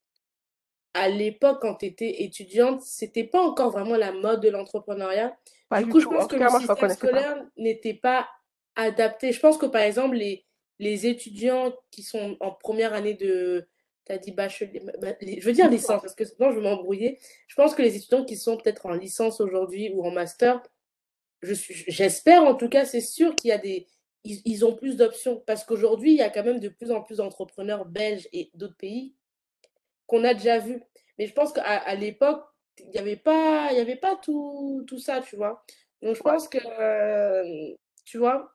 à 0.97 1.09
l'époque, 1.09 1.59
quand 1.61 1.74
t'étais 1.76 2.22
étudiante, 2.22 2.82
c'était 2.82 3.24
pas 3.24 3.40
encore 3.40 3.70
vraiment 3.70 3.97
la 3.97 4.12
mode 4.12 4.40
de 4.40 4.49
l'entrepreneuriat. 4.49 5.36
Du 5.80 5.84
du 5.84 5.90
coup, 5.92 6.01
je 6.01 6.07
pense 6.07 6.24
En 6.24 6.28
que 6.28 6.36
le 6.36 6.40
cas, 6.40 6.47
ne 6.47 6.59
système 6.61 6.76
scolaire 6.90 7.44
n'était 7.57 7.94
pas 7.94 8.28
adapté. 8.76 9.32
Je 9.32 9.40
pense 9.40 9.59
que 9.59 9.66
par 9.66 9.82
exemple, 9.82 10.16
les, 10.16 10.44
les 10.78 11.07
étudiants 11.07 11.74
qui 11.90 12.03
sont 12.03 12.36
en 12.40 12.51
première 12.53 12.94
année 12.94 13.14
de, 13.14 13.68
t'as 14.05 14.18
dit 14.18 14.32
bachelier, 14.32 14.80
bah, 15.01 15.14
les- 15.20 15.40
je 15.40 15.47
veux 15.47 15.53
dire 15.53 15.68
licence, 15.70 16.01
parce 16.03 16.14
que 16.14 16.24
sinon 16.24 16.51
je 16.53 16.57
vais 16.57 16.62
m'embrouiller. 16.62 17.18
Je 17.49 17.55
pense 17.57 17.74
que 17.74 17.82
les 17.82 17.97
étudiants 17.97 18.24
qui 18.24 18.36
sont 18.36 18.57
peut-être 18.57 18.86
en 18.86 18.92
licence 18.94 19.40
aujourd'hui 19.40 19.90
ou 19.94 20.07
en 20.07 20.11
master, 20.11 20.62
je 21.42 21.55
j'espère 21.88 22.44
en 22.44 22.55
tout 22.55 22.68
cas, 22.68 22.84
c'est 22.84 23.01
sûr 23.01 23.34
qu'il 23.34 23.49
y 23.51 23.53
a 23.53 23.59
des, 23.59 23.86
ils, 24.24 24.40
ils 24.44 24.64
ont 24.64 24.74
plus 24.74 24.97
d'options 24.97 25.42
parce 25.47 25.64
qu'aujourd'hui, 25.64 26.12
il 26.12 26.16
y 26.18 26.22
a 26.22 26.30
quand 26.30 26.44
même 26.44 26.61
de 26.61 26.68
plus 26.68 26.90
en 26.90 27.03
plus 27.03 27.18
d'entrepreneurs 27.18 27.84
belges 27.86 28.28
et 28.32 28.51
d'autres 28.55 28.76
pays 28.76 29.14
qu'on 30.07 30.24
a 30.24 30.34
déjà 30.34 30.59
vus. 30.59 30.82
Mais 31.18 31.26
je 31.26 31.32
pense 31.32 31.52
qu'à 31.52 31.62
à 31.62 31.94
l'époque, 31.94 32.44
il 32.78 32.90
n'y 32.90 32.98
avait 32.98 33.16
pas, 33.16 33.72
y 33.72 33.78
avait 33.80 33.96
pas 33.96 34.16
tout, 34.16 34.84
tout 34.86 34.98
ça, 34.98 35.20
tu 35.20 35.36
vois. 35.36 35.64
Donc 36.02 36.16
je 36.16 36.22
pense 36.22 36.48
que, 36.48 36.59
euh, 36.59 37.74
tu 38.04 38.18
vois, 38.18 38.52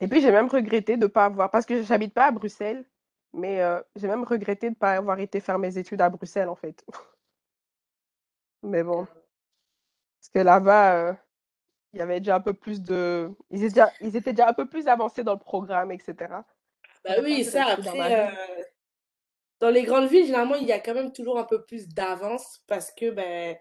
Et 0.00 0.08
puis, 0.08 0.20
j'ai 0.20 0.32
même 0.32 0.48
regretté 0.48 0.96
de 0.96 1.02
ne 1.02 1.06
pas 1.06 1.26
avoir, 1.26 1.50
parce 1.50 1.66
que 1.66 1.82
j'habite 1.82 2.14
pas 2.14 2.26
à 2.26 2.30
Bruxelles, 2.32 2.84
mais 3.32 3.62
euh, 3.62 3.80
j'ai 3.96 4.08
même 4.08 4.24
regretté 4.24 4.68
de 4.68 4.74
ne 4.74 4.78
pas 4.78 4.92
avoir 4.96 5.20
été 5.20 5.40
faire 5.40 5.58
mes 5.58 5.78
études 5.78 6.00
à 6.00 6.10
Bruxelles, 6.10 6.48
en 6.48 6.56
fait. 6.56 6.84
Mais 8.62 8.82
bon, 8.82 9.06
parce 10.20 10.28
que 10.34 10.38
là-bas, 10.40 10.96
euh, 10.96 11.14
il 11.92 11.98
y 11.98 12.02
avait 12.02 12.20
déjà 12.20 12.36
un 12.36 12.40
peu 12.40 12.52
plus 12.52 12.82
de... 12.82 13.30
Ils 13.50 13.64
étaient 13.64 13.68
déjà, 13.68 13.92
ils 14.00 14.16
étaient 14.16 14.32
déjà 14.32 14.48
un 14.48 14.52
peu 14.52 14.66
plus 14.68 14.86
avancés 14.86 15.24
dans 15.24 15.32
le 15.32 15.38
programme, 15.38 15.90
etc. 15.92 16.14
bah 17.04 17.14
oui, 17.22 17.44
ça 17.44 17.66
après, 17.66 18.28
euh, 18.28 18.62
dans 19.60 19.70
les 19.70 19.82
grandes 19.82 20.08
villes, 20.08 20.26
généralement, 20.26 20.56
il 20.56 20.66
y 20.66 20.72
a 20.72 20.80
quand 20.80 20.94
même 20.94 21.12
toujours 21.12 21.38
un 21.38 21.44
peu 21.44 21.64
plus 21.64 21.88
d'avance 21.88 22.62
parce 22.66 22.90
que, 22.92 23.10
ben, 23.10 23.56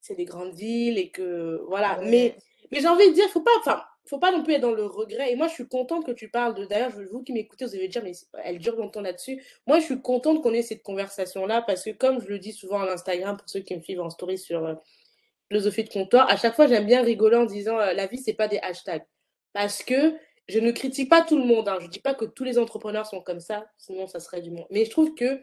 c'est 0.00 0.14
des 0.14 0.24
grandes 0.24 0.54
villes 0.54 0.98
et 0.98 1.10
que 1.10 1.62
voilà. 1.68 2.00
Mais, 2.04 2.34
Ouais. 2.34 2.36
mais 2.72 2.80
j'ai 2.80 2.88
envie 2.88 3.08
de 3.10 3.14
dire, 3.14 3.28
faut 3.30 3.42
pas, 3.42 3.50
enfin, 3.60 3.82
faut 4.06 4.18
pas 4.18 4.32
non 4.32 4.42
plus 4.42 4.54
être 4.54 4.62
dans 4.62 4.72
le 4.72 4.86
regret. 4.86 5.32
Et 5.32 5.36
moi, 5.36 5.48
je 5.48 5.54
suis 5.54 5.68
contente 5.68 6.06
que 6.06 6.12
tu 6.12 6.30
parles 6.30 6.54
de. 6.54 6.64
D'ailleurs, 6.66 6.92
vous 7.12 7.22
qui 7.22 7.32
m'écoutez, 7.32 7.64
vous 7.66 7.74
allez 7.74 7.88
dire, 7.88 8.02
mais 8.02 8.12
elle 8.44 8.58
dure 8.58 8.76
longtemps 8.76 9.02
là-dessus. 9.02 9.42
Moi, 9.66 9.78
je 9.80 9.84
suis 9.86 10.00
contente 10.02 10.42
qu'on 10.42 10.54
ait 10.54 10.62
cette 10.62 10.82
conversation-là 10.82 11.62
parce 11.62 11.84
que, 11.84 11.90
comme 11.90 12.20
je 12.20 12.28
le 12.28 12.38
dis 12.38 12.52
souvent 12.52 12.80
à 12.80 12.90
Instagram, 12.92 13.36
pour 13.36 13.48
ceux 13.48 13.60
qui 13.60 13.76
me 13.76 13.82
suivent 13.82 14.00
en 14.00 14.10
story 14.10 14.38
sur 14.38 14.64
euh, 14.64 14.74
philosophie 15.48 15.84
de 15.84 15.90
comptoir, 15.90 16.28
à 16.30 16.36
chaque 16.36 16.54
fois, 16.54 16.66
j'aime 16.66 16.86
bien 16.86 17.02
rigoler 17.02 17.36
en 17.36 17.44
disant, 17.44 17.78
euh, 17.78 17.92
la 17.92 18.06
vie, 18.06 18.18
c'est 18.18 18.34
pas 18.34 18.48
des 18.48 18.58
hashtags. 18.58 19.06
Parce 19.52 19.82
que 19.82 20.14
je 20.50 20.58
ne 20.58 20.70
critique 20.72 21.08
pas 21.08 21.22
tout 21.22 21.38
le 21.38 21.44
monde. 21.44 21.68
Hein. 21.68 21.78
Je 21.80 21.86
dis 21.86 22.00
pas 22.00 22.14
que 22.14 22.24
tous 22.24 22.44
les 22.44 22.58
entrepreneurs 22.58 23.06
sont 23.06 23.20
comme 23.20 23.40
ça, 23.40 23.70
sinon 23.78 24.06
ça 24.06 24.20
serait 24.20 24.42
du 24.42 24.50
monde. 24.50 24.66
Mais 24.70 24.84
je 24.84 24.90
trouve 24.90 25.14
que 25.14 25.40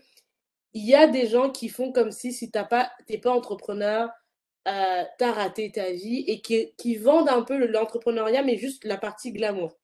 il 0.74 0.86
y 0.86 0.96
a 0.96 1.08
des 1.08 1.28
gens 1.28 1.50
qui 1.50 1.70
font 1.70 1.92
comme 1.92 2.12
si, 2.12 2.34
si 2.34 2.52
pas, 2.52 2.92
t'es 3.08 3.18
pas 3.18 3.32
entrepreneur, 3.32 4.10
euh, 4.68 5.04
t'as 5.18 5.32
raté 5.32 5.72
ta 5.72 5.92
vie 5.92 6.24
et 6.28 6.42
qui, 6.42 6.74
qui 6.78 6.96
vendent 6.96 7.30
un 7.30 7.42
peu 7.42 7.66
l'entrepreneuriat, 7.66 8.44
mais 8.44 8.58
juste 8.58 8.84
la 8.84 8.98
partie 8.98 9.32
glamour. 9.32 9.78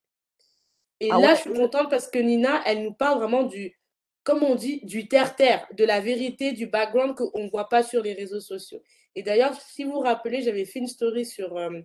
Et 0.99 1.09
Ah 1.11 1.19
là, 1.19 1.35
je 1.35 1.41
suis 1.41 1.53
contente 1.53 1.89
parce 1.89 2.07
que 2.07 2.19
Nina, 2.19 2.61
elle 2.65 2.83
nous 2.83 2.93
parle 2.93 3.19
vraiment 3.19 3.43
du, 3.43 3.77
comme 4.23 4.43
on 4.43 4.55
dit, 4.55 4.81
du 4.83 5.07
terre-terre, 5.07 5.65
de 5.73 5.83
la 5.83 5.99
vérité, 5.99 6.51
du 6.51 6.67
background 6.67 7.15
qu'on 7.15 7.43
ne 7.43 7.49
voit 7.49 7.69
pas 7.69 7.83
sur 7.83 8.03
les 8.03 8.13
réseaux 8.13 8.39
sociaux. 8.39 8.81
Et 9.15 9.23
d'ailleurs, 9.23 9.53
si 9.59 9.83
vous 9.83 9.93
vous 9.93 9.99
rappelez, 9.99 10.41
j'avais 10.41 10.65
fait 10.65 10.79
une 10.79 10.87
story 10.87 11.25
sur 11.25 11.57
euh, 11.57 11.81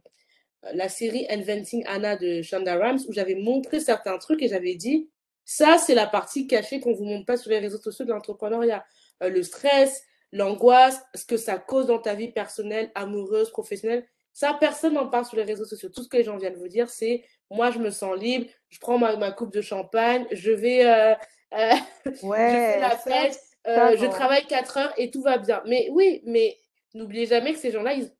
la 0.73 0.89
série 0.89 1.27
Inventing 1.31 1.85
Anna 1.87 2.17
de 2.17 2.43
Shonda 2.43 2.77
Rhimes 2.77 3.01
où 3.09 3.13
j'avais 3.13 3.35
montré 3.35 3.81
certains 3.81 4.19
trucs 4.19 4.43
et 4.43 4.49
j'avais 4.49 4.75
dit, 4.75 5.11
ça, 5.45 5.79
c'est 5.79 5.95
la 5.95 6.07
partie 6.07 6.47
cachée 6.47 6.81
qu'on 6.81 6.91
ne 6.91 6.97
vous 6.97 7.05
montre 7.05 7.27
pas 7.27 7.37
sur 7.37 7.51
les 7.51 7.59
réseaux 7.59 7.81
sociaux 7.81 8.05
de 8.05 8.11
l'entrepreneuriat. 8.11 8.85
Euh, 9.23 9.31
le 9.31 9.43
stress, 9.43 10.03
l'angoisse, 10.33 11.01
ce 11.15 11.25
que 11.25 11.37
ça 11.37 11.59
cause 11.59 11.87
dans 11.87 11.99
ta 11.99 12.15
vie 12.15 12.33
personnelle, 12.33 12.91
amoureuse, 12.95 13.51
professionnelle. 13.51 14.07
Ça, 14.33 14.57
personne 14.59 14.95
n'en 14.95 15.09
parle 15.09 15.25
sur 15.25 15.37
les 15.37 15.45
réseaux 15.45 15.65
sociaux. 15.65 15.89
Tout 15.89 16.03
ce 16.03 16.09
que 16.09 16.17
les 16.17 16.25
gens 16.25 16.37
viennent 16.37 16.57
vous 16.57 16.69
dire, 16.69 16.91
c'est 16.91 17.25
moi, 17.51 17.71
je 17.71 17.79
me 17.79 17.91
sens 17.91 18.17
libre, 18.19 18.47
je 18.69 18.79
prends 18.79 18.99
ma, 18.99 19.17
ma 19.17 19.33
coupe 19.33 19.53
de 19.53 19.63
champagne, 19.63 20.27
je 20.33 20.51
vais, 20.51 20.87
euh, 20.87 21.15
euh, 21.55 21.75
je 22.05 22.11
fais 22.13 22.81
la 22.81 22.97
fête, 22.97 23.41
euh, 23.67 23.97
je 23.97 24.07
travaille 24.07 24.47
4 24.47 24.77
heures 24.77 24.95
et 24.97 25.11
tout 25.11 25.23
va 25.23 25.39
bien. 25.39 25.63
Mais 25.67 25.89
oui, 25.93 26.23
mais 26.27 26.57
n'oubliez 26.95 27.27
jamais 27.27 27.53
que 27.53 27.59
ces 27.59 27.71
gens-là, 27.71 27.95
ils, 27.95 28.11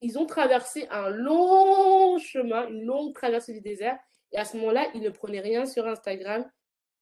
ils 0.00 0.18
ont 0.18 0.26
traversé 0.26 0.86
un 0.90 1.10
long 1.10 2.18
chemin, 2.18 2.68
une 2.68 2.84
longue 2.84 3.14
traversée 3.14 3.52
du 3.52 3.60
désert. 3.60 3.98
Et 4.32 4.38
à 4.38 4.44
ce 4.44 4.56
moment-là, 4.56 4.86
ils 4.94 5.00
ne 5.00 5.10
prenaient 5.10 5.40
rien 5.40 5.66
sur 5.66 5.86
Instagram. 5.86 6.48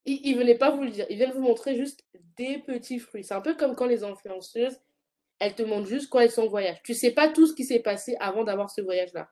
Ils 0.04 0.34
ne 0.34 0.38
venaient 0.38 0.58
pas 0.58 0.70
vous 0.70 0.82
le 0.82 0.90
dire. 0.90 1.06
Ils 1.10 1.16
viennent 1.16 1.32
vous 1.32 1.42
montrer 1.42 1.76
juste 1.76 2.04
des 2.36 2.58
petits 2.58 2.98
fruits. 2.98 3.24
C'est 3.24 3.34
un 3.34 3.40
peu 3.40 3.54
comme 3.54 3.76
quand 3.76 3.86
les 3.86 4.04
influenceuses, 4.04 4.80
elles 5.38 5.54
te 5.54 5.62
montrent 5.62 5.88
juste 5.88 6.08
quand 6.08 6.20
elles 6.20 6.30
sont 6.30 6.42
en 6.42 6.48
voyage. 6.48 6.82
Tu 6.82 6.94
sais 6.94 7.12
pas 7.12 7.28
tout 7.28 7.46
ce 7.46 7.54
qui 7.54 7.64
s'est 7.64 7.80
passé 7.80 8.16
avant 8.18 8.44
d'avoir 8.44 8.70
ce 8.70 8.80
voyage-là. 8.80 9.28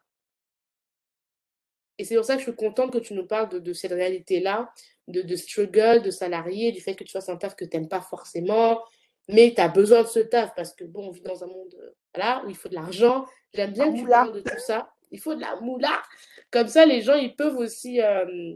Et 1.98 2.04
c'est 2.04 2.14
pour 2.14 2.24
ça 2.24 2.34
que 2.34 2.40
je 2.40 2.44
suis 2.44 2.56
contente 2.56 2.92
que 2.92 2.98
tu 2.98 3.14
nous 3.14 3.26
parles 3.26 3.48
de, 3.48 3.58
de 3.58 3.72
cette 3.72 3.92
réalité-là, 3.92 4.70
de, 5.08 5.22
de 5.22 5.36
struggle, 5.36 6.02
de 6.02 6.10
salarié, 6.10 6.72
du 6.72 6.80
fait 6.80 6.94
que 6.94 7.04
tu 7.04 7.12
fasses 7.12 7.30
un 7.30 7.36
taf 7.36 7.56
que 7.56 7.64
tu 7.64 7.76
n'aimes 7.76 7.88
pas 7.88 8.02
forcément, 8.02 8.82
mais 9.28 9.54
tu 9.54 9.60
as 9.60 9.68
besoin 9.68 10.02
de 10.02 10.08
ce 10.08 10.20
taf 10.20 10.54
parce 10.54 10.74
que, 10.74 10.84
bon, 10.84 11.08
on 11.08 11.10
vit 11.10 11.22
dans 11.22 11.42
un 11.42 11.46
monde 11.46 11.74
euh, 11.80 11.90
voilà, 12.16 12.42
où 12.44 12.50
il 12.50 12.56
faut 12.56 12.68
de 12.68 12.74
l'argent. 12.74 13.26
J'aime 13.54 13.72
bien 13.72 13.92
que 13.92 13.98
tu 13.98 14.06
parles 14.06 14.32
de 14.32 14.40
tout 14.40 14.58
ça. 14.58 14.92
Il 15.10 15.20
faut 15.20 15.34
de 15.34 15.40
la 15.40 15.56
moula. 15.60 16.02
Comme 16.50 16.68
ça, 16.68 16.84
les 16.86 17.00
gens, 17.02 17.14
ils 17.14 17.34
peuvent 17.36 17.56
aussi 17.56 18.00
euh, 18.02 18.54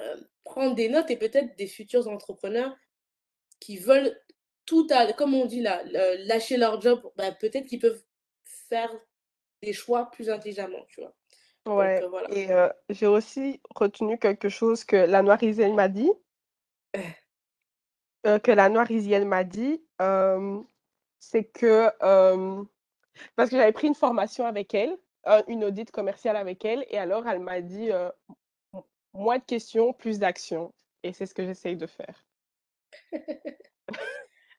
euh, 0.00 0.16
prendre 0.44 0.74
des 0.74 0.88
notes 0.88 1.10
et 1.10 1.16
peut-être 1.16 1.56
des 1.56 1.66
futurs 1.66 2.06
entrepreneurs 2.08 2.74
qui 3.60 3.78
veulent 3.78 4.18
tout, 4.64 4.86
à, 4.90 5.12
comme 5.12 5.34
on 5.34 5.46
dit 5.46 5.60
là, 5.62 5.82
lâcher 6.26 6.56
leur 6.56 6.80
job, 6.80 7.00
bah, 7.16 7.32
peut-être 7.32 7.66
qu'ils 7.66 7.78
peuvent 7.80 8.02
faire 8.68 8.92
des 9.62 9.72
choix 9.72 10.10
plus 10.10 10.28
intelligemment, 10.30 10.84
tu 10.88 11.00
vois. 11.00 11.14
Donc, 11.64 11.78
Ouais. 11.78 12.02
euh, 12.02 12.08
voilà. 12.08 12.28
Et 12.32 12.50
euh, 12.52 12.68
j'ai 12.90 13.06
aussi 13.06 13.60
retenu 13.74 14.18
quelque 14.18 14.48
chose 14.48 14.84
que 14.84 14.96
la 14.96 15.22
Noirisienne 15.22 15.74
m'a 15.74 15.88
dit. 15.88 16.10
euh, 18.26 18.38
que 18.38 18.50
la 18.52 18.68
Noirisienne 18.68 19.26
m'a 19.26 19.44
dit, 19.44 19.84
c'est 21.18 21.44
que 21.44 21.90
parce 23.34 23.50
que 23.50 23.56
j'avais 23.56 23.72
pris 23.72 23.88
une 23.88 23.94
formation 23.94 24.46
avec 24.46 24.74
elle, 24.74 24.96
une 25.48 25.64
audite 25.64 25.90
commerciale 25.90 26.36
avec 26.36 26.64
elle, 26.64 26.84
et 26.90 26.98
alors 26.98 27.26
elle 27.26 27.40
m'a 27.40 27.60
dit 27.60 27.90
moins 29.12 29.38
de 29.38 29.44
questions, 29.44 29.92
plus 29.92 30.18
d'actions. 30.18 30.72
Et 31.02 31.12
c'est 31.12 31.26
ce 31.26 31.34
que 31.34 31.44
j'essaye 31.44 31.76
de 31.76 31.86
faire. 31.86 32.26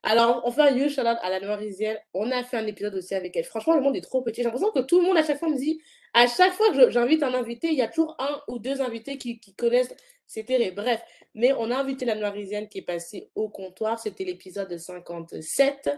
Alors, 0.04 0.42
on 0.46 0.52
fait 0.52 0.62
un 0.62 0.76
huge 0.76 0.96
shout-out 0.96 1.18
à 1.22 1.30
la 1.30 1.42
Noirisienne. 1.42 1.98
On 2.14 2.32
a 2.32 2.44
fait 2.44 2.56
un 2.56 2.66
épisode 2.66 2.96
aussi 2.96 3.14
avec 3.14 3.36
elle. 3.36 3.44
Franchement, 3.44 3.76
le 3.76 3.82
monde 3.82 3.96
est 3.98 4.02
trop 4.02 4.22
petit. 4.22 4.38
J'ai 4.38 4.44
l'impression 4.44 4.72
que 4.72 4.80
tout 4.80 5.00
le 5.00 5.06
monde, 5.06 5.18
à 5.18 5.24
chaque 5.24 5.38
fois, 5.38 5.50
me 5.50 5.58
dit, 5.58 5.82
à 6.14 6.28
chaque 6.28 6.54
fois 6.54 6.72
que 6.72 6.90
j'invite 6.92 7.24
un 7.24 7.34
invité, 7.34 7.68
il 7.68 7.74
y 7.74 7.82
a 7.82 7.90
toujours 7.90 8.16
un 8.20 8.42
ou 8.48 8.58
deux 8.58 8.82
invités 8.82 9.18
qui, 9.18 9.40
qui 9.40 9.54
connaissent. 9.56 9.94
Terrible. 10.34 10.76
Bref, 10.76 11.02
mais 11.36 11.54
on 11.54 11.72
a 11.72 11.78
invité 11.78 12.06
la 12.06 12.16
Noirisienne 12.16 12.68
qui 12.68 12.80
est 12.80 12.84
passée 12.84 13.32
au 13.36 13.50
comptoir. 13.50 14.00
C'était 14.00 14.24
l'épisode 14.24 14.78
57. 14.78 15.90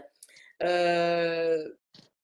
Euh, 0.62 1.68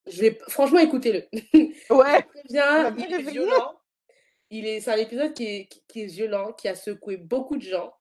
je 0.07 0.21
vais, 0.21 0.39
franchement, 0.49 0.79
écoutez-le. 0.79 1.27
Ouais, 1.91 2.25
bien 2.51 2.95
il 2.97 3.13
est 3.13 3.23
violent. 3.31 3.81
Il 4.51 4.67
est, 4.67 4.81
c'est 4.81 4.91
un 4.93 4.97
épisode 4.97 5.35
qui 5.35 5.45
est, 5.45 5.67
qui- 5.67 5.83
qui 5.89 6.03
est 6.03 6.07
violent, 6.07 6.53
qui 6.53 6.69
a 6.69 6.75
secoué 6.75 7.17
beaucoup 7.17 7.57
de 7.57 7.63
gens. 7.63 7.93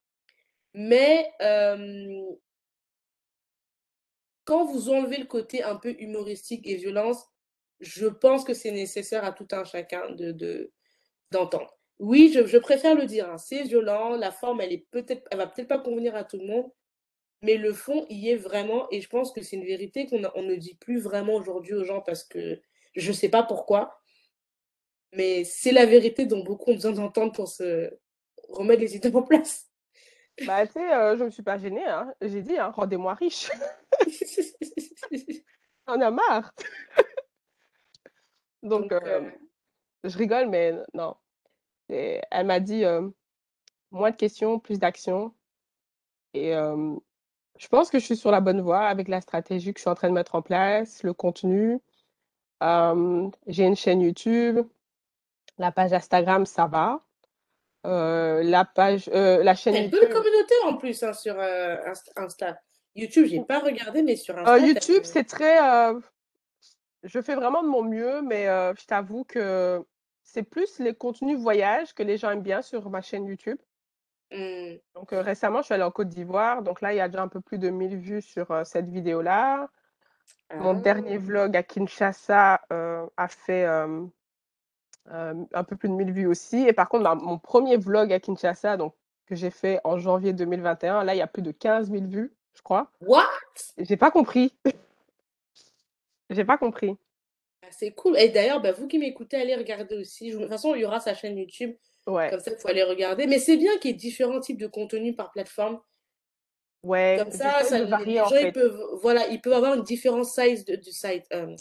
Mais 0.73 1.31
euh, 1.41 2.21
quand 4.43 4.65
vous 4.65 4.89
enlevez 4.89 5.17
le 5.17 5.25
côté 5.25 5.63
un 5.63 5.75
peu 5.75 5.95
humoristique 5.99 6.67
et 6.67 6.75
violence, 6.75 7.23
je 7.79 8.05
pense 8.07 8.43
que 8.43 8.53
c'est 8.53 8.71
nécessaire 8.71 9.23
à 9.25 9.31
tout 9.31 9.47
un 9.51 9.63
chacun 9.63 10.11
de, 10.11 10.31
de, 10.31 10.71
d'entendre. 11.31 11.75
Oui, 11.99 12.31
je, 12.33 12.45
je 12.45 12.57
préfère 12.57 12.95
le 12.95 13.05
dire, 13.05 13.29
hein, 13.29 13.37
c'est 13.37 13.63
violent, 13.63 14.15
la 14.17 14.31
forme, 14.31 14.61
elle 14.61 14.73
est 14.73 14.85
peut-être, 14.91 15.25
elle 15.31 15.37
va 15.37 15.47
peut-être 15.47 15.67
pas 15.69 15.79
convenir 15.79 16.15
à 16.15 16.23
tout 16.23 16.37
le 16.37 16.45
monde, 16.45 16.69
mais 17.41 17.57
le 17.57 17.73
fond 17.73 18.05
y 18.09 18.29
est 18.29 18.35
vraiment, 18.35 18.87
et 18.91 19.01
je 19.01 19.09
pense 19.09 19.31
que 19.31 19.41
c'est 19.41 19.55
une 19.55 19.65
vérité 19.65 20.07
qu'on 20.07 20.21
on 20.35 20.43
ne 20.43 20.55
dit 20.55 20.75
plus 20.75 20.99
vraiment 20.99 21.35
aujourd'hui 21.35 21.73
aux 21.73 21.83
gens 21.83 22.01
parce 22.01 22.23
que 22.23 22.61
je 22.95 23.11
sais 23.11 23.29
pas 23.29 23.43
pourquoi, 23.43 24.01
mais 25.13 25.43
c'est 25.43 25.71
la 25.71 25.85
vérité 25.85 26.25
dont 26.25 26.43
beaucoup 26.43 26.71
ont 26.71 26.75
besoin 26.75 26.91
d'entendre 26.91 27.31
pour 27.31 27.47
se 27.47 27.91
remettre 28.49 28.81
les 28.81 28.95
idées 28.95 29.11
en 29.15 29.23
place. 29.23 29.69
bah 30.45 30.65
tu 30.65 30.73
sais, 30.73 30.93
euh, 30.93 31.17
je 31.17 31.23
me 31.23 31.29
suis 31.29 31.43
pas 31.43 31.57
gênée, 31.57 31.85
hein. 31.85 32.13
J'ai 32.21 32.41
dit, 32.41 32.57
hein, 32.57 32.71
rendez-moi 32.71 33.13
riche. 33.13 33.49
On 35.87 36.01
a 36.01 36.11
marre. 36.11 36.51
Donc, 38.63 38.91
euh, 38.91 38.99
euh, 39.03 39.29
je 40.03 40.17
rigole, 40.17 40.49
mais 40.49 40.73
non. 40.93 41.15
Et 41.89 42.21
elle 42.31 42.47
m'a 42.47 42.59
dit 42.59 42.83
euh, 42.83 43.07
moins 43.91 44.11
de 44.11 44.15
questions, 44.15 44.59
plus 44.59 44.79
d'actions. 44.79 45.33
Et 46.33 46.55
euh, 46.55 46.95
je 47.57 47.67
pense 47.67 47.89
que 47.89 47.99
je 47.99 48.05
suis 48.05 48.17
sur 48.17 48.31
la 48.31 48.41
bonne 48.41 48.61
voie 48.61 48.81
avec 48.81 49.07
la 49.07 49.21
stratégie 49.21 49.73
que 49.73 49.79
je 49.79 49.83
suis 49.83 49.89
en 49.89 49.95
train 49.95 50.09
de 50.09 50.13
mettre 50.13 50.35
en 50.35 50.41
place, 50.41 51.03
le 51.03 51.13
contenu. 51.13 51.79
Euh, 52.63 53.29
j'ai 53.47 53.65
une 53.65 53.75
chaîne 53.75 54.01
YouTube, 54.01 54.65
la 55.57 55.71
page 55.71 55.93
Instagram, 55.93 56.45
ça 56.45 56.65
va. 56.67 57.01
Euh, 57.85 58.41
la 58.43 58.65
page, 58.65 59.09
euh, 59.13 59.43
la 59.43 59.55
chaîne 59.55 59.73
t'as 59.73 59.83
une 59.83 59.89
bonne 59.89 60.01
YouTube. 60.01 60.15
communauté 60.15 60.55
en 60.65 60.75
plus 60.75 61.03
hein, 61.03 61.13
sur 61.13 61.35
Inst- 61.35 62.11
Insta. 62.15 62.59
YouTube, 62.95 63.25
j'ai 63.25 63.41
pas 63.41 63.59
regardé, 63.59 64.01
mais 64.01 64.15
sur 64.15 64.37
Insta, 64.37 64.57
YouTube, 64.57 65.03
c'est 65.03 65.25
très. 65.25 65.59
je 67.03 67.21
fais 67.21 67.35
vraiment 67.35 67.61
de 67.61 67.67
mon 67.67 67.83
mieux, 67.83 68.21
mais 68.21 68.45
je 68.45 68.85
t'avoue 68.85 69.23
que 69.23 69.85
c'est 70.23 70.43
plus 70.43 70.79
les 70.79 70.93
contenus 70.93 71.37
voyage 71.37 71.93
que 71.93 72.03
les 72.03 72.17
gens 72.17 72.31
aiment 72.31 72.41
bien 72.41 72.61
sur 72.61 72.89
ma 72.89 73.01
chaîne 73.01 73.25
YouTube. 73.25 73.57
Hmm. 74.31 74.75
Donc 74.95 75.13
euh, 75.13 75.21
récemment, 75.21 75.59
je 75.59 75.65
suis 75.65 75.73
allée 75.73 75.83
en 75.83 75.91
Côte 75.91 76.09
d'Ivoire. 76.09 76.61
Donc 76.63 76.81
là, 76.81 76.93
il 76.93 76.97
y 76.97 77.01
a 77.01 77.07
déjà 77.07 77.21
un 77.23 77.27
peu 77.27 77.41
plus 77.41 77.57
de 77.59 77.69
1000 77.69 77.97
vues 77.97 78.21
sur 78.21 78.49
euh, 78.51 78.63
cette 78.63 78.89
vidéo-là. 78.89 79.69
Mon 80.53 80.71
Ah. 80.77 80.79
dernier 80.81 81.17
vlog 81.17 81.55
à 81.55 81.63
Kinshasa 81.63 82.61
euh, 82.71 83.05
a 83.17 83.27
fait 83.27 83.65
un 83.65 85.63
peu 85.67 85.75
plus 85.75 85.89
de 85.89 85.93
1000 85.93 86.11
vues 86.11 86.27
aussi. 86.27 86.67
Et 86.67 86.73
par 86.73 86.89
contre, 86.89 87.03
ma- 87.03 87.15
mon 87.15 87.37
premier 87.39 87.77
vlog 87.77 88.11
à 88.11 88.19
Kinshasa, 88.19 88.77
donc, 88.77 88.93
que 89.27 89.35
j'ai 89.35 89.49
fait 89.51 89.79
en 89.83 89.97
janvier 89.97 90.33
2021, 90.33 91.03
là, 91.03 91.15
il 91.15 91.17
y 91.17 91.21
a 91.21 91.27
plus 91.27 91.41
de 91.41 91.51
15 91.51 91.89
000 91.91 92.05
vues, 92.05 92.33
je 92.53 92.61
crois. 92.61 92.91
What? 93.01 93.23
J'ai 93.77 93.97
pas 93.97 94.11
compris. 94.11 94.53
J'ai 96.31 96.45
pas 96.45 96.57
compris. 96.57 96.97
Ah, 97.63 97.67
C'est 97.71 97.91
cool. 97.91 98.17
Et 98.17 98.29
d'ailleurs, 98.29 98.61
bah, 98.61 98.71
vous 98.71 98.87
qui 98.87 98.97
m'écoutez, 98.97 99.37
allez 99.37 99.55
regarder 99.55 99.95
aussi. 99.97 100.31
Je- 100.31 100.37
De 100.37 100.41
toute 100.43 100.51
façon, 100.51 100.73
il 100.75 100.81
y 100.81 100.85
aura 100.85 100.99
sa 100.99 101.13
chaîne 101.13 101.37
YouTube. 101.37 101.75
Ouais, 102.07 102.29
Comme 102.29 102.39
ça, 102.39 102.51
il 102.51 102.57
faut 102.57 102.67
aller 102.67 102.83
regarder. 102.83 103.27
Mais 103.27 103.39
c'est 103.39 103.57
bien 103.57 103.77
qu'il 103.77 103.91
y 103.91 103.93
ait 103.93 103.97
différents 103.97 104.39
types 104.39 104.59
de 104.59 104.67
contenus 104.67 105.15
par 105.15 105.31
plateforme. 105.31 105.81
ouais, 106.83 107.15
Comme 107.19 107.31
ça, 107.31 107.63
ça 107.63 107.79
de 107.79 107.83
les, 107.85 107.89
varier 107.89 108.13
les 108.13 108.21
en 108.21 108.27
gens, 108.27 108.35
ils 108.37 108.51
peuvent, 108.53 108.79
voilà, 109.01 109.27
ils 109.29 109.41
peuvent 109.41 109.53
avoir 109.53 109.73
une 109.73 109.83
différente 109.83 110.25
size 110.25 110.65
de, 110.65 110.75
du 110.75 110.91
site, 110.91 111.25
euh, 111.33 111.55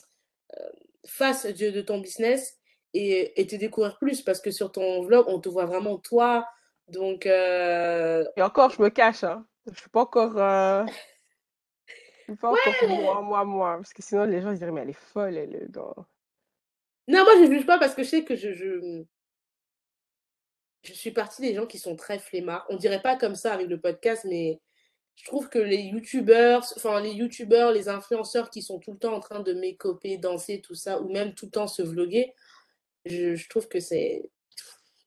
euh, 0.57 0.69
face 1.07 1.47
de, 1.47 1.71
de 1.71 1.81
ton 1.81 1.99
business 1.99 2.59
et, 2.93 3.41
et 3.41 3.47
te 3.47 3.57
découvrir 3.57 3.99
plus. 3.99 4.23
Parce 4.23 4.41
que 4.41 4.51
sur 4.51 4.71
ton 4.73 5.03
vlog, 5.03 5.25
on 5.29 5.41
te 5.41 5.49
voit 5.49 5.67
vraiment 5.67 5.99
toi. 5.99 6.47
Donc, 6.89 7.25
euh, 7.27 8.25
Et 8.37 8.43
encore, 8.43 8.71
je 8.71 8.83
me 8.83 8.91
cache, 8.91 9.25
hein. 9.25 9.47
Je 9.73 9.81
suis 9.81 9.89
pas 9.89 10.03
encore, 10.03 10.33
je 10.37 12.33
suis 12.33 12.37
pas 12.37 12.51
encore 12.51 12.89
moi, 12.89 13.23
moi, 13.23 13.45
moi. 13.45 13.77
Parce 13.79 13.95
que 13.95 14.03
sinon, 14.03 14.25
les 14.25 14.43
gens 14.43 14.51
ils 14.51 14.59
diraient, 14.59 14.73
mais 14.73 14.83
elle 14.83 14.91
est 14.91 14.93
folle, 14.93 15.39
elle 15.39 15.55
est 15.55 15.69
dans... 15.69 15.95
non, 17.09 17.25
moi, 17.25 17.33
je 17.37 17.45
ne 17.45 17.53
juge 17.55 17.67
pas 17.67 17.79
parce 17.79 17.95
que 17.95 18.03
je 18.03 18.09
sais 18.09 18.25
que 18.25 18.35
je, 18.37 18.53
je, 18.53 19.05
je 20.85 20.93
suis 20.93 21.11
partie 21.11 21.43
des 21.43 21.55
gens 21.55 21.67
qui 21.67 21.79
sont 21.79 21.97
très 21.97 22.19
flemmards. 22.19 22.67
On 22.69 22.77
dirait 22.77 23.03
pas 23.03 23.17
comme 23.17 23.35
ça 23.35 23.53
avec 23.53 23.69
le 23.69 23.81
podcast, 23.81 24.25
mais 24.29 24.61
je 25.17 25.25
trouve 25.25 25.49
que 25.49 25.59
les 25.59 25.79
youtubeurs, 25.83 26.65
enfin 26.77 27.01
les 27.01 27.13
youtubeurs, 27.13 27.73
les 27.73 27.89
influenceurs 27.89 28.51
qui 28.51 28.63
sont 28.63 28.79
tout 28.79 28.93
le 28.93 28.99
temps 28.99 29.15
en 29.15 29.21
train 29.21 29.41
de 29.41 29.53
m'écoper, 29.53 30.19
danser, 30.19 30.61
tout 30.61 30.75
ça, 30.75 31.01
ou 31.01 31.11
même 31.11 31.35
tout 31.35 31.47
le 31.47 31.51
temps 31.53 31.67
se 31.67 31.83
vloguer, 31.83 32.35
je, 33.05 33.35
je 33.35 33.49
trouve 33.49 33.69
que 33.69 33.81
c'est 33.81 34.29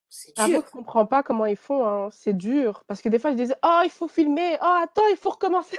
c'est 0.09 0.33
J'avoue 0.35 0.51
dur. 0.53 0.63
je 0.65 0.71
comprends 0.71 1.05
pas 1.05 1.21
comment 1.21 1.45
ils 1.45 1.57
font, 1.57 1.85
hein. 1.85 2.09
C'est 2.11 2.35
dur. 2.35 2.83
Parce 2.87 3.01
que 3.01 3.09
des 3.09 3.19
fois, 3.19 3.31
je 3.31 3.35
disais, 3.35 3.55
oh, 3.63 3.81
il 3.83 3.91
faut 3.91 4.07
filmer. 4.07 4.57
Oh, 4.61 4.79
attends, 4.81 5.07
il 5.11 5.17
faut 5.17 5.29
recommencer. 5.29 5.77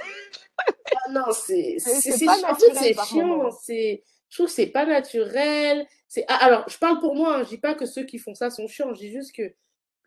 Ah 0.57 1.11
non, 1.11 1.31
c'est 1.31 1.77
C'est 1.79 2.25
pas 2.25 2.39
naturel 2.39 2.75
c'est 2.77 3.05
chiant, 3.05 3.51
c'est 3.51 4.03
je 4.29 4.37
trouve 4.37 4.47
que 4.47 4.53
c'est 4.53 4.67
pas 4.67 4.85
naturel. 4.85 5.87
C'est 6.07 6.23
ah, 6.27 6.37
alors 6.45 6.69
je 6.69 6.77
parle 6.77 6.99
pour 6.99 7.15
moi, 7.15 7.37
hein, 7.37 7.43
je 7.43 7.49
dis 7.49 7.57
pas 7.57 7.73
que 7.73 7.85
ceux 7.85 8.03
qui 8.03 8.17
font 8.17 8.35
ça 8.35 8.49
sont 8.49 8.67
chiants, 8.67 8.93
je 8.93 8.99
dis 8.99 9.11
juste 9.11 9.35
que 9.35 9.53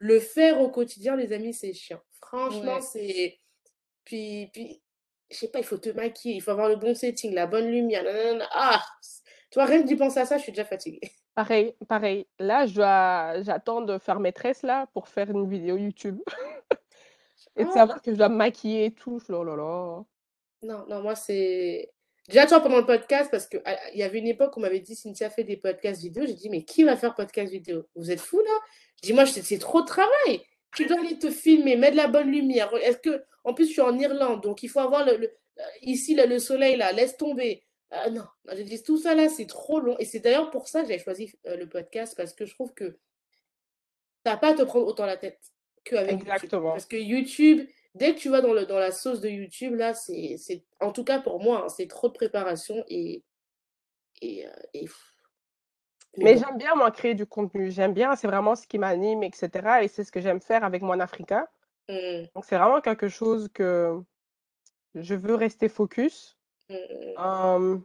le 0.03 0.19
faire 0.21 0.61
au 0.61 0.69
quotidien, 0.71 1.15
les 1.17 1.33
amis, 1.33 1.55
c'est 1.55 1.73
chiant. 1.75 2.01
Franchement, 2.21 2.77
Ouais. 2.77 2.81
c'est 2.81 3.39
puis 4.05 4.49
puis 4.53 4.83
je 5.31 5.37
sais 5.39 5.49
pas, 5.49 5.61
il 5.61 5.65
faut 5.65 5.79
te 5.79 5.91
maquiller, 5.91 6.35
il 6.37 6.41
faut 6.43 6.51
avoir 6.51 6.69
le 6.69 6.77
bon 6.77 6.95
setting, 6.95 7.33
la 7.35 7.47
bonne 7.47 7.69
lumière. 7.71 8.03
nanana. 8.05 8.49
Ah, 8.53 8.83
tu 9.51 9.59
vois, 9.59 9.67
rien 9.67 9.83
que 9.83 9.87
d'y 9.87 9.97
penser 9.97 10.21
à 10.21 10.27
ça, 10.27 10.39
je 10.39 10.43
suis 10.43 10.53
déjà 10.53 10.65
fatiguée. 10.65 11.01
Pareil, 11.35 11.75
pareil. 11.89 12.27
Là, 12.39 12.67
je 12.67 12.75
dois, 12.75 13.43
j'attends 13.43 13.81
de 13.81 13.99
faire 13.99 14.21
maîtresse 14.21 14.63
là 14.63 14.87
pour 14.93 15.09
faire 15.09 15.31
une 15.31 15.49
vidéo 15.49 15.77
YouTube. 15.79 16.21
Et 17.57 17.65
de 17.65 17.71
Ah, 17.71 17.73
savoir 17.73 18.03
que 18.03 18.13
je 18.13 18.17
dois 18.17 18.29
me 18.29 18.37
maquiller 18.37 18.87
et 18.87 18.95
tout. 18.95 19.21
Oh 19.31 19.45
là 19.45 19.57
là. 19.57 20.03
non, 20.63 20.87
non, 20.89 21.03
moi 21.03 21.15
c'est 21.15 21.93
déjà 22.29 22.45
tu 22.45 22.51
vois 22.51 22.61
pendant 22.61 22.79
le 22.79 22.87
podcast 22.87 23.31
parce 23.31 23.47
que 23.47 23.59
ah, 23.65 23.77
y 23.95 24.03
avait 24.03 24.19
une 24.19 24.27
époque 24.29 24.57
où 24.57 24.61
on 24.61 24.63
m'avait 24.63 24.81
dit 24.81 24.95
Cynthia 24.95 25.31
fait 25.31 25.45
des 25.45 25.57
podcasts 25.57 26.01
vidéo, 26.03 26.25
j'ai 26.27 26.35
dit 26.35 26.49
mais 26.51 26.65
qui 26.65 26.85
va 26.85 26.97
faire 26.97 27.15
podcast 27.15 27.51
vidéo? 27.53 27.87
Vous 27.95 28.11
êtes 28.11 28.21
fous 28.21 28.41
là? 28.41 28.59
Je 29.03 29.09
dis 29.09 29.13
moi 29.13 29.27
c'est 29.27 29.59
trop 29.59 29.83
de 29.83 29.87
travail. 29.87 30.43
Tu 30.75 30.87
dois 30.87 30.99
aller 30.99 31.19
te 31.19 31.31
filmer, 31.31 31.77
mettre 31.77 31.93
de 31.93 31.97
la 31.99 32.09
bonne 32.09 32.31
lumière. 32.31 32.73
Est-ce 32.83 32.99
que 32.99 33.23
en 33.45 33.55
plus 33.55 33.67
je 33.67 33.73
suis 33.73 33.81
en 33.81 33.99
Irlande 33.99 34.43
donc 34.43 34.63
il 34.63 34.69
faut 34.69 34.81
avoir 34.81 35.05
le, 35.05 35.17
le- 35.17 35.33
ici 35.83 36.15
le, 36.15 36.27
le 36.27 36.39
soleil 36.39 36.77
là, 36.77 36.93
laisse 36.93 37.17
tomber. 37.17 37.65
Ah, 37.91 38.09
non, 38.09 38.23
non, 38.47 38.55
j'ai 38.57 38.65
dit 38.65 38.83
tout 38.83 38.97
ça 38.97 39.15
là 39.15 39.29
c'est 39.29 39.47
trop 39.47 39.79
long 39.81 39.97
et 39.99 40.07
c'est 40.07 40.21
d'ailleurs 40.21 40.51
pour 40.51 40.67
ça 40.69 40.83
que 40.83 40.89
j'ai 40.89 40.99
choisi 40.99 41.35
euh, 41.47 41.57
le 41.57 41.69
podcast 41.69 42.15
parce 42.17 42.33
que 42.33 42.47
je 42.47 42.55
trouve 42.55 42.73
que 42.73 42.97
t'as 44.25 44.39
pas 44.39 44.53
à 44.53 44.55
te 44.55 44.63
prendre 44.63 44.87
autant 44.87 45.05
la 45.05 45.19
tête 45.19 45.39
qu'avec 45.85 46.13
YouTube. 46.13 46.29
Exactement. 46.29 46.71
Parce 46.71 46.87
que 46.87 46.97
YouTube, 46.97 47.67
dès 47.95 48.15
que 48.15 48.21
tu 48.21 48.29
vas 48.31 48.41
dans, 48.41 48.53
le, 48.53 48.67
dans 48.67 48.79
la 48.79 48.93
sauce 48.93 49.21
de 49.21 49.29
YouTube, 49.29 49.75
là, 49.75 49.95
c'est, 49.95 50.37
c'est, 50.39 50.65
en 50.81 50.93
tout 50.93 51.05
cas 51.05 51.21
pour 51.21 51.41
moi, 51.43 51.65
hein, 51.65 51.69
c'est 51.69 51.89
trop 51.89 52.09
de 52.09 52.15
préparation 52.15 52.85
et, 52.89 53.23
et, 54.23 54.47
euh, 54.47 54.51
et- 54.75 54.89
mais 56.17 56.29
Mais 56.29 56.37
bon. 56.37 56.47
j'aime 56.47 56.57
bien, 56.59 56.75
moi, 56.75 56.91
créer 56.91 57.15
du 57.15 57.27
contenu. 57.27 57.71
J'aime 57.71 57.93
bien, 57.95 58.17
c'est 58.17 58.27
vraiment 58.27 58.55
ce 58.55 58.67
qui 58.67 58.79
m'anime, 58.79 59.23
etc. 59.23 59.83
Et 59.83 59.89
c'est 59.89 60.05
ce 60.05 60.13
que 60.13 60.21
j'aime 60.21 60.41
faire 60.41 60.65
avec 60.65 60.83
Mon 60.83 61.01
Africa. 61.01 61.51
Hum, 61.89 62.27
Donc, 62.35 62.45
c'est 62.47 62.59
vraiment 62.59 62.81
quelque 62.83 63.09
chose 63.09 63.49
que 63.55 64.01
je 64.95 65.15
veux 65.15 65.35
rester 65.35 65.69
focus. 65.69 66.39
hum, 66.69 66.77
hum. 66.91 67.19
Euh, 67.19 67.79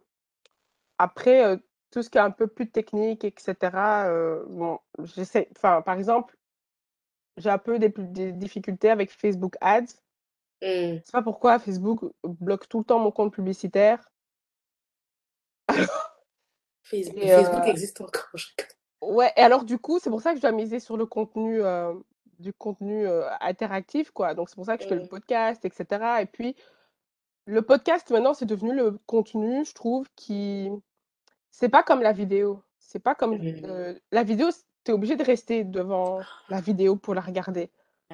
après, 0.97 1.43
euh, 1.45 1.57
tout 1.91 2.01
ce 2.03 2.09
qui 2.09 2.17
est 2.17 2.21
un 2.21 2.31
peu 2.31 2.47
plus 2.47 2.69
technique, 2.69 3.23
etc. 3.23 4.05
euh, 4.07 4.43
bon, 4.49 4.79
j'essaie, 5.03 5.49
enfin, 5.55 5.81
par 5.81 5.97
exemple, 5.97 6.35
j'ai 7.37 7.49
un 7.49 7.57
peu 7.57 7.79
des, 7.79 7.89
des 7.89 8.31
difficultés 8.31 8.89
avec 8.89 9.11
Facebook 9.11 9.55
Ads. 9.61 9.95
Hum. 10.61 10.97
Je 10.97 11.01
sais 11.05 11.11
pas 11.11 11.21
pourquoi 11.21 11.59
Facebook 11.59 12.01
bloque 12.23 12.67
tout 12.67 12.79
le 12.79 12.83
temps 12.83 12.99
mon 12.99 13.11
compte 13.11 13.33
Facebook, 13.33 13.35
publicitaire. 13.35 14.11
Et 16.93 17.27
Facebook 17.29 17.63
euh, 17.65 17.71
existe 17.71 18.01
encore. 18.01 18.29
Ouais 19.01 19.31
et 19.37 19.41
alors 19.41 19.63
du 19.63 19.77
coup, 19.77 19.99
c'est 19.99 20.09
pour 20.09 20.21
ça 20.21 20.31
que 20.31 20.37
je 20.37 20.41
dois 20.41 20.51
miser 20.51 20.79
sur 20.79 20.97
le 20.97 21.05
contenu, 21.05 21.61
heu, 21.61 22.03
du 22.39 22.53
contenu, 22.53 23.05
heu, 23.05 23.23
interactif 23.41 24.11
quoi. 24.11 24.33
Donc 24.33 24.49
c'est 24.49 24.55
pour 24.55 24.65
ça 24.65 24.77
que 24.77 24.83
je 24.83 24.87
fais 24.87 24.95
le 24.95 25.03
Mmh. 25.03 25.09
podcast 25.09 25.63
et 25.65 25.69
cetera 25.69 26.21
et 26.21 26.25
puis 26.25 26.55
le 27.45 27.61
podcast 27.61 28.09
maintenant, 28.11 28.33
c'est 28.33 28.45
devenu 28.45 28.75
le 28.75 28.97
contenu, 29.05 29.63
je 29.63 29.73
trouve, 29.73 30.07
qui 30.15 30.69
c'est 31.51 31.69
pas 31.69 31.83
comme 31.83 32.01
la 32.01 32.13
vidéo. 32.13 32.61
C'est 32.79 32.99
pas 32.99 33.15
comme, 33.15 33.33
heu, 33.33 34.01
la 34.11 34.23
vidéo, 34.23 34.47
tu 34.87 34.91
es 34.91 34.93
obligé 34.93 35.17
de 35.17 35.23
rester 35.23 35.65
devant 35.65 36.21
la 36.49 36.61
vidéo 36.61 36.95
pour 36.95 37.13
la 37.13 37.19
regarder. 37.21 37.69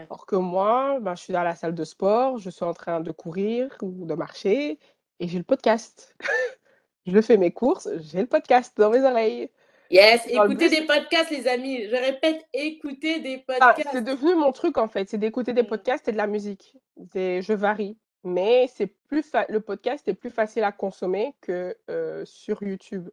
Or 0.10 0.26
que 0.26 0.36
moi, 0.36 0.98
ben, 1.00 1.14
je 1.16 1.22
suis 1.22 1.34
dans 1.34 1.44
la 1.44 1.54
salle 1.56 1.76
de 1.76 1.84
sport, 1.84 2.40
je 2.40 2.50
suis 2.50 2.66
en 2.66 2.74
train 2.74 3.00
de 3.00 3.12
courir 3.12 3.70
ou 3.84 4.08
de 4.08 4.16
marcher 4.16 4.80
et 5.20 5.28
j'ai 5.28 5.38
le 5.38 5.44
podcast. 5.44 6.16
Je 7.06 7.20
fais 7.22 7.36
mes 7.36 7.52
courses, 7.52 7.90
j'ai 8.00 8.22
le 8.22 8.28
podcast 8.28 8.78
dans 8.78 8.90
mes 8.90 9.02
oreilles. 9.04 9.50
Yes, 9.91 10.26
Dans 10.34 10.45
écoutez 10.45 10.70
des 10.70 10.86
podcasts 10.88 11.30
les 11.32 11.48
amis, 11.50 11.84
je 11.90 11.95
répète, 11.98 12.48
écoutez 12.54 13.20
des 13.20 13.44
Ah, 13.60 13.74
c'est 13.76 13.84
podcasts. 13.84 14.06
devenu 14.06 14.36
mon 14.36 14.54
truc 14.54 14.78
en 14.78 14.88
fait, 14.88 15.10
c'est 15.10 15.18
d'écouter 15.18 15.52
des 15.52 15.64
Mmh. 15.64 15.68
podcasts 15.68 16.08
et 16.08 16.14
de 16.14 16.18
la 16.18 16.28
musique. 16.28 16.78
C'est 17.12 17.41
je 17.41 17.52
varie, 17.52 17.98
mais 18.24 18.68
c'est 18.74 18.88
plus 18.88 19.30
le 19.50 19.60
podcast 19.60 20.08
est 20.08 20.14
plus 20.14 20.30
facile 20.32 20.64
à 20.64 20.72
consommer 20.72 21.36
que, 21.41 21.76
heu, 21.90 22.24
sur 22.26 22.64
YouTube, 22.64 23.10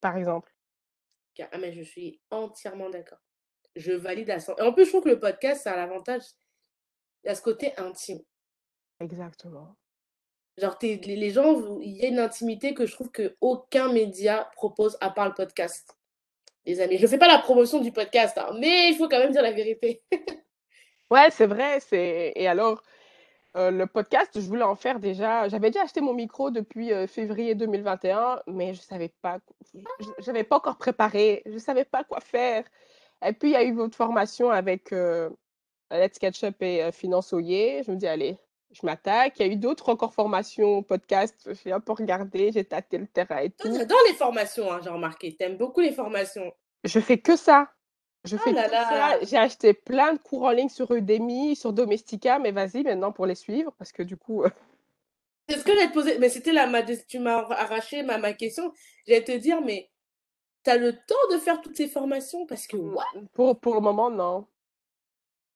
par 0.00 0.16
exemple. 0.16 0.51
Ah 1.40 1.58
mais 1.58 1.72
je 1.72 1.82
suis 1.82 2.20
entièrement 2.30 2.90
d'accord. 2.90 3.18
Je 3.76 3.92
valide 3.92 4.30
à 4.30 4.40
100 4.40 4.58
et 4.58 4.62
en 4.62 4.72
plus, 4.72 4.84
je 4.84 4.90
trouve 4.90 5.04
que 5.04 5.08
le 5.08 5.18
podcast, 5.18 5.62
ça 5.62 5.72
a 5.72 5.76
l'avantage, 5.76 6.22
il 7.24 7.28
y 7.28 7.30
a 7.30 7.34
ce 7.34 7.42
côté 7.42 7.72
intime. 7.78 8.20
Exactement. 9.00 9.76
Genre 10.58 10.76
les 10.82 11.30
gens 11.30 11.80
il 11.80 11.96
y 11.96 12.04
a 12.04 12.08
une 12.08 12.18
intimité 12.18 12.74
que 12.74 12.84
je 12.84 12.92
trouve 12.92 13.10
qu'aucun 13.10 13.90
média 13.90 14.50
propose 14.54 14.98
à 15.00 15.10
part 15.10 15.28
le 15.28 15.34
podcast. 15.34 15.96
Les 16.66 16.80
amis, 16.80 16.98
je 16.98 17.06
fais 17.06 17.18
pas 17.18 17.26
la 17.26 17.38
promotion 17.38 17.80
du 17.80 17.90
podcast, 17.90 18.36
hein, 18.38 18.54
mais 18.60 18.90
il 18.90 18.96
faut 18.96 19.08
quand 19.08 19.18
même 19.18 19.32
dire 19.32 19.42
la 19.42 19.52
vérité. 19.52 20.02
Ouais, 21.10 21.30
c'est 21.30 21.46
vrai, 21.46 21.78
c'est 21.80 22.32
et 22.36 22.48
alors, 22.48 22.82
heu, 23.56 23.70
le 23.70 23.86
podcast, 23.86 24.30
je 24.34 24.46
voulais 24.46 24.62
en 24.62 24.74
faire 24.74 25.00
déjà 25.00 25.48
j'avais 25.48 25.70
déjà 25.70 25.84
acheté 25.84 26.00
mon 26.00 26.14
micro 26.14 26.50
depuis, 26.50 26.92
heu, 26.92 27.06
février 27.06 27.54
2021, 27.54 28.42
mais 28.46 28.74
je 28.74 28.80
savais 28.80 29.12
pas 29.22 29.38
j'avais 30.18 30.44
pas 30.44 30.56
encore 30.56 30.78
préparé, 30.78 31.42
je 31.46 31.58
savais 31.58 31.84
pas 31.84 32.04
quoi 32.04 32.20
faire 32.20 32.64
et 33.24 33.32
puis 33.32 33.50
il 33.50 33.52
y 33.52 33.56
a 33.56 33.62
eu 33.62 33.72
votre 33.72 33.96
formation 33.96 34.50
avec, 34.50 34.92
heu, 34.92 35.34
Let's 35.90 36.18
Catch 36.18 36.42
Up 36.44 36.56
et 36.60 36.82
heu, 36.82 36.90
Finançoyer. 36.90 37.82
Je 37.84 37.90
me 37.90 37.96
dis: 37.96 38.06
«Allez, 38.06 38.36
je 38.72 38.84
m'attaque». 38.84 39.38
Il 39.38 39.46
y 39.46 39.50
a 39.50 39.52
eu 39.52 39.56
d'autres 39.56 39.90
encore 39.90 40.12
formations 40.12 40.82
podcast, 40.82 41.50
j'ai 41.64 41.72
un 41.72 41.80
peu 41.80 41.92
regardé, 41.92 42.50
j'ai 42.52 42.64
tâté 42.64 42.98
le 42.98 43.06
terrain 43.06 43.38
et 43.38 43.50
tout. 43.50 43.68
tu 43.70 43.80
adores 43.80 43.98
les 44.08 44.14
formations, 44.14 44.72
hein, 44.72 44.80
j'ai 44.82 44.90
remarqué. 44.90 45.36
Tu 45.36 45.44
aimes 45.44 45.56
beaucoup 45.56 45.80
les 45.80 45.92
formations. 45.92 46.52
Je 46.84 46.98
fais 46.98 47.18
que 47.18 47.36
ça. 47.36 47.70
Je 48.24 48.36
Oh 48.36 48.40
fais 48.44 48.54
là 48.54 48.68
que 48.68 48.76
ça. 48.78 49.18
là! 49.18 49.18
J'ai 49.24 49.36
acheté 49.36 49.74
plein 49.74 50.12
de 50.14 50.18
cours 50.18 50.44
en 50.44 50.50
ligne 50.52 50.68
sur 50.68 50.92
Udemy, 50.92 51.56
sur 51.56 51.72
Domestika, 51.72 52.38
mais 52.38 52.52
vas-y 52.52 52.84
maintenant 52.84 53.10
pour 53.10 53.26
les 53.26 53.34
suivre 53.34 53.72
parce 53.78 53.90
que 53.92 54.02
du 54.04 54.16
coup, 54.16 54.44
heu 54.44 54.50
C'est 55.48 55.58
ce 55.58 55.64
que 55.64 55.72
j'allais 55.74 55.88
te 55.88 55.92
poser, 55.94 56.18
mais 56.18 56.28
c'était 56.28 56.52
ma 56.66 56.82
dés 56.82 57.04
tu 57.06 57.18
m'as 57.18 57.38
ar 57.38 57.52
arraché 57.52 58.02
ma 58.02 58.18
ma 58.18 58.32
question. 58.32 58.72
J'allais 59.06 59.24
te 59.24 59.32
dire, 59.32 59.60
mais 59.60 59.90
tu 60.64 60.70
as 60.70 60.78
le 60.78 60.92
temps 60.94 61.16
de 61.32 61.38
faire 61.38 61.60
toutes 61.62 61.76
ces 61.76 61.88
formations? 61.88 62.46
Parce 62.46 62.66
que 62.66 62.76
what? 62.76 63.04
Pour 63.34 63.58
pour 63.60 63.74
le 63.74 63.80
moment, 63.80 64.10
non. 64.10 64.46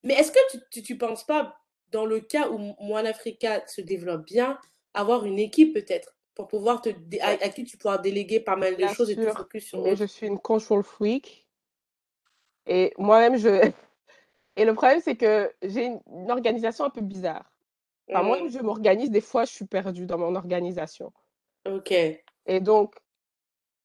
Mais 0.05 0.14
est-ce 0.14 0.32
que 0.32 0.38
tu 0.51 0.59
tu 0.70 0.82
tu 0.82 0.98
penses 0.98 1.24
pas, 1.24 1.56
dans 1.90 2.06
le 2.06 2.20
cas 2.20 2.48
où 2.51 2.59
Moine 2.80 3.06
Africa 3.06 3.66
se 3.66 3.80
développe 3.80 4.24
bien, 4.26 4.59
avoir 4.94 5.24
une 5.24 5.38
équipe 5.38 5.74
peut-être? 5.74 6.16
Pour 6.34 6.48
pouvoir 6.48 6.82
te 6.82 6.90
à 7.22 7.48
qui 7.48 7.64
tu 7.64 7.78
pourras 7.78 7.98
déléguer 7.98 8.40
pas 8.40 8.56
mal 8.56 8.76
de 8.76 8.82
Bien 8.82 8.88
choses 8.88 9.10
et 9.10 9.18
te 9.18 9.22
sûr, 9.24 9.30
focus 9.30 9.64
sur 9.68 9.82
mais 9.82 9.97
je 9.97 10.05
suis 10.05 10.26
une 10.26 10.38
control 10.38 10.82
freak 10.84 11.45
et 12.66 12.93
moi-même 12.98 13.36
je 13.36 13.48
et 14.56 14.64
le 14.64 14.74
problème, 14.74 15.01
c'est 15.01 15.16
que 15.16 15.52
j'ai 15.62 15.86
une 15.86 16.01
une 16.12 16.30
organisation 16.30 16.84
un 16.84 16.90
peu 16.90 17.01
bizarre. 17.02 17.51
Enfin, 18.10 18.22
moi-même, 18.22 18.47
Mmh. 18.47 18.51
je 18.51 18.59
m'organise, 18.60 19.10
des 19.10 19.20
fois, 19.20 19.44
je 19.44 19.52
suis 19.52 19.64
perdue 19.66 20.06
dans 20.06 20.18
mon 20.18 20.34
organisation 20.36 21.12
OK. 21.66 21.93
et 21.93 22.60
donc 22.60 22.94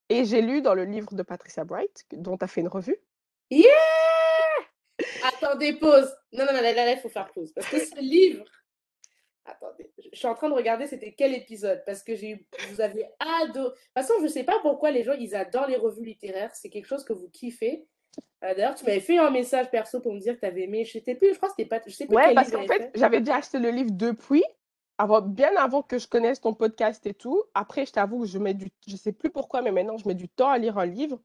et 0.10 0.26
j'ai 0.26 0.42
lu 0.42 0.62
dans 0.62 0.74
le 0.76 0.84
livre 0.84 1.14
de 1.14 1.24
Patricia 1.24 1.64
Bright, 1.64 2.06
dont 2.12 2.38
tu 2.38 2.44
as 2.44 2.48
fait 2.48 2.62
une 2.62 2.68
revue 2.68 2.98
Yeah! 3.50 3.72
Attendez, 5.24 5.74
pause. 5.74 6.14
Non, 6.32 6.46
non, 6.46 6.54
non, 6.54 6.62
là 6.62 6.74
là, 6.74 6.92
il 6.92 7.00
faut 7.00 7.10
faire 7.10 7.32
pause 7.32 7.52
parce 7.54 7.68
que 7.68 7.80
ce 7.80 7.96
livre 8.00 8.46
attendez, 9.46 9.92
je 10.12 10.18
suis 10.18 10.28
en 10.28 10.36
train 10.36 10.50
de 10.50 10.54
regarder 10.54 10.88
c'était 10.88 11.14
quel 11.14 11.34
épisode 11.34 11.84
parce 11.86 12.04
que 12.04 12.16
j'ai 12.16 12.46
vous 12.70 12.82
avez 12.82 13.06
ado 13.20 13.64
de 13.64 13.70
toute 13.70 13.78
façon, 13.94 14.14
je 14.22 14.28
sais 14.28 14.44
pas 14.44 14.60
pourquoi 14.62 14.92
les 14.92 15.04
gens, 15.04 15.14
ils 15.14 15.36
adorent 15.36 15.68
les 15.68 15.78
revues 15.78 16.06
littéraires, 16.06 16.54
c'est 16.56 16.70
quelque 16.70 16.88
chose 16.88 17.04
que 17.04 17.14
vous 17.14 17.30
kiffez. 17.30 17.88
Heu, 18.44 18.56
d'ailleurs, 18.56 18.76
tu 18.76 18.86
m'avais 18.86 19.00
fait 19.00 19.18
un 19.18 19.30
message 19.30 19.70
perso 19.70 20.00
pour 20.00 20.14
me 20.14 20.20
dire 20.20 20.36
que 20.36 20.40
tu 20.40 20.46
avais 20.46 20.64
aimé, 20.64 20.84
je 20.86 21.00
sais 21.00 21.16
plus, 21.16 21.30
je 21.34 21.38
crois 21.38 21.50
que 21.50 21.56
c'était 21.58 21.70
pas 21.70 21.80
je 21.86 21.92
sais 21.94 22.08
plus 22.08 22.16
Ouais, 22.16 22.34
parce 22.34 22.52
qu'en 22.52 22.66
fait, 22.66 22.78
fait. 22.84 22.92
j'avais 22.96 23.20
déjà 23.20 23.36
acheté 23.38 23.60
le 23.60 23.70
livre 23.70 23.92
depuis, 23.92 24.44
avant 24.98 25.22
bien 25.22 25.52
avant 25.58 25.84
que 25.84 25.98
je 26.00 26.08
connaisse 26.08 26.42
ton 26.42 26.54
podcast 26.54 27.06
et 27.06 27.14
tout. 27.14 27.44
Après, 27.54 27.86
je 27.86 27.92
t'avoue 27.92 28.22
que 28.22 28.28
je 28.28 28.40
mets 28.40 28.54
du 28.56 28.68
je 28.88 28.96
sais 28.96 29.12
plus 29.12 29.30
pourquoi, 29.30 29.62
mais 29.62 29.72
maintenant 29.72 29.98
je 29.98 30.08
mets 30.08 30.16
du 30.16 30.28
temps 30.28 30.50
à 30.50 30.58
lire 30.58 30.78
un 30.78 30.86
livre 30.86 31.20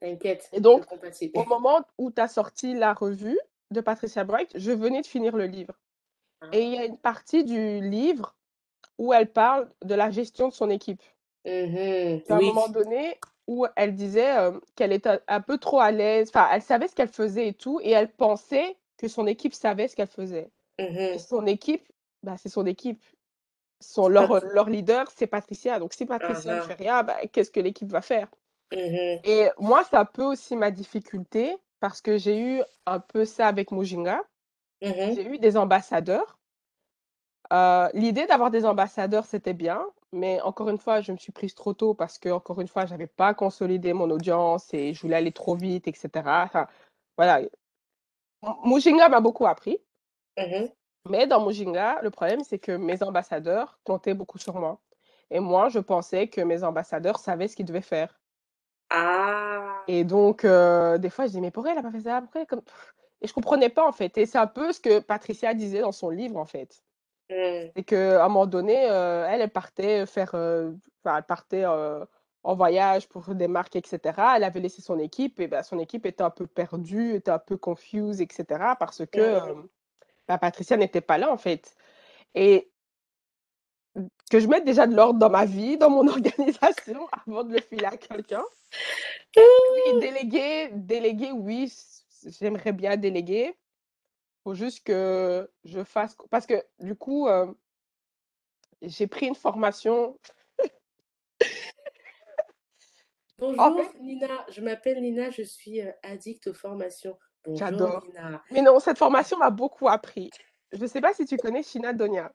T'inquiète, 0.00 0.48
et 0.52 0.60
donc 0.60 0.86
au 1.34 1.44
moment 1.44 1.80
où 1.98 2.10
tu 2.10 2.20
as 2.22 2.28
sorti 2.28 2.72
la 2.74 2.94
revue 2.94 3.38
de 3.70 3.80
Patricia 3.82 4.24
Bright, 4.24 4.50
je 4.54 4.70
venais 4.72 5.02
de 5.02 5.06
finir 5.06 5.36
le 5.36 5.44
livre 5.46 5.74
et 6.52 6.62
il 6.62 6.72
y 6.72 6.78
a 6.78 6.82
Ah. 6.82 6.86
une 6.86 6.96
partie 6.98 7.44
du 7.44 7.80
livre 7.80 8.34
où 8.98 9.12
elle 9.12 9.30
parle 9.30 9.70
de 9.84 9.94
la 9.94 10.10
gestion 10.10 10.48
de 10.48 10.54
son 10.54 10.70
équipe. 10.70 11.02
Mmh 11.44 11.50
mh. 11.50 12.22
À 12.30 12.34
un 12.36 12.40
moment 12.40 12.68
donné 12.68 13.18
où 13.50 13.66
elle 13.76 13.96
disait, 13.96 14.22
hem, 14.28 14.62
qu'elle 14.76 14.92
était 14.94 15.20
un 15.28 15.42
peu 15.42 15.58
trop 15.58 15.80
à 15.80 15.92
l'aise, 15.92 16.30
enfin, 16.30 16.48
elle 16.52 16.62
savait 16.62 16.88
ce 16.88 16.96
qu'elle 16.96 17.08
faisait 17.10 17.48
et 17.48 17.54
tout 17.54 17.80
et 17.82 17.90
elle 17.92 18.10
pensait 18.12 18.78
que 18.98 19.08
son 19.08 19.26
équipe 19.28 19.54
savait 19.54 19.88
ce 19.88 19.96
qu'elle 19.96 20.08
faisait 20.08 20.50
Mmh 20.78 21.20
son 21.20 21.46
équipe, 21.46 21.88
bah, 22.22 22.36
c'est 22.38 22.48
son 22.50 22.66
équipe. 22.66 23.02
Son 23.80 24.08
leur, 24.08 24.34
heu, 24.36 24.40
leur 24.52 24.68
leader, 24.70 25.10
c'est 25.16 25.26
Patricia, 25.28 25.78
donc 25.80 25.94
si 25.94 26.06
Hein, 26.20 26.42
Patricia 26.42 26.54
ne 26.54 26.60
fait 26.60 26.74
rien, 26.74 27.02
bah, 27.04 27.16
qu'est-ce 27.32 27.50
que 27.52 27.60
l'équipe 27.60 27.90
va 27.90 28.02
faire? 28.02 28.28
Mmh 28.72 28.92
mh. 28.96 29.24
Et 29.24 29.48
moi, 29.58 29.82
c'est 29.88 29.96
un 29.96 30.04
peu 30.04 30.24
aussi 30.24 30.56
ma 30.56 30.70
difficulté 30.70 31.56
parce 31.80 32.02
que 32.02 32.18
j'ai 32.18 32.38
eu 32.40 32.62
un 32.86 33.00
peu 33.00 33.24
ça 33.24 33.48
avec 33.48 33.72
Mujinga. 33.72 34.22
Mmh 34.82 34.96
mh. 34.96 35.16
J'ai 35.16 35.26
eu 35.26 35.38
des 35.38 35.56
ambassadeurs. 35.58 36.38
Heu, 37.52 37.88
l'idée 37.94 38.26
d'avoir 38.26 38.50
des 38.50 38.64
ambassadeurs, 38.64 39.24
c'était 39.26 39.54
bien, 39.54 39.86
mais 40.12 40.40
encore 40.42 40.68
une 40.68 40.78
fois, 40.78 41.00
je 41.00 41.12
me 41.12 41.16
suis 41.18 41.32
prise 41.32 41.54
trop 41.54 41.74
tôt 41.74 41.94
parce 41.94 42.18
qu'encore 42.18 42.60
une 42.60 42.68
fois, 42.68 42.86
j'avais 42.86 43.06
pas 43.06 43.34
consolidé 43.34 43.92
mon 43.92 44.10
audience 44.10 44.72
et 44.74 44.94
je 44.94 45.00
voulais 45.02 45.16
aller 45.16 45.32
trop 45.32 45.54
vite 45.56 45.88
et 45.88 45.92
cetera. 45.94 46.44
Enfin, 46.44 46.66
voilà. 47.16 47.40
Mujinga 48.64 49.08
m'a 49.10 49.20
beaucoup 49.20 49.46
appris 49.46 49.78
Mmh 50.36 50.50
mh. 50.54 50.70
mais 51.08 51.26
dans 51.26 51.44
Mujinga, 51.46 52.00
le 52.02 52.10
problème, 52.10 52.42
c'est 52.44 52.58
que 52.58 52.72
mes 52.72 53.02
ambassadeurs 53.02 53.80
comptaient 53.84 54.14
beaucoup 54.14 54.38
sur 54.38 54.54
moi 54.58 54.80
et 55.30 55.40
moi, 55.40 55.68
je 55.68 55.78
pensais 55.78 56.28
que 56.28 56.40
mes 56.40 56.64
ambassadeurs 56.64 57.18
savaient 57.20 57.48
ce 57.48 57.54
qu'ils 57.56 57.66
devaient 57.66 57.80
faire 57.82 58.20
Ah! 58.90 59.86
et 59.86 60.04
donc 60.04 60.44
heu, 60.44 60.98
des 60.98 61.10
fois, 61.10 61.26
je 61.26 61.32
dis: 61.32 61.40
«Mais 61.40 61.50
pourquoi 61.50 61.72
elle 61.72 61.78
a 61.78 61.82
pas 61.82 61.90
fait 61.92 62.00
ça? 62.02 62.22
Comme» 62.48 62.62
et 63.22 63.28
je 63.28 63.34
comprenais 63.34 63.70
pas, 63.70 63.86
en 63.88 63.92
fait 63.92 64.18
et 64.18 64.26
c'est 64.26 64.38
un 64.38 64.46
peu 64.48 64.72
ce 64.72 64.80
que 64.80 65.00
Patricia 65.00 65.54
disait 65.54 65.80
dans 65.82 65.92
son 65.92 66.10
livre, 66.10 66.36
en 66.38 66.46
fait. 66.46 66.82
Mmh. 67.30 67.70
C'est 67.76 67.84
qu'à 67.84 68.24
un 68.24 68.28
moment 68.28 68.46
donné, 68.46 68.74
heu, 68.90 69.24
elle, 69.28 69.40
elle 69.42 69.50
partait 69.50 70.06
faire, 70.06 70.30
enfin, 70.34 71.16
elle 71.18 71.22
partait, 71.24 71.64
heu, 71.64 72.04
en 72.42 72.54
voyage 72.54 73.08
pour 73.08 73.34
des 73.34 73.48
marques 73.48 73.76
et 73.76 73.82
cetera. 73.86 74.36
Elle 74.36 74.44
avait 74.44 74.60
laissé 74.60 74.82
son 74.82 74.98
équipe 74.98 75.40
et 75.40 75.46
bah, 75.48 75.62
son 75.62 75.78
équipe 75.78 76.06
était 76.06 76.22
un 76.22 76.30
peu 76.30 76.46
perdue, 76.46 77.14
était 77.14 77.30
un 77.30 77.38
peu 77.38 77.56
confuse 77.56 78.20
et 78.20 78.28
cetera 78.30 78.76
parce 78.76 79.06
que, 79.06 79.20
hem, 79.20 79.68
bah, 80.28 80.38
Patricia 80.38 80.76
n'était 80.76 81.00
pas 81.02 81.18
là, 81.18 81.32
en 81.32 81.38
fait 81.38 81.76
et 82.34 82.70
que 84.30 84.38
je 84.40 84.46
mette 84.46 84.64
déjà 84.64 84.86
de 84.86 84.94
l'ordre 84.94 85.18
dans 85.18 85.30
ma 85.30 85.44
vie, 85.44 85.76
dans 85.76 85.90
mon 85.90 86.06
organisation 86.08 87.06
avant 87.26 87.44
de 87.44 87.54
le 87.54 87.60
filer 87.60 87.84
à 87.86 87.96
quelqu'un. 87.96 88.44
Oui, 89.36 90.00
déléguer 90.00 90.70
déléguer, 90.72 91.32
oui, 91.32 91.72
j'aimerais 92.40 92.72
bien 92.72 92.96
déléguer. 92.96 93.54
Faut 94.44 94.54
juste 94.54 94.84
que 94.84 95.50
je 95.64 95.84
fasse 95.84 96.16
parce 96.30 96.46
que 96.46 96.62
du 96.78 96.94
coup, 96.94 97.28
hem 97.28 97.54
j'ai 98.82 99.06
pris 99.06 99.26
une 99.26 99.34
formation 99.34 100.16
en 100.16 100.16
Bonjour 103.38 103.76
fait 103.92 103.98
Nina, 104.00 104.46
je 104.50 104.60
m'appelle 104.60 105.00
Nina, 105.00 105.30
je 105.30 105.42
suis, 105.42 105.80
heu, 105.80 105.92
addict 106.02 106.46
aux 106.46 106.54
formations. 106.54 107.18
Bonjour 107.44 107.58
J'adore. 107.58 108.04
Nina. 108.06 108.42
Mais 108.50 108.62
non, 108.62 108.80
cette 108.80 108.98
formation 108.98 109.38
m'a 109.38 109.50
beaucoup 109.50 109.88
appris. 109.88 110.30
Je 110.72 110.86
sais 110.86 111.00
pas 111.00 111.12
si 111.14 111.26
tu 111.26 111.36
connais 111.36 111.62
Shina 111.62 111.92
Donia? 111.92 112.32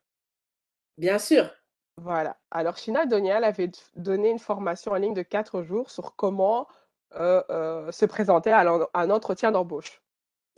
Bien 0.98 1.20
sûr. 1.20 1.50
Voilà. 1.98 2.38
Alors 2.52 2.78
Shina 2.78 3.06
Donia, 3.06 3.38
elle 3.38 3.44
avait 3.44 3.72
donné 3.96 4.30
une 4.30 4.40
formation 4.40 4.92
en 4.92 4.96
ligne 4.96 5.14
de 5.14 5.22
4 5.22 5.64
jours 5.64 5.90
sur 5.90 6.16
comment, 6.16 6.68
heu, 7.16 7.44
se 7.92 8.06
présenter 8.06 8.52
à 8.52 8.62
un 8.94 9.10
entretien 9.10 9.52
d'embauche. 9.52 10.02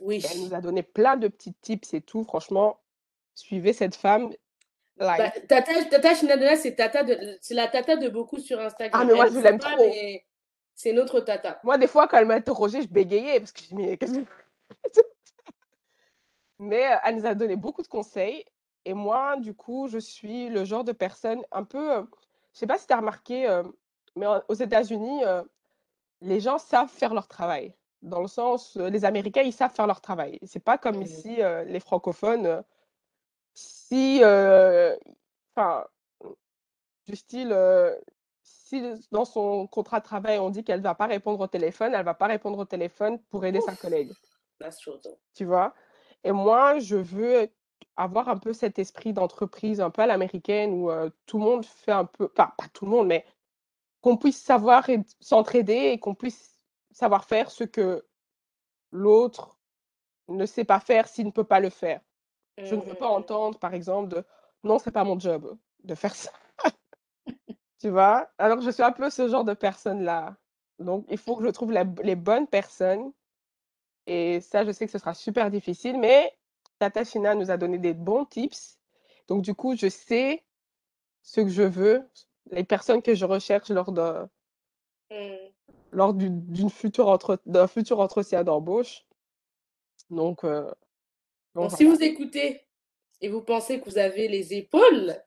Elle 0.00 0.40
nous 0.44 0.54
a 0.54 0.60
donné 0.60 0.82
plein 0.82 1.16
de 1.16 1.28
petits 1.28 1.54
tips 1.54 1.94
et 1.94 2.00
tout, 2.00 2.24
franchement, 2.24 2.80
suivez 3.34 3.72
cette 3.72 3.96
femme 3.96 4.30
Bah. 4.96 5.16
Tata 5.48 5.84
Tata 5.84 6.14
Shina 6.14 6.36
Donia, 6.36 6.56
c'est 6.56 6.74
Tata 6.76 7.02
de 7.04 7.38
la 7.50 7.68
Tata 7.68 7.96
de 7.96 8.08
beaucoup 8.08 8.38
sur 8.38 8.58
Ah 8.60 8.66
Instagram. 8.66 9.06
mais 9.06 9.14
moi, 9.14 9.26
Elle 9.26 9.32
je 9.32 9.38
l'aime 9.40 9.58
pas, 9.58 9.72
trop. 9.72 9.84
mais 9.86 10.24
C'est 10.74 10.92
notre 10.92 11.20
tata. 11.20 11.60
Moi, 11.64 11.78
des 11.78 11.86
fois, 11.88 12.06
quand 12.08 12.18
elle 12.18 12.26
m'interrogeait, 12.26 12.82
je 12.82 12.88
bégayais 12.88 13.40
parce 13.40 13.52
que 13.52 13.62
je 13.68 13.74
me 13.74 13.94
qu'est-ce 13.96 14.18
que. 14.20 14.24
Mais 16.60 16.84
elle 17.04 17.16
nous 17.16 17.26
a 17.26 17.34
donné 17.34 17.54
beaucoup 17.56 17.82
de 17.82 17.88
conseils. 17.88 18.44
Et 18.84 18.92
moi, 18.94 19.36
du 19.36 19.54
coup, 19.54 19.86
je 19.88 19.98
suis 19.98 20.48
le 20.48 20.64
genre 20.64 20.82
de 20.84 20.92
personne 20.92 21.42
un 21.52 21.62
peu. 21.64 22.00
Je 22.00 22.06
je 22.54 22.58
sais 22.60 22.66
pas 22.66 22.78
si 22.78 22.86
tu 22.88 22.92
as 22.92 22.96
remarqué, 22.96 23.62
mais 24.16 24.26
aux 24.48 24.54
États-Unis, 24.54 25.20
les 26.20 26.40
gens 26.40 26.58
savent 26.58 26.88
faire 26.90 27.14
leur 27.14 27.28
travail. 27.28 27.74
Dans 28.02 28.20
le 28.20 28.28
sens, 28.28 28.76
les 28.76 29.04
Américains, 29.04 29.42
ils 29.42 29.52
savent 29.52 29.74
faire 29.74 29.86
leur 29.86 30.00
travail. 30.00 30.38
C'est 30.44 30.62
pas 30.62 30.78
comme 30.78 31.02
ici, 31.02 31.38
les 31.66 31.80
francophones. 31.80 32.62
si, 33.54 34.20
enfin, 35.54 35.84
du 37.06 37.16
style, 37.16 37.56
si 38.42 38.82
dans 39.10 39.24
son 39.24 39.66
contrat 39.66 39.98
de 40.00 40.04
travail, 40.04 40.38
on 40.38 40.50
dit 40.50 40.62
qu'elle 40.62 40.78
ne 40.78 40.84
va 40.84 40.94
pas 40.94 41.06
répondre 41.06 41.40
au 41.40 41.46
téléphone, 41.46 41.92
elle 41.92 42.00
ne 42.00 42.04
va 42.04 42.14
pas 42.14 42.26
répondre 42.26 42.58
au 42.58 42.64
téléphone 42.64 43.18
pour 43.30 43.44
aider 43.44 43.60
sa 43.60 43.74
collègue. 43.74 44.12
Tu 45.34 45.44
vois? 45.44 45.74
Et 46.22 46.32
moi, 46.32 46.78
je 46.78 46.96
veux 46.96 47.48
avoir 47.96 48.28
un 48.28 48.36
peu 48.36 48.52
cet 48.52 48.78
esprit 48.78 49.12
d'entreprise 49.12 49.80
un 49.80 49.90
peu 49.90 50.02
à 50.02 50.06
l'américaine 50.06 50.72
où 50.72 50.90
tout 51.26 51.38
le 51.38 51.44
monde 51.44 51.64
fait 51.64 51.92
un 51.92 52.04
peu, 52.04 52.28
enfin, 52.32 52.52
pas 52.56 52.68
tout 52.72 52.84
le 52.84 52.90
monde, 52.92 53.08
mais 53.08 53.24
qu'on 54.00 54.16
puisse 54.16 54.40
savoir 54.40 54.86
s'entraider 55.18 55.92
et 55.92 55.98
qu'on 55.98 56.14
puisse 56.14 56.57
savoir 56.90 57.24
faire 57.24 57.50
ce 57.50 57.64
que 57.64 58.06
l'autre 58.90 59.58
ne 60.28 60.46
sait 60.46 60.64
pas 60.64 60.80
faire 60.80 61.08
s'il 61.08 61.26
ne 61.26 61.30
peut 61.30 61.44
pas 61.44 61.60
le 61.60 61.70
faire. 61.70 62.00
Je 62.58 62.74
ne 62.74 62.80
veux 62.80 62.94
pas 62.94 63.10
mmh. 63.10 63.20
entendre, 63.20 63.58
par 63.58 63.74
exemple, 63.74 64.08
de 64.08 64.24
non, 64.64 64.78
c'est 64.78 64.90
pas 64.90 65.04
mon 65.04 65.18
job 65.18 65.56
de 65.84 65.94
faire 65.94 66.14
ça. 66.14 66.32
tu 67.78 67.88
vois? 67.88 68.28
Alors, 68.38 68.60
je 68.60 68.70
suis 68.70 68.82
un 68.82 68.92
peu 68.92 69.10
ce 69.10 69.28
genre 69.28 69.44
de 69.44 69.54
personne-là. 69.54 70.36
Donc, 70.80 71.06
il 71.08 71.18
faut 71.18 71.36
que 71.36 71.44
je 71.44 71.50
trouve 71.50 71.72
les 71.72 72.16
bonnes 72.16 72.48
personnes. 72.48 73.12
Et 74.06 74.40
ça, 74.40 74.64
je 74.64 74.72
sais 74.72 74.86
que 74.86 74.92
ce 74.92 74.98
sera 74.98 75.14
super 75.14 75.50
difficile, 75.50 75.98
mais 75.98 76.36
Tata 76.78 77.02
nous 77.34 77.50
a 77.50 77.56
donné 77.56 77.78
des 77.78 77.94
bons 77.94 78.24
tips. 78.24 78.78
Donc, 79.28 79.42
du 79.42 79.54
coup, 79.54 79.76
je 79.76 79.88
sais 79.88 80.44
ce 81.22 81.42
que 81.42 81.48
je 81.48 81.62
veux, 81.62 82.08
les 82.50 82.64
personnes 82.64 83.02
que 83.02 83.14
je 83.14 83.24
recherche 83.24 83.68
lors 83.68 83.92
de, 83.92 84.26
mmh. 85.10 85.47
Lors 85.92 86.14
d'une 86.14 86.70
future 86.70 87.18
d'un 87.46 87.66
futur 87.66 88.00
entretien 88.00 88.44
d'embauche. 88.44 89.04
Donc, 90.10 90.44
euh, 90.44 90.70
si 91.70 91.84
vous 91.84 92.02
écoutez 92.02 92.66
et 93.20 93.28
vous 93.28 93.42
pensez 93.42 93.80
que 93.80 93.88
vous 93.88 93.98
avez 93.98 94.28
les 94.28 94.54
épaules 94.54 95.20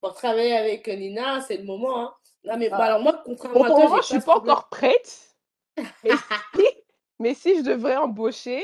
pour 0.00 0.14
travailler 0.14 0.56
avec 0.56 0.88
Nina, 0.88 1.40
c'est 1.40 1.56
le 1.56 1.64
moment. 1.64 2.00
Hein. 2.00 2.14
Non, 2.44 2.56
mais 2.56 2.70
ah. 2.70 2.76
alors 2.76 3.02
moi, 3.02 3.20
contrairement 3.24 3.64
à 3.64 3.68
toi, 3.68 3.88
moi, 3.88 4.00
je 4.00 4.06
suis 4.06 4.20
pas 4.20 4.36
encore 4.36 4.68
prête. 4.68 5.36
Mais 7.18 7.34
si, 7.34 7.58
je 7.58 7.62
devrais 7.62 7.96
embaucher, 7.96 8.62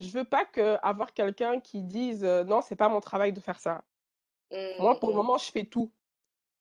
je 0.00 0.08
veux 0.08 0.24
pas 0.24 0.46
que 0.46 0.78
avoir 0.82 1.12
quelqu'un 1.12 1.60
qui 1.60 1.82
dise 1.82 2.24
euh, 2.24 2.42
non, 2.42 2.62
c'est 2.62 2.76
pas 2.76 2.88
mon 2.88 3.00
travail 3.00 3.34
de 3.34 3.40
faire 3.40 3.60
ça. 3.60 3.84
moi, 4.78 4.98
pour 4.98 5.10
le 5.10 5.14
mmh. 5.14 5.18
moment, 5.18 5.36
je 5.36 5.50
fais 5.50 5.64
tout. 5.64 5.92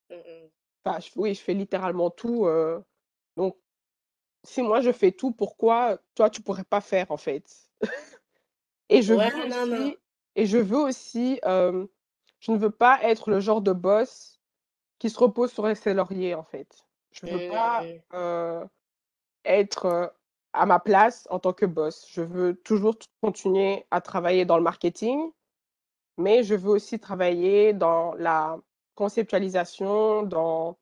Mmh, 0.09 0.15
mmh. 0.15 0.49
Enfin, 0.85 0.99
oui, 1.15 1.33
je 1.33 1.41
fais 1.41 1.53
littéralement 1.53 2.09
tout. 2.09 2.45
Euh, 2.45 2.81
donc, 3.37 3.57
si 4.43 4.61
moi 4.61 4.81
je 4.81 4.91
fais 4.91 5.11
tout, 5.11 5.31
pourquoi 5.31 5.97
toi 6.15 6.29
tu 6.29 6.41
pourrais 6.41 6.63
pas 6.63 6.81
faire 6.81 7.11
en 7.11 7.17
fait? 7.17 7.69
Et 8.89 9.01
je 9.01 9.13
veux 9.13 9.45
aussi, 9.45 9.97
et 10.35 10.45
je 10.45 10.57
veux 10.57 10.77
aussi, 10.77 11.39
je 11.43 12.51
ne 12.51 12.57
veux 12.57 12.69
pas 12.69 12.99
être 13.03 13.31
le 13.31 13.39
genre 13.39 13.61
de 13.61 13.71
boss 13.71 14.39
qui 14.99 15.09
se 15.09 15.17
repose 15.17 15.51
sur 15.51 15.75
ses 15.75 15.93
lauriers 15.93 16.35
en 16.35 16.43
fait. 16.43 16.85
Je 17.11 17.25
veux 17.25 17.49
pas 17.49 17.83
être 19.45 20.13
à 20.53 20.65
ma 20.65 20.79
place 20.79 21.27
en 21.31 21.39
tant 21.39 21.53
que 21.53 21.65
boss. 21.65 22.05
Je 22.09 22.21
veux 22.21 22.55
toujours 22.55 22.95
continuer 23.21 23.85
à 23.89 24.01
travailler 24.01 24.45
dans 24.45 24.57
le 24.57 24.63
marketing, 24.63 25.31
mais 26.17 26.43
je 26.43 26.53
veux 26.55 26.71
aussi 26.71 26.99
travailler 26.99 27.73
dans 27.73 28.13
la 28.15 28.57
conceptualisation, 28.95 30.23
dans 30.23 30.77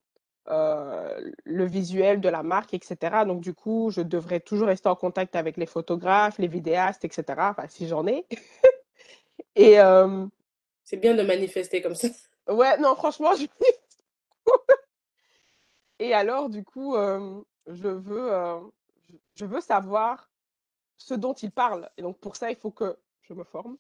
le 0.48 1.66
visuel 1.66 2.22
de 2.22 2.30
la 2.30 2.44
marque, 2.44 2.74
etc. 2.74 3.26
Donc, 3.26 3.42
du 3.42 3.54
coup, 3.54 3.92
je 3.92 4.02
devrais 4.02 4.40
toujours 4.40 4.68
rester 4.68 4.90
en 4.90 4.96
contact 4.96 5.36
avec 5.36 5.58
les 5.58 5.66
photographes, 5.66 6.38
les 6.38 6.48
vidéastes, 6.48 7.06
etc. 7.06 7.24
Enfin, 7.38 7.68
si 7.68 7.88
j'en 7.88 8.06
ai. 8.08 8.26
Et. 9.56 9.78
C'est 10.84 10.98
bien 10.98 11.16
de 11.16 11.24
manifester 11.24 11.82
comme 11.82 11.96
ça. 11.96 12.10
Ouais, 12.50 12.78
non, 12.78 12.96
franchement, 12.96 13.34
je. 13.36 13.46
Et 16.00 16.14
alors, 16.14 16.50
du 16.50 16.64
coup, 16.64 16.96
je 16.96 17.88
veux, 17.88 18.32
je 19.36 19.46
veux 19.46 19.62
savoir 19.62 20.30
ce 20.98 21.14
dont 21.14 21.34
il 21.34 21.52
parle. 21.52 21.90
Et 21.98 22.02
donc, 22.02 22.20
pour 22.20 22.36
ça, 22.36 22.50
il 22.52 22.56
faut 22.56 22.72
que 22.72 22.98
je 23.22 23.34
me 23.34 23.44
forme. 23.44 23.78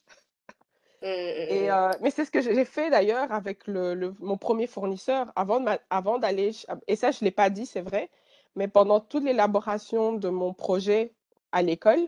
Mmh, 1.01 1.07
mmh, 1.07 1.09
et, 1.09 1.71
mmh. 1.71 1.91
mais 2.01 2.11
c'est 2.11 2.25
ce 2.25 2.31
que 2.31 2.41
j'ai 2.41 2.65
fait 2.65 2.89
d'ailleurs 2.91 3.31
avec 3.31 3.65
le, 3.67 4.13
mon 4.19 4.37
premier 4.37 4.67
fournisseur 4.67 5.31
avant, 5.35 5.63
avant 5.89 6.19
d'aller, 6.19 6.51
et 6.87 6.95
ça 6.95 7.11
je 7.11 7.19
ne 7.21 7.25
l'ai 7.25 7.31
pas 7.31 7.49
dit, 7.49 7.65
c'est 7.65 7.81
vrai, 7.81 8.09
mais 8.55 8.67
pendant 8.67 8.99
toute 8.99 9.23
l'élaboration 9.23 10.13
de 10.13 10.29
mon 10.29 10.53
projet 10.53 11.13
à 11.51 11.61
l'école, 11.63 12.07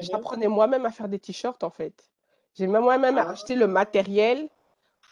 j'apprenais 0.00 0.48
moi-même 0.48 0.86
à 0.86 0.90
faire 0.90 1.08
des 1.08 1.20
t-shirts 1.20 1.62
en 1.62 1.70
fait. 1.70 2.10
J'ai 2.54 2.66
moi-même 2.66 3.18
ah. 3.18 3.30
acheté 3.30 3.54
le 3.54 3.66
matériel 3.66 4.48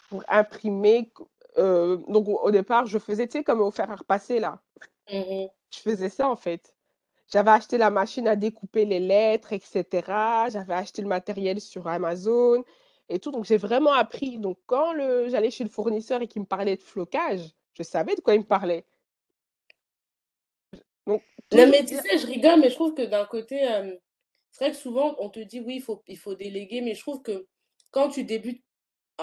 pour 0.09 0.25
imprimer. 0.29 1.13
donc 1.57 2.29
au 2.29 2.51
départ, 2.51 2.87
je 2.87 2.99
faisais, 2.99 3.27
tu 3.27 3.39
sais, 3.39 3.45
comme 3.45 3.61
au 3.61 3.71
fer 3.71 3.91
à 3.91 3.97
repasser 3.97 4.41
là. 4.41 4.59
Je 5.09 5.81
faisais 5.81 6.09
ça 6.09 6.29
en 6.29 6.37
fait. 6.37 6.75
J'avais 7.33 7.51
acheté 7.51 7.79
la 7.79 7.91
machine 7.91 8.29
à 8.29 8.37
découper 8.37 8.85
les 8.85 9.01
lettres, 9.01 9.53
etc. 9.53 9.85
J'avais 10.49 10.75
acheté 10.75 11.03
le 11.03 11.09
matériel 11.09 11.61
sur 11.61 11.87
Amazon 11.87 12.65
et 13.09 13.19
tout. 13.19 13.31
Donc, 13.31 13.45
j'ai 13.45 13.57
vraiment 13.57 13.93
appris. 13.93 14.39
Donc, 14.39 14.59
quand 14.67 14.95
j'allais 15.29 15.51
chez 15.51 15.65
le 15.65 15.71
fournisseur 15.71 16.23
et 16.23 16.27
qu'il 16.27 16.43
me 16.43 16.47
parlait 16.47 16.77
de 16.77 16.83
flocage, 16.83 17.41
je 17.75 17.83
savais 17.83 18.15
de 18.15 18.21
quoi 18.21 18.35
il 18.35 18.41
me 18.41 18.47
parlait. 18.47 18.85
Donc, 21.07 21.23
non, 21.53 21.67
mais 21.69 21.85
tu 21.85 21.97
sais, 21.97 22.19
je 22.19 22.27
rigole, 22.27 22.61
mais 22.61 22.71
je 22.71 22.75
trouve 22.75 22.95
que 22.95 23.03
d'un 23.03 23.27
côté, 23.27 23.61
c'est 24.51 24.65
vrai 24.65 24.71
que 24.71 24.77
souvent, 24.77 25.15
on 25.19 25.29
te 25.29 25.41
dit 25.41 25.61
oui, 25.61 25.77
il 25.77 25.83
faut, 25.83 26.03
il 26.07 26.19
faut 26.19 26.35
déléguer, 26.35 26.81
mais 26.81 26.95
je 26.95 27.01
trouve 27.01 27.23
que 27.23 27.47
quand 27.91 28.09
tu 28.09 28.25
débutes. 28.25 28.63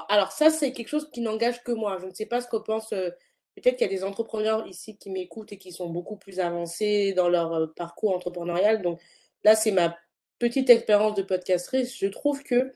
Alors, 0.10 0.32
ça, 0.32 0.50
c'est 0.50 0.72
quelque 0.72 0.88
chose 0.88 1.10
qui 1.12 1.22
n'engage 1.22 1.64
que 1.64 1.72
moi. 1.72 1.98
Je 2.00 2.06
ne 2.06 2.14
sais 2.14 2.26
pas 2.26 2.40
ce 2.40 2.48
que 2.48 2.58
pense. 2.58 2.90
Peut-être 2.90 3.76
qu'il 3.76 3.82
y 3.88 3.90
a 3.90 3.94
des 3.94 4.06
entrepreneurs 4.06 4.66
ici 4.68 4.98
qui 4.98 5.10
m'écoutent 5.10 5.52
et 5.52 5.58
qui 5.58 5.74
sont 5.74 5.90
beaucoup 5.90 6.16
plus 6.16 6.40
avancés 6.40 7.14
dans 7.14 7.28
leur 7.28 7.74
parcours 7.74 8.16
entrepreneurial. 8.16 8.82
Donc, 8.82 9.02
là, 9.44 9.56
c'est 9.56 9.72
ma 9.72 9.98
petite 10.40 10.70
expérience 10.70 11.16
de 11.16 11.24
podcastrice. 11.24 11.98
Je 11.98 12.08
trouve 12.08 12.44
que 12.44 12.72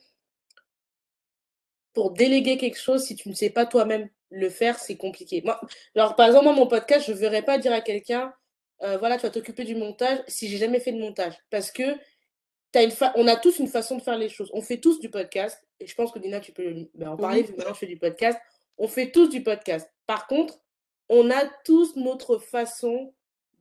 pour 1.95 2.11
déléguer 2.11 2.57
quelque 2.57 2.77
chose, 2.77 3.03
si 3.03 3.15
tu 3.15 3.29
ne 3.29 3.33
sais 3.33 3.49
pas 3.49 3.65
toi-même 3.65 4.09
le 4.29 4.49
faire, 4.49 4.77
c'est 4.77 4.97
compliqué. 4.97 5.41
Moi, 5.43 5.59
alors, 5.95 6.15
par 6.15 6.27
exemple, 6.27 6.43
moi, 6.43 6.53
mon 6.53 6.67
podcast, 6.67 7.07
je 7.07 7.13
ne 7.13 7.17
verrais 7.17 7.41
pas 7.41 7.57
dire 7.57 7.73
à 7.73 7.81
quelqu'un, 7.81 8.33
euh, 8.83 8.97
voilà, 8.97 9.15
tu 9.15 9.23
vas 9.23 9.31
t'occuper 9.31 9.63
du 9.63 9.75
montage 9.75 10.19
si 10.27 10.49
j'ai 10.49 10.57
jamais 10.57 10.81
fait 10.81 10.91
de 10.91 10.99
montage. 10.99 11.33
Parce 11.49 11.71
que 11.71 11.83
as 12.75 12.83
une 12.83 12.91
on 13.15 13.27
a 13.27 13.37
tous 13.37 13.59
une 13.59 13.69
façon 13.69 13.97
de 13.97 14.01
faire 14.01 14.17
les 14.17 14.27
choses. 14.27 14.51
On 14.53 14.61
fait 14.61 14.77
tous 14.77 14.99
du 14.99 15.09
podcast. 15.09 15.65
Et 15.79 15.87
je 15.87 15.95
pense 15.95 16.11
que 16.11 16.19
Dina, 16.19 16.41
tu 16.41 16.51
peux 16.51 16.87
ben, 16.93 17.09
en 17.09 17.17
parler, 17.17 17.43
vu 17.43 17.53
que 17.53 17.57
maintenant 17.57 17.73
je 17.73 17.79
fais 17.79 17.85
du 17.85 17.97
podcast. 17.97 18.37
On 18.77 18.89
fait 18.89 19.11
tous 19.11 19.29
du 19.29 19.41
podcast. 19.41 19.89
Par 20.05 20.27
contre, 20.27 20.59
on 21.07 21.31
a 21.31 21.45
tous 21.63 21.95
notre 21.95 22.37
façon 22.37 23.13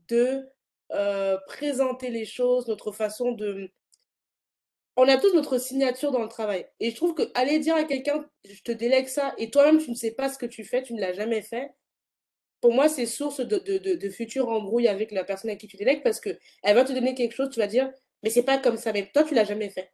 de 0.08 0.44
euh, 0.92 1.38
présenter 1.46 2.10
les 2.10 2.24
choses, 2.24 2.66
notre 2.66 2.90
façon 2.90 3.30
de, 3.32 3.70
on 4.96 5.08
a 5.08 5.16
tous 5.16 5.34
notre 5.34 5.58
signature 5.58 6.12
dans 6.12 6.22
le 6.22 6.28
travail. 6.28 6.66
Et 6.80 6.90
je 6.90 6.96
trouve 6.96 7.14
que 7.14 7.22
aller 7.34 7.58
dire 7.58 7.74
à 7.74 7.84
quelqu'un, 7.84 8.24
je 8.44 8.62
te 8.62 8.72
délègue 8.72 9.08
ça, 9.08 9.34
et 9.38 9.50
toi-même, 9.50 9.78
tu 9.78 9.90
ne 9.90 9.96
sais 9.96 10.12
pas 10.12 10.28
ce 10.28 10.38
que 10.38 10.46
tu 10.46 10.64
fais, 10.64 10.82
tu 10.82 10.94
ne 10.94 11.00
l'as 11.00 11.12
jamais 11.12 11.42
fait, 11.42 11.72
pour 12.60 12.72
moi, 12.72 12.88
c'est 12.88 13.04
source 13.04 13.40
de, 13.40 13.58
de, 13.58 13.94
de, 13.94 14.08
futures 14.08 14.48
embrouilles 14.48 14.88
avec 14.88 15.10
la 15.12 15.22
personne 15.22 15.50
à 15.50 15.56
qui 15.56 15.66
tu 15.66 15.76
délègues 15.76 16.02
parce 16.02 16.18
qu'elle 16.18 16.38
va 16.62 16.82
te 16.82 16.92
donner 16.92 17.14
quelque 17.14 17.34
chose, 17.34 17.50
tu 17.50 17.58
vas 17.58 17.66
dire, 17.66 17.92
mais 18.22 18.30
c'est 18.30 18.42
pas 18.42 18.56
comme 18.56 18.78
ça, 18.78 18.90
mais 18.92 19.10
toi, 19.12 19.22
tu 19.22 19.34
l'as 19.34 19.44
jamais 19.44 19.68
fait. 19.68 19.92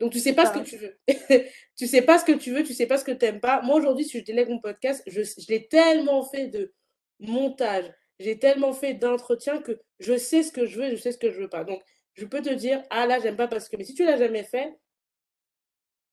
Donc, 0.00 0.10
tu 0.10 0.18
sais 0.18 0.32
pas 0.32 0.46
ce 0.46 0.58
que 0.58 0.64
tu 0.64 0.78
veux. 0.78 0.98
tu 1.76 1.86
sais 1.86 2.00
pas 2.00 2.18
ce 2.18 2.24
que 2.24 2.32
tu 2.32 2.50
veux, 2.50 2.62
tu 2.62 2.72
sais 2.72 2.86
pas 2.86 2.96
ce 2.96 3.04
que 3.04 3.12
tu 3.12 3.26
n'aimes 3.26 3.40
pas. 3.40 3.60
Moi, 3.60 3.76
aujourd'hui, 3.76 4.06
si 4.06 4.18
je 4.18 4.24
délègue 4.24 4.48
mon 4.48 4.58
podcast, 4.58 5.02
je, 5.06 5.22
je 5.22 5.46
l'ai 5.48 5.68
tellement 5.68 6.24
fait 6.24 6.48
de 6.48 6.72
montage, 7.20 7.92
j'ai 8.18 8.38
tellement 8.38 8.72
fait 8.72 8.94
d'entretien 8.94 9.58
que 9.58 9.78
je 10.00 10.16
sais 10.16 10.42
ce 10.42 10.50
que 10.50 10.64
je 10.64 10.80
veux 10.80 10.90
je 10.90 10.96
sais 10.96 11.12
ce 11.12 11.18
que 11.18 11.30
je 11.30 11.40
veux 11.40 11.50
pas. 11.50 11.64
Donc, 11.64 11.82
je 12.14 12.26
peux 12.26 12.42
te 12.42 12.52
dire, 12.52 12.82
ah 12.90 13.06
là, 13.06 13.18
j'aime 13.20 13.36
pas 13.36 13.48
parce 13.48 13.68
que. 13.68 13.76
Mais 13.76 13.84
si 13.84 13.94
tu 13.94 14.04
l'as 14.04 14.16
jamais 14.16 14.44
fait, 14.44 14.78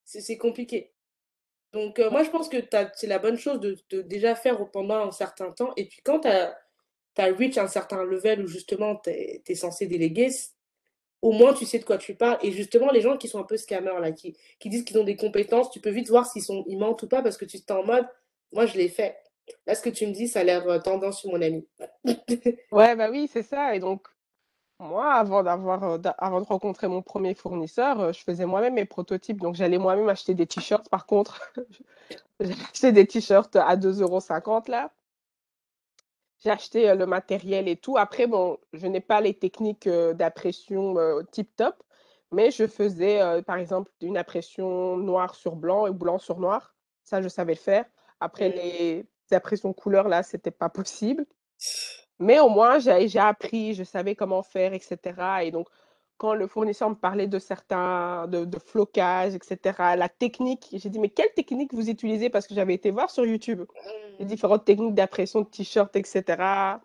c'est 0.05 0.37
compliqué. 0.37 0.93
Donc, 1.73 1.99
euh, 1.99 2.09
moi, 2.09 2.23
je 2.23 2.29
pense 2.29 2.49
que 2.49 2.57
c'est 2.95 3.07
la 3.07 3.19
bonne 3.19 3.37
chose 3.37 3.59
de, 3.59 4.01
déjà 4.01 4.35
faire 4.35 4.69
pendant 4.71 5.07
un 5.07 5.11
certain 5.11 5.51
temps. 5.51 5.71
Et 5.77 5.85
puis, 5.85 6.01
quand 6.03 6.21
tu 6.21 6.27
as, 6.27 6.57
as, 7.17 7.25
reach 7.25 7.57
un 7.57 7.67
certain 7.67 8.03
level 8.03 8.43
où 8.43 8.47
justement 8.47 8.95
tu 8.95 9.11
es, 9.11 9.55
censé 9.55 9.85
déléguer, 9.85 10.29
au 11.21 11.31
moins 11.31 11.53
tu 11.53 11.65
sais 11.65 11.79
de 11.79 11.85
quoi 11.85 11.97
tu 11.97 12.15
parles. 12.15 12.39
Et 12.41 12.51
justement, 12.51 12.91
les 12.91 13.01
gens 13.01 13.17
qui 13.17 13.27
sont 13.27 13.39
un 13.39 13.43
peu 13.43 13.57
scammers, 13.57 13.99
là, 13.99 14.11
qui, 14.11 14.35
qui 14.59 14.69
disent 14.69 14.83
qu'ils 14.83 14.97
ont 14.97 15.03
des 15.03 15.17
compétences, 15.17 15.69
tu 15.69 15.79
peux 15.79 15.91
vite 15.91 16.09
voir 16.09 16.25
s'ils 16.25 16.43
ils 16.67 16.77
mentent 16.77 17.03
ou 17.03 17.07
pas 17.07 17.21
parce 17.21 17.37
que 17.37 17.45
tu 17.45 17.57
es 17.57 17.71
en 17.71 17.83
mode, 17.83 18.07
moi, 18.51 18.65
je 18.65 18.77
l'ai 18.77 18.89
fait. 18.89 19.15
Là, 19.67 19.75
ce 19.75 19.81
que 19.81 19.89
tu 19.89 20.07
me 20.07 20.11
dis, 20.11 20.27
ça 20.27 20.39
a 20.39 20.43
l'air 20.43 20.67
euh, 20.67 20.79
tendance 20.79 21.19
sur 21.19 21.31
mon 21.31 21.41
ami. 21.41 21.67
Ouais, 22.71 22.95
bah 22.95 23.09
oui, 23.11 23.29
c'est 23.31 23.43
ça. 23.43 23.75
Et 23.75 23.79
donc, 23.79 24.07
moi, 24.79 25.13
avant 25.13 25.43
d'avoir, 25.43 25.83
euh, 25.83 25.97
avant 26.17 26.39
de 26.41 26.45
rencontrer 26.45 26.87
mon 26.87 27.01
premier 27.01 27.33
fournisseur, 27.33 27.99
euh, 27.99 28.13
je 28.13 28.21
faisais 28.23 28.45
moi-même 28.45 28.75
mes 28.75 28.85
prototypes. 28.85 29.39
Donc, 29.41 29.55
j'allais 29.55 29.77
moi-même 29.77 30.07
acheter 30.09 30.33
des 30.33 30.47
t-shirts. 30.47 30.89
Par 30.89 31.05
contre, 31.05 31.41
j'ai 32.39 32.53
acheté 32.53 32.91
des 32.93 33.05
t-shirts 33.05 33.55
à 33.57 33.75
2,50 33.75 34.67
€ 34.67 34.71
là. 34.71 34.91
J'ai 36.39 36.51
acheté 36.51 36.89
euh, 36.89 36.95
le 36.95 37.05
matériel 37.05 37.67
et 37.67 37.75
tout. 37.75 37.97
Après, 37.97 38.25
bon, 38.25 38.57
je 38.73 38.87
n'ai 38.87 39.01
pas 39.01 39.19
les 39.19 39.33
techniques 39.33 39.89
d'impression 39.89 40.97
euh, 40.97 41.23
tip 41.31 41.53
top, 41.57 41.83
mais 42.31 42.51
je 42.51 42.65
faisais, 42.65 43.41
par 43.43 43.57
exemple, 43.57 43.91
une 44.01 44.17
impression 44.17 44.95
noir 44.97 45.35
sur 45.35 45.55
blanc 45.55 45.87
et 45.87 45.91
blanc 45.91 46.19
sur 46.19 46.39
noir. 46.39 46.75
Ça, 47.03 47.21
je 47.21 47.27
savais 47.27 47.55
le 47.55 47.59
faire. 47.59 47.85
Après, 48.21 48.49
Mm. 48.49 48.53
les 48.53 49.07
impressions 49.31 49.73
couleur, 49.73 50.07
là, 50.07 50.23
c'était 50.23 50.51
pas 50.51 50.69
possible. 50.69 51.25
Mais 52.19 52.39
au 52.39 52.49
moins, 52.49 52.79
j'ai 52.79 53.19
appris, 53.19 53.73
je 53.73 53.83
savais 53.83 54.15
comment 54.15 54.43
faire, 54.43 54.73
etc. 54.73 55.43
Et 55.43 55.51
donc, 55.51 55.67
quand 56.17 56.33
le 56.33 56.47
fournisseur 56.47 56.89
me 56.89 56.95
parlait 56.95 57.27
de 57.27 57.39
certains, 57.39 58.27
de, 58.27 58.45
de 58.45 58.59
flocage, 58.59 59.35
etc., 59.35 59.95
la 59.97 60.09
technique, 60.09 60.67
j'ai 60.73 60.89
dit, 60.89 60.99
mais 60.99 61.09
quelle 61.09 61.33
technique 61.33 61.73
vous 61.73 61.89
utilisez? 61.89 62.29
Parce 62.29 62.47
que 62.47 62.53
j'avais 62.55 62.73
été 62.73 62.91
voir 62.91 63.09
sur 63.09 63.25
YouTube 63.25 63.63
les 64.19 64.25
Mm. 64.25 64.27
différentes 64.27 64.65
techniques 64.65 64.95
d'impression 64.95 65.41
de 65.41 65.47
t-shirts, 65.47 65.95
etc. 65.95 66.81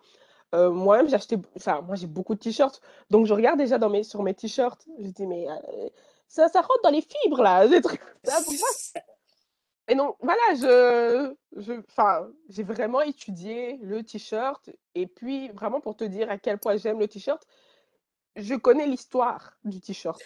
Euh, 0.53 0.71
moi-même, 0.71 1.09
j'ai 1.09 1.15
acheté, 1.15 1.37
enfin, 1.57 1.81
moi, 1.81 1.95
j'ai 1.95 2.07
beaucoup 2.07 2.35
de 2.35 2.39
t-shirts. 2.39 2.81
Donc, 3.09 3.25
je 3.25 3.33
regarde 3.33 3.59
déjà 3.59 3.77
dans 3.77 3.89
mes, 3.89 4.03
sur 4.03 4.23
mes 4.23 4.33
t-shirts. 4.33 4.85
Je 4.99 5.09
dis, 5.09 5.27
mais 5.27 5.47
euh, 5.49 5.89
ça, 6.27 6.47
ça 6.49 6.61
rentre 6.61 6.81
dans 6.83 6.89
les 6.91 7.01
fibres, 7.01 7.41
là, 7.43 7.67
des 7.67 7.81
trucs. 7.81 8.01
Pourquoi 8.45 8.69
et 9.87 9.95
donc, 9.95 10.17
voilà, 10.19 10.41
je, 10.55 11.35
j'ai 12.49 12.63
vraiment 12.63 13.01
étudié 13.01 13.77
le 13.83 14.03
t-shirt. 14.03 14.69
Et 14.95 15.05
puis, 15.05 15.49
vraiment, 15.49 15.79
pour 15.79 15.95
te 15.95 16.03
dire 16.03 16.29
à 16.31 16.37
quel 16.37 16.57
point 16.57 16.77
j'aime 16.77 16.99
le 16.99 17.07
t-shirt, 17.07 17.45
je 18.35 18.55
connais 18.55 18.87
l'histoire 18.87 19.53
du 19.63 19.79
t-shirt. 19.79 20.21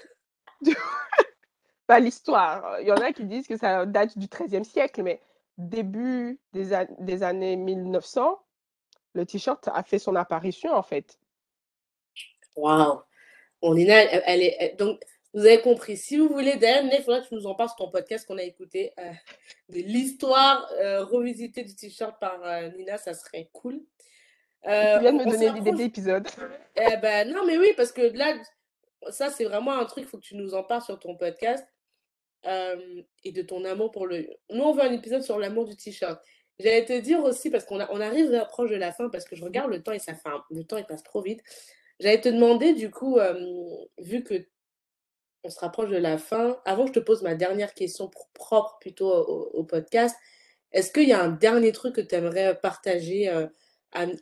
Pas 1.88 2.00
l'histoire. 2.00 2.80
Il 2.80 2.88
y 2.88 2.92
en 2.92 2.98
a 2.98 3.12
qui 3.12 3.26
disent 3.26 3.48
que 3.48 3.58
ça 3.58 3.86
date 3.86 4.18
du 4.18 4.28
XIIIe 4.28 4.64
siècle, 4.64 5.04
mais 5.04 5.22
début 5.58 6.40
des, 6.54 6.86
des 7.00 7.24
années 7.24 7.58
1900, 7.58 8.40
le 9.14 9.26
t-shirt 9.26 9.68
a 9.74 9.84
fait 9.84 10.00
son 10.00 10.16
apparition, 10.16 10.72
en 10.72 10.84
fait. 10.84 11.20
Waouh. 12.56 13.02
Bon, 13.62 13.74
Lina, 13.74 14.04
elle, 14.04 14.24
elle 14.26 14.42
est. 14.42 14.76
donc, 14.78 15.02
vous 15.34 15.46
avez 15.46 15.62
compris. 15.62 15.96
Si 15.96 16.18
vous 16.18 16.28
voulez, 16.28 16.56
d'ailleurs, 16.56 16.84
il 16.92 17.04
faudrait 17.04 17.22
que 17.22 17.28
tu 17.28 17.36
nous 17.36 17.46
en 17.46 17.54
parles 17.54 17.70
sur 17.70 17.78
ton 17.78 17.92
podcast 17.92 18.26
qu'on 18.26 18.38
a 18.38 18.44
écouté 18.44 18.94
euh, 18.98 19.12
de 19.70 19.80
l'histoire 19.80 20.68
euh, 20.80 21.04
revisitée 21.06 21.64
du 21.64 21.76
t-shirt 21.76 22.20
par 22.20 22.44
euh, 22.44 22.70
Nina, 22.78 22.98
ça 22.98 23.14
serait 23.14 23.50
cool. 23.54 23.80
Tu 24.64 24.70
viens 24.70 25.14
de 25.14 25.18
me 25.18 25.28
on 25.28 25.32
donner 25.32 25.52
l'idée 25.52 25.72
d'épisode. 25.72 26.28
Eh 26.76 26.98
ben, 26.98 27.32
non, 27.32 27.46
mais 27.46 27.58
oui, 27.58 27.74
parce 27.78 27.92
que 27.92 28.02
là, 28.02 28.36
ça, 29.12 29.30
c'est 29.30 29.46
vraiment 29.46 29.78
un 29.78 29.86
truc, 29.86 30.06
il 30.06 30.08
faut 30.08 30.18
que 30.18 30.24
tu 30.24 30.36
nous 30.36 30.54
en 30.56 30.64
parles 30.64 30.82
sur 30.82 31.00
ton 31.00 31.16
podcast 31.16 31.66
et 33.24 33.32
de 33.32 33.42
ton 33.42 33.64
amour 33.66 33.92
pour 33.92 34.08
le. 34.08 34.28
Nous, 34.50 34.64
on 34.64 34.74
veut 34.74 34.84
un 34.84 34.92
épisode 34.92 35.24
sur 35.24 35.40
l'amour 35.40 35.66
du 35.66 35.76
t-shirt. 35.76 36.22
J'allais 36.58 36.86
te 36.86 37.00
dire 37.00 37.24
aussi, 37.24 37.50
parce 37.50 37.66
qu'on 37.66 37.80
on 37.80 38.02
arrive 38.02 38.34
à 38.34 38.46
proche 38.46 38.70
de 38.70 38.76
la 38.76 38.92
fin, 38.92 39.10
parce 39.10 39.26
que 39.26 39.36
je 39.36 39.44
regarde 39.44 39.70
le 39.70 39.82
temps 39.82 39.94
et 39.94 40.00
ça 40.00 40.14
fait 40.14 40.30
un- 40.30 40.44
le 40.50 40.64
temps 40.64 40.78
il 40.78 40.86
passe 40.86 41.04
trop 41.04 41.22
vite. 41.22 41.42
J'allais 42.00 42.20
te 42.20 42.30
demander, 42.30 42.74
du 42.74 42.92
coup, 42.92 43.18
vu 43.98 44.24
que 44.24 44.46
on 45.44 45.50
se 45.50 45.60
rapproche 45.60 45.90
de 45.90 45.98
la 45.98 46.18
fin, 46.18 46.60
avant 46.66 46.84
que 46.84 46.90
je 46.90 47.00
te 47.00 47.06
pose 47.06 47.22
ma 47.22 47.36
dernière 47.36 47.74
question 47.74 48.08
pr- 48.08 48.28
propre 48.34 48.78
plutôt 48.80 49.10
au, 49.10 49.64
podcast, 49.64 50.16
est-ce 50.72 50.92
qu'il 50.92 51.08
y 51.08 51.14
a 51.14 51.22
un 51.22 51.30
dernier 51.30 51.72
truc 51.72 51.96
que 51.96 52.02
tu 52.02 52.16
aimerais 52.16 52.60
partager 52.60 53.30
euh, 53.30 53.48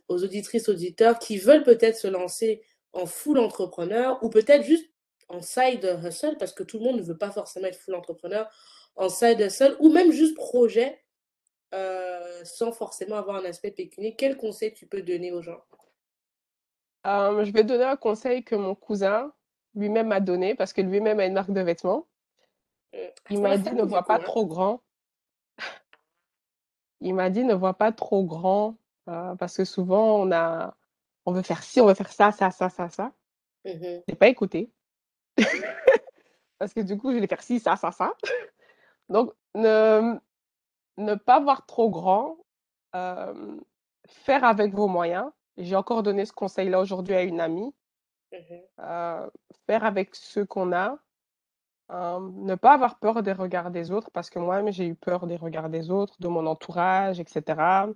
aux 0.07 0.23
auditrices, 0.23 0.69
auditeurs 0.69 1.19
qui 1.19 1.38
veulent 1.38 1.64
peut-être 1.64 1.98
se 1.98 2.07
lancer 2.07 2.61
en 2.94 3.06
full 3.06 3.39
entrepreneur 3.39 4.23
ou 4.23 4.30
peut-être 4.30 4.64
juste 4.64 4.89
en 5.27 5.41
side 5.41 5.99
hustle, 6.03 6.38
parce 6.38 6.53
que 6.53 6.64
tout 6.64 6.77
le 6.77 6.85
monde 6.85 6.98
ne 6.98 7.03
veut 7.03 7.18
pas 7.18 7.31
forcément 7.31 7.68
être 7.68 7.80
full 7.80 7.95
entrepreneur, 7.95 8.49
en 8.95 9.10
side 9.10 9.39
hustle 9.39 9.76
ou 9.80 9.89
même 9.91 10.11
juste 10.11 10.35
projet 10.35 11.03
euh, 11.73 12.45
sans 12.45 12.72
forcément 12.72 13.18
avoir 13.18 13.38
un 13.38 13.45
aspect 13.45 13.72
pécunier. 13.72 14.15
Quel 14.15 14.38
conseil 14.38 14.73
tu 14.73 14.88
peux 14.88 15.02
donner 15.02 15.34
aux 15.34 15.41
gens? 15.41 15.61
Euh, 17.06 17.44
je 17.44 17.52
vais 17.52 17.64
donner 17.64 17.84
un 17.84 17.98
conseil 17.98 18.44
que 18.44 18.56
mon 18.56 18.73
cousin 18.73 19.34
lui-même 19.78 20.08
m'a 20.08 20.20
donné, 20.20 20.56
parce 20.56 20.74
que 20.74 20.82
lui-même 20.82 21.20
a 21.20 21.26
une 21.26 21.34
marque 21.34 21.52
de 21.52 21.62
vêtements. 21.62 22.06
Euh, 22.95 23.10
Il 23.30 23.41
m'a 23.41 23.58
dit, 23.58 23.72
ne 23.74 23.84
vois 23.84 24.04
pas 24.04 24.20
trop 24.20 24.45
grand. 24.45 24.82
Il 27.02 27.14
m'a 27.14 27.30
dit, 27.30 27.44
ne 27.44 27.54
vois 27.54 27.76
pas 27.76 27.91
trop 27.91 28.26
grand, 28.26 28.76
euh, 29.08 29.36
parce 29.36 29.56
que 29.56 29.66
souvent, 29.66 30.20
on 30.20 30.32
a, 30.32 30.76
on 31.26 31.32
veut 31.32 31.44
faire 31.44 31.64
ci, 31.64 31.80
on 31.80 31.86
veut 31.86 31.94
faire 31.94 32.12
ça, 32.12 32.32
ça, 32.32 32.52
ça, 32.52 32.70
ça, 32.70 32.90
ça. 32.90 33.12
Mhm. 33.66 33.82
Je 33.82 34.04
n'ai 34.08 34.16
pas 34.16 34.28
écouté. 34.28 34.72
Parce 36.58 36.74
que 36.74 36.80
du 36.80 36.98
coup, 36.98 37.14
je 37.14 37.20
vais 37.20 37.28
faire 37.28 37.44
ci, 37.44 37.60
ça, 37.60 37.76
ça, 37.76 37.91
ça. 37.91 38.16
Donc, 39.10 39.32
ne, 39.54 40.18
ne 40.98 41.16
pas 41.16 41.40
voir 41.40 41.66
trop 41.66 41.90
grand, 41.90 42.38
euh, 42.95 43.58
faire 44.08 44.44
avec 44.44 44.74
vos 44.74 44.88
moyens. 44.88 45.30
J'ai 45.58 45.76
encore 45.76 46.02
donné 46.04 46.26
ce 46.26 46.34
conseil-là 46.34 46.80
aujourd'hui 46.80 47.14
à 47.16 47.22
une 47.24 47.40
amie. 47.40 47.74
Euh, 48.80 49.30
faire 49.66 49.84
avec 49.86 50.16
ce 50.16 50.41
qu'on 50.41 50.74
a. 50.74 50.98
euh, 51.91 52.20
ne 52.34 52.56
pas 52.56 52.74
avoir 52.74 52.99
peur 52.99 53.24
des 53.24 53.32
regards 53.34 53.72
des 53.72 53.91
autres, 53.91 54.12
parce 54.12 54.30
que 54.30 54.40
moi-même, 54.40 54.72
j'ai 54.74 54.88
eu 54.88 54.95
peur 54.95 55.26
des 55.28 55.38
regards 55.38 55.70
des 55.70 55.90
autres, 55.91 56.16
de 56.20 56.28
mon 56.28 56.45
entourage, 56.45 57.20
etc. 57.20 57.88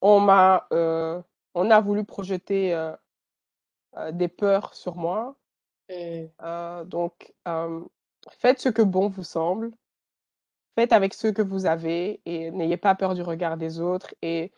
On 0.00 0.20
m'a, 0.20 0.66
euh, 0.72 1.22
on 1.54 1.70
a 1.70 1.80
voulu 1.80 2.04
projeter 2.04 2.74
des 4.12 4.28
peurs 4.28 4.74
sur 4.74 4.96
moi. 4.96 5.36
Euh, 6.42 6.84
donc, 6.84 7.32
faites 8.30 8.60
ce 8.60 8.68
que 8.68 8.82
bon 8.82 9.08
vous 9.08 9.24
semble. 9.24 9.72
Faites 10.76 10.92
avec 10.92 11.14
ce 11.14 11.28
que 11.28 11.42
vous 11.42 11.66
avez 11.66 12.20
et 12.24 12.50
n'ayez 12.50 12.76
pas 12.76 12.94
peur 12.94 13.14
du 13.14 13.22
regard 13.22 13.56
des 13.56 13.80
autres. 13.80 14.14
Et 14.22 14.52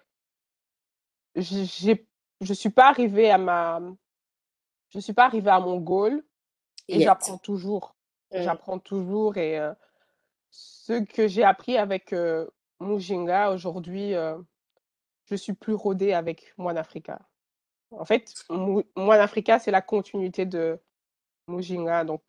j'ai- 1.34 2.06
je 2.40 2.52
suis 2.54 2.70
pas 2.70 2.88
arrivée 2.88 3.30
à 3.30 3.38
ma, 3.38 3.80
je 4.90 4.98
suis 4.98 5.12
pas 5.12 5.24
arrivée 5.24 5.50
à 5.50 5.60
mon 5.60 5.78
goal 5.78 6.22
et 6.88 7.00
j'apprends 7.00 7.38
toujours. 7.38 7.94
Mhm. 8.32 8.42
J'apprends 8.42 8.78
toujours 8.78 9.36
et 9.36 9.58
euh, 9.58 9.72
ce 10.50 11.04
que 11.04 11.28
j'ai 11.28 11.44
appris 11.44 11.76
avec 11.76 12.12
euh, 12.12 12.46
Mujinga 12.80 13.52
aujourd'hui, 13.52 14.14
euh, 14.14 14.38
je 15.26 15.34
suis 15.34 15.52
plus 15.52 15.74
rodée 15.74 16.12
avec 16.12 16.52
Moine 16.58 16.78
Africa. 16.78 17.20
En 17.92 18.04
fait, 18.04 18.32
Moine 18.48 19.20
Africa, 19.20 19.58
c'est 19.58 19.70
la 19.72 19.82
continuité 19.82 20.46
de 20.46 20.80
Mujinga. 21.48 22.04
Donc, 22.04 22.22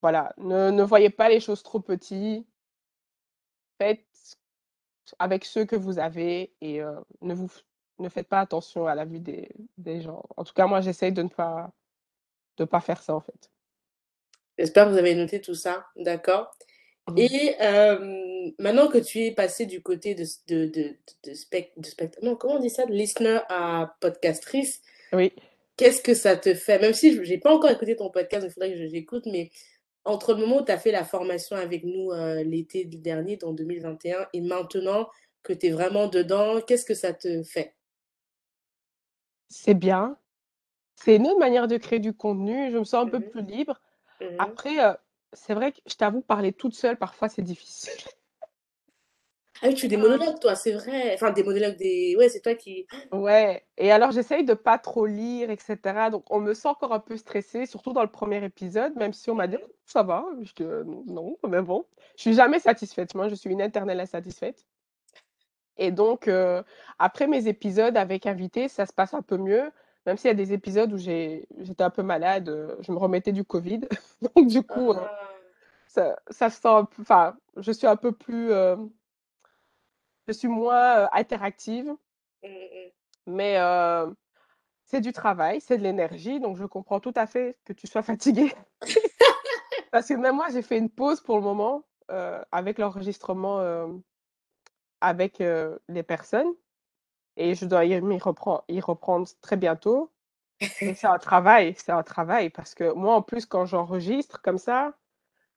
voilà, 0.00 0.32
ne, 0.38 0.70
ne 0.70 0.82
voyez 0.82 1.10
pas 1.10 1.28
les 1.28 1.40
choses 1.40 1.62
trop 1.62 1.80
petites. 1.80 2.46
Faites 3.78 4.06
avec 5.18 5.44
ceux 5.44 5.64
que 5.64 5.76
vous 5.76 5.98
avez 5.98 6.54
et 6.60 6.80
ne 7.20 7.34
vous 7.34 7.50
ne 7.98 8.08
faites 8.08 8.28
pas 8.28 8.40
attention 8.40 8.86
à 8.86 8.94
la 8.94 9.04
vue 9.04 9.20
des, 9.20 9.50
des 9.76 10.00
gens. 10.00 10.22
En 10.36 10.44
tout 10.44 10.54
cas, 10.54 10.66
moi, 10.66 10.80
j'essaye 10.80 11.12
de 11.12 11.22
ne 11.22 11.28
pas 11.28 11.70
de 12.58 12.64
pas 12.64 12.80
faire 12.80 13.02
ça 13.02 13.14
en 13.14 13.20
fait. 13.20 13.50
J'espère 14.58 14.86
que 14.86 14.90
vous 14.92 14.98
avez 14.98 15.14
noté 15.14 15.40
tout 15.40 15.54
ça, 15.54 15.86
d'accord? 15.96 16.50
Et 17.16 17.54
euh, 17.62 18.50
maintenant 18.58 18.88
que 18.88 18.98
tu 18.98 19.20
es 19.24 19.30
passé 19.32 19.64
du 19.66 19.82
côté 19.82 20.14
de, 20.14 20.24
de, 20.48 20.66
de, 20.66 20.96
de, 21.24 21.34
spect, 21.34 21.72
de 21.78 21.86
spect- 21.86 22.18
non, 22.22 22.36
comment 22.36 22.56
on 22.56 22.60
dit 22.60 22.68
ça? 22.70 22.84
De 22.84 22.92
listener 22.92 23.40
à 23.48 23.96
podcastrice, 24.00 24.82
Oui. 25.12 25.32
qu'est-ce 25.76 26.02
que 26.02 26.14
ça 26.14 26.36
te 26.36 26.54
fait? 26.54 26.78
Même 26.80 26.92
si 26.92 27.14
je 27.14 27.22
n'ai 27.22 27.38
pas 27.38 27.52
encore 27.54 27.70
écouté 27.70 27.96
ton 27.96 28.10
podcast, 28.10 28.44
il 28.46 28.52
faudrait 28.52 28.72
que 28.72 28.78
je- 28.78 28.88
j'écoute, 28.88 29.24
mais 29.26 29.50
entre 30.04 30.34
le 30.34 30.40
moment 30.40 30.58
où 30.62 30.64
tu 30.64 30.72
as 30.72 30.78
fait 30.78 30.90
la 30.92 31.04
formation 31.04 31.56
avec 31.56 31.84
nous 31.84 32.12
euh, 32.12 32.42
l'été 32.42 32.84
dernier, 32.84 33.36
dans 33.38 33.52
2021, 33.54 34.28
et 34.34 34.40
maintenant 34.42 35.08
que 35.42 35.52
tu 35.54 35.66
es 35.66 35.70
vraiment 35.70 36.08
dedans, 36.08 36.60
qu'est-ce 36.60 36.84
que 36.84 36.94
ça 36.94 37.12
te 37.14 37.42
fait? 37.42 37.74
C'est 39.48 39.74
bien. 39.74 40.18
C'est 41.00 41.14
une 41.16 41.28
autre 41.28 41.38
manière 41.38 41.68
de 41.68 41.76
créer 41.76 42.00
du 42.00 42.12
contenu. 42.12 42.70
Je 42.72 42.78
me 42.78 42.82
sens 42.84 43.04
un 43.06 43.08
peu 43.08 43.20
Mhm, 43.20 43.30
plus 43.30 43.42
libre. 43.42 43.80
mhm. 44.20 44.36
Après, 44.38 44.84
euh, 44.84 44.94
c'est 45.32 45.54
vrai 45.54 45.72
que 45.72 45.78
je 45.86 45.94
t'avoue, 45.94 46.22
parler 46.22 46.52
toute 46.52 46.74
seule, 46.74 46.98
parfois, 46.98 47.28
c'est 47.28 47.42
difficile. 47.42 47.92
Ah 49.62 49.68
oui, 49.68 49.74
tu 49.74 49.82
fais 49.82 49.88
des 49.88 49.96
monologues, 49.96 50.38
toi, 50.40 50.54
c'est 50.54 50.72
vrai. 50.72 51.14
Enfin, 51.14 51.30
des 51.32 51.42
monologues, 51.42 51.76
des... 51.76 52.14
Ouais, 52.16 52.28
c'est 52.28 52.40
toi 52.40 52.54
qui... 52.54 52.86
Ouais. 53.12 53.66
Et 53.76 53.90
alors, 53.90 54.12
j'essaye 54.12 54.44
de 54.44 54.54
pas 54.54 54.78
trop 54.78 55.06
lire, 55.06 55.50
etc. 55.50 56.10
Donc, 56.10 56.24
on 56.30 56.40
me 56.40 56.54
sent 56.54 56.68
encore 56.68 56.92
un 56.92 57.00
peu 57.00 57.16
stressée, 57.16 57.66
surtout 57.66 57.92
dans 57.92 58.02
le 58.02 58.10
premier 58.10 58.44
épisode, 58.44 58.94
même 58.96 59.12
si 59.12 59.30
on 59.30 59.34
m'a 59.34 59.46
dit, 59.48 59.56
Mhm. 59.56 59.68
ça 59.86 60.02
va. 60.02 60.24
Je 60.42 60.52
dis, 60.54 60.64
non, 61.12 61.36
mais 61.48 61.62
bon. 61.62 61.86
Je 62.16 62.22
suis 62.22 62.34
jamais 62.34 62.60
satisfaite. 62.60 63.14
Moi, 63.14 63.28
je 63.28 63.34
suis 63.34 63.50
une 63.50 63.60
éternelle 63.60 64.00
insatisfaite. 64.00 64.66
Et 65.76 65.90
donc, 65.92 66.28
euh, 66.28 66.62
après 66.98 67.26
mes 67.26 67.46
épisodes 67.48 67.96
avec 67.96 68.26
invités, 68.26 68.68
ça 68.68 68.84
se 68.86 68.92
passe 68.92 69.14
un 69.14 69.22
peu 69.22 69.36
mieux. 69.36 69.70
Même 70.08 70.16
s'il 70.16 70.28
y 70.28 70.30
a 70.30 70.34
des 70.34 70.54
épisodes 70.54 70.90
où 70.90 70.96
j'étais 70.96 71.46
un 71.80 71.90
peu 71.90 72.02
malade, 72.02 72.48
euh, 72.48 72.74
je 72.80 72.90
me 72.92 72.96
remettais 72.96 73.30
du 73.32 73.44
Covid. 73.44 73.80
Donc, 74.34 74.46
du 74.46 74.62
coup, 74.62 74.92
euh, 74.92 75.00
Ah. 75.02 75.28
ça, 75.86 76.18
ça 76.30 76.48
se 76.48 76.62
sent 76.62 76.68
un 76.68 76.86
peu, 76.86 77.02
enfin, 77.02 77.36
je 77.58 77.70
suis 77.70 77.86
un 77.86 77.96
peu 77.96 78.12
plus, 78.12 78.50
euh, 78.50 78.76
je 80.26 80.32
suis 80.32 80.48
moins 80.48 81.00
euh, 81.00 81.06
interactive, 81.12 81.94
Mmh, 82.42 82.48
mmh. 82.48 82.90
mais 83.26 83.58
c'est 84.86 85.02
du 85.02 85.12
travail, 85.12 85.60
c'est 85.60 85.76
de 85.76 85.82
l'énergie, 85.82 86.40
donc 86.40 86.56
je 86.56 86.64
comprends 86.64 87.00
tout 87.00 87.12
à 87.16 87.26
fait 87.26 87.58
que 87.66 87.74
tu 87.74 87.86
sois 87.86 88.00
fatiguée. 88.00 88.54
Parce 89.92 90.08
que 90.08 90.14
même 90.14 90.36
moi, 90.36 90.46
j'ai 90.50 90.62
fait 90.62 90.78
une 90.78 90.88
pause 90.88 91.20
pour 91.20 91.36
le 91.36 91.42
moment 91.42 91.84
avec 92.50 92.78
l'enregistrement 92.78 93.60
avec 95.02 95.42
les 95.88 96.02
personnes 96.02 96.50
et 97.38 97.54
je 97.54 97.64
dois 97.64 97.84
y 97.84 97.98
reprendre, 97.98 98.64
y 98.68 98.80
reprendre 98.80 99.26
très 99.40 99.56
bientôt. 99.56 100.10
C'est 100.60 101.04
un 101.04 101.18
travail, 101.18 101.74
c'est 101.78 101.92
un 101.92 102.02
travail 102.02 102.50
parce 102.50 102.74
que 102.74 102.92
moi, 102.92 103.14
en 103.14 103.22
plus, 103.22 103.46
quand 103.46 103.64
j'enregistre 103.64 104.42
comme 104.42 104.58
ça, 104.58 104.92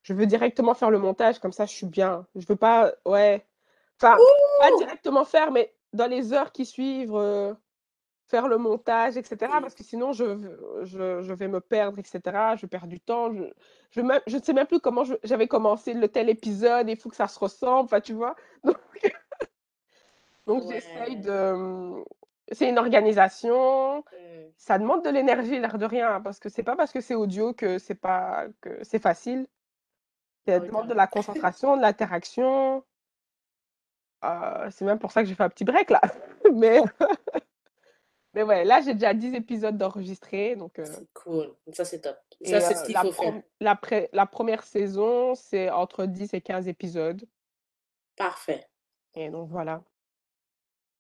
je 0.04 0.14
veux 0.14 0.28
directement 0.28 0.76
faire 0.76 0.92
le 0.92 1.00
montage, 1.00 1.40
comme 1.40 1.52
ça, 1.52 1.66
je 1.66 1.74
suis 1.74 1.88
bien. 1.88 2.28
Je 2.36 2.46
veux 2.46 2.56
pas, 2.56 2.94
ouais, 3.06 3.44
enfin, 4.00 4.16
pas 4.60 4.70
directement 4.78 5.26
faire, 5.26 5.52
mais 5.52 5.74
dans 5.92 6.06
les 6.06 6.34
heures 6.34 6.52
qui 6.52 6.68
suivent, 6.68 7.16
euh, 7.16 7.54
faire 8.32 8.48
le 8.48 8.58
montage, 8.58 9.18
etc. 9.18 9.38
Parce 9.62 9.76
que 9.76 9.84
sinon, 9.84 10.14
je, 10.14 10.38
je, 10.84 11.22
je 11.22 11.34
vais 11.34 11.50
me 11.50 11.60
perdre, 11.60 12.00
etc. 12.00 12.56
Je 12.56 12.66
perds 12.66 12.88
du 12.88 13.00
temps. 13.00 13.32
Je, 13.34 13.44
je, 13.92 14.38
ne 14.38 14.42
sais 14.42 14.54
même 14.54 14.66
plus 14.66 14.80
comment 14.80 15.04
j'avais 15.24 15.48
commencé 15.48 15.94
le 15.94 16.08
tel 16.08 16.30
épisode. 16.30 16.90
Il 16.90 16.98
faut 16.98 17.10
que 17.10 17.16
ça 17.16 17.28
se 17.28 17.38
ressemble, 17.38 18.02
tu 18.02 18.14
vois? 18.14 18.36
Donc, 18.64 18.78
donc 20.60 20.72
j'essaye 20.72 21.18
de... 21.18 22.04
C'est 22.52 22.68
une 22.70 22.78
organisation. 22.80 24.04
Ça 24.58 24.78
demande 24.78 25.04
de 25.06 25.10
l'énergie, 25.10 25.60
l'air 25.60 25.78
de 25.78 25.86
rien, 25.86 26.20
parce 26.22 26.40
que 26.40 26.50
c'est 26.50 26.64
pas 26.64 26.76
parce 26.76 26.92
que 26.92 27.00
c'est 27.02 27.16
audio 27.16 27.54
que 27.54 27.80
c'est 27.80 27.96
pas 27.96 28.48
que 28.62 28.84
c'est 28.84 29.00
facile. 29.02 29.48
Ah 30.48 30.54
Ça 30.54 30.60
oui, 30.60 30.68
demande 30.68 30.88
de 30.88 30.94
la 30.94 31.08
concentration, 31.16 31.78
de 31.78 31.82
l'interaction. 31.82 32.84
Euh, 34.24 34.70
c'est 34.70 34.86
même 34.86 35.00
pour 35.00 35.12
ça 35.12 35.24
que 35.24 35.30
j'ai 35.30 35.36
fait 35.36 35.44
un 35.44 35.50
petit 35.50 35.64
break 35.64 35.90
là. 35.90 36.02
Mais, 36.54 36.82
mais 38.34 38.44
ouais, 38.44 38.66
là 38.66 38.82
j'ai 38.82 38.94
déjà 38.94 39.14
10 39.14 39.34
épisodes 39.34 39.78
d'enregistrés. 39.78 40.56
Donc, 40.56 40.78
euh, 40.80 40.86
cool. 41.14 41.56
Ça, 41.74 41.86
c'est 41.86 42.02
top. 42.02 42.18
Ça, 42.44 42.60
c'est 42.60 42.76
euh, 42.76 42.80
ce 42.80 42.86
qu'il 42.86 42.98
faut 42.98 43.12
faire. 43.12 43.42
la, 43.60 43.76
pré- 43.76 44.10
la 44.14 44.26
première 44.26 44.64
saison, 44.64 45.36
c'est 45.36 45.70
entre 45.70 46.06
10 46.06 46.34
et 46.34 46.42
15 46.42 46.68
épisodes. 46.68 47.24
Parfait. 48.16 48.68
Et 49.16 49.30
donc 49.30 49.50
voilà. 49.50 49.84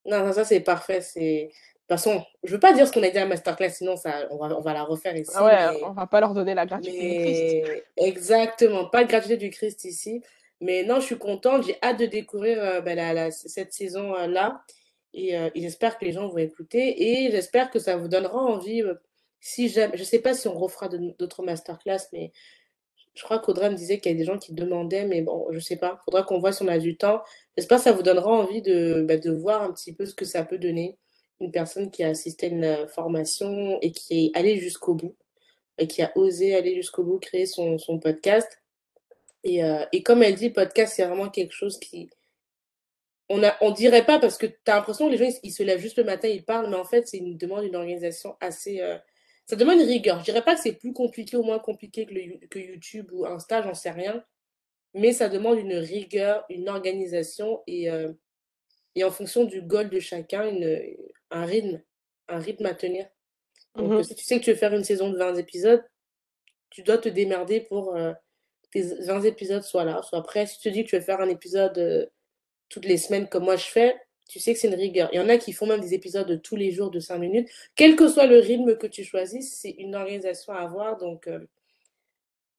Non, 0.05 0.25
non, 0.25 0.33
ça, 0.33 0.43
c'est 0.45 0.59
parfait. 0.61 1.01
C'est... 1.01 1.45
De 1.45 1.95
toute 1.95 2.03
façon, 2.03 2.23
je 2.43 2.53
veux 2.53 2.59
pas 2.59 2.71
dire 2.73 2.87
ce 2.87 2.91
qu'on 2.93 3.03
a 3.03 3.09
dit 3.09 3.17
à 3.17 3.21
la 3.21 3.25
masterclass, 3.27 3.69
sinon 3.71 3.97
ça, 3.97 4.25
on 4.29 4.37
va, 4.37 4.55
on 4.57 4.61
va 4.61 4.73
la 4.73 4.83
refaire 4.83 5.13
Ah 5.15 5.19
ici, 5.19 5.37
ouais, 5.37 5.71
mais... 5.73 5.83
on 5.83 5.91
va 5.91 6.07
pas 6.07 6.21
leur 6.21 6.33
donner 6.33 6.53
la 6.53 6.65
gratuité 6.65 6.97
du 6.97 7.19
Christ. 7.19 7.83
Exactement, 7.97 8.85
pas 8.85 9.03
de 9.03 9.09
gratuité 9.09 9.35
du 9.37 9.49
Christ 9.49 9.83
ici. 9.83 10.21
Mais 10.61 10.83
non, 10.83 10.99
je 11.01 11.05
suis 11.07 11.17
contente, 11.17 11.65
j'ai 11.65 11.75
hâte 11.83 11.99
de 11.99 12.05
découvrir 12.05 12.63
euh, 12.63 12.81
ben, 12.81 12.95
la- 12.95 13.13
la- 13.13 13.31
cette 13.31 13.73
saison-là. 13.73 14.61
Et, 15.13 15.35
euh, 15.37 15.49
et 15.53 15.61
j'espère 15.61 15.97
que 15.97 16.05
les 16.05 16.13
gens 16.13 16.27
vont 16.29 16.37
écouter. 16.37 17.25
Et 17.25 17.31
j'espère 17.31 17.69
que 17.69 17.79
ça 17.79 17.97
vous 17.97 18.07
donnera 18.07 18.39
envie. 18.39 18.83
euh, 18.83 18.93
si 19.41 19.67
jamais, 19.69 19.97
je 19.97 20.03
sais 20.03 20.19
pas 20.19 20.33
si 20.33 20.47
on 20.47 20.53
refera 20.57 20.87
d'autres 20.87 21.41
masterclass, 21.43 22.07
mais 22.13 22.31
je 23.15 23.23
crois 23.23 23.39
qu'Audrey 23.39 23.69
me 23.71 23.75
disait 23.75 23.99
qu'il 23.99 24.11
y 24.11 24.15
a 24.15 24.17
des 24.17 24.23
gens 24.23 24.37
qui 24.37 24.53
demandaient, 24.53 25.05
mais 25.05 25.21
bon, 25.23 25.47
je 25.49 25.59
sais 25.59 25.75
pas. 25.77 25.99
Faudra 26.05 26.23
qu'on 26.23 26.39
voit 26.39 26.53
si 26.53 26.61
on 26.63 26.67
a 26.69 26.77
du 26.77 26.95
temps. 26.95 27.21
J'espère 27.57 27.77
que 27.79 27.83
ça 27.83 27.91
vous 27.91 28.03
donnera 28.03 28.31
envie 28.31 28.61
de, 28.61 29.03
ben, 29.07 29.19
de 29.19 29.31
voir 29.31 29.61
un 29.61 29.71
petit 29.73 29.93
peu 29.93 30.05
ce 30.05 30.15
que 30.15 30.25
ça 30.25 30.43
peut 30.43 30.57
donner. 30.57 30.97
Une 31.39 31.51
personne 31.51 31.91
qui 31.91 32.03
a 32.03 32.09
assisté 32.09 32.47
à 32.47 32.49
une 32.49 32.63
euh, 32.63 32.87
formation 32.87 33.79
et 33.81 33.91
qui 33.91 34.27
est 34.27 34.37
allée 34.37 34.59
jusqu'au 34.59 34.93
bout 34.93 35.15
et 35.77 35.87
qui 35.87 36.01
a 36.01 36.11
osé 36.15 36.55
aller 36.55 36.75
jusqu'au 36.75 37.03
bout, 37.03 37.19
créer 37.19 37.45
son, 37.45 37.77
podcast. 37.99 38.61
Et, 39.43 39.63
euh, 39.63 39.83
et 39.91 40.03
comme 40.03 40.21
elle 40.23 40.35
dit, 40.35 40.51
podcast, 40.51 40.93
c'est 40.95 41.05
vraiment 41.05 41.29
quelque 41.29 41.53
chose 41.53 41.79
qui... 41.79 42.09
On 43.29 43.43
a, 43.43 43.55
on 43.61 43.71
dirait 43.71 44.05
pas 44.05 44.19
parce 44.19 44.37
que 44.37 44.45
tu 44.45 44.55
as 44.67 44.75
l'impression 44.75 45.07
que 45.07 45.11
les 45.13 45.17
gens, 45.17 45.39
ils, 45.41 45.51
se 45.51 45.63
lèvent 45.63 45.79
juste 45.79 45.97
le 45.97 46.03
matin, 46.03 46.27
ils 46.27 46.43
parlent, 46.43 46.69
mais 46.69 46.75
en 46.75 46.83
fait, 46.83 47.07
c'est 47.07 47.17
une 47.17 47.37
demande 47.37 47.63
une 47.63 47.75
organisation 47.75 48.35
assez... 48.41 48.81
euh, 48.81 48.97
Ça 49.47 49.55
demande 49.55 49.79
une 49.79 49.87
rigueur. 49.87 50.19
Je 50.19 50.25
dirais 50.25 50.43
pas 50.43 50.55
que 50.55 50.61
c'est 50.61 50.73
plus 50.73 50.93
compliqué 50.93 51.37
ou 51.37 51.43
moins 51.43 51.59
compliqué 51.59 52.05
que, 52.05 52.45
que 52.47 52.59
YouTube 52.59 53.09
ou 53.11 53.25
Insta, 53.25 53.61
j'en 53.63 53.73
sais 53.73 53.91
rien. 53.91 54.23
Mais 54.93 55.13
ça 55.13 55.29
demande 55.29 55.57
une 55.59 55.75
rigueur, 55.75 56.45
une 56.49 56.67
organisation 56.69 57.61
et, 57.67 57.89
euh, 57.89 58.11
et 58.95 59.03
en 59.03 59.11
fonction 59.11 59.45
du 59.45 59.61
goal 59.61 59.89
de 59.89 59.99
chacun, 59.99 60.47
une, 60.49 60.95
un 61.31 61.45
rythme, 61.45 61.81
un 62.27 62.39
rythme 62.39 62.65
à 62.65 62.73
tenir. 62.73 63.07
Donc, 63.75 63.89
Mhm. 63.91 64.03
si 64.03 64.15
tu 64.15 64.23
sais 64.25 64.39
que 64.39 64.43
tu 64.43 64.51
veux 64.51 64.57
faire 64.57 64.73
une 64.73 64.83
saison 64.83 65.09
de 65.09 65.17
20 65.17 65.35
épisodes, 65.35 65.83
tu 66.69 66.83
dois 66.83 66.97
te 66.97 67.09
démerder 67.09 67.61
pour 67.61 67.95
euh, 67.95 68.11
tes 68.71 68.81
20 68.81 69.21
épisodes 69.23 69.63
soient 69.63 69.85
là, 69.85 70.01
soient 70.03 70.23
prêts. 70.23 70.45
Si 70.45 70.59
tu 70.59 70.69
te 70.69 70.73
dis 70.73 70.83
que 70.83 70.89
tu 70.89 70.95
veux 70.97 71.01
faire 71.01 71.21
un 71.21 71.29
épisode 71.29 71.77
euh, 71.77 72.05
toutes 72.69 72.85
les 72.85 72.97
semaines 72.97 73.27
comme 73.27 73.43
moi 73.45 73.55
je 73.55 73.65
fais, 73.65 73.95
tu 74.29 74.39
sais 74.39 74.53
que 74.53 74.59
c'est 74.59 74.67
une 74.69 74.75
rigueur. 74.75 75.09
Il 75.11 75.17
y 75.17 75.19
en 75.19 75.27
a 75.29 75.37
qui 75.37 75.51
font 75.53 75.65
même 75.67 75.81
des 75.81 75.93
épisodes 75.93 76.27
de 76.27 76.35
tous 76.35 76.55
les 76.55 76.71
jours 76.71 76.89
de 76.89 76.99
5 77.01 77.17
minutes. 77.17 77.49
Quel 77.75 77.95
que 77.97 78.07
soit 78.07 78.27
le 78.27 78.39
rythme 78.39 78.77
que 78.77 78.87
tu 78.87 79.03
choisis, 79.03 79.57
c'est 79.57 79.71
une 79.71 79.95
organisation 79.95 80.53
à 80.53 80.59
avoir. 80.59 80.97
Donc, 80.97 81.27
euh, 81.27 81.45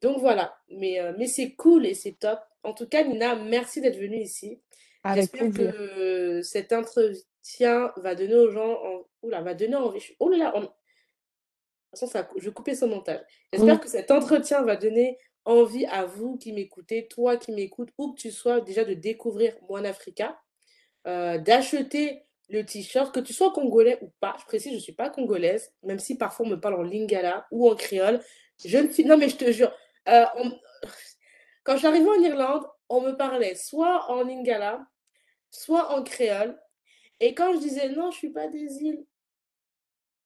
donc 0.03 0.19
voilà. 0.19 0.55
Mais, 0.69 1.01
euh, 1.01 1.13
mais 1.19 1.27
c'est 1.27 1.53
cool 1.55 1.87
et 1.87 1.95
c'est 1.95 2.19
top. 2.19 2.41
En 2.63 2.75
tout 2.75 2.87
cas, 2.87 3.05
Nina, 3.05 3.37
merci 3.37 3.81
d'être 3.81 3.99
venue 3.99 4.21
ici. 4.21 4.61
J'espère 5.15 5.51
que 5.51 6.43
cet 6.43 6.73
entretien 6.73 7.93
va 7.97 8.15
donner 8.15 8.37
aux 8.37 8.51
gens... 8.51 8.73
En... 8.73 9.07
Oula, 9.23 9.41
va 9.41 9.55
donner 9.55 9.77
envie. 9.77 10.03
Oh 10.21 10.29
là 10.29 10.37
là, 10.37 10.53
on- 10.57 10.61
de 10.61 10.67
toute 10.67 10.75
façon, 11.91 12.07
ça, 12.07 12.29
je 12.37 12.45
vais 12.49 12.53
couper 12.53 12.75
ce 12.75 12.85
montage. 12.85 13.21
J'espère 13.53 13.81
que 13.81 13.89
cet 13.89 14.11
entretien 14.11 14.63
va 14.63 14.77
donner 14.77 15.19
envie 15.45 15.87
à 15.87 16.07
vous 16.07 16.39
qui 16.39 16.53
m'écoutez, 16.53 17.07
toi 17.09 17.37
qui 17.37 17.53
m'écoutes, 17.53 17.91
où 17.99 18.13
que 18.13 18.21
tu 18.21 18.31
sois, 18.31 18.61
déjà 18.61 18.85
de 18.85 18.95
découvrir 18.95 19.55
Moine 19.69 19.87
Africa, 19.87 20.41
euh, 21.07 21.39
d'acheter 21.39 22.23
le 22.49 22.65
t-shirt, 22.65 23.15
que 23.15 23.21
tu 23.21 23.33
sois 23.33 23.53
congolais 23.53 23.99
ou 24.03 24.11
pas. 24.21 24.37
Je 24.41 24.45
précise, 24.47 24.71
je 24.73 24.77
ne 24.77 24.83
suis 24.83 24.93
pas 24.95 25.11
congolaise, 25.11 25.73
même 25.83 25.99
si 25.99 26.17
parfois 26.17 26.47
on 26.47 26.49
me 26.49 26.61
parle 26.61 26.77
en 26.77 26.83
lingala 26.83 27.47
ou 27.51 27.69
en 27.69 27.75
créole. 27.75 28.21
Je 28.65 28.79
ne 28.79 28.91
suis... 28.91 29.05
Non, 29.05 29.17
mais 29.17 29.29
je 29.29 29.37
te 29.37 29.51
jure, 29.53 29.73
euh, 30.09 30.25
on- 30.37 30.59
quand 31.65 31.77
j'arrivais 31.77 32.09
en 32.09 32.21
Irlande, 32.23 32.67
on 32.89 33.01
me 33.03 33.13
parlait 33.13 33.55
soit 33.55 34.11
en 34.11 34.23
lingala, 34.23 34.85
soit 35.51 35.91
en 35.97 36.03
créole. 36.03 36.61
Et 37.21 37.35
quand 37.35 37.53
je 37.55 37.59
disais 37.59 37.89
non, 37.91 38.11
je 38.11 38.19
suis 38.19 38.31
pas 38.33 38.49
des 38.49 38.83
îles, 38.83 39.05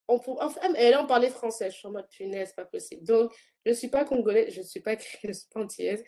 on 0.08 0.18
pour... 0.18 0.42
enfin, 0.42 0.72
et 0.74 0.90
là 0.90 1.02
on 1.02 1.06
parlait 1.06 1.30
français. 1.30 1.70
Je 1.70 1.76
suis 1.76 1.88
en 1.88 1.92
mode 1.92 2.08
punaise, 2.08 2.52
pas 2.54 2.64
possible. 2.64 3.04
Donc, 3.04 3.32
je 3.64 3.72
suis 3.72 3.88
pas 3.88 4.04
congolais, 4.04 4.50
je 4.50 4.62
suis 4.62 4.80
pas 4.80 4.96
créole, 4.96 5.20
je 5.34 5.38
suis 5.38 5.48
pas 5.52 5.60
antillaise. 5.60 6.04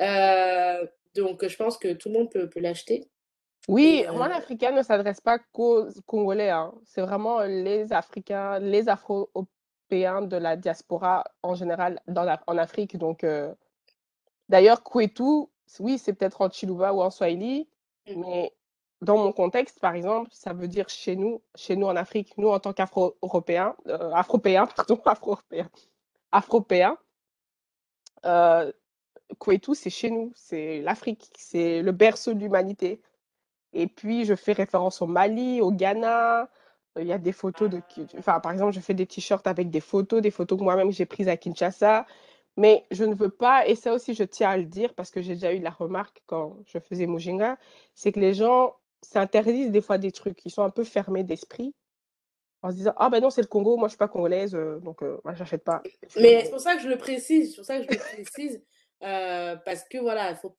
Euh, 0.00 0.86
donc, 1.14 1.46
je 1.46 1.56
pense 1.56 1.76
que 1.78 1.92
tout 1.94 2.08
le 2.08 2.18
monde 2.18 2.30
peut, 2.30 2.48
peut 2.48 2.60
l'acheter. 2.60 3.10
Oui, 3.66 4.04
euh, 4.06 4.12
africain 4.20 4.70
ne 4.70 4.82
s'adresse 4.82 5.20
pas 5.20 5.38
qu'aux 5.52 5.88
Congolais, 6.06 6.48
hein. 6.50 6.72
C'est 6.84 7.02
vraiment 7.02 7.40
les 7.42 7.92
Africains, 7.92 8.58
les 8.60 8.88
Afro-Européens 9.88 10.22
de 10.22 10.36
la 10.36 10.56
diaspora 10.56 11.24
en 11.42 11.54
général 11.54 12.00
dans 12.06 12.24
la- 12.24 12.40
en 12.46 12.58
Afrique. 12.58 12.96
Donc, 12.98 13.24
euh, 13.24 13.54
d'ailleurs, 14.48 14.82
Kwetu, 14.82 15.46
oui, 15.80 15.98
c'est 15.98 16.12
peut-être 16.12 16.40
en 16.42 16.50
Chiluba 16.50 16.92
ou 16.92 17.00
en 17.02 17.10
Swahili, 17.10 17.68
Mm. 18.06 18.20
mais 18.20 18.52
dans 19.00 19.16
mon 19.18 19.32
contexte, 19.32 19.80
par 19.80 19.94
exemple, 19.94 20.30
ça 20.32 20.52
veut 20.52 20.68
dire 20.68 20.88
chez 20.88 21.16
nous, 21.16 21.42
chez 21.54 21.76
nous 21.76 21.86
en 21.86 21.96
Afrique, 21.96 22.36
nous 22.38 22.48
en 22.48 22.58
tant 22.60 22.72
qu'Afro-Européens, 22.72 23.74
euh, 23.86 24.10
Afropéens, 24.12 24.66
pardon, 24.76 25.00
Afro-Européens, 25.04 25.70
Afropéens, 26.32 26.98
euh, 28.26 28.72
Kwetu, 29.38 29.74
c'est 29.74 29.90
chez 29.90 30.10
nous, 30.10 30.32
c'est 30.34 30.80
l'Afrique, 30.80 31.30
c'est 31.36 31.82
le 31.82 31.92
berceau 31.92 32.34
de 32.34 32.40
l'humanité. 32.40 33.00
Et 33.74 33.86
puis, 33.86 34.24
je 34.24 34.34
fais 34.34 34.52
référence 34.54 35.02
au 35.02 35.06
Mali, 35.06 35.60
au 35.60 35.70
Ghana. 35.70 36.48
Il 36.98 37.06
y 37.06 37.12
a 37.12 37.18
des 37.18 37.32
photos 37.32 37.70
de... 37.70 37.80
Enfin, 38.18 38.40
par 38.40 38.52
exemple, 38.52 38.72
je 38.72 38.80
fais 38.80 38.94
des 38.94 39.06
t-shirts 39.06 39.46
avec 39.46 39.70
des 39.70 39.80
photos, 39.80 40.22
des 40.22 40.30
photos 40.30 40.58
que 40.58 40.64
moi-même 40.64 40.92
j'ai 40.92 41.06
prises 41.06 41.28
à 41.28 41.36
Kinshasa. 41.36 42.06
Mais 42.58 42.84
je 42.90 43.04
ne 43.04 43.14
veux 43.14 43.30
pas, 43.30 43.68
et 43.68 43.76
ça 43.76 43.92
aussi 43.92 44.14
je 44.14 44.24
tiens 44.24 44.50
à 44.50 44.56
le 44.56 44.64
dire 44.64 44.92
parce 44.94 45.12
que 45.12 45.22
j'ai 45.22 45.34
déjà 45.34 45.52
eu 45.52 45.60
la 45.60 45.70
remarque 45.70 46.22
quand 46.26 46.56
je 46.66 46.80
faisais 46.80 47.06
Mujinga, 47.06 47.56
c'est 47.94 48.10
que 48.10 48.18
les 48.18 48.34
gens 48.34 48.74
s'interdisent 49.00 49.70
des 49.70 49.80
fois 49.80 49.96
des 49.96 50.10
trucs, 50.10 50.44
ils 50.44 50.50
sont 50.50 50.64
un 50.64 50.70
peu 50.70 50.82
fermés 50.82 51.22
d'esprit 51.22 51.72
en 52.62 52.70
se 52.70 52.76
disant 52.76 52.94
Ah 52.96 53.10
ben 53.10 53.20
non, 53.20 53.30
c'est 53.30 53.42
le 53.42 53.46
Congo, 53.46 53.76
moi 53.76 53.88
je 53.88 53.92
suis 53.92 53.98
pas 53.98 54.08
congolaise, 54.08 54.56
euh, 54.56 54.80
donc 54.80 55.02
euh, 55.02 55.18
moi 55.24 55.34
j'achète 55.34 55.62
pas. 55.62 55.82
Mais 56.16 56.44
c'est 56.44 56.50
pour 56.50 56.60
ça 56.60 56.74
que 56.74 56.82
je 56.82 56.88
le 56.88 56.98
précise, 56.98 57.50
c'est 57.50 57.56
pour 57.56 57.64
ça 57.64 57.78
que 57.78 57.84
je 57.84 57.90
le 57.90 58.24
précise, 58.24 58.62
euh, 59.04 59.56
parce 59.64 59.84
que 59.84 59.98
voilà, 59.98 60.32
il 60.32 60.36
faut, 60.38 60.56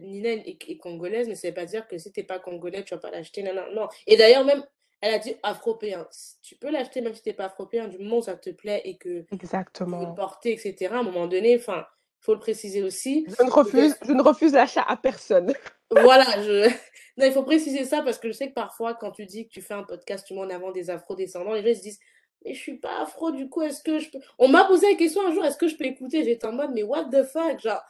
Nina 0.00 0.30
est, 0.30 0.78
congolaise, 0.78 1.28
mais 1.28 1.34
ça 1.34 1.48
veut 1.48 1.54
pas 1.54 1.66
dire 1.66 1.86
que 1.86 1.98
si 1.98 2.10
t'es 2.12 2.22
pas 2.22 2.38
congolais, 2.38 2.84
tu 2.84 2.94
vas 2.94 3.00
pas 3.00 3.10
l'acheter, 3.10 3.42
non, 3.42 3.54
non, 3.54 3.70
non. 3.74 3.88
Et 4.06 4.16
d'ailleurs, 4.16 4.44
même, 4.44 4.64
elle 5.04 5.12
a 5.12 5.18
dit 5.18 5.36
afropéen. 5.42 6.08
Tu 6.40 6.56
peux 6.56 6.70
l'acheter 6.70 7.02
même 7.02 7.14
si 7.14 7.22
t'es 7.22 7.34
pas 7.34 7.44
afropéen, 7.44 7.88
du 7.88 7.98
moment 7.98 8.18
où 8.18 8.22
ça 8.22 8.36
te 8.36 8.48
plaît 8.48 8.80
et 8.86 8.96
que 8.96 9.26
tu 9.30 9.36
veux 9.36 10.06
le 10.06 10.14
porter, 10.14 10.52
etc. 10.52 10.94
À 10.94 11.00
un 11.00 11.02
moment 11.02 11.26
donné, 11.26 11.58
enfin, 11.58 11.84
il 12.22 12.24
faut 12.24 12.32
le 12.32 12.40
préciser 12.40 12.82
aussi. 12.82 13.26
Je 13.28 13.44
ne 13.44 13.50
refuse, 13.50 13.94
je 14.02 14.12
ne 14.12 14.22
refuse 14.22 14.54
l'achat 14.54 14.84
à 14.86 14.96
personne. 14.96 15.52
Voilà, 15.90 16.24
je... 16.42 16.68
non, 17.18 17.26
il 17.26 17.32
faut 17.32 17.44
préciser 17.44 17.84
ça 17.84 18.02
parce 18.02 18.18
que 18.18 18.26
je 18.26 18.32
sais 18.32 18.48
que 18.48 18.54
parfois, 18.54 18.94
quand 18.94 19.12
tu 19.12 19.26
dis 19.26 19.46
que 19.46 19.52
tu 19.52 19.60
fais 19.60 19.74
un 19.74 19.84
podcast, 19.84 20.26
tu 20.26 20.34
mets 20.34 20.40
en 20.40 20.50
avant 20.50 20.72
des 20.72 20.90
afro-descendants, 20.90 21.52
les 21.52 21.62
gens 21.62 21.68
ils 21.68 21.76
se 21.76 21.82
disent, 21.82 22.00
mais 22.44 22.54
je 22.54 22.58
suis 22.58 22.78
pas 22.78 23.02
afro, 23.02 23.30
du 23.30 23.48
coup, 23.48 23.62
est-ce 23.62 23.80
que 23.80 24.00
je 24.00 24.10
peux... 24.10 24.18
On 24.38 24.48
m'a 24.48 24.64
posé 24.64 24.90
la 24.90 24.96
question 24.96 25.24
un 25.24 25.32
jour, 25.32 25.44
est-ce 25.44 25.58
que 25.58 25.68
je 25.68 25.76
peux 25.76 25.84
écouter? 25.84 26.24
J'étais 26.24 26.46
en 26.46 26.52
mode, 26.52 26.70
mais 26.74 26.82
what 26.82 27.04
the 27.12 27.22
fuck, 27.22 27.60
genre, 27.60 27.82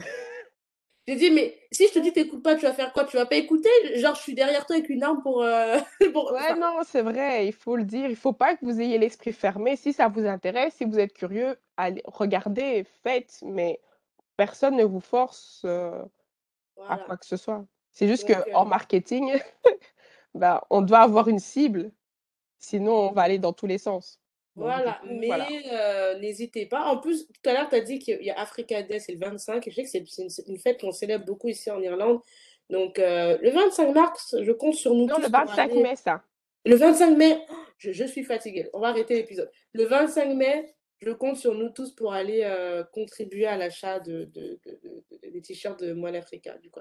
J'ai 1.06 1.16
dit, 1.16 1.30
mais 1.30 1.58
si 1.70 1.86
je 1.86 1.92
te 1.92 1.98
dis 1.98 2.12
t'écoutes 2.12 2.42
pas, 2.42 2.54
tu 2.54 2.62
vas 2.62 2.72
faire 2.72 2.92
quoi? 2.92 3.04
Tu 3.04 3.16
vas 3.16 3.26
pas 3.26 3.36
écouter? 3.36 3.68
Genre, 3.96 4.14
je 4.14 4.22
suis 4.22 4.34
derrière 4.34 4.64
toi 4.64 4.76
avec 4.76 4.88
une 4.88 5.02
arme 5.02 5.22
pour. 5.22 5.42
Euh, 5.42 5.78
ouais, 6.00 6.58
non, 6.58 6.80
c'est 6.86 7.02
vrai, 7.02 7.46
il 7.46 7.52
faut 7.52 7.76
le 7.76 7.84
dire. 7.84 8.08
Il 8.08 8.16
faut 8.16 8.32
pas 8.32 8.56
que 8.56 8.64
vous 8.64 8.80
ayez 8.80 8.96
l'esprit 8.96 9.32
fermé. 9.32 9.76
Si 9.76 9.92
ça 9.92 10.08
vous 10.08 10.24
intéresse, 10.26 10.74
si 10.76 10.84
vous 10.84 10.98
êtes 10.98 11.12
curieux, 11.12 11.58
allez, 11.76 12.02
regardez, 12.06 12.84
faites, 13.02 13.40
mais 13.42 13.80
personne 14.36 14.76
ne 14.76 14.84
vous 14.84 15.00
force 15.00 15.62
euh, 15.66 16.02
à 16.88 16.96
quoi 16.96 17.18
que 17.18 17.26
ce 17.26 17.36
soit. 17.36 17.66
C'est 17.92 18.08
juste 18.08 18.26
qu'en 18.26 18.64
euh 18.64 18.68
marketing, 18.68 19.30
bah, 20.34 20.66
on 20.70 20.80
doit 20.80 21.00
avoir 21.00 21.28
une 21.28 21.38
cible, 21.38 21.92
sinon 22.58 23.10
on 23.10 23.12
va 23.12 23.22
aller 23.22 23.38
dans 23.38 23.52
tous 23.52 23.66
les 23.66 23.78
sens. 23.78 24.20
Voilà, 24.56 25.00
mais 25.04 25.28
n'hésitez 26.20 26.66
pas. 26.66 26.84
En 26.84 26.98
plus, 26.98 27.26
tout 27.26 27.50
à 27.50 27.52
l'heure, 27.52 27.68
tu 27.68 27.74
as 27.74 27.80
dit 27.80 27.98
qu'il 27.98 28.22
y 28.22 28.30
a 28.30 28.38
Africa 28.38 28.82
Day, 28.82 28.98
c'est 29.00 29.12
le 29.12 29.18
25. 29.18 29.66
Et 29.66 29.70
je 29.70 29.82
sais 29.82 30.02
que 30.02 30.08
c'est 30.08 30.48
une, 30.48 30.58
fête 30.58 30.80
qu'on 30.80 30.92
célèbre 30.92 31.24
beaucoup 31.24 31.48
ici 31.48 31.70
en 31.70 31.80
Irlande. 31.82 32.20
Donc, 32.70 32.98
le 32.98 33.50
25 33.50 33.92
mars, 33.92 34.36
je 34.40 34.52
compte 34.52 34.74
sur 34.74 34.94
nous 34.94 35.06
non, 35.06 35.18
le 35.18 35.28
25 35.28 35.74
mai, 35.74 35.96
ça. 35.96 36.22
Le 36.64 36.76
25 36.76 37.16
mai, 37.16 37.40
je, 37.78 38.04
suis 38.04 38.24
fatiguée. 38.24 38.68
On 38.72 38.80
va 38.80 38.88
arrêter 38.88 39.14
l'épisode. 39.16 39.50
Le 39.72 39.84
25 39.84 40.34
mai, 40.34 40.74
je 41.00 41.10
compte 41.10 41.36
sur 41.36 41.54
nous 41.54 41.70
tous 41.70 41.92
pour 41.92 42.12
aller 42.12 42.48
contribuer 42.92 43.46
à 43.46 43.56
l'achat 43.56 44.00
de, 44.00 44.30
des 45.22 45.42
t-shirts 45.42 45.82
de 45.82 45.92
Moine 45.92 46.16
Africa, 46.16 46.56
du 46.58 46.70
coup. 46.70 46.80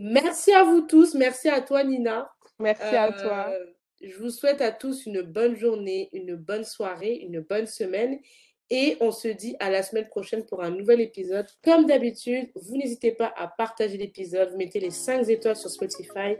Merci 0.00 0.52
à 0.52 0.64
vous 0.64 0.82
tous. 0.82 1.14
Merci 1.14 1.48
à 1.48 1.60
toi, 1.60 1.82
Nina. 1.82 2.30
Merci 2.58 2.94
à 2.96 3.12
toi. 3.12 3.52
Je 4.02 4.16
vous 4.16 4.30
souhaite 4.30 4.60
à 4.60 4.72
tous 4.72 5.06
une 5.06 5.22
bonne 5.22 5.54
journée, 5.54 6.08
une 6.12 6.34
bonne 6.34 6.64
soirée, 6.64 7.14
une 7.14 7.40
bonne 7.40 7.66
semaine. 7.66 8.18
Et 8.68 8.96
on 9.00 9.12
se 9.12 9.28
dit 9.28 9.54
à 9.60 9.70
la 9.70 9.82
semaine 9.82 10.08
prochaine 10.08 10.44
pour 10.44 10.62
un 10.62 10.70
nouvel 10.70 11.00
épisode. 11.00 11.46
Comme 11.62 11.86
d'habitude, 11.86 12.48
vous 12.56 12.76
n'hésitez 12.76 13.12
pas 13.12 13.32
à 13.36 13.46
partager 13.46 13.96
l'épisode. 13.98 14.50
Vous 14.50 14.56
mettez 14.56 14.80
les 14.80 14.90
5 14.90 15.28
étoiles 15.28 15.56
sur 15.56 15.70
Spotify, 15.70 16.36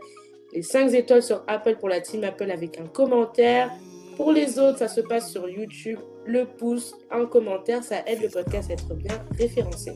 les 0.53 0.61
5 0.61 0.93
étoiles 0.93 1.23
sur 1.23 1.43
Apple 1.47 1.77
pour 1.77 1.87
la 1.87 2.01
team 2.01 2.23
Apple 2.25 2.51
avec 2.51 2.79
un 2.79 2.87
commentaire. 2.87 3.71
Pour 4.17 4.33
les 4.33 4.59
autres, 4.59 4.79
ça 4.79 4.87
se 4.89 5.01
passe 5.01 5.31
sur 5.31 5.47
YouTube. 5.47 5.99
Le 6.25 6.45
pouce, 6.45 6.95
un 7.11 7.25
commentaire, 7.27 7.83
ça 7.83 8.03
aide 8.07 8.21
le 8.21 8.29
podcast 8.29 8.71
à 8.71 8.73
être 8.73 8.93
bien 8.93 9.25
référencé 9.37 9.93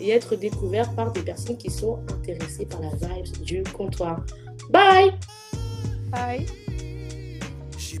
et 0.00 0.10
être 0.10 0.36
découvert 0.36 0.94
par 0.94 1.12
des 1.12 1.22
personnes 1.22 1.58
qui 1.58 1.70
sont 1.70 1.98
intéressées 2.12 2.66
par 2.66 2.80
la 2.80 2.90
vibe 2.90 3.42
du 3.42 3.62
comptoir. 3.64 4.24
Bye! 4.70 5.12
Bye! 6.10 6.67
J'ai 7.90 8.00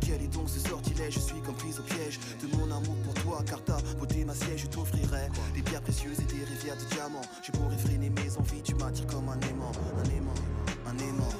Quel 0.00 0.22
est 0.22 0.32
donc 0.32 0.48
ce 0.48 0.60
sortilège 0.60 1.14
Je 1.14 1.20
suis 1.20 1.40
comme 1.40 1.54
prise 1.54 1.78
au 1.78 1.82
piège 1.82 2.18
de 2.42 2.56
mon 2.56 2.64
amour 2.64 2.96
pour 3.04 3.14
toi, 3.14 3.42
car 3.46 3.62
ta 3.64 3.78
beauté 3.98 4.24
ma 4.24 4.34
siège, 4.34 4.62
je 4.62 4.66
t'offrirai 4.66 5.28
des 5.54 5.62
pierres 5.62 5.82
précieuses 5.82 6.20
et 6.20 6.24
des 6.24 6.44
rivières 6.44 6.76
de 6.76 6.94
diamants. 6.94 7.22
Je 7.42 7.52
pourrais 7.52 7.78
freiner 7.78 8.10
mes 8.10 8.36
envies, 8.36 8.62
tu 8.62 8.74
m'attires 8.74 9.06
comme 9.06 9.28
un 9.28 9.40
aimant, 9.48 9.72
un 9.98 10.10
aimant, 10.16 10.34
un 10.86 10.98
aimant. 10.98 11.39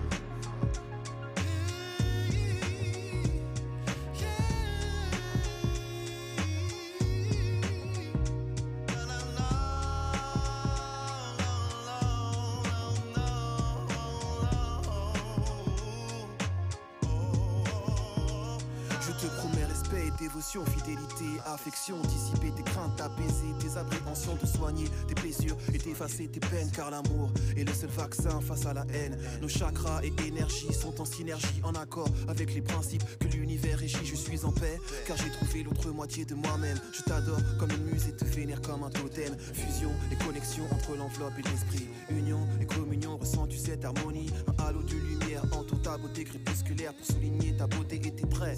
Affection, 21.53 21.97
dissiper 22.01 22.51
tes 22.55 22.63
craintes, 22.63 22.99
apaiser 22.99 23.53
tes 23.59 23.77
appréhensions, 23.77 24.35
te 24.37 24.45
soigner 24.45 24.85
tes 25.07 25.15
blessures 25.15 25.57
et 25.73 25.77
t'effacer 25.77 26.27
tes 26.27 26.39
peines, 26.39 26.71
car 26.71 26.91
l'amour 26.91 27.31
est 27.55 27.63
le 27.63 27.73
seul 27.73 27.89
vaccin 27.89 28.41
face 28.41 28.65
à 28.65 28.73
la 28.73 28.85
haine. 28.93 29.17
Nos 29.41 29.49
chakras 29.49 30.01
et 30.03 30.13
énergies 30.27 30.73
sont 30.73 30.99
en 31.01 31.05
synergie, 31.05 31.61
en 31.63 31.73
accord 31.75 32.09
avec 32.27 32.53
les 32.53 32.61
principes 32.61 33.03
que 33.19 33.27
l'univers 33.27 33.77
régit. 33.79 34.05
Je 34.05 34.15
suis 34.15 34.45
en 34.45 34.51
paix, 34.51 34.79
car 35.05 35.17
j'ai 35.17 35.29
trouvé 35.31 35.63
l'autre 35.63 35.89
moitié 35.91 36.25
de 36.25 36.35
moi-même. 36.35 36.79
Je 36.93 37.01
t'adore 37.03 37.39
comme 37.59 37.71
une 37.71 37.85
muse 37.85 38.07
et 38.07 38.15
te 38.15 38.25
vénère 38.25 38.61
comme 38.61 38.83
un 38.83 38.89
totem. 38.89 39.35
Fusion 39.53 39.91
et 40.11 40.15
connexion 40.23 40.63
entre 40.71 40.95
l'enveloppe 40.95 41.33
et 41.39 41.43
l'esprit. 41.43 41.87
Union 42.09 42.47
et 42.59 42.65
communion, 42.65 43.17
ressens-tu 43.17 43.57
cette 43.57 43.85
harmonie? 43.85 44.29
Un 44.47 44.63
halo 44.63 44.83
de 44.83 44.95
lumière 44.95 45.43
entoure 45.51 45.81
ta 45.81 45.97
beauté 45.97 46.23
crépusculaire 46.23 46.93
pour 46.93 47.05
souligner 47.05 47.55
ta 47.55 47.67
beauté 47.67 47.95
et 47.97 48.11
tes 48.11 48.27
traits. 48.27 48.57